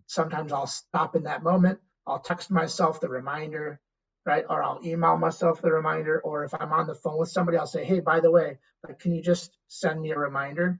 Sometimes 0.08 0.52
I'll 0.52 0.68
stop 0.68 1.16
in 1.16 1.24
that 1.24 1.44
moment. 1.44 1.80
I'll 2.08 2.20
text 2.20 2.52
myself 2.52 3.00
the 3.00 3.10
reminder, 3.10 3.80
right? 4.26 4.46
Or 4.50 4.62
I'll 4.64 4.80
email 4.86 5.18
myself 5.18 5.62
the 5.62 5.72
reminder. 5.72 6.20
Or 6.20 6.44
if 6.44 6.54
I'm 6.54 6.72
on 6.72 6.88
the 6.88 6.96
phone 6.96 7.18
with 7.18 7.30
somebody, 7.30 7.58
I'll 7.58 7.66
say, 7.68 7.84
hey, 7.84 8.00
by 8.00 8.20
the 8.20 8.32
way, 8.32 8.58
like, 8.88 9.00
can 9.00 9.14
you 9.14 9.22
just 9.22 9.58
send 9.68 10.02
me 10.02 10.12
a 10.12 10.20
reminder? 10.20 10.80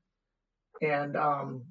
And 0.82 1.16
um, 1.16 1.64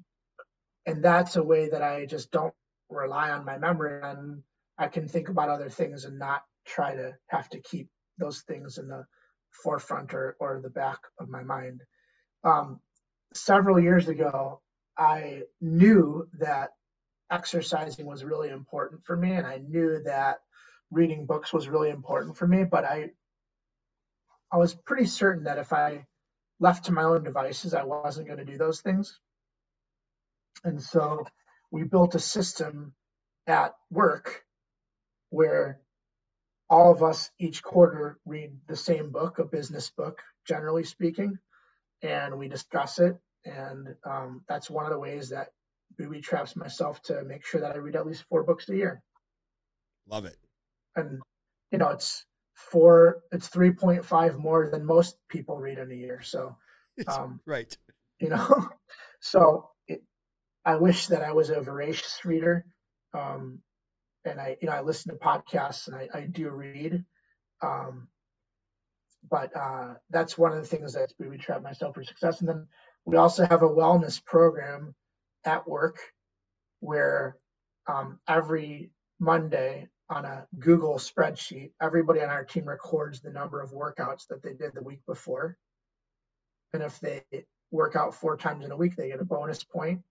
and 0.85 1.03
that's 1.03 1.35
a 1.35 1.43
way 1.43 1.69
that 1.69 1.81
I 1.81 2.05
just 2.05 2.31
don't 2.31 2.53
rely 2.89 3.31
on 3.31 3.45
my 3.45 3.57
memory 3.57 4.01
and 4.03 4.43
I 4.77 4.87
can 4.87 5.07
think 5.07 5.29
about 5.29 5.49
other 5.49 5.69
things 5.69 6.05
and 6.05 6.19
not 6.19 6.43
try 6.65 6.95
to 6.95 7.15
have 7.27 7.49
to 7.49 7.59
keep 7.59 7.89
those 8.17 8.41
things 8.41 8.77
in 8.77 8.87
the 8.87 9.05
forefront 9.51 10.13
or, 10.13 10.35
or 10.39 10.59
the 10.61 10.69
back 10.69 10.99
of 11.19 11.29
my 11.29 11.43
mind. 11.43 11.81
Um, 12.43 12.79
several 13.33 13.79
years 13.79 14.07
ago, 14.07 14.61
I 14.97 15.43
knew 15.61 16.27
that 16.39 16.71
exercising 17.31 18.05
was 18.05 18.23
really 18.23 18.49
important 18.49 19.03
for 19.05 19.15
me, 19.15 19.33
and 19.33 19.45
I 19.45 19.57
knew 19.57 20.01
that 20.03 20.39
reading 20.91 21.25
books 21.25 21.51
was 21.51 21.67
really 21.67 21.89
important 21.89 22.37
for 22.37 22.47
me. 22.47 22.63
But 22.63 22.85
I, 22.85 23.11
I 24.51 24.57
was 24.57 24.73
pretty 24.73 25.05
certain 25.05 25.45
that 25.45 25.57
if 25.57 25.73
I 25.73 26.05
left 26.59 26.85
to 26.85 26.93
my 26.93 27.03
own 27.03 27.23
devices, 27.23 27.73
I 27.73 27.83
wasn't 27.83 28.27
going 28.27 28.39
to 28.39 28.45
do 28.45 28.57
those 28.57 28.81
things. 28.81 29.19
And 30.63 30.81
so 30.81 31.25
we 31.71 31.83
built 31.83 32.15
a 32.15 32.19
system 32.19 32.93
at 33.47 33.75
work 33.91 34.43
where 35.29 35.79
all 36.69 36.91
of 36.91 37.03
us 37.03 37.29
each 37.39 37.61
quarter 37.61 38.17
read 38.25 38.51
the 38.67 38.75
same 38.75 39.11
book, 39.11 39.39
a 39.39 39.45
business 39.45 39.89
book, 39.89 40.21
generally 40.47 40.83
speaking, 40.83 41.37
and 42.01 42.39
we 42.39 42.47
discuss 42.47 42.99
it. 42.99 43.17
And 43.45 43.95
um, 44.05 44.41
that's 44.47 44.69
one 44.69 44.85
of 44.85 44.91
the 44.91 44.99
ways 44.99 45.29
that 45.29 45.49
booby 45.97 46.21
traps 46.21 46.55
myself 46.55 47.01
to 47.03 47.23
make 47.23 47.45
sure 47.45 47.61
that 47.61 47.75
I 47.75 47.77
read 47.77 47.95
at 47.95 48.07
least 48.07 48.25
four 48.29 48.43
books 48.43 48.67
a 48.69 48.75
year. 48.75 49.01
Love 50.07 50.25
it. 50.25 50.37
And 50.95 51.21
you 51.71 51.77
know, 51.77 51.89
it's 51.89 52.25
four, 52.55 53.21
it's 53.31 53.47
three 53.47 53.71
point 53.71 54.05
five 54.05 54.37
more 54.37 54.69
than 54.69 54.85
most 54.85 55.17
people 55.29 55.57
read 55.57 55.77
in 55.77 55.91
a 55.91 55.95
year. 55.95 56.21
So, 56.23 56.55
um, 57.07 57.39
right. 57.45 57.75
You 58.19 58.29
know, 58.29 58.69
so 59.19 59.69
it, 59.87 60.01
I 60.63 60.77
wish 60.77 61.07
that 61.07 61.21
I 61.21 61.33
was 61.33 61.49
a 61.49 61.61
voracious 61.61 62.19
reader. 62.23 62.65
Um, 63.13 63.59
and 64.25 64.39
I, 64.39 64.57
you 64.61 64.67
know, 64.67 64.73
I 64.73 64.81
listen 64.81 65.11
to 65.11 65.23
podcasts 65.23 65.87
and 65.87 65.95
I, 65.95 66.09
I 66.13 66.21
do 66.21 66.49
read. 66.49 67.03
Um, 67.61 68.07
but 69.29 69.55
uh, 69.55 69.95
that's 70.09 70.37
one 70.37 70.51
of 70.51 70.59
the 70.59 70.67
things 70.67 70.93
that 70.93 71.11
we 71.19 71.37
trap 71.37 71.61
myself 71.61 71.95
for 71.95 72.03
success. 72.03 72.39
And 72.39 72.49
then 72.49 72.67
we 73.05 73.17
also 73.17 73.45
have 73.45 73.61
a 73.61 73.69
wellness 73.69 74.23
program 74.23 74.95
at 75.45 75.67
work 75.67 75.99
where 76.79 77.37
um, 77.87 78.19
every 78.27 78.91
Monday 79.19 79.87
on 80.09 80.25
a 80.25 80.47
Google 80.59 80.95
spreadsheet, 80.95 81.71
everybody 81.81 82.21
on 82.21 82.29
our 82.29 82.43
team 82.43 82.65
records 82.65 83.21
the 83.21 83.31
number 83.31 83.61
of 83.61 83.71
workouts 83.71 84.27
that 84.29 84.43
they 84.43 84.53
did 84.53 84.73
the 84.73 84.83
week 84.83 85.01
before. 85.07 85.57
And 86.73 86.83
if 86.83 86.99
they 86.99 87.23
work 87.71 87.95
out 87.95 88.15
four 88.15 88.37
times 88.37 88.65
in 88.65 88.71
a 88.71 88.77
week, 88.77 88.95
they 88.95 89.09
get 89.09 89.21
a 89.21 89.25
bonus 89.25 89.63
point. 89.63 90.01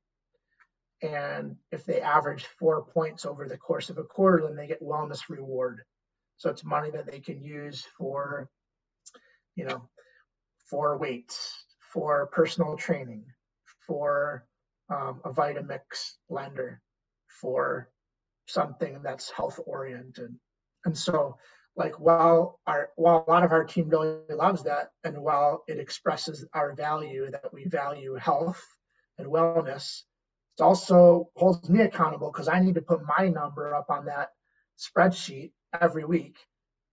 And 1.03 1.57
if 1.71 1.85
they 1.85 2.01
average 2.01 2.47
four 2.59 2.85
points 2.85 3.27
over 3.27 3.47
the 3.47 3.59
course 3.59 3.91
of 3.91 3.99
a 3.99 4.05
quarter, 4.05 4.47
then 4.47 4.57
they 4.57 4.67
get 4.67 4.83
wellness 4.83 5.29
reward. 5.29 5.83
So 6.39 6.51
it's 6.51 6.65
money 6.65 6.91
that 6.93 7.11
they 7.11 7.21
can 7.21 7.43
use 7.43 7.85
for, 7.99 8.49
you 9.55 9.65
know, 9.65 9.89
for 10.71 10.97
weights, 10.97 11.64
for 11.95 12.27
personal 12.27 12.77
training, 12.77 13.25
for 13.87 14.45
um, 14.91 15.21
a 15.25 15.31
Vitamix 15.31 16.17
blender, 16.29 16.79
for 17.29 17.89
something 18.47 19.01
that's 19.03 19.31
health 19.31 19.61
oriented. 19.65 20.35
And 20.85 20.99
so, 20.99 21.39
like, 21.77 21.99
while 22.01 22.61
our 22.67 22.91
while 22.97 23.25
a 23.27 23.31
lot 23.31 23.45
of 23.45 23.53
our 23.53 23.65
team 23.65 23.89
really 23.89 24.17
loves 24.29 24.65
that, 24.65 24.91
and 25.05 25.17
while 25.19 25.63
it 25.69 25.79
expresses 25.79 26.45
our 26.53 26.75
value 26.75 27.31
that 27.31 27.53
we 27.53 27.67
value 27.67 28.15
health 28.15 28.63
and 29.19 29.29
wellness, 29.29 30.03
it 30.59 30.63
also 30.63 31.31
holds 31.37 31.71
me 31.71 31.81
accountable 31.81 32.33
because 32.33 32.49
I 32.49 32.59
need 32.59 32.75
to 32.75 32.83
put 32.83 33.07
my 33.19 33.29
number 33.29 33.73
up 33.73 33.87
on 33.89 34.07
that 34.07 34.31
spreadsheet 34.77 35.53
every 35.81 36.05
week. 36.05 36.37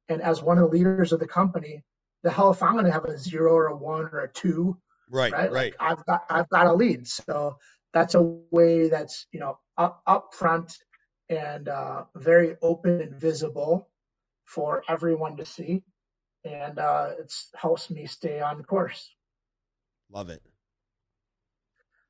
And 0.10 0.22
as 0.22 0.44
one 0.44 0.60
of 0.60 0.70
the 0.70 0.78
leaders 0.78 1.12
of 1.12 1.20
the 1.20 1.28
company, 1.28 1.84
the 2.24 2.30
hell 2.30 2.52
if 2.52 2.62
I'm 2.62 2.74
going 2.74 2.86
to 2.86 2.92
have 2.92 3.06
a 3.06 3.18
zero 3.18 3.54
or 3.54 3.68
a 3.68 3.76
one 3.76 4.10
or 4.12 4.22
a 4.22 4.32
two, 4.32 4.78
right? 5.12 5.32
Right. 5.32 5.52
right. 5.52 5.52
Like 5.52 5.76
I've 5.80 6.06
got 6.06 6.22
I've 6.30 6.50
got 6.50 6.68
a 6.68 6.74
lead, 6.74 7.08
so 7.08 7.58
that's 7.94 8.16
a 8.16 8.22
way 8.22 8.90
that's 8.90 9.28
you 9.32 9.40
know 9.40 9.60
up 9.78 10.02
upfront 10.08 10.76
and 11.30 11.70
uh, 11.70 12.06
very 12.16 12.56
open 12.62 13.02
and 13.02 13.16
visible 13.16 13.90
for 14.46 14.84
everyone 14.90 15.38
to 15.38 15.46
see, 15.46 15.84
and 16.44 16.80
uh, 16.80 17.12
it 17.20 17.34
helps 17.56 17.90
me 17.90 18.06
stay 18.06 18.42
on 18.42 18.64
course. 18.64 19.10
Love 20.12 20.30
it. 20.30 20.42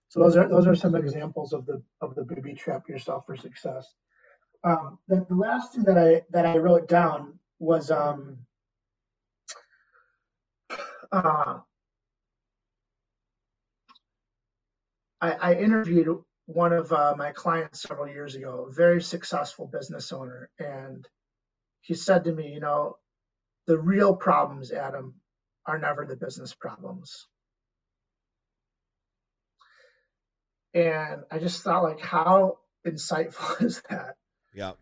So 0.09 0.19
those 0.19 0.35
are 0.35 0.47
those 0.47 0.67
are 0.67 0.75
some 0.75 0.95
examples 0.95 1.53
of 1.53 1.65
the 1.65 1.81
of 2.01 2.15
the 2.15 2.23
booby 2.23 2.53
trap 2.53 2.89
yourself 2.89 3.25
for 3.25 3.37
success. 3.37 3.93
Um, 4.63 4.99
the, 5.07 5.25
the 5.27 5.35
last 5.35 5.73
thing 5.73 5.83
that 5.85 5.97
I 5.97 6.23
that 6.31 6.45
I 6.45 6.57
wrote 6.57 6.87
down 6.87 7.39
was 7.59 7.91
um, 7.91 8.39
uh, 11.11 11.59
I, 15.21 15.31
I, 15.31 15.53
interviewed 15.55 16.07
one 16.45 16.73
of 16.73 16.91
uh, 16.91 17.13
my 17.17 17.31
clients 17.31 17.81
several 17.81 18.07
years 18.07 18.35
ago, 18.35 18.67
a 18.69 18.73
very 18.73 19.01
successful 19.01 19.67
business 19.67 20.11
owner, 20.11 20.49
and 20.59 21.07
he 21.81 21.93
said 21.93 22.23
to 22.25 22.31
me, 22.31 22.51
you 22.53 22.59
know, 22.59 22.97
the 23.67 23.77
real 23.77 24.15
problems, 24.15 24.71
Adam, 24.71 25.15
are 25.65 25.77
never 25.77 26.05
the 26.05 26.15
business 26.15 26.53
problems. 26.53 27.27
And 30.73 31.23
I 31.29 31.39
just 31.39 31.61
thought, 31.63 31.83
like, 31.83 31.99
how 31.99 32.59
insightful 32.87 33.61
is 33.63 33.81
that? 33.89 34.15
Yeah. 34.53 34.73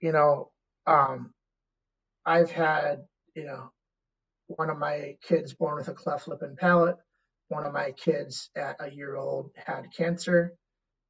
You 0.00 0.12
know, 0.12 0.50
um, 0.86 1.32
I've 2.24 2.50
had, 2.50 3.04
you 3.34 3.44
know, 3.44 3.70
one 4.46 4.70
of 4.70 4.78
my 4.78 5.16
kids 5.26 5.54
born 5.54 5.76
with 5.76 5.88
a 5.88 5.94
cleft 5.94 6.28
lip 6.28 6.42
and 6.42 6.56
palate. 6.56 6.96
One 7.48 7.66
of 7.66 7.72
my 7.72 7.92
kids 7.92 8.50
at 8.56 8.76
a 8.80 8.90
year 8.90 9.16
old 9.16 9.50
had 9.54 9.92
cancer. 9.96 10.54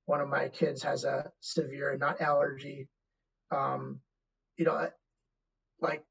One 0.07 0.21
of 0.21 0.29
my 0.29 0.49
kids 0.49 0.83
has 0.83 1.05
a 1.05 1.31
severe 1.41 1.97
nut 1.97 2.21
allergy. 2.21 2.89
Um, 3.51 4.01
you 4.57 4.65
know, 4.65 4.89
like 5.81 6.05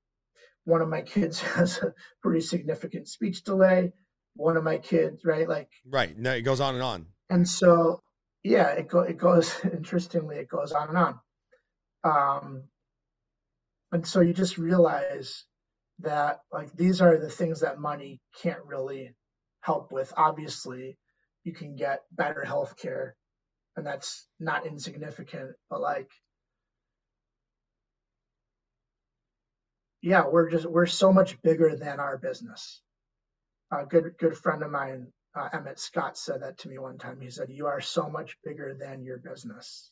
one 0.66 0.82
of 0.82 0.90
my 0.90 1.02
kids 1.02 1.42
has 1.56 1.78
a 1.80 1.94
pretty 2.22 2.42
significant 2.42 3.08
speech 3.08 3.44
delay. 3.44 3.94
One 4.36 4.58
of 4.58 4.64
my 4.64 4.78
kids, 4.78 5.24
right? 5.24 5.48
Like, 5.48 5.70
right. 5.86 6.18
No, 6.18 6.34
it 6.34 6.42
goes 6.42 6.60
on 6.60 6.76
and 6.76 6.84
on. 6.84 7.08
And 7.30 7.48
so, 7.48 8.02
yeah, 8.44 8.70
it, 8.70 8.88
go, 8.88 9.02
it 9.02 9.18
goes, 9.18 9.54
interestingly, 9.64 10.38
it 10.38 10.50
goes 10.50 10.72
on 10.72 10.90
and 10.90 10.98
on. 10.98 11.20
Um, 12.04 12.64
and 13.92 14.06
so 14.08 14.22
you 14.22 14.34
just 14.34 14.58
realize 14.58 15.46
that 16.00 16.40
like 16.52 16.76
these 16.76 17.00
are 17.02 17.18
the 17.18 17.30
things 17.30 17.62
that 17.62 17.80
money 17.80 18.20
can't 18.42 18.66
really 18.66 19.14
help 19.64 19.92
with. 19.92 20.14
Obviously, 20.16 20.98
you 21.44 21.54
can 21.54 21.76
get 21.76 22.04
better 22.12 22.44
health 22.44 22.78
care, 22.78 23.16
and 23.76 23.86
that's 23.86 24.28
not 24.40 24.68
insignificant, 24.68 25.52
but 25.70 25.82
like 25.82 26.10
yeah, 30.02 30.26
we're 30.28 30.50
just 30.50 30.66
we're 30.66 30.86
so 30.86 31.14
much 31.14 31.42
bigger 31.42 31.76
than 31.76 32.00
our 32.00 32.18
business. 32.18 32.82
A 33.72 33.86
good 33.86 34.16
good 34.20 34.38
friend 34.38 34.62
of 34.64 34.72
mine 34.72 35.08
uh, 35.36 35.50
Emmett 35.54 35.80
Scott 35.80 36.18
said 36.18 36.42
that 36.42 36.60
to 36.60 36.70
me 36.70 36.78
one 36.78 36.98
time. 36.98 37.20
He 37.20 37.30
said, 37.30 37.50
You 37.50 37.68
are 37.68 37.82
so 37.82 38.10
much 38.10 38.38
bigger 38.44 38.76
than 38.80 39.04
your 39.04 39.18
business. 39.18 39.90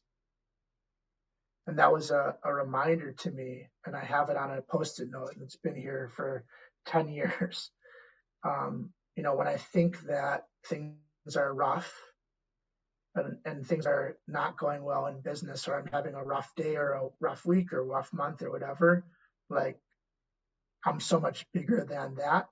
And 1.68 1.80
that 1.80 1.92
was 1.92 2.12
a, 2.12 2.36
a 2.44 2.54
reminder 2.54 3.14
to 3.14 3.32
me. 3.32 3.68
And 3.86 3.96
I 3.96 4.04
have 4.04 4.30
it 4.30 4.38
on 4.38 4.52
a 4.52 4.62
post 4.62 5.00
it 5.00 5.10
note, 5.10 5.32
and 5.34 5.44
it's 5.44 5.56
been 5.56 5.76
here 5.76 6.12
for 6.16 6.44
10 6.88 7.10
years. 7.14 7.72
Um, 8.44 8.90
you 9.22 9.28
know, 9.28 9.36
when 9.36 9.48
I 9.48 9.58
think 9.58 10.02
that 10.08 10.48
things 10.66 10.96
are 11.38 11.54
rough 11.54 11.94
and, 13.14 13.38
and 13.46 13.64
things 13.64 13.86
are 13.86 14.18
not 14.28 14.58
going 14.58 14.84
well 14.84 15.06
in 15.06 15.22
business, 15.22 15.68
or 15.68 15.78
I'm 15.78 15.86
having 15.94 16.16
a 16.16 16.24
rough 16.24 16.52
day 16.56 16.76
or 16.76 16.94
a 16.94 17.10
rough 17.20 17.46
week 17.46 17.72
or 17.72 17.86
rough 17.86 18.12
month 18.14 18.42
or 18.42 18.50
whatever, 18.50 19.06
like 19.48 19.80
I'm 20.84 21.00
so 21.00 21.20
much 21.20 21.46
bigger 21.54 21.86
than 21.88 22.16
that. 22.16 22.50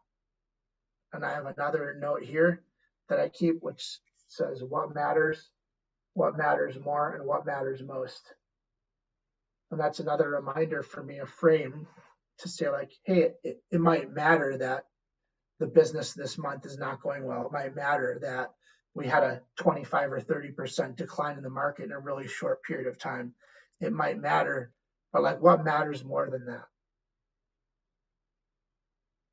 And 1.12 1.26
I 1.26 1.34
have 1.34 1.48
another 1.48 1.98
note 2.00 2.22
here 2.22 2.62
that 3.08 3.20
I 3.20 3.30
keep, 3.30 3.64
which 3.64 3.98
says 4.28 4.62
what 4.62 4.94
matters, 4.94 5.50
what 6.14 6.38
matters 6.38 6.78
more, 6.80 7.16
and 7.16 7.26
what 7.26 7.48
matters 7.48 7.82
most. 7.82 8.22
And 9.72 9.80
that's 9.80 10.02
another 10.02 10.30
reminder 10.30 10.84
for 10.84 11.02
me, 11.02 11.18
a 11.18 11.26
frame 11.26 11.88
to 12.42 12.48
say, 12.48 12.70
like, 12.70 12.92
hey, 13.06 13.32
it, 13.44 13.64
it 13.72 13.82
might 13.82 14.14
matter 14.14 14.56
that 14.60 14.84
the 15.60 15.68
business 15.68 16.14
this 16.14 16.38
month 16.38 16.66
is 16.66 16.78
not 16.78 17.02
going 17.02 17.26
well. 17.26 17.46
It 17.46 17.52
might 17.52 17.76
matter 17.76 18.20
that 18.22 18.52
we 18.94 19.08
had 19.08 19.24
a 19.24 19.42
25 19.58 20.12
or 20.14 20.22
30% 20.22 20.96
decline 20.96 21.38
in 21.38 21.44
the 21.44 21.50
market 21.50 21.86
in 21.86 21.92
a 21.92 22.00
really 22.00 22.28
short 22.28 22.64
period 22.64 22.88
of 22.88 22.98
time. 22.98 23.34
It 23.82 23.94
might 23.94 24.20
matter, 24.20 24.72
but 25.14 25.24
like 25.24 25.42
what 25.42 25.64
matters 25.64 26.04
more 26.04 26.30
than 26.30 26.46
that? 26.46 26.66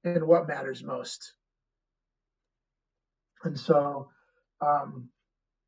And 0.05 0.27
what 0.27 0.47
matters 0.47 0.85
most? 0.85 1.33
And 3.43 3.59
so, 3.59 4.09
um, 4.61 5.09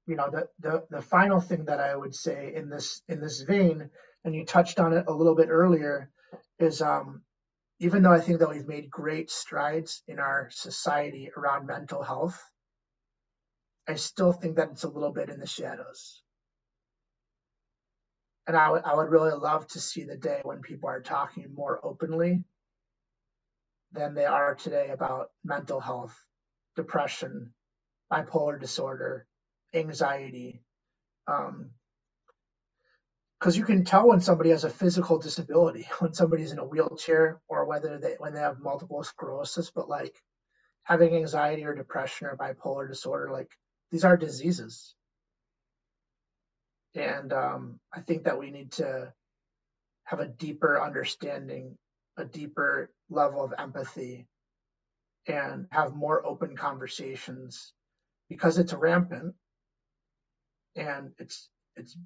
you 0.06 0.16
know, 0.16 0.30
the, 0.30 0.48
the 0.60 0.84
the 0.90 1.02
final 1.02 1.40
thing 1.40 1.66
that 1.66 1.80
I 1.80 1.94
would 1.94 2.14
say 2.14 2.52
in 2.54 2.70
this 2.70 3.02
in 3.08 3.20
this 3.20 3.42
vein, 3.42 3.90
and 4.24 4.34
you 4.34 4.44
touched 4.44 4.80
on 4.80 4.92
it 4.92 5.04
a 5.06 5.12
little 5.12 5.34
bit 5.34 5.48
earlier, 5.50 6.10
is 6.58 6.80
um, 6.80 7.22
even 7.80 8.02
though 8.02 8.12
I 8.12 8.20
think 8.20 8.40
that 8.40 8.50
we've 8.50 8.66
made 8.66 8.90
great 8.90 9.30
strides 9.30 10.02
in 10.08 10.18
our 10.18 10.48
society 10.50 11.30
around 11.36 11.66
mental 11.66 12.02
health, 12.02 12.40
I 13.86 13.94
still 13.94 14.32
think 14.32 14.56
that 14.56 14.70
it's 14.72 14.84
a 14.84 14.88
little 14.88 15.12
bit 15.12 15.30
in 15.30 15.38
the 15.40 15.46
shadows. 15.46 16.22
And 18.46 18.56
I 18.56 18.70
would 18.70 18.82
I 18.84 18.94
would 18.94 19.10
really 19.10 19.32
love 19.32 19.66
to 19.68 19.80
see 19.80 20.04
the 20.04 20.16
day 20.16 20.40
when 20.42 20.62
people 20.62 20.88
are 20.88 21.02
talking 21.02 21.54
more 21.54 21.80
openly 21.84 22.44
than 23.92 24.14
they 24.14 24.24
are 24.26 24.54
today 24.54 24.90
about 24.90 25.30
mental 25.44 25.80
health, 25.80 26.16
depression, 26.76 27.52
bipolar 28.12 28.58
disorder, 28.60 29.26
anxiety. 29.74 30.62
Um, 31.26 31.70
because 33.38 33.56
you 33.56 33.64
can 33.64 33.84
tell 33.84 34.08
when 34.08 34.20
somebody 34.20 34.50
has 34.50 34.64
a 34.64 34.70
physical 34.70 35.18
disability, 35.18 35.86
when 36.00 36.12
somebody's 36.14 36.52
in 36.52 36.58
a 36.58 36.64
wheelchair, 36.64 37.40
or 37.48 37.66
whether 37.66 37.98
they 37.98 38.14
when 38.18 38.34
they 38.34 38.40
have 38.40 38.60
multiple 38.60 39.02
sclerosis. 39.02 39.70
But 39.70 39.88
like 39.88 40.14
having 40.84 41.14
anxiety 41.14 41.64
or 41.64 41.74
depression 41.74 42.26
or 42.28 42.36
bipolar 42.36 42.88
disorder, 42.88 43.30
like 43.32 43.50
these 43.90 44.04
are 44.04 44.16
diseases, 44.16 44.94
and 46.94 47.32
um, 47.32 47.80
I 47.92 48.00
think 48.00 48.24
that 48.24 48.38
we 48.38 48.50
need 48.50 48.72
to 48.72 49.12
have 50.04 50.20
a 50.20 50.28
deeper 50.28 50.82
understanding, 50.82 51.76
a 52.16 52.24
deeper 52.24 52.90
level 53.10 53.44
of 53.44 53.54
empathy, 53.58 54.26
and 55.26 55.66
have 55.70 55.94
more 55.94 56.24
open 56.26 56.56
conversations 56.56 57.72
because 58.28 58.58
it's 58.58 58.72
rampant 58.72 59.34
and 60.76 61.10
it's 61.18 61.48
it's 61.76 61.96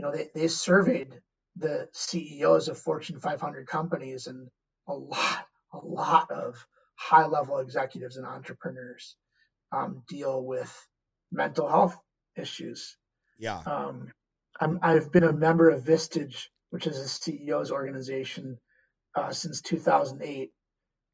you 0.00 0.06
know 0.06 0.12
they, 0.12 0.30
they 0.34 0.48
surveyed 0.48 1.12
the 1.56 1.86
CEOs 1.92 2.68
of 2.68 2.78
Fortune 2.78 3.20
500 3.20 3.66
companies 3.66 4.28
and 4.28 4.48
a 4.88 4.94
lot 4.94 5.46
a 5.74 5.78
lot 5.78 6.30
of 6.30 6.66
high 6.94 7.26
level 7.26 7.58
executives 7.58 8.16
and 8.16 8.24
entrepreneurs 8.24 9.16
um, 9.72 10.02
deal 10.08 10.42
with 10.42 10.74
mental 11.30 11.68
health 11.68 11.98
issues. 12.34 12.96
Yeah. 13.38 13.58
Um, 13.58 14.10
I'm, 14.58 14.78
I've 14.82 15.12
been 15.12 15.24
a 15.24 15.34
member 15.34 15.68
of 15.68 15.84
Vistage, 15.84 16.46
which 16.70 16.86
is 16.86 16.98
a 16.98 17.04
CEO's 17.04 17.70
organization, 17.70 18.58
uh, 19.14 19.32
since 19.32 19.60
2008. 19.60 20.50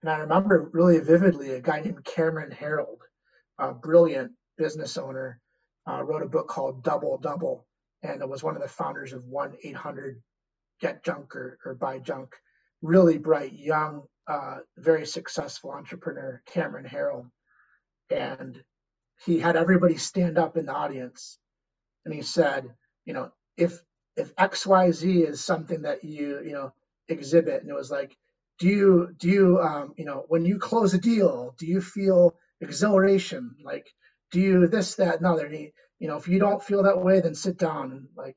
And 0.02 0.10
I 0.10 0.18
remember 0.18 0.70
really 0.72 1.00
vividly 1.00 1.50
a 1.50 1.60
guy 1.60 1.80
named 1.80 2.04
Cameron 2.04 2.52
Herold, 2.52 3.00
a 3.58 3.72
brilliant 3.72 4.32
business 4.56 4.96
owner, 4.96 5.40
uh, 5.88 6.04
wrote 6.04 6.22
a 6.22 6.28
book 6.28 6.46
called 6.46 6.84
Double 6.84 7.18
Double, 7.18 7.65
and 8.02 8.28
was 8.28 8.42
one 8.42 8.56
of 8.56 8.62
the 8.62 8.68
founders 8.68 9.12
of 9.12 9.24
1 9.24 9.56
800 9.62 10.22
Get 10.80 11.04
Junk 11.04 11.34
or, 11.36 11.58
or 11.64 11.74
Buy 11.74 11.98
Junk. 11.98 12.34
Really 12.82 13.18
bright, 13.18 13.54
young, 13.54 14.02
uh, 14.28 14.58
very 14.76 15.06
successful 15.06 15.70
entrepreneur, 15.72 16.42
Cameron 16.46 16.84
Herold. 16.84 17.30
And 18.10 18.62
he 19.24 19.38
had 19.40 19.56
everybody 19.56 19.96
stand 19.96 20.38
up 20.38 20.56
in 20.56 20.66
the 20.66 20.74
audience 20.74 21.38
and 22.04 22.14
he 22.14 22.22
said, 22.22 22.74
you 23.04 23.14
know, 23.14 23.32
if 23.56 23.80
if 24.16 24.34
XYZ 24.36 25.28
is 25.28 25.44
something 25.44 25.82
that 25.82 26.04
you, 26.04 26.40
you 26.44 26.52
know, 26.52 26.72
exhibit, 27.08 27.62
and 27.62 27.70
it 27.70 27.74
was 27.74 27.90
like, 27.90 28.16
do 28.58 28.68
you 28.68 29.14
do 29.18 29.28
you 29.28 29.60
um, 29.60 29.94
you 29.96 30.04
know, 30.04 30.24
when 30.28 30.44
you 30.44 30.58
close 30.58 30.94
a 30.94 30.98
deal, 30.98 31.54
do 31.58 31.66
you 31.66 31.80
feel 31.80 32.36
exhilaration? 32.60 33.56
Like, 33.62 33.86
do 34.30 34.40
you 34.40 34.66
this, 34.68 34.96
that, 34.96 35.16
and 35.16 35.26
other? 35.26 35.46
And 35.46 35.54
he, 35.54 35.72
you 35.98 36.08
know, 36.08 36.16
if 36.16 36.28
you 36.28 36.38
don't 36.38 36.62
feel 36.62 36.82
that 36.82 37.02
way, 37.02 37.20
then 37.20 37.34
sit 37.34 37.56
down 37.56 37.92
and 37.92 38.08
like, 38.16 38.36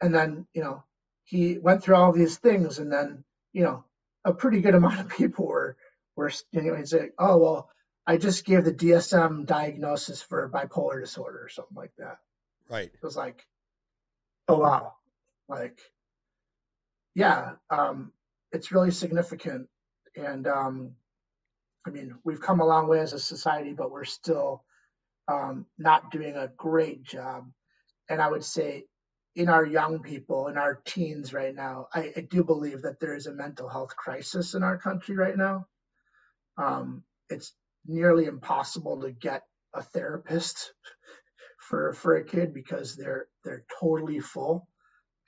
and 0.00 0.14
then, 0.14 0.46
you 0.52 0.62
know, 0.62 0.84
he 1.24 1.58
went 1.58 1.82
through 1.82 1.96
all 1.96 2.12
these 2.12 2.38
things 2.38 2.78
and 2.78 2.92
then, 2.92 3.24
you 3.52 3.62
know, 3.62 3.84
a 4.24 4.32
pretty 4.32 4.60
good 4.60 4.74
amount 4.76 5.00
of 5.00 5.08
people 5.08 5.46
were, 5.46 5.76
were, 6.16 6.32
you 6.52 6.62
know, 6.62 6.74
he's 6.74 6.92
like, 6.92 7.14
oh, 7.18 7.38
well, 7.38 7.70
I 8.06 8.16
just 8.16 8.44
gave 8.44 8.64
the 8.64 8.72
DSM 8.72 9.46
diagnosis 9.46 10.22
for 10.22 10.48
bipolar 10.48 11.00
disorder 11.00 11.44
or 11.44 11.48
something 11.48 11.76
like 11.76 11.92
that. 11.98 12.18
Right. 12.70 12.90
It 12.92 13.02
was 13.02 13.16
like, 13.16 13.46
oh, 14.48 14.58
wow. 14.58 14.94
Like, 15.48 15.78
yeah, 17.14 17.52
um, 17.70 18.12
it's 18.50 18.72
really 18.72 18.90
significant. 18.90 19.68
And, 20.16 20.46
um, 20.46 20.92
I 21.86 21.90
mean, 21.90 22.16
we've 22.24 22.40
come 22.40 22.60
a 22.60 22.66
long 22.66 22.88
way 22.88 23.00
as 23.00 23.12
a 23.12 23.18
society, 23.18 23.72
but 23.72 23.90
we're 23.90 24.04
still 24.04 24.64
um, 25.28 25.66
not 25.78 26.10
doing 26.10 26.36
a 26.36 26.50
great 26.56 27.02
job. 27.04 27.44
And 28.10 28.20
I 28.22 28.28
would 28.30 28.44
say 28.44 28.84
in 29.36 29.48
our 29.48 29.64
young 29.66 30.00
people, 30.00 30.48
in 30.48 30.58
our 30.58 30.80
teens 30.86 31.32
right 31.32 31.54
now, 31.54 31.88
I, 31.94 32.12
I 32.16 32.20
do 32.22 32.44
believe 32.44 32.82
that 32.82 33.00
there 33.00 33.14
is 33.14 33.26
a 33.26 33.32
mental 33.34 33.68
health 33.68 33.96
crisis 33.96 34.54
in 34.54 34.62
our 34.62 34.78
country 34.78 35.16
right 35.16 35.36
now. 35.36 35.66
Um, 36.58 37.04
it's 37.30 37.54
nearly 37.86 38.26
impossible 38.26 39.02
to 39.02 39.12
get 39.12 39.42
a 39.74 39.82
therapist 39.82 40.72
for 41.58 41.92
for 41.94 42.16
a 42.16 42.24
kid 42.24 42.54
because 42.54 42.96
they're 42.96 43.28
they're 43.44 43.64
totally 43.80 44.20
full. 44.20 44.68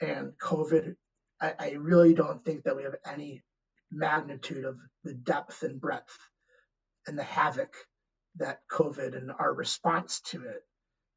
And 0.00 0.32
COVID, 0.42 0.94
I, 1.40 1.54
I 1.58 1.70
really 1.78 2.14
don't 2.14 2.44
think 2.44 2.64
that 2.64 2.76
we 2.76 2.84
have 2.84 2.96
any 3.06 3.42
magnitude 3.92 4.64
of 4.64 4.76
the 5.04 5.14
depth 5.14 5.62
and 5.62 5.80
breadth 5.80 6.16
and 7.06 7.18
the 7.18 7.24
havoc 7.24 7.74
that 8.36 8.60
COVID 8.70 9.16
and 9.16 9.30
our 9.38 9.52
response 9.52 10.20
to 10.26 10.42
it 10.44 10.62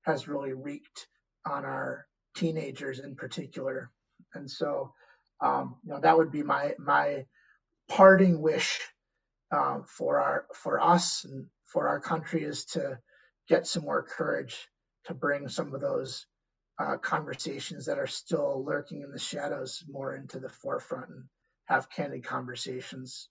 has 0.04 0.28
really 0.28 0.54
wreaked 0.54 1.08
on 1.46 1.66
our 1.66 2.06
teenagers 2.36 3.00
in 3.00 3.16
particular. 3.16 3.92
And 4.34 4.50
so, 4.50 4.94
um, 5.42 5.76
you 5.84 5.94
know, 5.94 6.00
that 6.00 6.18
would 6.18 6.32
be 6.32 6.44
my 6.44 6.74
my 6.80 7.26
parting 7.90 8.42
wish 8.42 8.80
um, 9.52 9.84
for 9.88 10.20
our 10.20 10.46
for 10.54 10.80
us 10.80 11.26
and 11.26 11.48
for 11.66 11.88
our 11.88 12.00
country 12.00 12.44
is 12.44 12.66
to 12.66 12.98
get 13.48 13.68
some 13.68 13.84
more 13.84 14.04
courage 14.04 14.68
to 15.06 15.14
bring 15.14 15.50
some 15.50 15.74
of 15.74 15.82
those 15.82 16.26
uh, 16.80 16.98
conversations 16.98 17.86
that 17.86 18.00
are 18.00 18.08
still 18.08 18.64
lurking 18.66 19.02
in 19.02 19.12
the 19.12 19.20
shadows 19.20 19.84
more 19.88 20.16
into 20.16 20.40
the 20.40 20.50
forefront 20.50 21.10
and 21.10 21.24
have 21.66 21.90
candid 21.90 22.24
conversations. 22.24 23.30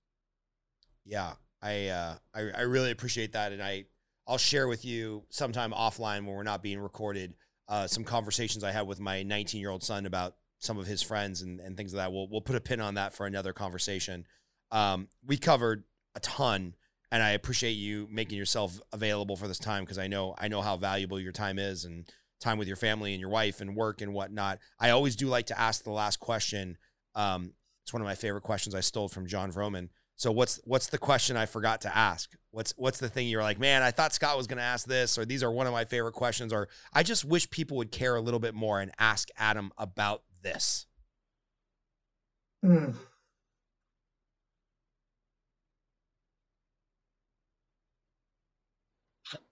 Yeah, 1.05 1.33
I, 1.63 1.89
uh, 1.89 2.15
I 2.35 2.41
I 2.41 2.61
really 2.63 2.91
appreciate 2.91 3.33
that, 3.33 3.53
and 3.53 3.63
I 3.63 3.85
I'll 4.27 4.39
share 4.39 4.69
with 4.69 4.85
you 4.85 5.25
sometime 5.31 5.73
offline 5.73 6.25
when 6.25 6.35
we're 6.35 6.43
not 6.43 6.63
being 6.63 6.81
recorded 6.81 7.35
uh, 7.69 7.87
some 7.87 8.05
conversations 8.05 8.65
I 8.65 8.73
had 8.73 8.87
with 8.87 9.01
my 9.01 9.23
19 9.23 9.61
year 9.61 9.71
old 9.71 9.83
son 9.83 10.07
about 10.07 10.37
some 10.59 10.79
of 10.79 10.87
his 10.87 11.03
friends 11.03 11.43
and, 11.43 11.59
and 11.61 11.77
things 11.77 11.95
like 11.95 12.05
that. 12.05 12.13
We'll 12.13 12.29
we'll 12.29 12.41
put 12.41 12.57
a 12.57 12.61
pin 12.61 12.81
on 12.81 12.95
that 12.95 13.15
for 13.15 13.27
another 13.27 13.53
conversation. 13.53 14.27
Um, 14.71 15.09
we 15.27 15.37
covered 15.37 15.85
a 16.15 16.21
ton, 16.21 16.75
and 17.11 17.23
I 17.23 17.31
appreciate 17.31 17.73
you 17.73 18.09
making 18.11 18.39
yourself 18.39 18.81
available 18.93 19.37
for 19.37 19.49
this 19.49 19.59
time 19.59 19.85
because 19.85 19.99
I 19.99 20.07
know 20.07 20.35
I 20.39 20.49
know 20.49 20.63
how 20.63 20.77
valuable 20.77 21.21
your 21.21 21.33
time 21.33 21.59
is 21.59 21.85
and 21.85 22.07
time 22.41 22.59
with 22.59 22.69
your 22.69 22.77
family 22.77 23.13
and 23.13 23.21
your 23.21 23.31
wife 23.31 23.61
and 23.61 23.77
work 23.77 24.01
and 24.01 24.13
whatnot. 24.13 24.59
I 24.79 24.91
always 24.91 25.17
do 25.17 25.29
like 25.29 25.47
to 25.47 25.59
ask 25.59 25.85
the 25.85 25.93
last 25.93 26.21
question. 26.21 26.77
Um, 27.15 27.55
it's 27.85 27.93
one 27.93 28.03
of 28.03 28.07
my 28.07 28.15
favorite 28.15 28.43
questions 28.43 28.75
I 28.75 28.81
stole 28.81 29.09
from 29.09 29.27
Jon 29.27 29.53
Vroman. 29.53 29.89
So 30.23 30.31
what's 30.31 30.61
what's 30.63 30.87
the 30.87 30.99
question 30.99 31.37
I 31.37 31.47
forgot 31.47 31.81
to 31.81 31.97
ask? 31.97 32.31
What's 32.53 32.73
what's 32.77 33.01
the 33.01 33.09
thing 33.09 33.27
you're 33.27 33.43
like, 33.43 33.59
man, 33.59 33.83
I 33.83 33.91
thought 33.91 34.13
Scott 34.13 34.37
was 34.37 34.47
going 34.47 34.59
to 34.59 34.63
ask 34.63 34.87
this, 34.87 35.19
or 35.19 35.25
these 35.25 35.43
are 35.43 35.51
one 35.51 35.67
of 35.67 35.73
my 35.73 35.85
favorite 35.85 36.13
questions, 36.13 36.53
or 36.53 36.69
I 36.95 37.03
just 37.03 37.25
wish 37.25 37.51
people 37.51 37.77
would 37.79 37.91
care 37.91 38.15
a 38.15 38.21
little 38.21 38.39
bit 38.39 38.55
more 38.55 38.81
and 38.81 38.93
ask 39.01 39.31
Adam 39.37 39.73
about 39.77 40.23
this. 40.41 40.87
Mm. 42.65 42.95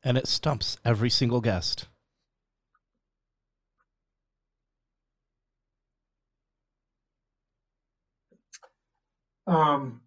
And 0.05 0.17
it 0.17 0.29
stumps 0.29 0.77
every 0.85 1.11
single 1.11 1.41
guest. 1.41 1.89
Um, 9.49 10.03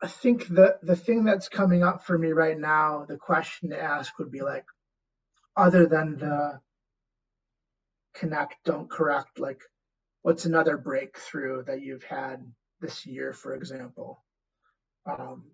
I 0.00 0.06
think 0.06 0.46
the 0.48 0.78
the 0.82 0.96
thing 0.96 1.24
that's 1.24 1.48
coming 1.48 1.82
up 1.82 2.04
for 2.04 2.16
me 2.16 2.30
right 2.30 2.58
now, 2.58 3.04
the 3.08 3.16
question 3.16 3.70
to 3.70 3.82
ask 3.82 4.16
would 4.18 4.30
be 4.30 4.42
like, 4.42 4.64
other 5.56 5.86
than 5.86 6.16
the 6.18 6.60
connect, 8.14 8.56
don't 8.64 8.90
correct, 8.90 9.38
like, 9.38 9.62
what's 10.22 10.44
another 10.44 10.76
breakthrough 10.76 11.64
that 11.64 11.82
you've 11.82 12.04
had 12.04 12.44
this 12.80 13.06
year, 13.06 13.32
for 13.32 13.54
example? 13.54 14.24
Um, 15.06 15.52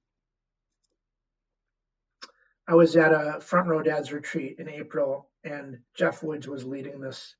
I 2.68 2.74
was 2.74 2.96
at 2.96 3.12
a 3.12 3.40
front 3.42 3.68
row 3.68 3.84
dad's 3.84 4.12
retreat 4.12 4.58
in 4.60 4.70
April, 4.70 5.30
and 5.44 5.80
Geoff 5.96 6.24
Woods 6.24 6.48
was 6.48 6.66
leading 6.66 7.00
this 7.00 7.36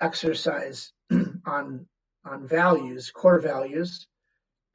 exercise 0.00 0.92
on 1.46 1.86
on 2.24 2.46
values, 2.46 3.10
core 3.10 3.40
values. 3.40 4.06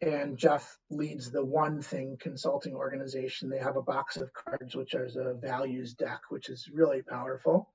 And 0.01 0.37
Geoff 0.37 0.77
leads 0.89 1.31
the 1.31 1.43
One 1.43 1.81
Thing 1.81 2.17
consulting 2.19 2.75
organization. 2.75 3.49
They 3.49 3.59
have 3.59 3.77
a 3.77 3.81
box 3.81 4.17
of 4.17 4.33
cards, 4.33 4.75
which 4.75 4.93
is 4.93 5.15
a 5.15 5.33
values 5.33 5.93
deck, 5.93 6.19
which 6.29 6.49
is 6.49 6.69
really 6.71 7.01
powerful. 7.01 7.71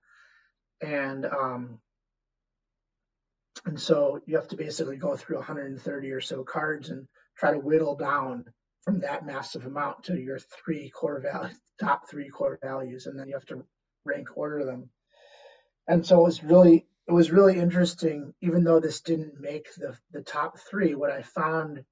And 0.83 1.25
um, 1.27 1.81
and 3.65 3.79
so 3.79 4.21
you 4.27 4.37
have 4.37 4.49
to 4.49 4.57
basically 4.57 4.97
go 4.97 5.17
through 5.17 5.37
130 5.37 6.11
or 6.13 6.21
so 6.21 6.45
cards 6.45 6.91
and 6.91 7.07
try 7.37 7.53
to 7.53 7.59
whittle 7.59 7.97
down 7.97 8.45
from 8.83 9.01
that 9.01 9.27
massive 9.27 9.67
amount 9.67 10.05
to 10.05 10.19
your 10.19 10.39
three 10.39 10.91
core 10.91 11.21
values, 11.21 11.59
top 11.79 12.09
three 12.09 12.29
core 12.29 12.59
values, 12.63 13.07
and 13.07 13.19
then 13.19 13.29
you 13.29 13.35
have 13.35 13.47
to 13.47 13.65
rank 14.05 14.29
order 14.37 14.65
them. 14.65 14.91
And 15.87 16.05
so 16.07 16.21
it 16.21 16.25
was 16.25 16.43
really 16.43 16.87
it 17.07 17.13
was 17.13 17.31
really 17.31 17.59
interesting, 17.59 18.35
even 18.41 18.63
though 18.63 18.81
this 18.81 19.01
didn't 19.01 19.41
make 19.41 19.75
the 19.75 19.97
the 20.13 20.23
top 20.23 20.59
three. 20.59 20.95
What 20.95 21.11
I 21.11 21.23
found 21.23 21.85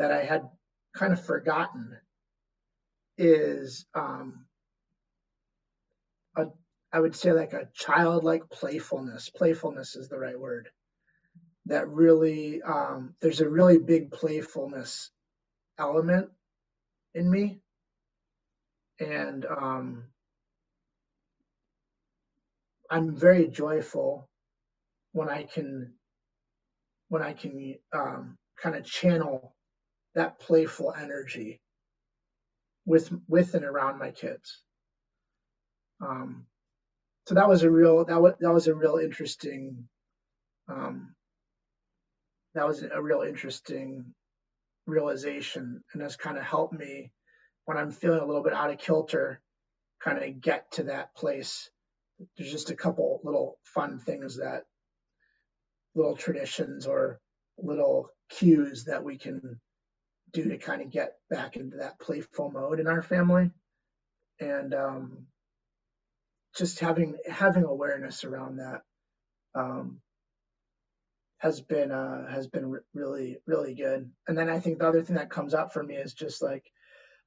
that 0.00 0.10
I 0.10 0.24
had 0.24 0.48
kind 0.94 1.12
of 1.12 1.22
forgotten 1.22 1.94
is 3.18 3.84
um, 3.94 4.46
a 6.38 6.46
I 6.90 7.00
would 7.00 7.14
say 7.14 7.32
like 7.32 7.52
a 7.52 7.68
childlike 7.74 8.48
playfulness. 8.48 9.28
Playfulness 9.28 9.96
is 9.96 10.08
the 10.08 10.18
right 10.18 10.40
word. 10.40 10.70
That 11.66 11.86
really, 11.90 12.62
um, 12.62 13.14
there's 13.20 13.42
a 13.42 13.48
really 13.48 13.76
big 13.76 14.10
playfulness 14.10 15.10
element 15.78 16.30
in 17.14 17.30
me, 17.30 17.60
and 19.00 19.44
um, 19.44 20.04
I'm 22.90 23.14
very 23.14 23.48
joyful 23.48 24.30
when 25.12 25.28
I 25.28 25.42
can 25.42 25.92
when 27.10 27.20
I 27.20 27.34
can 27.34 27.74
um, 27.92 28.38
kind 28.62 28.76
of 28.76 28.84
channel 28.86 29.54
that 30.14 30.40
playful 30.40 30.92
energy 30.92 31.60
with 32.84 33.10
with 33.28 33.54
and 33.54 33.64
around 33.64 33.98
my 33.98 34.10
kids. 34.10 34.60
Um, 36.00 36.46
so 37.26 37.34
that 37.34 37.48
was 37.48 37.62
a 37.62 37.70
real 37.70 38.04
that 38.04 38.20
was 38.20 38.34
that 38.40 38.52
was 38.52 38.66
a 38.66 38.74
real 38.74 38.96
interesting 38.96 39.88
um, 40.68 41.14
that 42.54 42.66
was 42.66 42.82
a 42.82 43.00
real 43.00 43.22
interesting 43.22 44.14
realization 44.86 45.82
and 45.92 46.02
has 46.02 46.16
kind 46.16 46.38
of 46.38 46.44
helped 46.44 46.74
me 46.74 47.12
when 47.64 47.76
I'm 47.76 47.92
feeling 47.92 48.20
a 48.20 48.26
little 48.26 48.42
bit 48.42 48.52
out 48.52 48.70
of 48.70 48.78
kilter, 48.78 49.40
kind 50.02 50.22
of 50.22 50.40
get 50.40 50.72
to 50.72 50.84
that 50.84 51.14
place. 51.14 51.70
There's 52.36 52.50
just 52.50 52.70
a 52.70 52.76
couple 52.76 53.20
little 53.22 53.58
fun 53.62 53.98
things 53.98 54.38
that 54.38 54.64
little 55.94 56.16
traditions 56.16 56.86
or 56.86 57.20
little 57.58 58.10
cues 58.30 58.84
that 58.84 59.04
we 59.04 59.18
can 59.18 59.60
do 60.32 60.48
to 60.50 60.58
kind 60.58 60.82
of 60.82 60.90
get 60.90 61.14
back 61.28 61.56
into 61.56 61.78
that 61.78 61.98
playful 61.98 62.50
mode 62.50 62.80
in 62.80 62.86
our 62.86 63.02
family. 63.02 63.50
And 64.40 64.74
um, 64.74 65.26
just 66.56 66.80
having 66.80 67.16
having 67.28 67.64
awareness 67.64 68.24
around 68.24 68.56
that 68.56 68.82
um, 69.54 70.00
has 71.38 71.60
been 71.60 71.92
uh, 71.92 72.30
has 72.30 72.46
been 72.48 72.70
re- 72.70 72.80
really 72.94 73.38
really 73.46 73.74
good. 73.74 74.10
And 74.26 74.36
then 74.36 74.48
I 74.48 74.60
think 74.60 74.78
the 74.78 74.88
other 74.88 75.02
thing 75.02 75.16
that 75.16 75.30
comes 75.30 75.54
up 75.54 75.72
for 75.72 75.82
me 75.82 75.96
is 75.96 76.14
just 76.14 76.42
like 76.42 76.64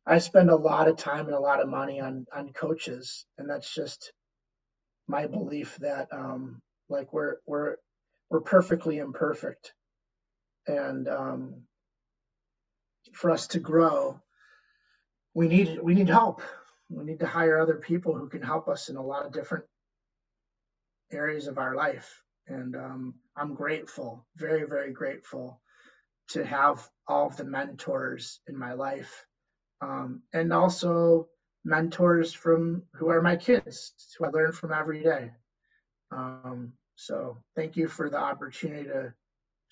I 0.05 0.19
spend 0.19 0.49
a 0.49 0.55
lot 0.55 0.87
of 0.87 0.97
time 0.97 1.25
and 1.27 1.35
a 1.35 1.39
lot 1.39 1.61
of 1.61 1.69
money 1.69 2.01
on 2.01 2.25
on 2.35 2.53
coaches, 2.53 3.25
and 3.37 3.49
that's 3.49 3.73
just 3.73 4.11
my 5.07 5.27
belief 5.27 5.77
that 5.77 6.07
um, 6.11 6.61
like 6.89 7.13
we're 7.13 7.37
we're 7.45 7.77
we're 8.29 8.41
perfectly 8.41 8.97
imperfect, 8.97 9.73
and 10.67 11.07
um, 11.07 11.63
for 13.11 13.29
us 13.29 13.47
to 13.47 13.59
grow, 13.59 14.19
we 15.33 15.47
need 15.47 15.79
we 15.81 15.93
need 15.93 16.09
help 16.09 16.41
we 16.89 17.03
need 17.03 17.19
to 17.19 17.25
hire 17.25 17.59
other 17.59 17.75
people 17.75 18.15
who 18.15 18.27
can 18.27 18.41
help 18.41 18.67
us 18.67 18.89
in 18.89 18.95
a 18.95 19.01
lot 19.03 19.25
of 19.25 19.31
different 19.31 19.65
areas 21.11 21.47
of 21.47 21.57
our 21.57 21.75
life. 21.75 22.21
And 22.47 22.75
um, 22.75 23.13
I'm 23.35 23.53
grateful, 23.53 24.25
very, 24.35 24.67
very 24.67 24.91
grateful 24.91 25.59
to 26.29 26.43
have 26.43 26.87
all 27.07 27.27
of 27.27 27.37
the 27.37 27.43
mentors 27.43 28.39
in 28.47 28.57
my 28.57 28.73
life. 28.73 29.25
Um, 29.81 30.21
and 30.33 30.53
also 30.53 31.27
mentors 31.65 32.33
from 32.33 32.83
who 32.95 33.09
are 33.09 33.21
my 33.21 33.35
kids, 33.35 33.93
who 34.17 34.25
I 34.25 34.29
learn 34.29 34.51
from 34.51 34.71
every 34.71 35.03
day. 35.03 35.31
Um, 36.11 36.73
so 36.95 37.37
thank 37.55 37.75
you 37.75 37.87
for 37.87 38.09
the 38.09 38.17
opportunity 38.17 38.85
to 38.85 39.13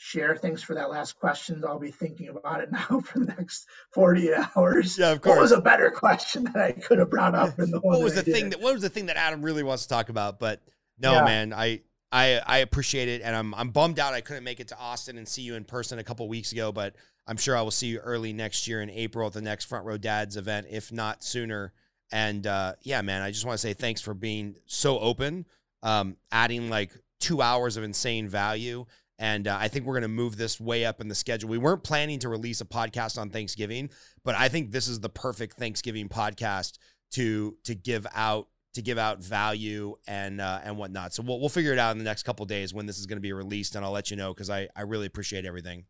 share. 0.01 0.35
Thanks 0.35 0.63
for 0.63 0.73
that 0.73 0.89
last 0.89 1.19
question. 1.19 1.63
I'll 1.65 1.79
be 1.79 1.91
thinking 1.91 2.29
about 2.29 2.61
it 2.61 2.71
now 2.71 3.01
for 3.01 3.19
the 3.19 3.33
next 3.37 3.67
48 3.93 4.33
hours. 4.55 4.97
Yeah, 4.97 5.11
of 5.11 5.21
course. 5.21 5.35
What 5.35 5.41
was 5.41 5.51
a 5.51 5.61
better 5.61 5.91
question 5.91 6.45
that 6.45 6.57
I 6.57 6.71
could 6.71 6.97
have 6.97 7.09
brought 7.09 7.35
up 7.35 7.59
in 7.59 7.69
the 7.69 7.79
one? 7.79 7.97
what 7.97 8.03
was 8.03 8.15
the 8.15 8.23
thing 8.23 8.49
that 8.49 8.59
what 8.59 8.73
was 8.73 8.81
the 8.81 8.89
thing 8.89 9.05
that 9.05 9.17
Adam 9.17 9.43
really 9.43 9.63
wants 9.63 9.83
to 9.83 9.89
talk 9.89 10.09
about? 10.09 10.39
But 10.39 10.61
no, 10.97 11.13
yeah. 11.13 11.23
man, 11.23 11.53
I 11.53 11.81
I 12.11 12.41
I 12.45 12.57
appreciate 12.59 13.09
it, 13.09 13.21
and 13.21 13.35
I'm 13.35 13.53
I'm 13.53 13.69
bummed 13.69 13.99
out 13.99 14.13
I 14.13 14.21
couldn't 14.21 14.43
make 14.43 14.59
it 14.59 14.69
to 14.69 14.79
Austin 14.79 15.17
and 15.17 15.27
see 15.27 15.43
you 15.43 15.53
in 15.55 15.65
person 15.65 15.99
a 15.99 16.03
couple 16.03 16.27
weeks 16.27 16.51
ago, 16.51 16.71
but 16.71 16.95
I'm 17.27 17.37
sure 17.37 17.55
I 17.55 17.61
will 17.61 17.71
see 17.71 17.87
you 17.87 17.99
early 17.99 18.33
next 18.33 18.67
year 18.67 18.81
in 18.81 18.89
April 18.89 19.27
at 19.27 19.33
the 19.33 19.41
next 19.41 19.65
Front 19.65 19.85
Row 19.85 19.97
Dads 19.97 20.35
event, 20.35 20.67
if 20.69 20.91
not 20.91 21.23
sooner. 21.23 21.73
And 22.11 22.45
uh, 22.47 22.73
yeah, 22.81 23.01
man, 23.03 23.21
I 23.21 23.31
just 23.31 23.45
want 23.45 23.53
to 23.53 23.61
say 23.61 23.73
thanks 23.73 24.01
for 24.01 24.13
being 24.13 24.55
so 24.65 24.99
open, 24.99 25.45
um, 25.83 26.17
adding 26.31 26.69
like 26.69 26.91
two 27.19 27.41
hours 27.41 27.77
of 27.77 27.83
insane 27.83 28.27
value 28.27 28.85
and 29.21 29.47
uh, 29.47 29.55
I 29.57 29.67
think 29.67 29.85
we're 29.85 29.93
going 29.93 30.01
to 30.01 30.07
move 30.07 30.35
this 30.35 30.59
way 30.59 30.83
up 30.83 30.99
in 30.99 31.07
the 31.07 31.13
schedule. 31.13 31.47
We 31.47 31.59
weren't 31.59 31.83
planning 31.83 32.17
to 32.19 32.29
release 32.29 32.59
a 32.59 32.65
podcast 32.65 33.19
on 33.19 33.29
Thanksgiving, 33.29 33.91
but 34.25 34.33
I 34.33 34.49
think 34.49 34.71
this 34.71 34.87
is 34.87 34.99
the 34.99 35.09
perfect 35.09 35.57
Thanksgiving 35.57 36.09
podcast 36.09 36.79
to 37.11 37.55
to 37.65 37.75
give 37.75 38.07
out 38.15 38.47
to 38.73 38.81
give 38.81 38.97
out 38.97 39.23
value 39.23 39.95
and 40.07 40.41
uh, 40.41 40.61
and 40.63 40.75
whatnot. 40.75 41.13
So 41.13 41.21
we'll 41.21 41.39
we'll 41.39 41.49
figure 41.49 41.71
it 41.71 41.77
out 41.77 41.91
in 41.91 41.99
the 41.99 42.03
next 42.03 42.23
couple 42.23 42.45
days 42.47 42.73
when 42.73 42.87
this 42.87 42.97
is 42.97 43.05
going 43.05 43.17
to 43.17 43.21
be 43.21 43.31
released, 43.31 43.75
and 43.75 43.85
I'll 43.85 43.91
let 43.91 44.09
you 44.09 44.17
know 44.17 44.33
because 44.33 44.49
I 44.49 44.67
I 44.75 44.81
really 44.81 45.05
appreciate 45.05 45.45
everything. 45.45 45.85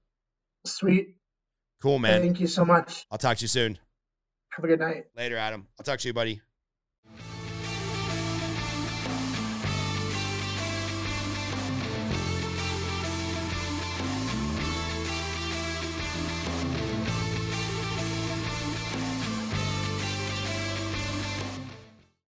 Sweet. 0.65 1.15
Cool, 1.81 1.99
man. 1.99 2.21
Thank 2.21 2.41
you 2.41 2.47
so 2.47 2.65
much. 2.65 3.05
I'll 3.09 3.17
talk 3.17 3.37
to 3.37 3.43
you 3.43 3.47
soon. 3.47 3.79
Have 4.49 4.65
a 4.65 4.67
good 4.67 4.79
night. 4.79 5.05
Later, 5.15 5.37
Adam. 5.37 5.67
I'll 5.79 5.85
talk 5.85 5.99
to 5.99 6.07
you, 6.07 6.13
buddy. 6.13 6.41